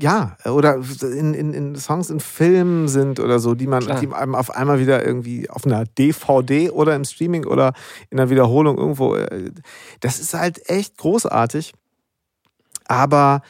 ja, 0.00 0.38
oder 0.46 0.80
in, 1.02 1.34
in, 1.34 1.52
in 1.52 1.76
Songs 1.76 2.08
in 2.08 2.18
Filmen 2.18 2.88
sind 2.88 3.20
oder 3.20 3.38
so, 3.38 3.54
die 3.54 3.66
man, 3.66 3.84
die 4.00 4.08
einem 4.08 4.34
auf 4.34 4.50
einmal 4.56 4.80
wieder 4.80 5.04
irgendwie 5.04 5.50
auf 5.50 5.66
einer 5.66 5.84
DVD 5.84 6.70
oder 6.70 6.96
im 6.96 7.04
Streaming 7.04 7.44
oder 7.44 7.74
in 8.08 8.18
einer 8.18 8.30
Wiederholung 8.30 8.78
irgendwo, 8.78 9.16
äh, 9.16 9.50
das 10.00 10.18
ist 10.18 10.32
halt 10.32 10.66
echt 10.70 10.96
großartig. 10.96 11.74
Aber 12.86 13.42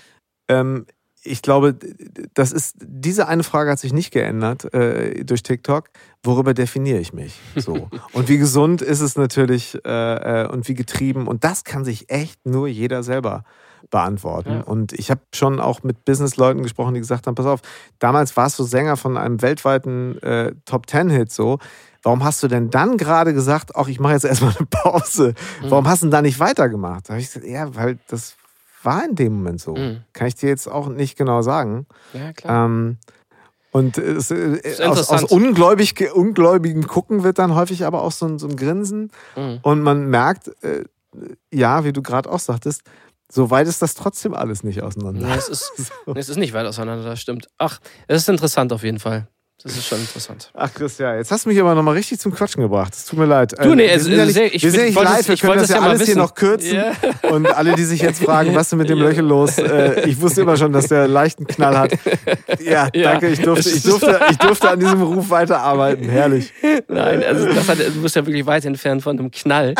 ähm, 0.48 0.86
ich 1.22 1.42
glaube, 1.42 1.76
das 2.34 2.50
ist, 2.50 2.74
diese 2.80 3.28
eine 3.28 3.44
Frage 3.44 3.70
hat 3.70 3.78
sich 3.78 3.92
nicht 3.92 4.10
geändert 4.10 4.74
äh, 4.74 5.24
durch 5.24 5.44
TikTok. 5.44 5.90
Worüber 6.24 6.54
definiere 6.54 6.98
ich 6.98 7.12
mich? 7.12 7.38
So. 7.54 7.88
und 8.12 8.28
wie 8.28 8.38
gesund 8.38 8.82
ist 8.82 9.00
es 9.00 9.16
natürlich 9.16 9.78
äh, 9.84 10.42
äh, 10.42 10.48
und 10.48 10.66
wie 10.68 10.74
getrieben. 10.74 11.28
Und 11.28 11.44
das 11.44 11.62
kann 11.62 11.84
sich 11.84 12.10
echt 12.10 12.44
nur 12.44 12.66
jeder 12.66 13.04
selber 13.04 13.44
beantworten. 13.90 14.50
Ja. 14.50 14.60
Und 14.62 14.92
ich 14.92 15.10
habe 15.10 15.20
schon 15.34 15.60
auch 15.60 15.82
mit 15.82 16.04
Businessleuten 16.04 16.62
gesprochen, 16.62 16.94
die 16.94 17.00
gesagt 17.00 17.26
haben: 17.26 17.34
Pass 17.34 17.46
auf, 17.46 17.60
damals 17.98 18.36
warst 18.36 18.58
du 18.58 18.64
Sänger 18.64 18.96
von 18.96 19.16
einem 19.16 19.42
weltweiten 19.42 20.20
äh, 20.22 20.52
Top 20.64 20.86
Ten-Hit 20.86 21.32
so. 21.32 21.58
Warum 22.02 22.24
hast 22.24 22.42
du 22.42 22.48
denn 22.48 22.70
dann 22.70 22.96
gerade 22.96 23.32
gesagt, 23.32 23.76
ach, 23.76 23.86
ich 23.86 24.00
mache 24.00 24.14
jetzt 24.14 24.24
erstmal 24.24 24.54
eine 24.58 24.66
Pause? 24.66 25.34
Warum 25.62 25.86
hast 25.86 26.02
du 26.02 26.06
denn 26.06 26.10
da 26.12 26.22
nicht 26.22 26.40
weitergemacht? 26.40 27.08
Da 27.08 27.14
habe 27.14 27.20
ich 27.20 27.28
gesagt, 27.28 27.46
ja, 27.46 27.74
weil 27.74 27.98
das 28.08 28.36
war 28.82 29.04
in 29.04 29.14
dem 29.14 29.34
Moment 29.34 29.60
so. 29.60 29.74
Mhm. 29.74 30.02
Kann 30.12 30.26
ich 30.26 30.34
dir 30.34 30.48
jetzt 30.48 30.66
auch 30.68 30.88
nicht 30.88 31.16
genau 31.16 31.42
sagen. 31.42 31.86
ja, 32.12 32.32
klar. 32.32 32.66
Ähm, 32.66 32.98
und 33.72 33.96
es, 33.96 34.30
äh, 34.30 34.60
aus, 34.84 35.08
aus 35.08 35.24
ungläubig, 35.24 35.94
ungläubigen 36.12 36.86
Gucken 36.86 37.22
wird 37.22 37.38
dann 37.38 37.54
häufig 37.54 37.86
aber 37.86 38.02
auch 38.02 38.12
so 38.12 38.26
ein, 38.26 38.38
so 38.38 38.46
ein 38.46 38.56
Grinsen. 38.56 39.10
Mhm. 39.34 39.60
Und 39.62 39.82
man 39.82 40.10
merkt, 40.10 40.48
äh, 40.62 40.84
ja, 41.50 41.84
wie 41.84 41.92
du 41.92 42.02
gerade 42.02 42.30
auch 42.30 42.38
sagtest, 42.38 42.82
so 43.34 43.50
weit 43.50 43.66
ist 43.66 43.80
das 43.80 43.94
trotzdem 43.94 44.34
alles 44.34 44.62
nicht 44.62 44.82
auseinander. 44.82 45.26
Nee, 45.26 45.34
es 45.38 45.48
ist, 45.48 45.72
nee, 46.06 46.20
es 46.20 46.28
ist 46.28 46.36
nicht 46.36 46.52
weit 46.52 46.66
auseinander, 46.66 47.04
das 47.04 47.20
stimmt. 47.20 47.46
Ach, 47.58 47.78
es 48.06 48.22
ist 48.22 48.28
interessant 48.28 48.72
auf 48.72 48.82
jeden 48.82 48.98
Fall. 48.98 49.26
Das 49.64 49.76
ist 49.76 49.86
schon 49.86 50.00
interessant. 50.00 50.50
Ach, 50.54 50.74
Christian, 50.74 51.16
jetzt 51.18 51.30
hast 51.30 51.44
du 51.44 51.48
mich 51.48 51.60
aber 51.60 51.76
nochmal 51.76 51.94
richtig 51.94 52.18
zum 52.18 52.34
Quatschen 52.34 52.62
gebracht. 52.62 52.94
Es 52.94 53.04
tut 53.06 53.16
mir 53.16 53.26
leid. 53.26 53.52
Du, 53.62 53.76
nee, 53.76 53.84
wir 53.84 53.92
es- 53.92 54.02
sind 54.04 54.14
ja 54.16 54.24
nicht, 54.24 54.36
ich 54.36 54.62
wir 54.64 54.70
sind 54.72 54.80
will- 54.80 54.86
nicht 54.88 55.00
live, 55.00 55.28
wir 55.28 55.34
ich 55.34 55.40
können 55.40 55.58
das 55.60 55.68
ja 55.68 55.76
ja 55.76 55.82
alles 55.82 56.00
hier 56.00 56.08
wissen. 56.08 56.18
noch 56.18 56.34
kürzen. 56.34 56.74
Ja. 56.74 56.92
Und 57.30 57.46
alle, 57.46 57.76
die 57.76 57.84
sich 57.84 58.02
jetzt 58.02 58.24
fragen, 58.24 58.56
was 58.56 58.72
ist 58.72 58.76
mit 58.76 58.90
dem 58.90 58.98
Ja. 58.98 59.04
Löchel 59.04 59.24
los? 59.24 59.58
Äh, 59.58 60.08
ich 60.08 60.20
wusste 60.20 60.40
immer 60.40 60.56
schon, 60.56 60.72
dass 60.72 60.88
der 60.88 61.06
leichten 61.06 61.46
Knall 61.46 61.78
hat. 61.78 61.92
Ja, 62.60 62.88
Ja. 62.94 63.12
danke, 63.12 63.28
ich 63.28 63.40
durfte, 63.40 63.70
ich, 63.70 63.84
durfte, 63.84 64.20
ich 64.32 64.36
durfte 64.38 64.68
an 64.68 64.80
diesem 64.80 65.00
Ruf 65.00 65.30
weiterarbeiten. 65.30 66.08
Herrlich. 66.08 66.52
Nein, 66.88 67.22
also 67.22 67.46
das 67.46 67.68
hat, 67.68 67.78
du 67.78 68.02
bist 68.02 68.16
ja 68.16 68.26
wirklich 68.26 68.44
weit 68.46 68.64
entfernt 68.64 69.00
von 69.02 69.16
einem 69.16 69.30
Knall. 69.30 69.76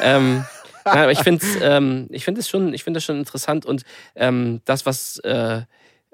ähm, 0.00 0.44
nein, 0.84 0.98
aber 0.98 1.12
ich 1.12 1.20
finde 1.20 1.44
es 1.44 1.58
ähm, 1.62 2.06
ich 2.10 2.24
find 2.24 2.38
es 2.38 2.48
schon, 2.48 2.74
ich 2.74 2.84
find 2.84 2.96
das 2.96 3.04
schon 3.04 3.18
interessant 3.18 3.66
und 3.66 3.82
ähm, 4.14 4.60
das, 4.64 4.86
was 4.86 5.18
äh, 5.18 5.62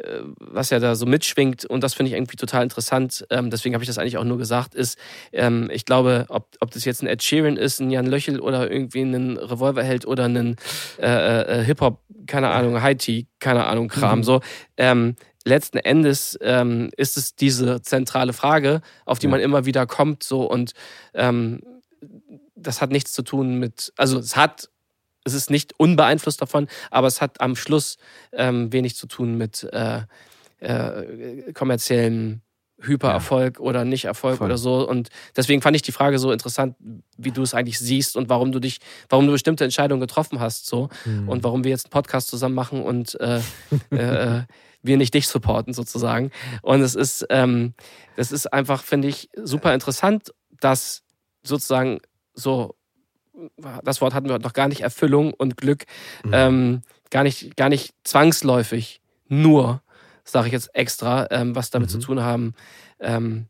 äh, 0.01 0.23
was 0.39 0.71
ja 0.71 0.79
da 0.79 0.95
so 0.95 1.07
mitschwingt 1.07 1.65
und 1.65 1.83
das 1.83 1.95
finde 1.95 2.11
ich 2.11 2.17
irgendwie 2.17 2.37
total 2.37 2.63
interessant. 2.63 3.27
Ähm, 3.31 3.51
deswegen 3.51 3.75
habe 3.75 3.85
ich 3.85 3.89
das 3.89 3.99
eigentlich 3.99 4.19
auch 4.19 4.25
nur 4.25 4.39
gesagt, 4.39 4.75
ist, 4.75 4.99
ähm, 5.33 5.69
ich 5.73 5.85
glaube, 5.85 6.27
ob, 6.29 6.49
ob 6.61 6.71
das 6.71 6.85
jetzt 6.85 7.03
ein 7.03 7.07
Ed 7.07 7.23
Sheeran 7.23 7.57
ist, 7.57 7.81
ein 7.81 7.91
Jan 7.91 8.07
Löchel 8.07 8.41
oder 8.41 8.71
irgendwie 8.71 9.03
ein 9.03 9.37
Revolverheld 9.37 10.07
oder 10.07 10.25
ein 10.25 10.57
äh, 10.99 11.61
äh, 11.61 11.65
Hip-Hop, 11.65 12.01
keine 12.27 12.49
Ahnung, 12.49 12.81
High-Tea, 12.81 13.27
keine 13.39 13.67
Ahnung, 13.67 13.89
Kram, 13.89 14.21
mhm. 14.21 14.25
so. 14.25 14.41
Ähm, 14.77 15.17
letzten 15.45 15.79
Endes 15.79 16.39
ähm, 16.43 16.91
ist 16.97 17.17
es 17.17 17.35
diese 17.35 17.83
zentrale 17.83 18.33
Frage, 18.33 18.83
auf 19.05 19.19
die 19.19 19.27
ja. 19.27 19.31
man 19.31 19.41
immer 19.41 19.65
wieder 19.65 19.87
kommt, 19.87 20.23
so 20.23 20.43
und 20.43 20.73
ähm, 21.15 21.61
das 22.61 22.81
hat 22.81 22.91
nichts 22.91 23.13
zu 23.13 23.23
tun 23.23 23.59
mit, 23.59 23.93
also 23.97 24.19
es 24.19 24.37
hat 24.37 24.69
es 25.25 25.35
ist 25.35 25.51
nicht 25.51 25.75
unbeeinflusst 25.79 26.41
davon, 26.41 26.67
aber 26.91 27.07
es 27.07 27.21
hat 27.21 27.41
am 27.41 27.55
Schluss 27.55 27.99
ähm, 28.33 28.73
wenig 28.73 28.97
zu 28.97 29.07
tun 29.07 29.37
mit 29.37 29.65
äh, 29.65 30.03
äh, 30.61 31.53
kommerziellen 31.53 32.43
Hypererfolg 32.83 33.59
ja. 33.59 33.65
oder 33.65 33.85
Nicht-Erfolg 33.85 34.39
Voll. 34.39 34.47
oder 34.47 34.59
so. 34.59 34.89
Und 34.89 35.09
deswegen 35.37 35.61
fand 35.63 35.77
ich 35.77 35.83
die 35.83 35.93
Frage 35.93 36.19
so 36.19 36.33
interessant, 36.33 36.77
wie 37.17 37.31
du 37.31 37.43
es 37.43 37.55
eigentlich 37.55 37.79
siehst 37.79 38.17
und 38.17 38.29
warum 38.29 38.53
du 38.53 38.59
dich, 38.59 38.79
warum 39.09 39.27
du 39.27 39.33
bestimmte 39.33 39.65
Entscheidungen 39.65 40.01
getroffen 40.01 40.41
hast, 40.41 40.67
so 40.67 40.89
mhm. 41.05 41.29
und 41.29 41.45
warum 41.45 41.65
wir 41.65 41.71
jetzt 41.71 41.87
einen 41.87 41.91
Podcast 41.91 42.29
zusammen 42.29 42.55
machen 42.55 42.83
und 42.83 43.21
äh, 43.21 43.41
äh, 43.93 44.39
äh, 44.39 44.43
wir 44.83 44.97
nicht 44.97 45.13
dich 45.13 45.29
supporten 45.29 45.75
sozusagen. 45.75 46.31
Und 46.63 46.81
es 46.81 46.95
ist, 46.95 47.27
ähm, 47.29 47.75
das 48.17 48.33
ist 48.33 48.51
einfach, 48.51 48.83
finde 48.83 49.09
ich, 49.09 49.29
super 49.37 49.75
interessant, 49.75 50.33
dass 50.61 51.03
sozusagen 51.43 52.01
so 52.35 52.77
das 53.83 54.01
Wort 54.01 54.15
hatten 54.15 54.29
wir 54.29 54.39
noch 54.39 54.53
gar 54.53 54.69
nicht, 54.69 54.81
Erfüllung 54.83 55.33
und 55.33 55.57
Glück, 55.57 55.85
mhm. 56.25 56.31
ähm, 56.33 56.83
gar, 57.11 57.23
nicht, 57.23 57.57
gar 57.57 57.69
nicht 57.69 57.95
zwangsläufig 58.05 59.01
nur, 59.29 59.83
sage 60.25 60.49
ich 60.49 60.53
jetzt 60.53 60.75
extra, 60.75 61.27
ähm, 61.31 61.55
was 61.55 61.71
damit 61.71 61.89
mhm. 61.89 61.93
zu 61.93 61.99
tun 62.07 62.21
haben, 62.21 62.55
ähm, 62.99 63.47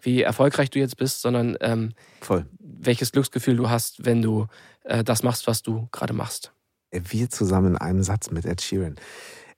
wie 0.00 0.22
erfolgreich 0.22 0.70
du 0.70 0.78
jetzt 0.78 0.96
bist, 0.96 1.22
sondern 1.22 1.56
ähm, 1.60 1.94
welches 2.58 3.12
Glücksgefühl 3.12 3.56
du 3.56 3.70
hast, 3.70 4.04
wenn 4.04 4.22
du 4.22 4.46
äh, 4.84 5.04
das 5.04 5.22
machst, 5.22 5.46
was 5.46 5.62
du 5.62 5.88
gerade 5.92 6.12
machst. 6.12 6.52
Wir 6.90 7.30
zusammen 7.30 7.68
in 7.68 7.78
einem 7.78 8.02
Satz 8.02 8.30
mit 8.30 8.44
Ed 8.44 8.60
Sheeran. 8.60 8.96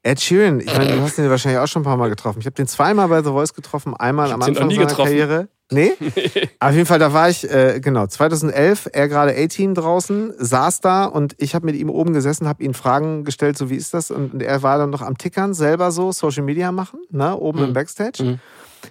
Ed 0.06 0.20
Sheeran, 0.20 0.60
ich 0.60 0.66
meine, 0.66 0.92
du 0.92 1.00
hast 1.00 1.18
ihn 1.18 1.30
wahrscheinlich 1.30 1.58
auch 1.58 1.66
schon 1.66 1.80
ein 1.80 1.86
paar 1.86 1.96
Mal 1.96 2.10
getroffen. 2.10 2.38
Ich 2.38 2.44
habe 2.44 2.54
den 2.54 2.66
zweimal 2.66 3.08
bei 3.08 3.22
The 3.22 3.30
Voice 3.30 3.54
getroffen, 3.54 3.96
einmal 3.96 4.30
am 4.32 4.42
Anfang 4.42 4.70
seiner 4.70 4.86
getroffen. 4.86 5.04
Karriere. 5.04 5.48
Nee? 5.72 5.92
Auf 6.60 6.74
jeden 6.74 6.84
Fall, 6.84 6.98
da 6.98 7.14
war 7.14 7.30
ich, 7.30 7.50
äh, 7.50 7.80
genau, 7.80 8.06
2011, 8.06 8.90
er 8.92 9.08
gerade 9.08 9.34
18 9.34 9.74
draußen, 9.74 10.34
saß 10.36 10.82
da 10.82 11.06
und 11.06 11.34
ich 11.38 11.54
habe 11.54 11.64
mit 11.64 11.74
ihm 11.76 11.88
oben 11.88 12.12
gesessen, 12.12 12.46
habe 12.46 12.62
ihn 12.62 12.74
Fragen 12.74 13.24
gestellt, 13.24 13.56
so 13.56 13.70
wie 13.70 13.76
ist 13.76 13.94
das? 13.94 14.10
Und, 14.10 14.42
er 14.42 14.62
war 14.62 14.76
dann 14.76 14.90
noch 14.90 15.00
am 15.00 15.16
Tickern, 15.16 15.54
selber 15.54 15.90
so 15.90 16.12
Social 16.12 16.44
Media 16.44 16.70
machen, 16.70 17.00
ne, 17.08 17.34
oben 17.34 17.60
mhm. 17.60 17.64
im 17.64 17.72
Backstage. 17.72 18.22
Mhm. 18.22 18.40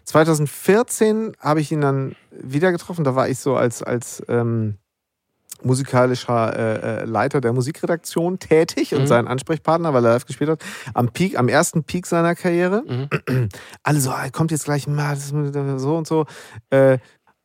2014 0.06 1.34
habe 1.40 1.62
ich 1.62 1.72
ihn 1.72 1.82
dann 1.82 2.16
wieder 2.32 2.72
getroffen, 2.72 3.04
da 3.04 3.14
war 3.14 3.30
ich 3.30 3.38
so 3.38 3.56
als, 3.56 3.84
als 3.84 4.24
ähm, 4.28 4.80
musikalischer 5.66 6.58
äh, 6.58 7.02
äh, 7.02 7.06
Leiter 7.06 7.42
der 7.42 7.54
Musikredaktion 7.54 8.40
tätig 8.40 8.92
mhm. 8.92 9.00
und 9.00 9.08
sein 9.08 9.28
Ansprechpartner, 9.28 9.94
weil 9.94 10.06
er 10.06 10.14
live 10.14 10.26
gespielt 10.26 10.50
hat, 10.50 10.64
am 10.94 11.10
Peak, 11.10 11.38
am 11.38 11.48
ersten 11.48 11.84
Peak 11.84 12.06
seiner 12.06 12.36
Karriere. 12.36 12.84
Mhm. 13.28 13.50
Alle 13.84 14.00
so, 14.00 14.12
ah, 14.12 14.30
kommt 14.32 14.52
jetzt 14.52 14.66
gleich 14.66 14.88
mal 14.88 15.16
so 15.16 15.96
und 15.96 16.08
so. 16.08 16.26
Äh, 16.70 16.98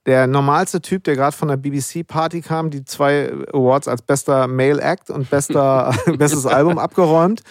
der 0.09 0.27
normalste 0.27 0.81
Typ, 0.81 1.05
der 1.05 1.16
gerade 1.16 1.36
von 1.36 1.49
der 1.49 1.59
BBC-Party 1.59 2.40
kam, 2.40 2.70
die 2.70 2.82
zwei 2.85 3.31
Awards 3.53 3.89
als 3.89 4.01
bester 4.01 4.47
Male 4.47 4.81
Act 4.81 5.11
und 5.11 5.28
bester, 5.28 5.95
bestes 6.16 6.47
Album 6.47 6.78
abgeräumt. 6.78 7.43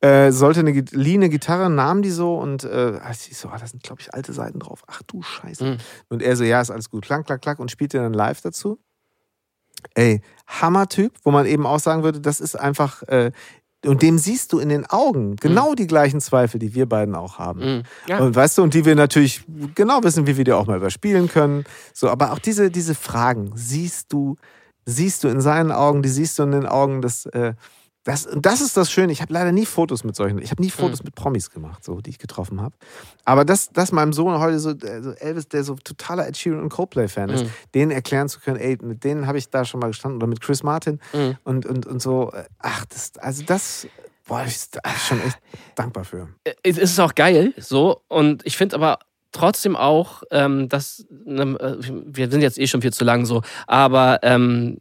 Äh, 0.00 0.30
sollte 0.30 0.60
eine 0.60 0.72
liehene 0.72 1.30
Gitarre, 1.30 1.70
nahm 1.70 2.02
die 2.02 2.10
so 2.10 2.36
und 2.36 2.64
äh, 2.64 3.00
ich 3.10 3.38
so, 3.38 3.48
ah, 3.48 3.56
da 3.58 3.66
sind, 3.66 3.82
glaube 3.82 4.02
ich, 4.02 4.12
alte 4.12 4.34
Seiten 4.34 4.58
drauf. 4.58 4.82
Ach 4.86 5.00
du 5.06 5.22
Scheiße. 5.22 5.64
Mhm. 5.64 5.76
Und 6.10 6.22
er 6.22 6.36
so, 6.36 6.44
ja, 6.44 6.60
ist 6.60 6.70
alles 6.70 6.90
gut. 6.90 7.06
Klack, 7.06 7.24
klack, 7.24 7.40
klack 7.40 7.58
und 7.58 7.70
spielte 7.70 7.96
dann 7.96 8.12
live 8.12 8.42
dazu. 8.42 8.78
Ey, 9.94 10.20
Hammer-Typ, 10.46 11.12
wo 11.22 11.30
man 11.30 11.46
eben 11.46 11.66
auch 11.66 11.78
sagen 11.78 12.02
würde, 12.02 12.20
das 12.20 12.40
ist 12.40 12.54
einfach, 12.54 13.02
äh, 13.04 13.32
und 13.84 14.02
dem 14.02 14.18
siehst 14.18 14.52
du 14.52 14.58
in 14.58 14.68
den 14.68 14.86
Augen 14.86 15.36
genau 15.36 15.72
mhm. 15.72 15.76
die 15.76 15.86
gleichen 15.86 16.20
Zweifel, 16.20 16.58
die 16.58 16.74
wir 16.74 16.86
beiden 16.86 17.14
auch 17.14 17.38
haben. 17.38 17.60
Mhm. 17.60 17.82
Ja. 18.08 18.18
Und 18.18 18.34
weißt 18.34 18.58
du, 18.58 18.62
und 18.62 18.74
die 18.74 18.84
wir 18.84 18.94
natürlich 18.94 19.44
genau 19.74 20.02
wissen, 20.02 20.26
wie 20.26 20.36
wir 20.36 20.44
die 20.44 20.52
auch 20.52 20.66
mal 20.66 20.78
überspielen 20.78 21.28
können. 21.28 21.64
So, 21.92 22.08
aber 22.08 22.32
auch 22.32 22.38
diese, 22.38 22.70
diese 22.70 22.94
Fragen 22.94 23.52
siehst 23.54 24.12
du, 24.12 24.36
siehst 24.84 25.24
du 25.24 25.28
in 25.28 25.40
seinen 25.40 25.72
Augen, 25.72 26.02
die 26.02 26.08
siehst 26.08 26.38
du 26.38 26.44
in 26.44 26.52
den 26.52 26.66
Augen 26.66 27.02
des, 27.02 27.26
äh, 27.26 27.54
das, 28.06 28.28
das 28.36 28.60
ist 28.60 28.76
das 28.76 28.88
Schöne. 28.88 29.12
Ich 29.12 29.20
habe 29.20 29.32
leider 29.32 29.50
nie 29.50 29.66
Fotos 29.66 30.04
mit 30.04 30.14
solchen. 30.14 30.40
Ich 30.40 30.52
habe 30.52 30.62
nie 30.62 30.70
Fotos 30.70 31.00
mhm. 31.00 31.06
mit 31.06 31.16
Promis 31.16 31.50
gemacht, 31.50 31.82
so 31.82 32.00
die 32.00 32.10
ich 32.10 32.20
getroffen 32.20 32.62
habe. 32.62 32.72
Aber 33.24 33.44
das, 33.44 33.70
das 33.70 33.90
meinem 33.90 34.12
Sohn 34.12 34.38
heute 34.38 34.60
so, 34.60 34.70
also 34.70 35.10
Elvis, 35.10 35.48
der 35.48 35.64
so 35.64 35.74
totaler 35.74 36.28
Ed 36.28 36.36
Sheeran 36.36 36.60
und 36.60 36.68
Coldplay-Fan 36.68 37.30
ist, 37.30 37.44
mhm. 37.44 37.50
denen 37.74 37.90
erklären 37.90 38.28
zu 38.28 38.38
können, 38.38 38.58
ey, 38.58 38.78
mit 38.80 39.02
denen 39.02 39.26
habe 39.26 39.38
ich 39.38 39.50
da 39.50 39.64
schon 39.64 39.80
mal 39.80 39.88
gestanden 39.88 40.18
oder 40.18 40.28
mit 40.28 40.40
Chris 40.40 40.62
Martin 40.62 41.00
mhm. 41.12 41.36
und, 41.42 41.66
und, 41.66 41.84
und 41.84 42.00
so. 42.00 42.32
Ach, 42.60 42.84
das, 42.84 43.10
also 43.18 43.42
das, 43.42 43.88
boah, 44.24 44.44
ich 44.46 44.70
bin 44.70 44.80
schon 45.04 45.20
echt 45.22 45.40
dankbar 45.74 46.04
für. 46.04 46.28
Äh, 46.44 46.54
es 46.62 46.78
ist 46.78 47.00
auch 47.00 47.16
geil, 47.16 47.54
so. 47.56 48.02
Und 48.06 48.46
ich 48.46 48.56
finde 48.56 48.76
aber 48.76 49.00
trotzdem 49.32 49.74
auch, 49.74 50.22
ähm, 50.30 50.68
dass 50.68 51.04
ne, 51.10 51.42
äh, 51.58 51.76
wir 52.06 52.30
sind 52.30 52.40
jetzt 52.40 52.56
eh 52.56 52.68
schon 52.68 52.82
viel 52.82 52.92
zu 52.92 53.02
lang 53.02 53.26
so, 53.26 53.42
aber 53.66 54.20
ähm, 54.22 54.78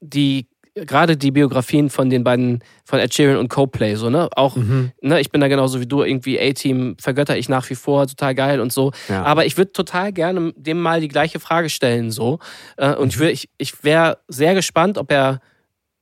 die 0.00 0.48
gerade 0.74 1.16
die 1.16 1.30
Biografien 1.30 1.90
von 1.90 2.08
den 2.08 2.24
beiden, 2.24 2.62
von 2.84 2.98
Ed 2.98 3.12
Sheeran 3.12 3.36
und 3.36 3.48
Coldplay, 3.48 3.94
so, 3.94 4.10
ne? 4.10 4.28
Auch, 4.36 4.56
mhm. 4.56 4.92
ne, 5.00 5.20
ich 5.20 5.30
bin 5.30 5.40
da 5.40 5.48
genauso 5.48 5.80
wie 5.80 5.86
du, 5.86 6.02
irgendwie 6.02 6.40
A-Team 6.40 6.96
vergötter 6.98 7.36
ich 7.36 7.48
nach 7.48 7.68
wie 7.70 7.74
vor, 7.74 8.06
total 8.06 8.34
geil 8.34 8.60
und 8.60 8.72
so. 8.72 8.92
Ja. 9.08 9.22
Aber 9.22 9.44
ich 9.44 9.56
würde 9.56 9.72
total 9.72 10.12
gerne 10.12 10.52
dem 10.56 10.80
mal 10.80 11.00
die 11.00 11.08
gleiche 11.08 11.40
Frage 11.40 11.68
stellen, 11.68 12.10
so. 12.10 12.38
Äh, 12.76 12.94
und 12.94 13.18
mhm. 13.18 13.26
ich, 13.26 13.48
ich, 13.58 13.72
ich 13.72 13.84
wäre 13.84 14.18
sehr 14.28 14.54
gespannt, 14.54 14.98
ob 14.98 15.10
er 15.10 15.40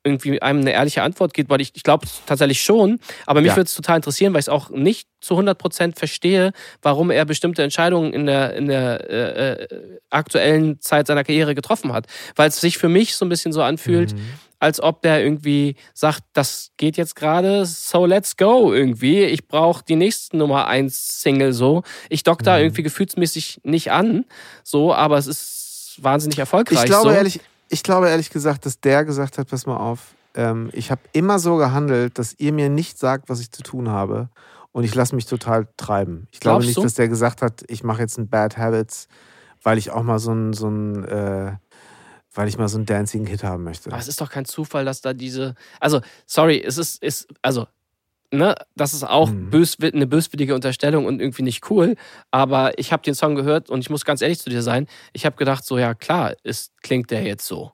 irgendwie 0.03 0.41
einem 0.41 0.61
eine 0.61 0.73
ehrliche 0.73 1.03
Antwort 1.03 1.35
gibt, 1.35 1.51
weil 1.51 1.61
ich, 1.61 1.73
ich 1.75 1.83
glaube 1.83 2.07
tatsächlich 2.27 2.63
schon, 2.63 2.99
aber 3.27 3.41
mich 3.41 3.51
ja. 3.51 3.57
würde 3.57 3.67
es 3.67 3.75
total 3.75 3.97
interessieren, 3.97 4.33
weil 4.33 4.41
ich 4.41 4.47
es 4.47 4.49
auch 4.49 4.71
nicht 4.71 5.09
zu 5.21 5.39
100% 5.39 5.99
verstehe, 5.99 6.53
warum 6.81 7.11
er 7.11 7.25
bestimmte 7.25 7.63
Entscheidungen 7.63 8.13
in 8.13 8.27
der, 8.27 8.55
in 8.55 8.67
der 8.67 9.11
äh, 9.11 9.53
äh, 9.53 9.99
aktuellen 10.09 10.81
Zeit 10.81 11.07
seiner 11.07 11.25
Karriere 11.25 11.55
getroffen 11.55 11.93
hat. 11.93 12.07
Weil 12.37 12.49
es 12.49 12.61
sich 12.61 12.79
für 12.79 12.89
mich 12.89 13.15
so 13.17 13.27
ein 13.27 13.29
bisschen 13.29 13.53
so 13.53 13.63
anfühlt, 13.63 14.15
mhm 14.15 14.29
als 14.61 14.81
ob 14.81 15.03
der 15.03 15.25
irgendwie 15.25 15.75
sagt, 15.95 16.23
das 16.35 16.71
geht 16.77 16.99
jetzt 16.99 17.17
gerade, 17.17 17.65
so 17.65 18.05
let's 18.05 18.37
go 18.37 18.73
irgendwie. 18.73 19.25
Ich 19.25 19.49
brauche 19.49 19.83
die 19.83 19.97
nächste 19.97 20.37
Nummer 20.37 20.67
1 20.67 21.23
Single 21.23 21.55
so. 21.55 21.83
Ich 22.11 22.23
dock 22.23 22.43
da 22.43 22.57
mhm. 22.57 22.65
irgendwie 22.65 22.83
gefühlsmäßig 22.83 23.63
nicht 23.65 23.91
an, 23.91 24.27
so, 24.63 24.95
aber 24.95 25.17
es 25.17 25.27
ist 25.27 25.99
wahnsinnig 26.03 26.39
erfolgreich. 26.39 26.81
Ich 26.81 26.85
glaube 26.85 27.09
so. 27.09 27.15
ehrlich, 27.15 27.41
ich 27.71 27.83
glaube 27.83 28.09
ehrlich 28.09 28.31
gesagt, 28.31 28.67
dass 28.67 28.81
der 28.81 29.05
gesagt 29.05 29.39
hat, 29.39 29.49
pass 29.49 29.65
mal 29.65 29.77
auf, 29.77 30.15
ähm, 30.35 30.71
ich 30.73 30.91
habe 30.91 31.01
immer 31.13 31.39
so 31.39 31.57
gehandelt, 31.57 32.19
dass 32.19 32.35
ihr 32.39 32.53
mir 32.53 32.69
nicht 32.69 32.99
sagt, 32.99 33.29
was 33.29 33.41
ich 33.41 33.51
zu 33.51 33.63
tun 33.63 33.89
habe. 33.89 34.29
Und 34.73 34.85
ich 34.85 34.95
lasse 34.95 35.17
mich 35.17 35.27
total 35.27 35.67
treiben. 35.77 36.29
Ich 36.31 36.39
glaube 36.39 36.65
nicht, 36.65 36.77
du? 36.77 36.83
dass 36.83 36.95
der 36.95 37.09
gesagt 37.09 37.43
hat, 37.43 37.65
ich 37.67 37.83
mache 37.83 38.03
jetzt 38.03 38.19
ein 38.19 38.29
Bad 38.29 38.57
Habits, 38.57 39.09
weil 39.63 39.79
ich 39.79 39.91
auch 39.91 40.05
mal 40.05 40.21
so 40.21 40.33
ein, 40.33 40.53
so 40.53 40.69
ein 40.69 41.05
äh, 41.07 41.57
weil 42.33 42.49
ich 42.49 42.57
mal 42.57 42.69
so 42.69 42.77
einen 42.77 42.87
dancing 42.87 43.27
Hit 43.27 43.43
haben 43.43 43.65
möchte. 43.65 43.91
Aber 43.91 43.99
es 43.99 44.07
ist 44.07 44.21
doch 44.21 44.31
kein 44.31 44.45
Zufall, 44.45 44.85
dass 44.85 45.01
da 45.01 45.13
diese. 45.13 45.55
Also, 45.81 46.01
sorry, 46.27 46.63
es 46.65 46.79
ist, 46.79 47.03
ist 47.03 47.27
also, 47.43 47.67
ne, 48.31 48.55
das 48.77 48.95
ist 48.95 49.05
auch 49.05 49.31
mhm. 49.31 49.51
bös, 49.51 49.77
eine 49.81 50.07
böswillige 50.07 50.55
Unterstellung 50.55 51.07
und 51.07 51.21
irgendwie 51.21 51.43
nicht 51.43 51.71
cool. 51.71 51.97
Aber 52.31 52.79
ich 52.79 52.93
habe 52.93 53.03
den 53.03 53.15
Song 53.15 53.35
gehört 53.35 53.71
und 53.71 53.81
ich 53.81 53.91
muss 53.91 54.05
ganz 54.05 54.23
ehrlich 54.23 54.39
zu 54.39 54.51
dir 54.51 54.63
sein. 54.63 54.87
Ich 55.13 55.27
habe 55.27 55.37
gedacht, 55.37 55.65
so, 55.65 55.79
ja, 55.79 55.95
klar, 55.95 56.35
ist, 56.43 56.73
klingt 56.83 57.11
der 57.11 57.23
jetzt 57.23 57.47
so. 57.47 57.73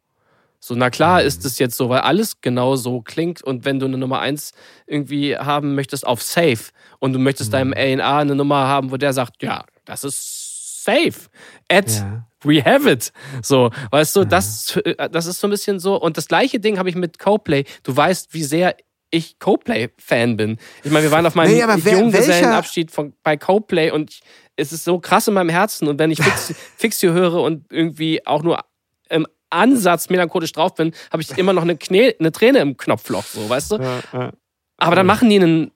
So, 0.59 0.75
na 0.75 0.91
klar 0.91 1.21
mhm. 1.21 1.27
ist 1.27 1.45
es 1.45 1.59
jetzt 1.59 1.77
so, 1.77 1.89
weil 1.89 2.01
alles 2.01 2.41
genau 2.41 2.77
so 2.77 3.01
klingt. 3.01 3.43
Und 3.43 3.65
wenn 3.65 3.79
du 3.79 3.87
eine 3.87 3.99
Nummer 3.99 4.21
1 4.21 4.53
irgendwie 4.87 5.37
haben 5.37 5.75
möchtest 5.75 6.07
auf 6.07 6.23
Safe 6.23 6.71
und 6.99 7.13
du 7.13 7.19
möchtest 7.19 7.51
mhm. 7.51 7.73
deinem 7.73 8.01
A&A 8.01 8.19
eine 8.19 8.35
Nummer 8.35 8.67
haben, 8.67 8.91
wo 8.91 8.97
der 8.97 9.13
sagt, 9.13 9.43
ja, 9.43 9.65
das 9.85 10.05
ist 10.05 10.85
safe. 10.85 11.29
Ed 11.69 11.91
ja 11.91 12.27
we 12.47 12.65
have 12.65 12.89
it. 12.89 13.13
So, 13.43 13.71
weißt 13.91 14.17
du, 14.17 14.21
mhm. 14.23 14.29
das, 14.29 14.77
äh, 14.77 15.09
das 15.11 15.27
ist 15.27 15.41
so 15.41 15.47
ein 15.47 15.51
bisschen 15.51 15.79
so. 15.79 16.01
Und 16.01 16.17
das 16.17 16.29
gleiche 16.29 16.61
Ding 16.61 16.79
habe 16.79 16.89
ich 16.89 16.95
mit 16.95 17.19
Coplay. 17.19 17.65
Du 17.83 17.97
weißt, 17.97 18.33
wie 18.33 18.45
sehr 18.45 18.77
ich 19.11 19.39
Coplay-Fan 19.39 20.37
bin. 20.37 20.59
Ich 20.83 20.91
meine, 20.91 21.05
wir 21.05 21.11
waren 21.11 21.27
auf 21.27 21.35
meinem 21.35 21.53
nee, 21.53 21.91
Junggesellenabschied 21.91 22.91
von, 22.91 23.13
bei 23.23 23.37
Coplay 23.37 23.91
und 23.91 24.11
ich, 24.11 24.21
es 24.57 24.73
ist 24.73 24.85
so 24.85 24.99
krass 24.99 25.29
in 25.29 25.35
meinem 25.35 25.51
Herzen. 25.51 25.89
Und 25.89 25.99
wenn 25.99 26.11
ich 26.11 26.23
Fix, 26.23 26.55
Fixio 26.77 27.13
höre 27.13 27.43
und 27.43 27.71
irgendwie 27.73 28.27
auch 28.27 28.43
nur 28.43 28.65
im 29.09 29.27
Ansatz 29.51 30.09
melancholisch 30.09 30.53
drauf 30.53 30.75
bin, 30.75 30.93
habe 31.13 31.23
ich 31.23 31.37
immer 31.39 31.53
noch 31.53 31.63
eine, 31.63 31.77
Knie, 31.77 32.15
eine 32.19 32.33
Träne 32.33 32.59
im 32.59 32.77
Knopfloch, 32.77 33.25
so, 33.25 33.49
weißt 33.49 33.73
du? 33.73 33.77
Ja, 33.77 34.01
ja. 34.13 34.33
Aber 34.79 34.97
dann 34.97 35.07
machen 35.07 35.31
die 35.31 35.37
einen 35.37 35.71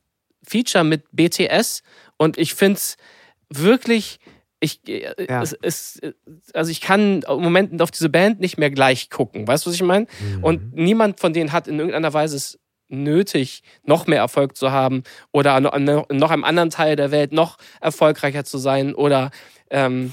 Feature 0.47 0.85
mit 0.85 1.05
BTS 1.13 1.83
und 2.17 2.37
ich 2.37 2.55
finde 2.55 2.77
es 2.77 2.97
wirklich 3.49 4.19
ich, 4.61 4.87
äh, 4.89 5.27
ja. 5.27 5.43
es, 5.43 5.57
es, 5.63 6.01
also 6.53 6.71
ich 6.71 6.81
kann 6.83 7.23
im 7.23 7.43
Moment 7.43 7.81
auf 7.81 7.91
diese 7.91 8.11
Band 8.11 8.41
nicht 8.41 8.59
mehr 8.59 8.71
gleich 8.71 9.09
gucken. 9.09 9.49
Weißt 9.49 9.65
du, 9.65 9.71
was 9.71 9.75
ich 9.75 9.83
meine? 9.83 10.07
Mhm. 10.21 10.45
Und 10.45 10.75
niemand 10.75 11.19
von 11.19 11.33
denen 11.33 11.53
hat 11.53 11.67
in 11.67 11.79
irgendeiner 11.79 12.13
Weise 12.13 12.59
nötig, 12.91 13.63
noch 13.83 14.07
mehr 14.07 14.19
Erfolg 14.19 14.57
zu 14.57 14.71
haben 14.71 15.03
oder 15.33 15.61
noch 15.61 16.31
einem 16.31 16.45
anderen 16.45 16.71
Teil 16.71 16.97
der 16.97 17.11
Welt 17.11 17.33
noch 17.33 17.57
erfolgreicher 17.81 18.45
zu 18.45 18.59
sein 18.59 18.95
oder 18.95 19.31
ähm, 19.71 20.13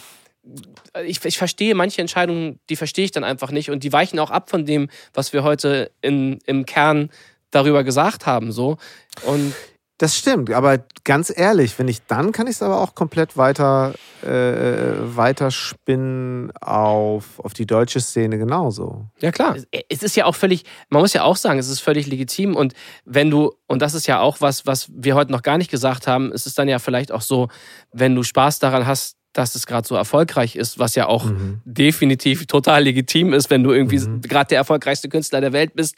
ich, 1.05 1.23
ich 1.25 1.37
verstehe 1.37 1.75
manche 1.75 2.01
Entscheidungen, 2.01 2.59
die 2.69 2.75
verstehe 2.75 3.05
ich 3.05 3.11
dann 3.11 3.23
einfach 3.23 3.51
nicht 3.51 3.69
und 3.69 3.83
die 3.83 3.93
weichen 3.93 4.19
auch 4.19 4.31
ab 4.31 4.49
von 4.49 4.65
dem, 4.65 4.89
was 5.13 5.33
wir 5.33 5.43
heute 5.43 5.91
in, 6.01 6.39
im 6.45 6.65
Kern 6.65 7.09
darüber 7.51 7.83
gesagt 7.83 8.25
haben. 8.25 8.51
So. 8.51 8.77
Und 9.23 9.53
das 9.99 10.15
stimmt, 10.15 10.51
aber 10.51 10.79
ganz 11.03 11.33
ehrlich, 11.35 11.77
wenn 11.79 11.87
ich 11.87 12.05
dann 12.05 12.31
kann 12.31 12.45
ich 12.45 12.57
es 12.57 12.61
aber 12.61 12.81
auch 12.81 12.93
komplett 12.93 13.35
weiter, 13.35 13.95
äh, 14.21 14.93
weiterspinnen 15.15 16.51
auf, 16.61 17.39
auf 17.39 17.53
die 17.53 17.65
deutsche 17.65 17.99
Szene 17.99 18.37
genauso. 18.37 19.07
Ja, 19.21 19.31
klar. 19.31 19.55
Es 19.89 20.03
ist 20.03 20.15
ja 20.15 20.25
auch 20.25 20.35
völlig, 20.35 20.65
man 20.89 21.01
muss 21.01 21.13
ja 21.13 21.23
auch 21.23 21.35
sagen, 21.35 21.57
es 21.57 21.67
ist 21.67 21.79
völlig 21.79 22.05
legitim. 22.05 22.55
Und 22.55 22.75
wenn 23.05 23.31
du, 23.31 23.53
und 23.65 23.81
das 23.81 23.95
ist 23.95 24.05
ja 24.05 24.19
auch 24.19 24.39
was, 24.39 24.67
was 24.67 24.87
wir 24.93 25.15
heute 25.15 25.31
noch 25.31 25.41
gar 25.41 25.57
nicht 25.57 25.71
gesagt 25.71 26.05
haben, 26.05 26.31
es 26.31 26.45
ist 26.45 26.59
dann 26.59 26.67
ja 26.67 26.77
vielleicht 26.77 27.11
auch 27.11 27.21
so, 27.21 27.47
wenn 27.91 28.13
du 28.13 28.21
Spaß 28.21 28.59
daran 28.59 28.85
hast, 28.85 29.16
dass 29.37 29.55
es 29.55 29.67
gerade 29.67 29.87
so 29.87 29.95
erfolgreich 29.95 30.55
ist, 30.55 30.79
was 30.79 30.95
ja 30.95 31.07
auch 31.07 31.25
mhm. 31.25 31.61
definitiv 31.63 32.47
total 32.47 32.83
legitim 32.83 33.33
ist, 33.33 33.49
wenn 33.49 33.63
du 33.63 33.71
irgendwie 33.71 33.99
mhm. 33.99 34.21
gerade 34.21 34.49
der 34.49 34.57
erfolgreichste 34.57 35.09
Künstler 35.09 35.41
der 35.41 35.53
Welt 35.53 35.75
bist, 35.75 35.95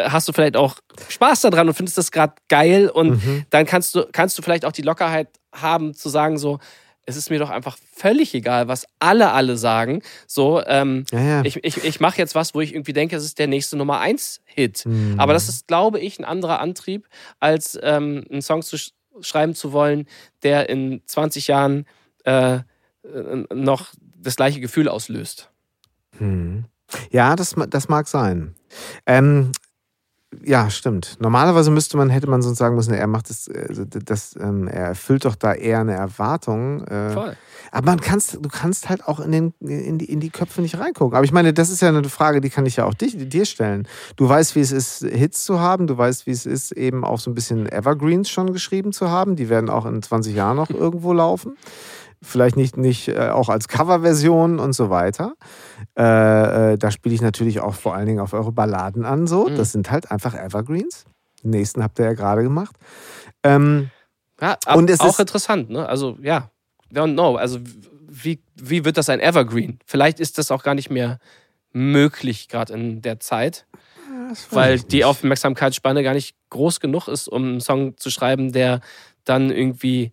hast 0.00 0.28
du 0.28 0.32
vielleicht 0.32 0.56
auch 0.56 0.76
Spaß 1.08 1.42
daran 1.42 1.68
und 1.68 1.74
findest 1.74 1.98
das 1.98 2.10
gerade 2.10 2.34
geil 2.48 2.88
und 2.88 3.24
mhm. 3.24 3.44
dann 3.50 3.66
kannst 3.66 3.94
du 3.94 4.06
kannst 4.10 4.38
du 4.38 4.42
vielleicht 4.42 4.64
auch 4.64 4.72
die 4.72 4.82
Lockerheit 4.82 5.28
haben 5.52 5.92
zu 5.92 6.08
sagen 6.08 6.38
so 6.38 6.58
es 7.04 7.16
ist 7.16 7.30
mir 7.30 7.38
doch 7.38 7.48
einfach 7.48 7.78
völlig 7.94 8.34
egal, 8.34 8.68
was 8.68 8.86
alle 8.98 9.32
alle 9.32 9.56
sagen. 9.56 10.02
So, 10.26 10.62
ähm, 10.66 11.04
ja, 11.10 11.20
ja. 11.20 11.42
ich, 11.42 11.64
ich, 11.64 11.82
ich 11.82 12.00
mache 12.00 12.18
jetzt 12.18 12.34
was, 12.34 12.54
wo 12.54 12.60
ich 12.60 12.74
irgendwie 12.74 12.92
denke, 12.92 13.16
es 13.16 13.24
ist 13.24 13.38
der 13.38 13.46
nächste 13.46 13.78
Nummer 13.78 13.98
1 14.00 14.42
Hit. 14.44 14.84
Mhm. 14.84 15.14
Aber 15.16 15.32
das 15.32 15.48
ist, 15.48 15.66
glaube 15.66 16.00
ich, 16.00 16.18
ein 16.18 16.26
anderer 16.26 16.60
Antrieb, 16.60 17.08
als 17.40 17.78
ähm, 17.82 18.24
einen 18.30 18.42
Song 18.42 18.60
zu 18.60 18.76
sch 18.76 18.92
schreiben 19.22 19.54
zu 19.54 19.72
wollen, 19.72 20.06
der 20.42 20.68
in 20.68 21.00
20 21.06 21.48
Jahren 21.48 21.86
äh, 22.24 22.60
noch 23.54 23.92
das 24.16 24.36
gleiche 24.36 24.60
Gefühl 24.60 24.88
auslöst. 24.88 25.50
Hm. 26.18 26.64
Ja, 27.10 27.36
das, 27.36 27.54
das 27.68 27.88
mag 27.88 28.08
sein. 28.08 28.54
Ähm, 29.06 29.52
ja, 30.44 30.68
stimmt. 30.68 31.16
Normalerweise 31.20 31.70
müsste 31.70 31.96
man, 31.96 32.10
hätte 32.10 32.28
man 32.28 32.42
sonst 32.42 32.58
sagen 32.58 32.76
müssen, 32.76 32.92
er 32.92 33.06
macht 33.06 33.30
das, 33.30 33.48
also 33.48 33.84
das 33.84 34.36
ähm, 34.38 34.68
er 34.68 34.88
erfüllt 34.88 35.24
doch 35.24 35.34
da 35.34 35.54
eher 35.54 35.80
eine 35.80 35.94
Erwartung. 35.94 36.84
Äh, 36.84 37.12
Voll. 37.12 37.36
Aber 37.72 37.86
man 37.86 38.00
kannst, 38.00 38.34
du 38.34 38.48
kannst 38.48 38.90
halt 38.90 39.06
auch 39.06 39.20
in, 39.20 39.32
den, 39.32 39.54
in, 39.60 39.98
die, 39.98 40.04
in 40.04 40.20
die 40.20 40.28
Köpfe 40.28 40.60
nicht 40.60 40.78
reingucken. 40.78 41.16
Aber 41.16 41.24
ich 41.24 41.32
meine, 41.32 41.54
das 41.54 41.70
ist 41.70 41.80
ja 41.80 41.88
eine 41.88 42.04
Frage, 42.04 42.42
die 42.42 42.50
kann 42.50 42.66
ich 42.66 42.76
ja 42.76 42.84
auch 42.84 42.94
dich, 42.94 43.16
dir 43.16 43.46
stellen. 43.46 43.88
Du 44.16 44.28
weißt, 44.28 44.54
wie 44.54 44.60
es 44.60 44.70
ist, 44.70 45.02
Hits 45.02 45.44
zu 45.44 45.60
haben. 45.60 45.86
Du 45.86 45.96
weißt, 45.96 46.26
wie 46.26 46.30
es 46.30 46.44
ist, 46.44 46.72
eben 46.72 47.04
auch 47.04 47.20
so 47.20 47.30
ein 47.30 47.34
bisschen 47.34 47.66
Evergreens 47.66 48.28
schon 48.28 48.52
geschrieben 48.52 48.92
zu 48.92 49.10
haben. 49.10 49.34
Die 49.34 49.48
werden 49.48 49.70
auch 49.70 49.86
in 49.86 50.02
20 50.02 50.34
Jahren 50.34 50.56
noch 50.56 50.70
irgendwo 50.70 51.14
laufen 51.14 51.56
vielleicht 52.22 52.56
nicht, 52.56 52.76
nicht 52.76 53.08
äh, 53.08 53.28
auch 53.28 53.48
als 53.48 53.68
Coverversion 53.68 54.58
und 54.58 54.72
so 54.72 54.90
weiter. 54.90 55.34
Äh, 55.96 56.72
äh, 56.72 56.78
da 56.78 56.90
spiele 56.90 57.14
ich 57.14 57.22
natürlich 57.22 57.60
auch 57.60 57.74
vor 57.74 57.94
allen 57.94 58.06
Dingen 58.06 58.20
auf 58.20 58.32
eure 58.32 58.52
Balladen 58.52 59.04
an. 59.04 59.26
So. 59.26 59.48
Mhm. 59.48 59.56
Das 59.56 59.72
sind 59.72 59.90
halt 59.90 60.10
einfach 60.10 60.34
Evergreens. 60.34 61.04
Den 61.42 61.50
nächsten 61.50 61.82
habt 61.82 61.98
ihr 61.98 62.06
ja 62.06 62.12
gerade 62.14 62.42
gemacht. 62.42 62.76
Ähm, 63.42 63.90
ja, 64.40 64.56
und 64.74 64.90
es 64.90 65.00
auch 65.00 65.10
ist 65.10 65.20
interessant, 65.20 65.70
ne? 65.70 65.88
Also 65.88 66.18
ja, 66.20 66.50
don't 66.92 67.14
know. 67.14 67.36
Also 67.36 67.60
wie, 68.08 68.42
wie 68.56 68.84
wird 68.84 68.96
das 68.96 69.08
ein 69.08 69.20
Evergreen? 69.20 69.78
Vielleicht 69.84 70.20
ist 70.20 70.38
das 70.38 70.50
auch 70.50 70.62
gar 70.62 70.74
nicht 70.74 70.90
mehr 70.90 71.18
möglich, 71.72 72.48
gerade 72.48 72.72
in 72.72 73.02
der 73.02 73.20
Zeit. 73.20 73.66
weil 74.50 74.80
die 74.80 75.04
Aufmerksamkeitsspanne 75.04 76.02
gar 76.02 76.14
nicht 76.14 76.36
groß 76.50 76.80
genug 76.80 77.08
ist, 77.08 77.28
um 77.28 77.44
einen 77.44 77.60
Song 77.60 77.96
zu 77.96 78.10
schreiben, 78.10 78.52
der 78.52 78.80
dann 79.24 79.50
irgendwie 79.50 80.12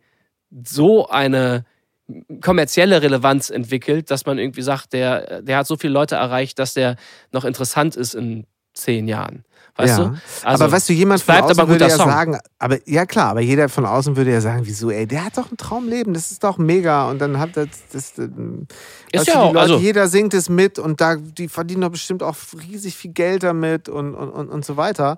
so 0.63 1.07
eine 1.07 1.65
kommerzielle 2.41 3.01
Relevanz 3.01 3.49
entwickelt, 3.49 4.11
dass 4.11 4.25
man 4.25 4.37
irgendwie 4.37 4.61
sagt, 4.61 4.93
der, 4.93 5.41
der 5.41 5.57
hat 5.57 5.67
so 5.67 5.75
viele 5.75 5.93
Leute 5.93 6.15
erreicht, 6.15 6.59
dass 6.59 6.73
der 6.73 6.95
noch 7.31 7.45
interessant 7.45 7.95
ist 7.95 8.13
in 8.13 8.45
zehn 8.73 9.07
Jahren. 9.07 9.43
Weißt 9.77 9.97
ja. 9.97 10.05
du? 10.05 10.17
Also, 10.43 10.63
aber 10.63 10.71
weißt 10.71 10.87
du, 10.87 10.93
jemand 10.93 11.21
von 11.21 11.35
außen 11.35 11.67
würde 11.67 11.85
ja 11.85 11.89
Song. 11.89 12.09
sagen, 12.09 12.39
aber 12.59 12.77
ja 12.85 13.05
klar, 13.05 13.31
aber 13.31 13.41
jeder 13.41 13.67
von 13.67 13.85
außen 13.85 14.15
würde 14.15 14.31
ja 14.31 14.39
sagen, 14.39 14.61
wieso, 14.63 14.89
ey, 14.89 15.05
der 15.05 15.25
hat 15.25 15.37
doch 15.37 15.51
ein 15.51 15.57
Traumleben, 15.57 16.13
das 16.13 16.31
ist 16.31 16.45
doch 16.45 16.57
mega. 16.57 17.09
Und 17.09 17.19
dann 17.19 17.39
hat 17.39 17.57
das, 17.57 17.67
das, 17.91 18.13
das 18.13 18.29
ist 19.11 19.27
ja 19.27 19.41
auch, 19.41 19.53
Leute, 19.53 19.73
also, 19.73 19.77
jeder 19.77 20.07
singt 20.07 20.33
es 20.33 20.47
mit 20.47 20.79
und 20.79 21.01
da, 21.01 21.17
die 21.17 21.49
verdienen 21.49 21.81
doch 21.81 21.89
bestimmt 21.89 22.23
auch 22.23 22.37
riesig 22.69 22.95
viel 22.95 23.11
Geld 23.11 23.43
damit 23.43 23.89
und, 23.89 24.15
und, 24.15 24.29
und, 24.29 24.47
und 24.47 24.63
so 24.63 24.77
weiter. 24.77 25.17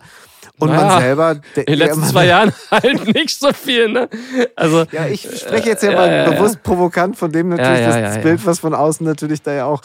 Und 0.58 0.70
naja, 0.70 0.88
man 0.88 1.02
selber. 1.02 1.32
in 1.56 1.66
den 1.66 1.78
letzten 1.78 2.04
zwei 2.04 2.26
Jahren 2.28 2.52
halt 2.72 3.14
nicht 3.14 3.40
so 3.40 3.54
viel, 3.54 3.90
ne? 3.90 4.10
Also, 4.56 4.86
ja, 4.92 5.06
ich 5.06 5.22
spreche 5.22 5.70
jetzt 5.70 5.84
ja 5.84 5.92
mal 5.92 6.10
äh, 6.10 6.32
bewusst 6.32 6.64
provokant 6.64 7.16
von 7.16 7.32
dem 7.32 7.50
natürlich, 7.50 7.82
ja, 7.82 8.00
ja, 8.00 8.02
das, 8.02 8.24
Bild, 8.24 8.44
was 8.44 8.58
von 8.60 8.74
außen 8.74 9.06
natürlich 9.06 9.44
da 9.44 9.54
ja 9.54 9.66
auch, 9.66 9.84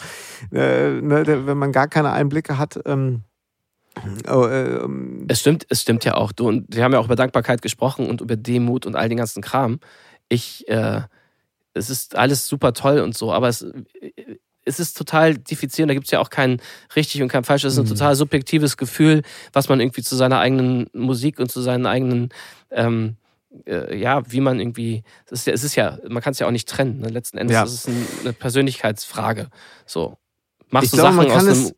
äh, 0.51 0.89
ne, 0.89 1.23
wenn 1.45 1.57
man 1.59 1.71
gar 1.71 1.87
keine 1.87 2.11
Einblicke 2.11 2.57
hat, 2.57 2.79
ähm, 2.87 3.21
Oh, 4.27 4.45
äh, 4.45 4.87
es 5.27 5.39
stimmt, 5.39 5.65
es 5.69 5.81
stimmt 5.81 6.05
ja 6.05 6.15
auch. 6.15 6.31
Du 6.31 6.47
und 6.47 6.65
wir 6.75 6.83
haben 6.83 6.93
ja 6.93 6.99
auch 6.99 7.05
über 7.05 7.15
Dankbarkeit 7.15 7.61
gesprochen 7.61 8.07
und 8.07 8.21
über 8.21 8.35
Demut 8.35 8.85
und 8.85 8.95
all 8.95 9.09
den 9.09 9.17
ganzen 9.17 9.41
Kram. 9.41 9.79
Ich, 10.29 10.67
äh, 10.67 11.01
es 11.73 11.89
ist 11.89 12.15
alles 12.15 12.47
super 12.47 12.73
toll 12.73 12.99
und 12.99 13.15
so, 13.15 13.31
aber 13.31 13.49
es, 13.49 13.65
es 14.65 14.79
ist 14.79 14.97
total 14.97 15.35
diffizil 15.35 15.83
und 15.83 15.89
da 15.89 15.93
gibt 15.93 16.05
es 16.05 16.11
ja 16.11 16.19
auch 16.19 16.29
kein 16.29 16.61
richtig 16.95 17.21
und 17.21 17.27
kein 17.27 17.43
falsch. 17.43 17.63
Es 17.63 17.73
ist 17.73 17.79
ein 17.79 17.85
mhm. 17.85 17.89
total 17.89 18.15
subjektives 18.15 18.77
Gefühl, 18.77 19.21
was 19.51 19.69
man 19.69 19.79
irgendwie 19.79 20.01
zu 20.01 20.15
seiner 20.15 20.39
eigenen 20.39 20.87
Musik 20.93 21.39
und 21.39 21.51
zu 21.51 21.61
seinen 21.61 21.85
eigenen 21.85 22.29
ähm, 22.71 23.17
äh, 23.67 23.95
ja, 23.95 24.23
wie 24.31 24.39
man 24.39 24.59
irgendwie, 24.59 25.03
es 25.27 25.41
ist 25.41 25.47
ja, 25.47 25.53
es 25.53 25.63
ist 25.63 25.75
ja 25.75 25.99
man 26.07 26.23
kann 26.23 26.31
es 26.31 26.39
ja 26.39 26.47
auch 26.47 26.51
nicht 26.51 26.67
trennen. 26.67 26.99
Ne? 26.99 27.09
Letzten 27.09 27.37
Endes 27.37 27.53
ja. 27.53 27.63
ist 27.63 27.73
es 27.73 27.87
ein, 27.87 28.07
eine 28.21 28.33
Persönlichkeitsfrage. 28.33 29.49
So. 29.85 30.17
Machst 30.69 30.85
ich 30.85 30.91
du 30.91 30.97
glaube, 30.97 31.15
Sachen 31.15 31.31
aus 31.31 31.47
einem 31.47 31.71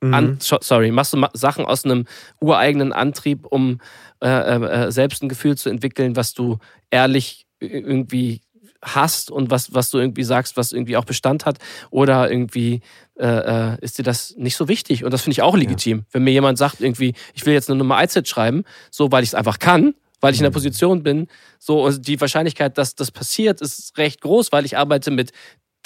Mhm. 0.00 0.14
An, 0.14 0.38
sorry, 0.40 0.90
machst 0.90 1.12
du 1.12 1.24
Sachen 1.34 1.64
aus 1.64 1.84
einem 1.84 2.06
ureigenen 2.40 2.92
Antrieb, 2.92 3.46
um 3.46 3.80
äh, 4.20 4.28
äh, 4.28 4.86
äh, 4.86 4.92
selbst 4.92 5.22
ein 5.22 5.28
Gefühl 5.28 5.56
zu 5.56 5.70
entwickeln, 5.70 6.16
was 6.16 6.34
du 6.34 6.58
ehrlich 6.90 7.46
irgendwie 7.60 8.40
hast 8.82 9.30
und 9.30 9.50
was, 9.50 9.74
was 9.74 9.90
du 9.90 9.98
irgendwie 9.98 10.22
sagst, 10.22 10.56
was 10.56 10.72
irgendwie 10.72 10.96
auch 10.96 11.04
Bestand 11.04 11.46
hat? 11.46 11.58
Oder 11.90 12.30
irgendwie 12.30 12.80
äh, 13.18 13.26
äh 13.72 13.76
ist 13.80 13.98
dir 13.98 14.04
das 14.04 14.34
nicht 14.36 14.56
so 14.56 14.68
wichtig? 14.68 15.04
Und 15.04 15.12
das 15.12 15.22
finde 15.22 15.32
ich 15.32 15.42
auch 15.42 15.56
legitim. 15.56 15.98
Ja. 15.98 16.04
Wenn 16.12 16.24
mir 16.24 16.32
jemand 16.32 16.58
sagt, 16.58 16.80
irgendwie, 16.80 17.14
ich 17.34 17.44
will 17.46 17.54
jetzt 17.54 17.68
eine 17.70 17.78
Nummer 17.78 17.96
1 17.96 18.28
schreiben, 18.28 18.64
so 18.90 19.10
weil 19.10 19.22
ich 19.22 19.30
es 19.30 19.34
einfach 19.34 19.58
kann, 19.58 19.94
weil 20.20 20.32
ich 20.32 20.40
in 20.40 20.44
der 20.44 20.50
mhm. 20.50 20.54
Position 20.54 21.02
bin, 21.02 21.28
so 21.58 21.84
und 21.84 22.06
die 22.06 22.20
Wahrscheinlichkeit, 22.20 22.78
dass 22.78 22.94
das 22.94 23.10
passiert, 23.10 23.60
ist 23.60 23.96
recht 23.98 24.20
groß, 24.20 24.52
weil 24.52 24.64
ich 24.64 24.76
arbeite 24.76 25.10
mit 25.10 25.32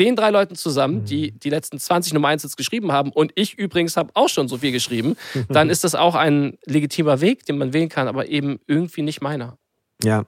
den 0.03 0.17
drei 0.17 0.31
Leuten 0.31 0.57
zusammen, 0.57 1.05
die 1.05 1.33
mhm. 1.33 1.39
die 1.41 1.51
letzten 1.51 1.79
20 1.79 2.13
Nummer 2.13 2.29
1 2.29 2.43
jetzt 2.43 2.57
geschrieben 2.57 2.93
haben 2.93 3.13
und 3.13 3.33
ich 3.37 3.59
übrigens 3.59 3.97
habe 3.97 4.11
auch 4.15 4.29
schon 4.29 4.49
so 4.49 4.59
viel 4.59 4.73
geschrieben, 4.73 5.17
dann 5.49 5.71
ist 5.71 5.85
das 5.85 5.95
auch 5.95 6.15
ein 6.15 6.59
legitimer 6.67 7.21
Weg, 7.21 7.47
den 7.47 7.59
man 7.59 7.73
wählen 7.73 7.89
kann, 7.89 8.09
aber 8.09 8.29
eben 8.29 8.59
irgendwie 8.67 9.03
nicht 9.03 9.23
meiner. 9.23 9.57
Ja, 10.03 10.25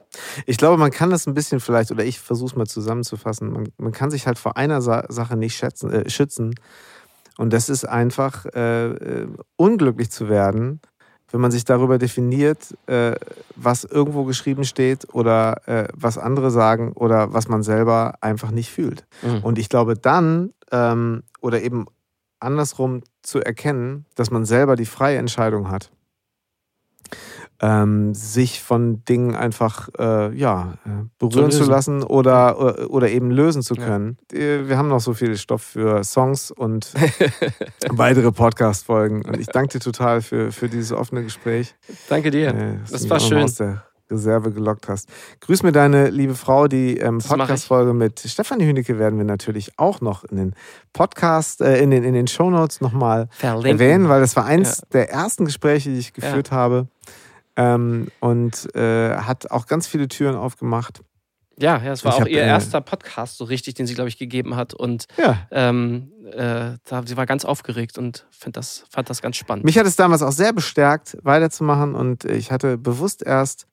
ich 0.46 0.56
glaube, 0.56 0.76
man 0.76 0.92
kann 0.92 1.10
das 1.10 1.26
ein 1.26 1.34
bisschen 1.34 1.59
vielleicht, 1.59 1.90
oder 1.90 2.05
ich 2.05 2.20
versuche 2.20 2.51
es 2.51 2.56
mal 2.56 2.66
zusammenzufassen, 2.66 3.52
man, 3.52 3.68
man, 3.76 3.90
kann 3.90 4.10
sich 4.10 4.26
halt 4.26 4.38
vor 4.38 4.56
einer 4.56 4.80
Sa 4.80 5.05
Sache 5.09 5.36
nicht 5.36 5.56
schätzen, 5.56 5.90
äh, 5.90 6.09
schützen. 6.09 6.55
Und 7.36 7.52
das 7.52 7.68
ist 7.68 7.84
einfach 7.84 8.46
äh, 8.55 8.90
äh 8.90 9.28
unglücklich 9.56 10.10
zu 10.10 10.28
werden, 10.28 10.80
wenn 11.35 11.40
man 11.40 11.51
sich 11.51 11.65
darüber 11.65 11.98
definiert, 11.98 12.78
äh, 12.86 13.16
was 13.56 13.82
irgendwo 13.82 14.23
geschrieben 14.23 14.62
steht 14.62 15.12
oder 15.12 15.66
äh, 15.66 15.89
was 15.93 16.16
andere 16.16 16.52
sagen 16.52 16.93
oder 16.93 17.32
was 17.32 17.48
man 17.48 17.65
selber 17.65 18.15
einfach 18.20 18.52
nicht 18.52 18.70
fühlt. 18.70 19.05
Mhm. 19.20 19.40
Und 19.43 19.59
ich 19.59 19.69
glaube 19.69 19.97
dann, 19.97 20.52
ähm, 20.70 21.24
oder 21.40 21.61
eben 21.61 21.86
andersrum 22.39 23.02
zu 23.23 23.40
erkennen, 23.40 24.06
dass 24.15 24.31
man 24.31 24.44
selber 24.44 24.77
die 24.77 24.86
freie 24.86 25.19
Entscheidung 25.19 25.73
hat 25.73 25.90
ähm, 27.60 28.14
sich 28.14 28.62
von 28.62 29.05
Dingen 29.05 29.35
einfach 29.35 29.89
äh, 29.98 30.35
ja, 30.36 30.74
äh, 30.85 31.05
berühren 31.18 31.51
zu, 31.51 31.64
zu, 31.64 31.70
lassen 31.70 32.02
oder, 32.02 32.90
oder 32.90 33.09
eben 33.10 33.31
lösen 33.31 33.62
zu 33.62 33.74
können. 33.74 34.18
Ja. 34.32 34.68
Wir 34.68 34.78
haben 34.78 34.89
noch 34.89 35.01
so 35.01 35.14
viel 35.14 35.36
Stoff 35.36 35.62
für 35.62 36.02
Songs 36.05 36.51
und 36.51 36.93
weitere 37.90 38.32
Podcast-Folgen. 38.32 39.24
Und 39.24 39.39
ich 39.39 39.47
danke 39.47 39.78
dir 39.78 39.81
total 39.81 40.22
für, 40.22 40.52
für 40.52 40.68
dieses 40.68 40.93
offene 40.93 41.22
Gespräch. 41.22 41.74
Danke 42.09 42.31
dir. 42.31 42.48
Äh, 42.48 42.78
das 42.90 43.09
war 43.09 43.20
schön. 43.20 43.43
Aus 43.43 43.55
der 43.55 43.85
Reserve 44.10 44.52
gelockt 44.52 44.89
hast. 44.89 45.09
Grüß 45.40 45.62
mir 45.62 45.72
deine 45.72 46.10
liebe 46.10 46.35
Frau. 46.35 46.68
Die 46.68 46.98
ähm, 46.98 47.18
Podcast-Folge 47.18 47.94
mit 47.94 48.20
Stefanie 48.20 48.66
Hünecke 48.66 48.98
werden 48.98 49.18
wir 49.18 49.24
natürlich 49.24 49.78
auch 49.78 50.01
noch 50.01 50.24
in 50.24 50.36
den 50.36 50.55
Podcast, 50.93 51.60
äh, 51.60 51.78
in 51.78 51.90
den, 51.90 52.05
in 52.05 52.14
den 52.14 52.26
Shownotes 52.26 52.81
nochmal 52.81 53.28
erwähnen, 53.40 54.09
weil 54.09 54.20
das 54.20 54.36
war 54.36 54.44
eins 54.44 54.78
ja. 54.78 54.86
der 54.93 55.10
ersten 55.10 55.44
Gespräche, 55.47 55.90
die 55.90 55.98
ich 55.98 56.12
geführt 56.12 56.51
ja. 56.51 56.56
habe. 56.56 56.89
Ähm, 57.56 58.09
und 58.20 58.74
äh, 58.74 59.16
hat 59.16 59.51
auch 59.51 59.66
ganz 59.66 59.86
viele 59.86 60.09
Türen 60.09 60.35
aufgemacht. 60.35 61.02
Ja, 61.56 61.81
ja, 61.81 61.93
es 61.93 62.05
war 62.05 62.10
Ich 62.10 62.16
auch 62.16 62.20
hab, 62.22 62.28
ihr 62.28 62.43
äh, 62.43 62.47
erster 62.47 62.81
Podcast, 62.81 63.36
so 63.36 63.44
richtig, 63.44 63.74
den 63.74 63.86
sie, 63.86 63.94
glaube 63.94 64.09
ich, 64.09 64.18
gegeben 64.18 64.56
hat. 64.56 64.74
Und 64.74 65.05
Ja. 65.16 65.47
ähm, 65.52 66.10
äh, 66.32 66.72
da, 66.85 67.02
sie 67.06 67.16
war 67.16 67.26
ganz 67.26 67.44
aufgeregt 67.44 67.97
und 67.97 68.26
find 68.32 68.56
das, 68.56 68.85
fand 68.90 69.09
das 69.09 69.22
ganz 69.22 69.36
spannend. 69.36 69.64
Mich 69.64 69.78
hat 69.78 69.86
es 69.86 69.94
damals 69.94 70.22
auch 70.22 70.32
sehr 70.32 70.52
bestärkt, 70.52 71.16
weiterzumachen 71.22 71.94
und 71.94 72.24
ich 72.24 72.51
hatte 72.51 72.76
bewusst 72.76 73.22
erst 73.24 73.66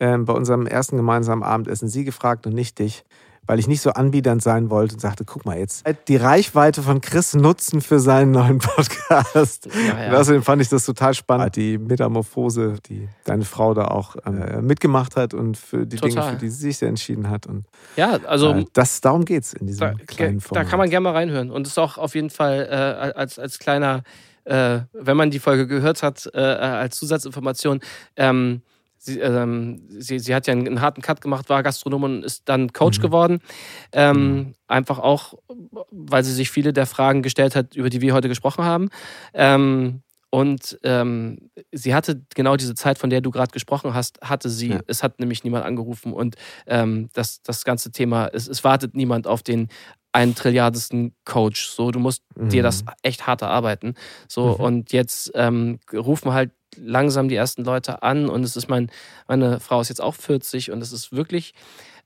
ähm, 0.00 0.24
bei 0.24 0.32
unserem 0.32 0.66
ersten 0.66 0.96
gemeinsamen 0.96 1.44
Abendessen 1.44 1.88
sie 1.88 2.04
gefragt 2.04 2.46
und 2.46 2.54
nicht 2.54 2.80
dich, 2.80 3.04
weil 3.50 3.58
ich 3.58 3.66
nicht 3.66 3.80
so 3.80 3.90
anbiedernd 3.90 4.40
sein 4.40 4.70
wollte 4.70 4.94
und 4.94 5.00
sagte, 5.00 5.24
guck 5.24 5.44
mal 5.44 5.58
jetzt, 5.58 5.84
die 6.06 6.14
Reichweite 6.14 6.82
von 6.82 7.00
Chris 7.00 7.34
nutzen 7.34 7.80
für 7.80 7.98
seinen 7.98 8.30
neuen 8.30 8.58
Podcast. 8.60 9.66
Ja, 9.66 10.02
ja. 10.02 10.08
Und 10.08 10.14
außerdem 10.14 10.44
fand 10.44 10.62
ich 10.62 10.68
das 10.68 10.86
total 10.86 11.14
spannend, 11.14 11.56
die 11.56 11.76
Metamorphose, 11.76 12.76
die 12.88 13.08
deine 13.24 13.44
Frau 13.44 13.74
da 13.74 13.86
auch 13.86 14.14
äh, 14.24 14.62
mitgemacht 14.62 15.16
hat 15.16 15.34
und 15.34 15.56
für 15.56 15.84
die 15.84 15.96
Dinge, 15.96 16.14
Total. 16.14 16.34
für 16.34 16.38
die 16.38 16.48
sie 16.48 16.70
sich 16.70 16.80
entschieden 16.80 17.28
hat. 17.28 17.48
Und 17.48 17.64
ja, 17.96 18.20
also 18.24 18.52
äh, 18.52 18.66
das, 18.72 19.00
darum 19.00 19.24
geht 19.24 19.42
es 19.42 19.52
in 19.52 19.66
diesem 19.66 19.80
da, 19.80 19.94
kleinen 20.06 20.38
da 20.38 20.44
Format. 20.46 20.68
kann 20.68 20.78
man 20.78 20.88
gerne 20.88 21.02
mal 21.02 21.14
reinhören. 21.14 21.50
Und 21.50 21.66
es 21.66 21.72
ist 21.72 21.78
auch 21.78 21.98
auf 21.98 22.14
jeden 22.14 22.30
Fall 22.30 22.68
äh, 22.70 23.18
als, 23.18 23.40
als 23.40 23.58
kleiner, 23.58 24.04
äh, 24.44 24.78
wenn 24.92 25.16
man 25.16 25.32
die 25.32 25.40
Folge 25.40 25.66
gehört 25.66 26.04
hat, 26.04 26.30
äh, 26.34 26.38
als 26.38 26.96
Zusatzinformation, 27.00 27.80
ähm, 28.14 28.62
Sie, 29.02 29.18
ähm, 29.18 29.82
sie, 29.88 30.18
sie 30.18 30.34
hat 30.34 30.46
ja 30.46 30.52
einen, 30.52 30.66
einen 30.66 30.80
harten 30.82 31.00
Cut 31.00 31.22
gemacht, 31.22 31.48
war 31.48 31.62
Gastronomin 31.62 32.16
und 32.18 32.22
ist 32.24 32.42
dann 32.50 32.70
Coach 32.74 32.98
Mhm. 32.98 33.02
geworden. 33.02 33.38
Ähm, 33.92 34.54
Einfach 34.68 34.98
auch, 34.98 35.34
weil 35.90 36.22
sie 36.22 36.34
sich 36.34 36.50
viele 36.50 36.72
der 36.74 36.84
Fragen 36.86 37.22
gestellt 37.22 37.56
hat, 37.56 37.74
über 37.74 37.88
die 37.88 38.02
wir 38.02 38.12
heute 38.12 38.28
gesprochen 38.28 38.62
haben. 38.64 38.90
Ähm, 39.32 40.02
und 40.28 40.78
ähm, 40.84 41.50
sie 41.72 41.92
hatte 41.94 42.22
genau 42.34 42.56
diese 42.56 42.74
Zeit, 42.74 42.98
von 42.98 43.08
der 43.10 43.20
du 43.22 43.30
gerade 43.32 43.50
gesprochen 43.52 43.94
hast, 43.94 44.20
hatte 44.20 44.48
sie. 44.50 44.68
Ja. 44.72 44.80
Es 44.86 45.02
hat 45.02 45.18
nämlich 45.18 45.42
niemand 45.44 45.64
angerufen 45.64 46.12
und 46.12 46.36
ähm, 46.66 47.08
das, 47.14 47.42
das 47.42 47.64
ganze 47.64 47.90
Thema, 47.90 48.28
es, 48.32 48.46
es 48.48 48.62
wartet 48.62 48.94
niemand 48.94 49.26
auf 49.26 49.42
den 49.42 49.68
einen 50.12 50.34
Trilliardesten 50.34 51.14
Coach. 51.24 51.68
So, 51.70 51.90
du 51.90 51.98
musst 52.00 52.22
dir 52.36 52.62
das 52.62 52.84
echt 53.02 53.26
hart 53.26 53.42
erarbeiten. 53.42 53.94
So, 54.28 54.50
Mhm. 54.50 54.54
und 54.64 54.92
jetzt 54.92 55.32
ähm, 55.34 55.78
rufen 55.92 56.32
halt 56.32 56.50
langsam 56.76 57.28
die 57.28 57.34
ersten 57.34 57.64
Leute 57.64 58.02
an 58.02 58.28
und 58.28 58.44
es 58.44 58.56
ist 58.56 58.68
mein, 58.68 58.90
meine 59.28 59.60
Frau 59.60 59.80
ist 59.80 59.88
jetzt 59.88 60.00
auch 60.00 60.14
40 60.14 60.70
und 60.70 60.82
es 60.82 60.92
ist 60.92 61.12
wirklich 61.12 61.54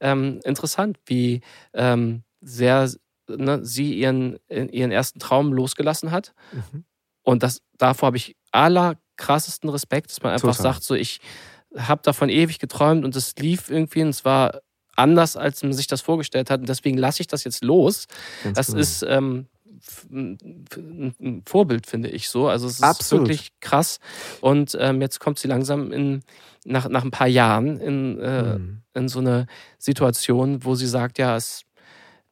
ähm, 0.00 0.40
interessant, 0.44 0.98
wie 1.06 1.40
ähm, 1.72 2.22
sehr 2.40 2.90
ne, 3.28 3.64
sie 3.64 3.94
ihren, 3.94 4.38
ihren 4.48 4.90
ersten 4.90 5.18
Traum 5.18 5.52
losgelassen 5.52 6.10
hat. 6.10 6.34
Mhm. 6.52 6.84
Und 7.22 7.42
das, 7.42 7.62
davor 7.78 8.08
habe 8.08 8.16
ich 8.16 8.36
allerkrassesten 8.52 9.70
Respekt, 9.70 10.10
dass 10.10 10.22
man 10.22 10.32
einfach 10.32 10.54
Total. 10.54 10.72
sagt, 10.74 10.84
so 10.84 10.94
ich 10.94 11.20
habe 11.76 12.02
davon 12.02 12.28
ewig 12.28 12.58
geträumt 12.58 13.04
und 13.04 13.16
es 13.16 13.34
lief 13.36 13.70
irgendwie 13.70 14.02
und 14.02 14.10
es 14.10 14.24
war 14.24 14.60
anders, 14.96 15.36
als 15.36 15.62
man 15.62 15.72
sich 15.72 15.86
das 15.86 16.02
vorgestellt 16.02 16.50
hat. 16.50 16.60
Und 16.60 16.68
deswegen 16.68 16.98
lasse 16.98 17.20
ich 17.20 17.26
das 17.26 17.44
jetzt 17.44 17.64
los. 17.64 18.06
Ganz 18.44 18.56
Das 18.56 18.66
genau. 18.68 18.78
ist 18.78 19.02
ähm, 19.02 19.48
ein 20.10 21.42
Vorbild, 21.46 21.86
finde 21.86 22.08
ich 22.08 22.28
so. 22.28 22.48
Also 22.48 22.66
es 22.66 22.74
ist 22.74 22.82
Absolut. 22.82 23.28
wirklich 23.28 23.50
krass. 23.60 23.98
Und 24.40 24.76
ähm, 24.80 25.00
jetzt 25.00 25.20
kommt 25.20 25.38
sie 25.38 25.48
langsam 25.48 25.92
in, 25.92 26.22
nach, 26.64 26.88
nach 26.88 27.04
ein 27.04 27.10
paar 27.10 27.26
Jahren 27.28 27.78
in, 27.80 28.20
äh, 28.20 28.58
Mhm. 28.58 28.82
in 28.94 29.08
so 29.08 29.18
eine 29.20 29.46
Situation, 29.78 30.64
wo 30.64 30.74
sie 30.74 30.86
sagt, 30.86 31.18
ja, 31.18 31.36
es, 31.36 31.62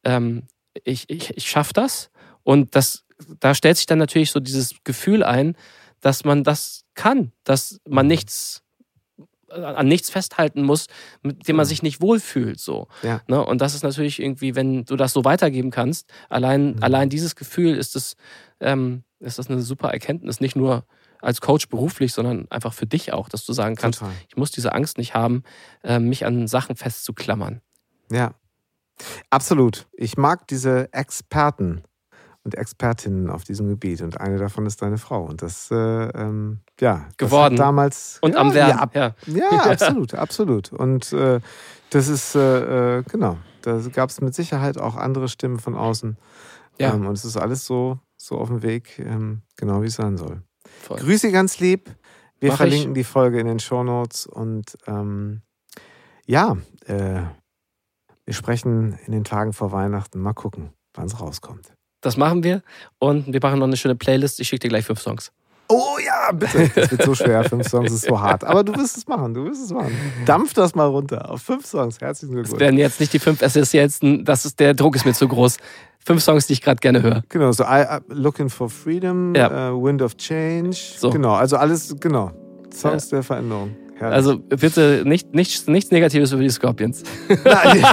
ähm, 0.04 0.44
ich, 0.84 1.08
ich, 1.10 1.36
ich 1.36 1.48
schaffe 1.50 1.72
das. 1.74 2.10
Und 2.42 2.74
das, 2.74 3.04
da 3.40 3.54
stellt 3.54 3.76
sich 3.76 3.86
dann 3.86 3.98
natürlich 3.98 4.30
so 4.30 4.40
dieses 4.40 4.74
Gefühl 4.84 5.22
ein, 5.22 5.56
dass 6.00 6.24
man 6.24 6.42
das 6.44 6.84
kann, 6.94 7.32
dass 7.44 7.80
man 7.88 8.06
Mhm. 8.06 8.08
nichts 8.08 8.61
an 9.52 9.86
nichts 9.88 10.10
festhalten 10.10 10.62
muss, 10.62 10.86
mit 11.22 11.46
dem 11.48 11.56
man 11.56 11.64
Mhm. 11.66 11.68
sich 11.68 11.82
nicht 11.82 12.00
wohlfühlt. 12.00 12.58
So. 12.60 12.88
Ja. 13.02 13.20
Ne? 13.28 13.44
Und 13.44 13.60
das 13.60 13.74
ist 13.74 13.82
natürlich 13.82 14.20
irgendwie, 14.20 14.54
wenn 14.54 14.84
du 14.84 14.96
das 14.96 15.12
so 15.12 15.24
weitergeben 15.24 15.70
kannst, 15.70 16.10
allein, 16.28 16.74
Mhm. 16.76 16.82
allein 16.82 17.08
dieses 17.08 17.36
Gefühl 17.36 17.76
ist 17.76 17.94
das, 17.94 18.16
ähm, 18.60 19.04
ist 19.20 19.38
das 19.38 19.48
eine 19.48 19.60
super 19.62 19.90
Erkenntnis, 19.92 20.40
nicht 20.40 20.56
nur 20.56 20.84
als 21.20 21.40
Coach 21.40 21.68
beruflich, 21.68 22.12
sondern 22.12 22.50
einfach 22.50 22.72
für 22.74 22.86
dich 22.86 23.12
auch, 23.12 23.28
dass 23.28 23.44
du 23.46 23.52
sagen 23.52 23.76
kannst, 23.76 24.00
Total. 24.00 24.14
ich 24.28 24.36
muss 24.36 24.50
diese 24.50 24.72
Angst 24.72 24.98
nicht 24.98 25.14
haben, 25.14 25.44
äh, 25.84 26.00
mich 26.00 26.26
an 26.26 26.48
Sachen 26.48 26.74
festzuklammern. 26.74 27.60
Ja, 28.10 28.34
absolut. 29.30 29.86
Ich 29.92 30.16
mag 30.16 30.46
diese 30.48 30.92
Experten 30.92 31.82
und 32.44 32.56
Expertinnen 32.56 33.30
auf 33.30 33.44
diesem 33.44 33.68
Gebiet 33.68 34.02
und 34.02 34.20
eine 34.20 34.38
davon 34.38 34.66
ist 34.66 34.82
deine 34.82 34.98
Frau. 34.98 35.24
Und 35.24 35.42
das, 35.42 35.70
äh, 35.70 35.74
ähm, 35.76 36.60
ja, 36.80 37.06
das 37.08 37.16
Geworden. 37.16 37.54
Hat 37.54 37.60
damals 37.60 38.18
Und 38.20 38.34
ja, 38.34 38.40
am 38.40 38.54
Werden. 38.54 38.70
Ja, 38.70 38.76
ab, 38.78 38.94
Ja, 38.94 39.14
ja, 39.26 39.62
absolut, 39.70 40.14
absolut. 40.14 40.72
Und 40.72 41.12
äh, 41.12 41.40
das 41.90 42.08
ist, 42.08 42.34
äh, 42.34 42.98
äh, 42.98 43.02
genau, 43.04 43.38
da 43.62 43.78
gab 43.92 44.10
es 44.10 44.20
mit 44.20 44.34
Sicherheit 44.34 44.78
auch 44.78 44.96
andere 44.96 45.28
Stimmen 45.28 45.58
von 45.58 45.76
außen. 45.76 46.16
Ja. 46.78 46.94
Ähm, 46.94 47.06
und 47.06 47.14
es 47.14 47.24
ist 47.24 47.36
alles 47.36 47.64
so, 47.64 48.00
so 48.16 48.38
auf 48.38 48.48
dem 48.48 48.62
Weg, 48.62 48.98
ähm, 48.98 49.42
genau 49.56 49.82
wie 49.82 49.86
es 49.86 49.94
sein 49.94 50.16
soll. 50.16 50.42
voll. 50.82 50.98
Grüße 50.98 51.30
ganz 51.30 51.60
lieb. 51.60 51.94
Wir 52.40 52.48
Mach 52.48 52.54
ich. 52.54 52.58
verlinken 52.58 52.94
die 52.94 53.04
Folge 53.04 53.38
in 53.38 53.46
den 53.46 53.60
Shownotes 53.60 54.26
und 54.26 54.76
ähm, 54.88 55.42
ja, 56.26 56.56
äh, 56.86 57.22
wir 58.24 58.34
sprechen 58.34 58.98
in 59.06 59.12
den 59.12 59.22
Tagen 59.22 59.52
vor 59.52 59.70
Weihnachten. 59.70 60.18
Mal 60.20 60.32
gucken, 60.32 60.72
wann 60.94 61.06
es 61.06 61.20
rauskommt. 61.20 61.72
Das 62.02 62.16
machen 62.18 62.44
wir 62.44 62.62
und 62.98 63.32
wir 63.32 63.40
machen 63.42 63.58
noch 63.60 63.66
eine 63.66 63.76
schöne 63.78 63.94
Playlist. 63.96 64.38
Ich 64.40 64.48
schicke 64.48 64.60
dir 64.60 64.68
gleich 64.68 64.84
fünf 64.84 65.00
Songs. 65.00 65.32
Oh 65.68 65.96
ja, 66.04 66.32
bitte. 66.32 66.68
Das 66.74 66.90
wird 66.90 67.02
so 67.02 67.14
schwer. 67.14 67.44
Fünf 67.44 67.66
Songs 67.66 67.90
ist 67.92 68.04
so 68.04 68.20
hart. 68.20 68.44
Aber 68.44 68.62
du 68.62 68.74
wirst 68.74 68.98
es 68.98 69.06
machen. 69.06 69.32
Du 69.32 69.44
wirst 69.46 69.64
es 69.64 69.70
machen. 69.72 69.96
Dampf 70.26 70.52
das 70.52 70.74
mal 70.74 70.84
runter. 70.86 71.30
Auf 71.30 71.40
fünf 71.40 71.64
Songs. 71.64 71.98
Herzlichen 72.00 72.34
Das 72.34 72.42
Glückwunsch. 72.42 72.60
werden 72.60 72.78
jetzt 72.78 73.00
nicht 73.00 73.12
die 73.14 73.18
fünf 73.18 73.40
essentiellsten, 73.40 74.24
das 74.24 74.44
ist, 74.44 74.60
der 74.60 74.74
Druck 74.74 74.96
ist 74.96 75.06
mir 75.06 75.14
zu 75.14 75.26
groß. 75.26 75.56
Fünf 76.04 76.22
Songs, 76.22 76.46
die 76.48 76.54
ich 76.54 76.60
gerade 76.60 76.80
gerne 76.80 77.00
höre. 77.00 77.22
Genau, 77.30 77.52
so 77.52 77.62
I, 77.64 77.84
I, 77.88 77.98
Looking 78.08 78.50
for 78.50 78.68
Freedom, 78.68 79.34
Ja. 79.34 79.70
äh, 79.70 79.72
Wind 79.72 80.02
of 80.02 80.16
Change. 80.16 80.76
So. 80.98 81.08
Genau, 81.10 81.34
also 81.34 81.56
alles, 81.56 81.94
genau. 82.00 82.32
Songs 82.74 83.08
der 83.08 83.22
Veränderung. 83.22 83.74
Herrlich. 84.02 84.16
Also 84.16 84.38
bitte 84.40 85.02
nicht, 85.04 85.32
nichts, 85.32 85.68
nichts 85.68 85.92
Negatives 85.92 86.32
über 86.32 86.42
die 86.42 86.50
Scorpions. 86.50 87.04
Nein, 87.44 87.84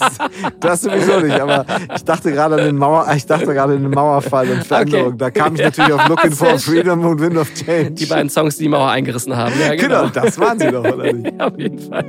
das 0.60 0.82
sowieso 0.82 1.18
nicht, 1.18 1.40
aber 1.40 1.66
ich 1.96 2.04
dachte 2.04 2.30
gerade 2.30 2.54
an 2.54 2.60
den 2.60 2.76
Mauer, 2.76 3.08
ich 3.16 3.26
dachte 3.26 3.46
gerade 3.46 3.74
an 3.74 3.82
den 3.82 3.90
Mauerfall 3.90 4.48
und 4.50 4.64
Veränderung. 4.64 5.14
Okay. 5.14 5.16
Da 5.18 5.30
kam 5.32 5.56
ich 5.56 5.60
natürlich 5.64 5.92
auf 5.92 6.08
Looking 6.08 6.30
for. 6.30 6.56
Freedom 6.60 7.04
und 7.04 7.20
Wind 7.20 7.36
of 7.38 7.52
Change. 7.54 7.90
Die 7.90 8.06
beiden 8.06 8.30
Songs, 8.30 8.56
die 8.56 8.64
die 8.64 8.68
Mauer 8.68 8.88
eingerissen 8.88 9.36
haben. 9.36 9.52
Ja, 9.60 9.74
genau. 9.74 10.02
genau. 10.02 10.10
das 10.14 10.38
waren 10.38 10.60
sie 10.60 10.70
doch, 10.70 10.84
oder 10.84 11.12
nicht? 11.12 11.34
Ja, 11.36 11.48
auf 11.48 11.58
jeden 11.58 11.78
Fall. 11.80 12.06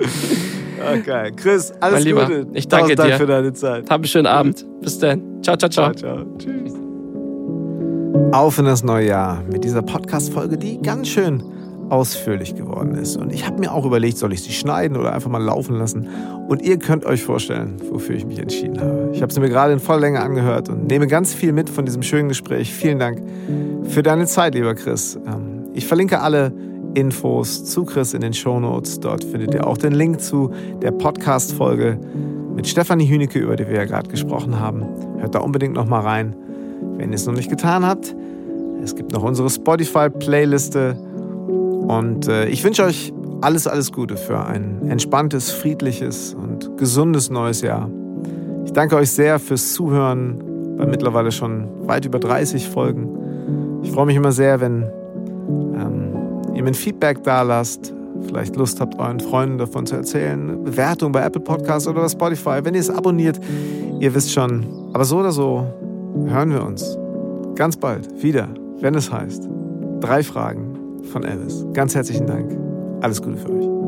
Okay. 0.99 1.31
Chris, 1.35 1.73
alles 1.80 1.95
Mein 1.95 2.03
Lieber, 2.03 2.26
Gute. 2.27 2.47
ich 2.53 2.67
danke 2.67 2.95
Tausend 2.95 2.99
Dank 2.99 3.09
dir. 3.09 3.17
für 3.17 3.26
deine 3.26 3.53
Zeit. 3.53 3.89
Hab 3.89 3.95
einen 3.95 4.03
schönen 4.05 4.27
Abend. 4.27 4.63
Bis 4.81 4.99
dann. 4.99 5.41
Ciao, 5.41 5.57
ciao, 5.57 5.71
ciao. 5.71 5.91
Ciao, 5.93 6.17
ciao. 6.17 6.38
Tschüss. 6.38 6.73
Auf 8.31 8.59
in 8.59 8.65
das 8.65 8.84
neue 8.84 9.07
Jahr 9.07 9.41
mit 9.51 9.63
dieser 9.63 9.81
Podcast-Folge, 9.81 10.55
die 10.55 10.80
ganz 10.84 11.07
schön 11.07 11.41
ausführlich 11.90 12.56
geworden 12.56 12.95
ist. 12.95 13.18
Und 13.18 13.34
ich 13.34 13.45
habe 13.45 13.60
mir 13.60 13.74
auch 13.74 13.86
überlegt, 13.86 14.18
soll 14.18 14.34
ich 14.34 14.44
sie 14.44 14.52
schneiden 14.52 14.98
oder 14.98 15.14
einfach 15.14 15.30
mal 15.30 15.41
laufen 15.41 15.76
lassen. 15.78 16.07
Und 16.48 16.61
ihr 16.61 16.78
könnt 16.78 17.06
euch 17.06 17.24
vorstellen, 17.24 17.76
wofür 17.91 18.16
ich 18.16 18.26
mich 18.26 18.40
entschieden 18.40 18.80
habe. 18.80 19.10
Ich 19.14 19.22
habe 19.22 19.34
sie 19.34 19.40
mir 19.40 19.49
gerade 19.49 19.74
in 19.74 19.80
voller 19.80 20.02
Länge 20.02 20.22
angehört 20.22 20.70
und 20.70 20.88
nehme 20.88 21.07
ganz 21.07 21.34
viel 21.34 21.52
mit 21.52 21.70
von 21.70 21.86
diesem 21.86 22.03
schönen 22.03 22.30
Gespräch. 22.30 22.74
Vielen 22.74 22.99
Dank 22.99 23.22
für 23.84 24.03
deine 24.03 24.26
Zeit, 24.26 24.56
lieber 24.56 24.76
Chris. 24.76 25.18
Ähm, 25.28 25.66
Ich 25.74 25.86
verlinke 25.86 26.20
alle 26.22 26.52
Infos 26.95 27.66
zu 27.66 27.86
Chris 27.86 28.14
in 28.14 28.22
den 28.22 28.34
Shownotes. 28.34 28.99
Dort 28.99 29.24
findet 29.24 29.53
ihr 29.53 29.66
auch 29.68 29.78
den 29.78 29.94
Link 29.94 30.20
zu 30.22 30.52
der 30.82 30.91
Podcast-Folge 30.91 31.99
mit 32.56 32.68
Stefanie 32.68 33.07
Hünecke, 33.07 33.40
über 33.40 33.56
die 33.56 33.68
wir 33.68 33.76
ja 33.76 33.86
gerade 33.86 34.10
gesprochen 34.10 34.60
haben. 34.60 34.84
Hört 35.20 35.36
da 35.36 35.40
unbedingt 35.40 35.76
noch 35.76 35.86
mal 35.86 36.02
rein, 36.02 36.36
wenn 36.98 37.10
ihr 37.10 37.16
es 37.16 37.26
noch 37.26 37.36
nicht 37.36 37.49
getan 37.49 37.86
habt. 37.86 38.16
Es 38.84 38.95
gibt 38.95 39.11
noch 39.11 39.24
unsere 39.24 39.49
Spotify-Playliste. 39.49 40.95
Und 41.90 42.28
äh, 42.28 42.45
ich 42.45 42.64
wünsche 42.64 42.84
euch 42.84 43.11
alles, 43.41 43.66
alles 43.66 43.91
Gute 43.91 44.16
für 44.16 44.45
ein 44.45 44.88
entspanntes, 44.88 45.49
friedliches 45.49 46.36
und 46.36 46.78
gesundes 46.78 47.32
neues 47.32 47.61
Jahr. 47.61 47.90
Ich 48.64 48.74
danke 48.74 48.95
euch 48.95 49.10
sehr 49.10 49.40
fürs 49.40 49.74
Zuhören 49.74 50.76
bei 50.78 50.86
mittlerweile 50.86 51.32
schon 51.32 51.68
weit 51.88 52.06
über 52.06 52.20
30 52.20 52.70
Folgen. 52.70 53.82
Ich 53.82 53.91
freue 53.91 54.06
mich 54.06 54.16
immer 54.16 54.32
sehr, 54.32 54.61
wenn 54.61 54.84
ähm, 55.74 56.14
ihr 56.53 56.61
mir 56.61 56.68
ein 56.70 56.76
Feedback 56.76 57.24
da 57.24 57.41
lasst, 57.41 57.91
vielleicht 58.28 58.56
Lust 58.56 58.80
habt, 58.80 58.99
euren 58.99 59.20
Freunden 59.20 59.57
davon 59.57 59.88
zu 59.88 59.95
erzählen, 59.95 60.64
Bewertung 60.64 61.11
bei 61.11 61.24
Apple 61.24 61.41
Podcasts 61.41 61.88
oder 61.88 62.02
bei 62.02 62.10
Spotify, 62.10 62.60
wenn 62.61 62.76
ihr 62.76 62.82
es 62.82 62.91
abonniert, 62.91 63.40
ihr 63.99 64.14
wisst 64.14 64.32
schon. 64.32 64.64
Aber 64.94 65.06
so 65.06 65.18
oder 65.18 65.32
so 65.32 65.66
hören 66.28 66.52
wir 66.52 66.64
uns 66.64 66.99
ganz 67.56 67.78
bald 67.78 68.22
wieder, 68.22 68.48
wenn 68.80 68.94
es 68.94 69.11
heißt, 69.11 69.49
drei 70.02 70.22
Fragen 70.22 70.69
von 71.10 71.23
Elvis. 71.23 71.65
Ganz 71.73 71.95
herzlichen 71.95 72.27
Dank. 72.27 72.57
Alles 73.02 73.22
Gute 73.22 73.38
für 73.38 73.52
euch. 73.52 73.78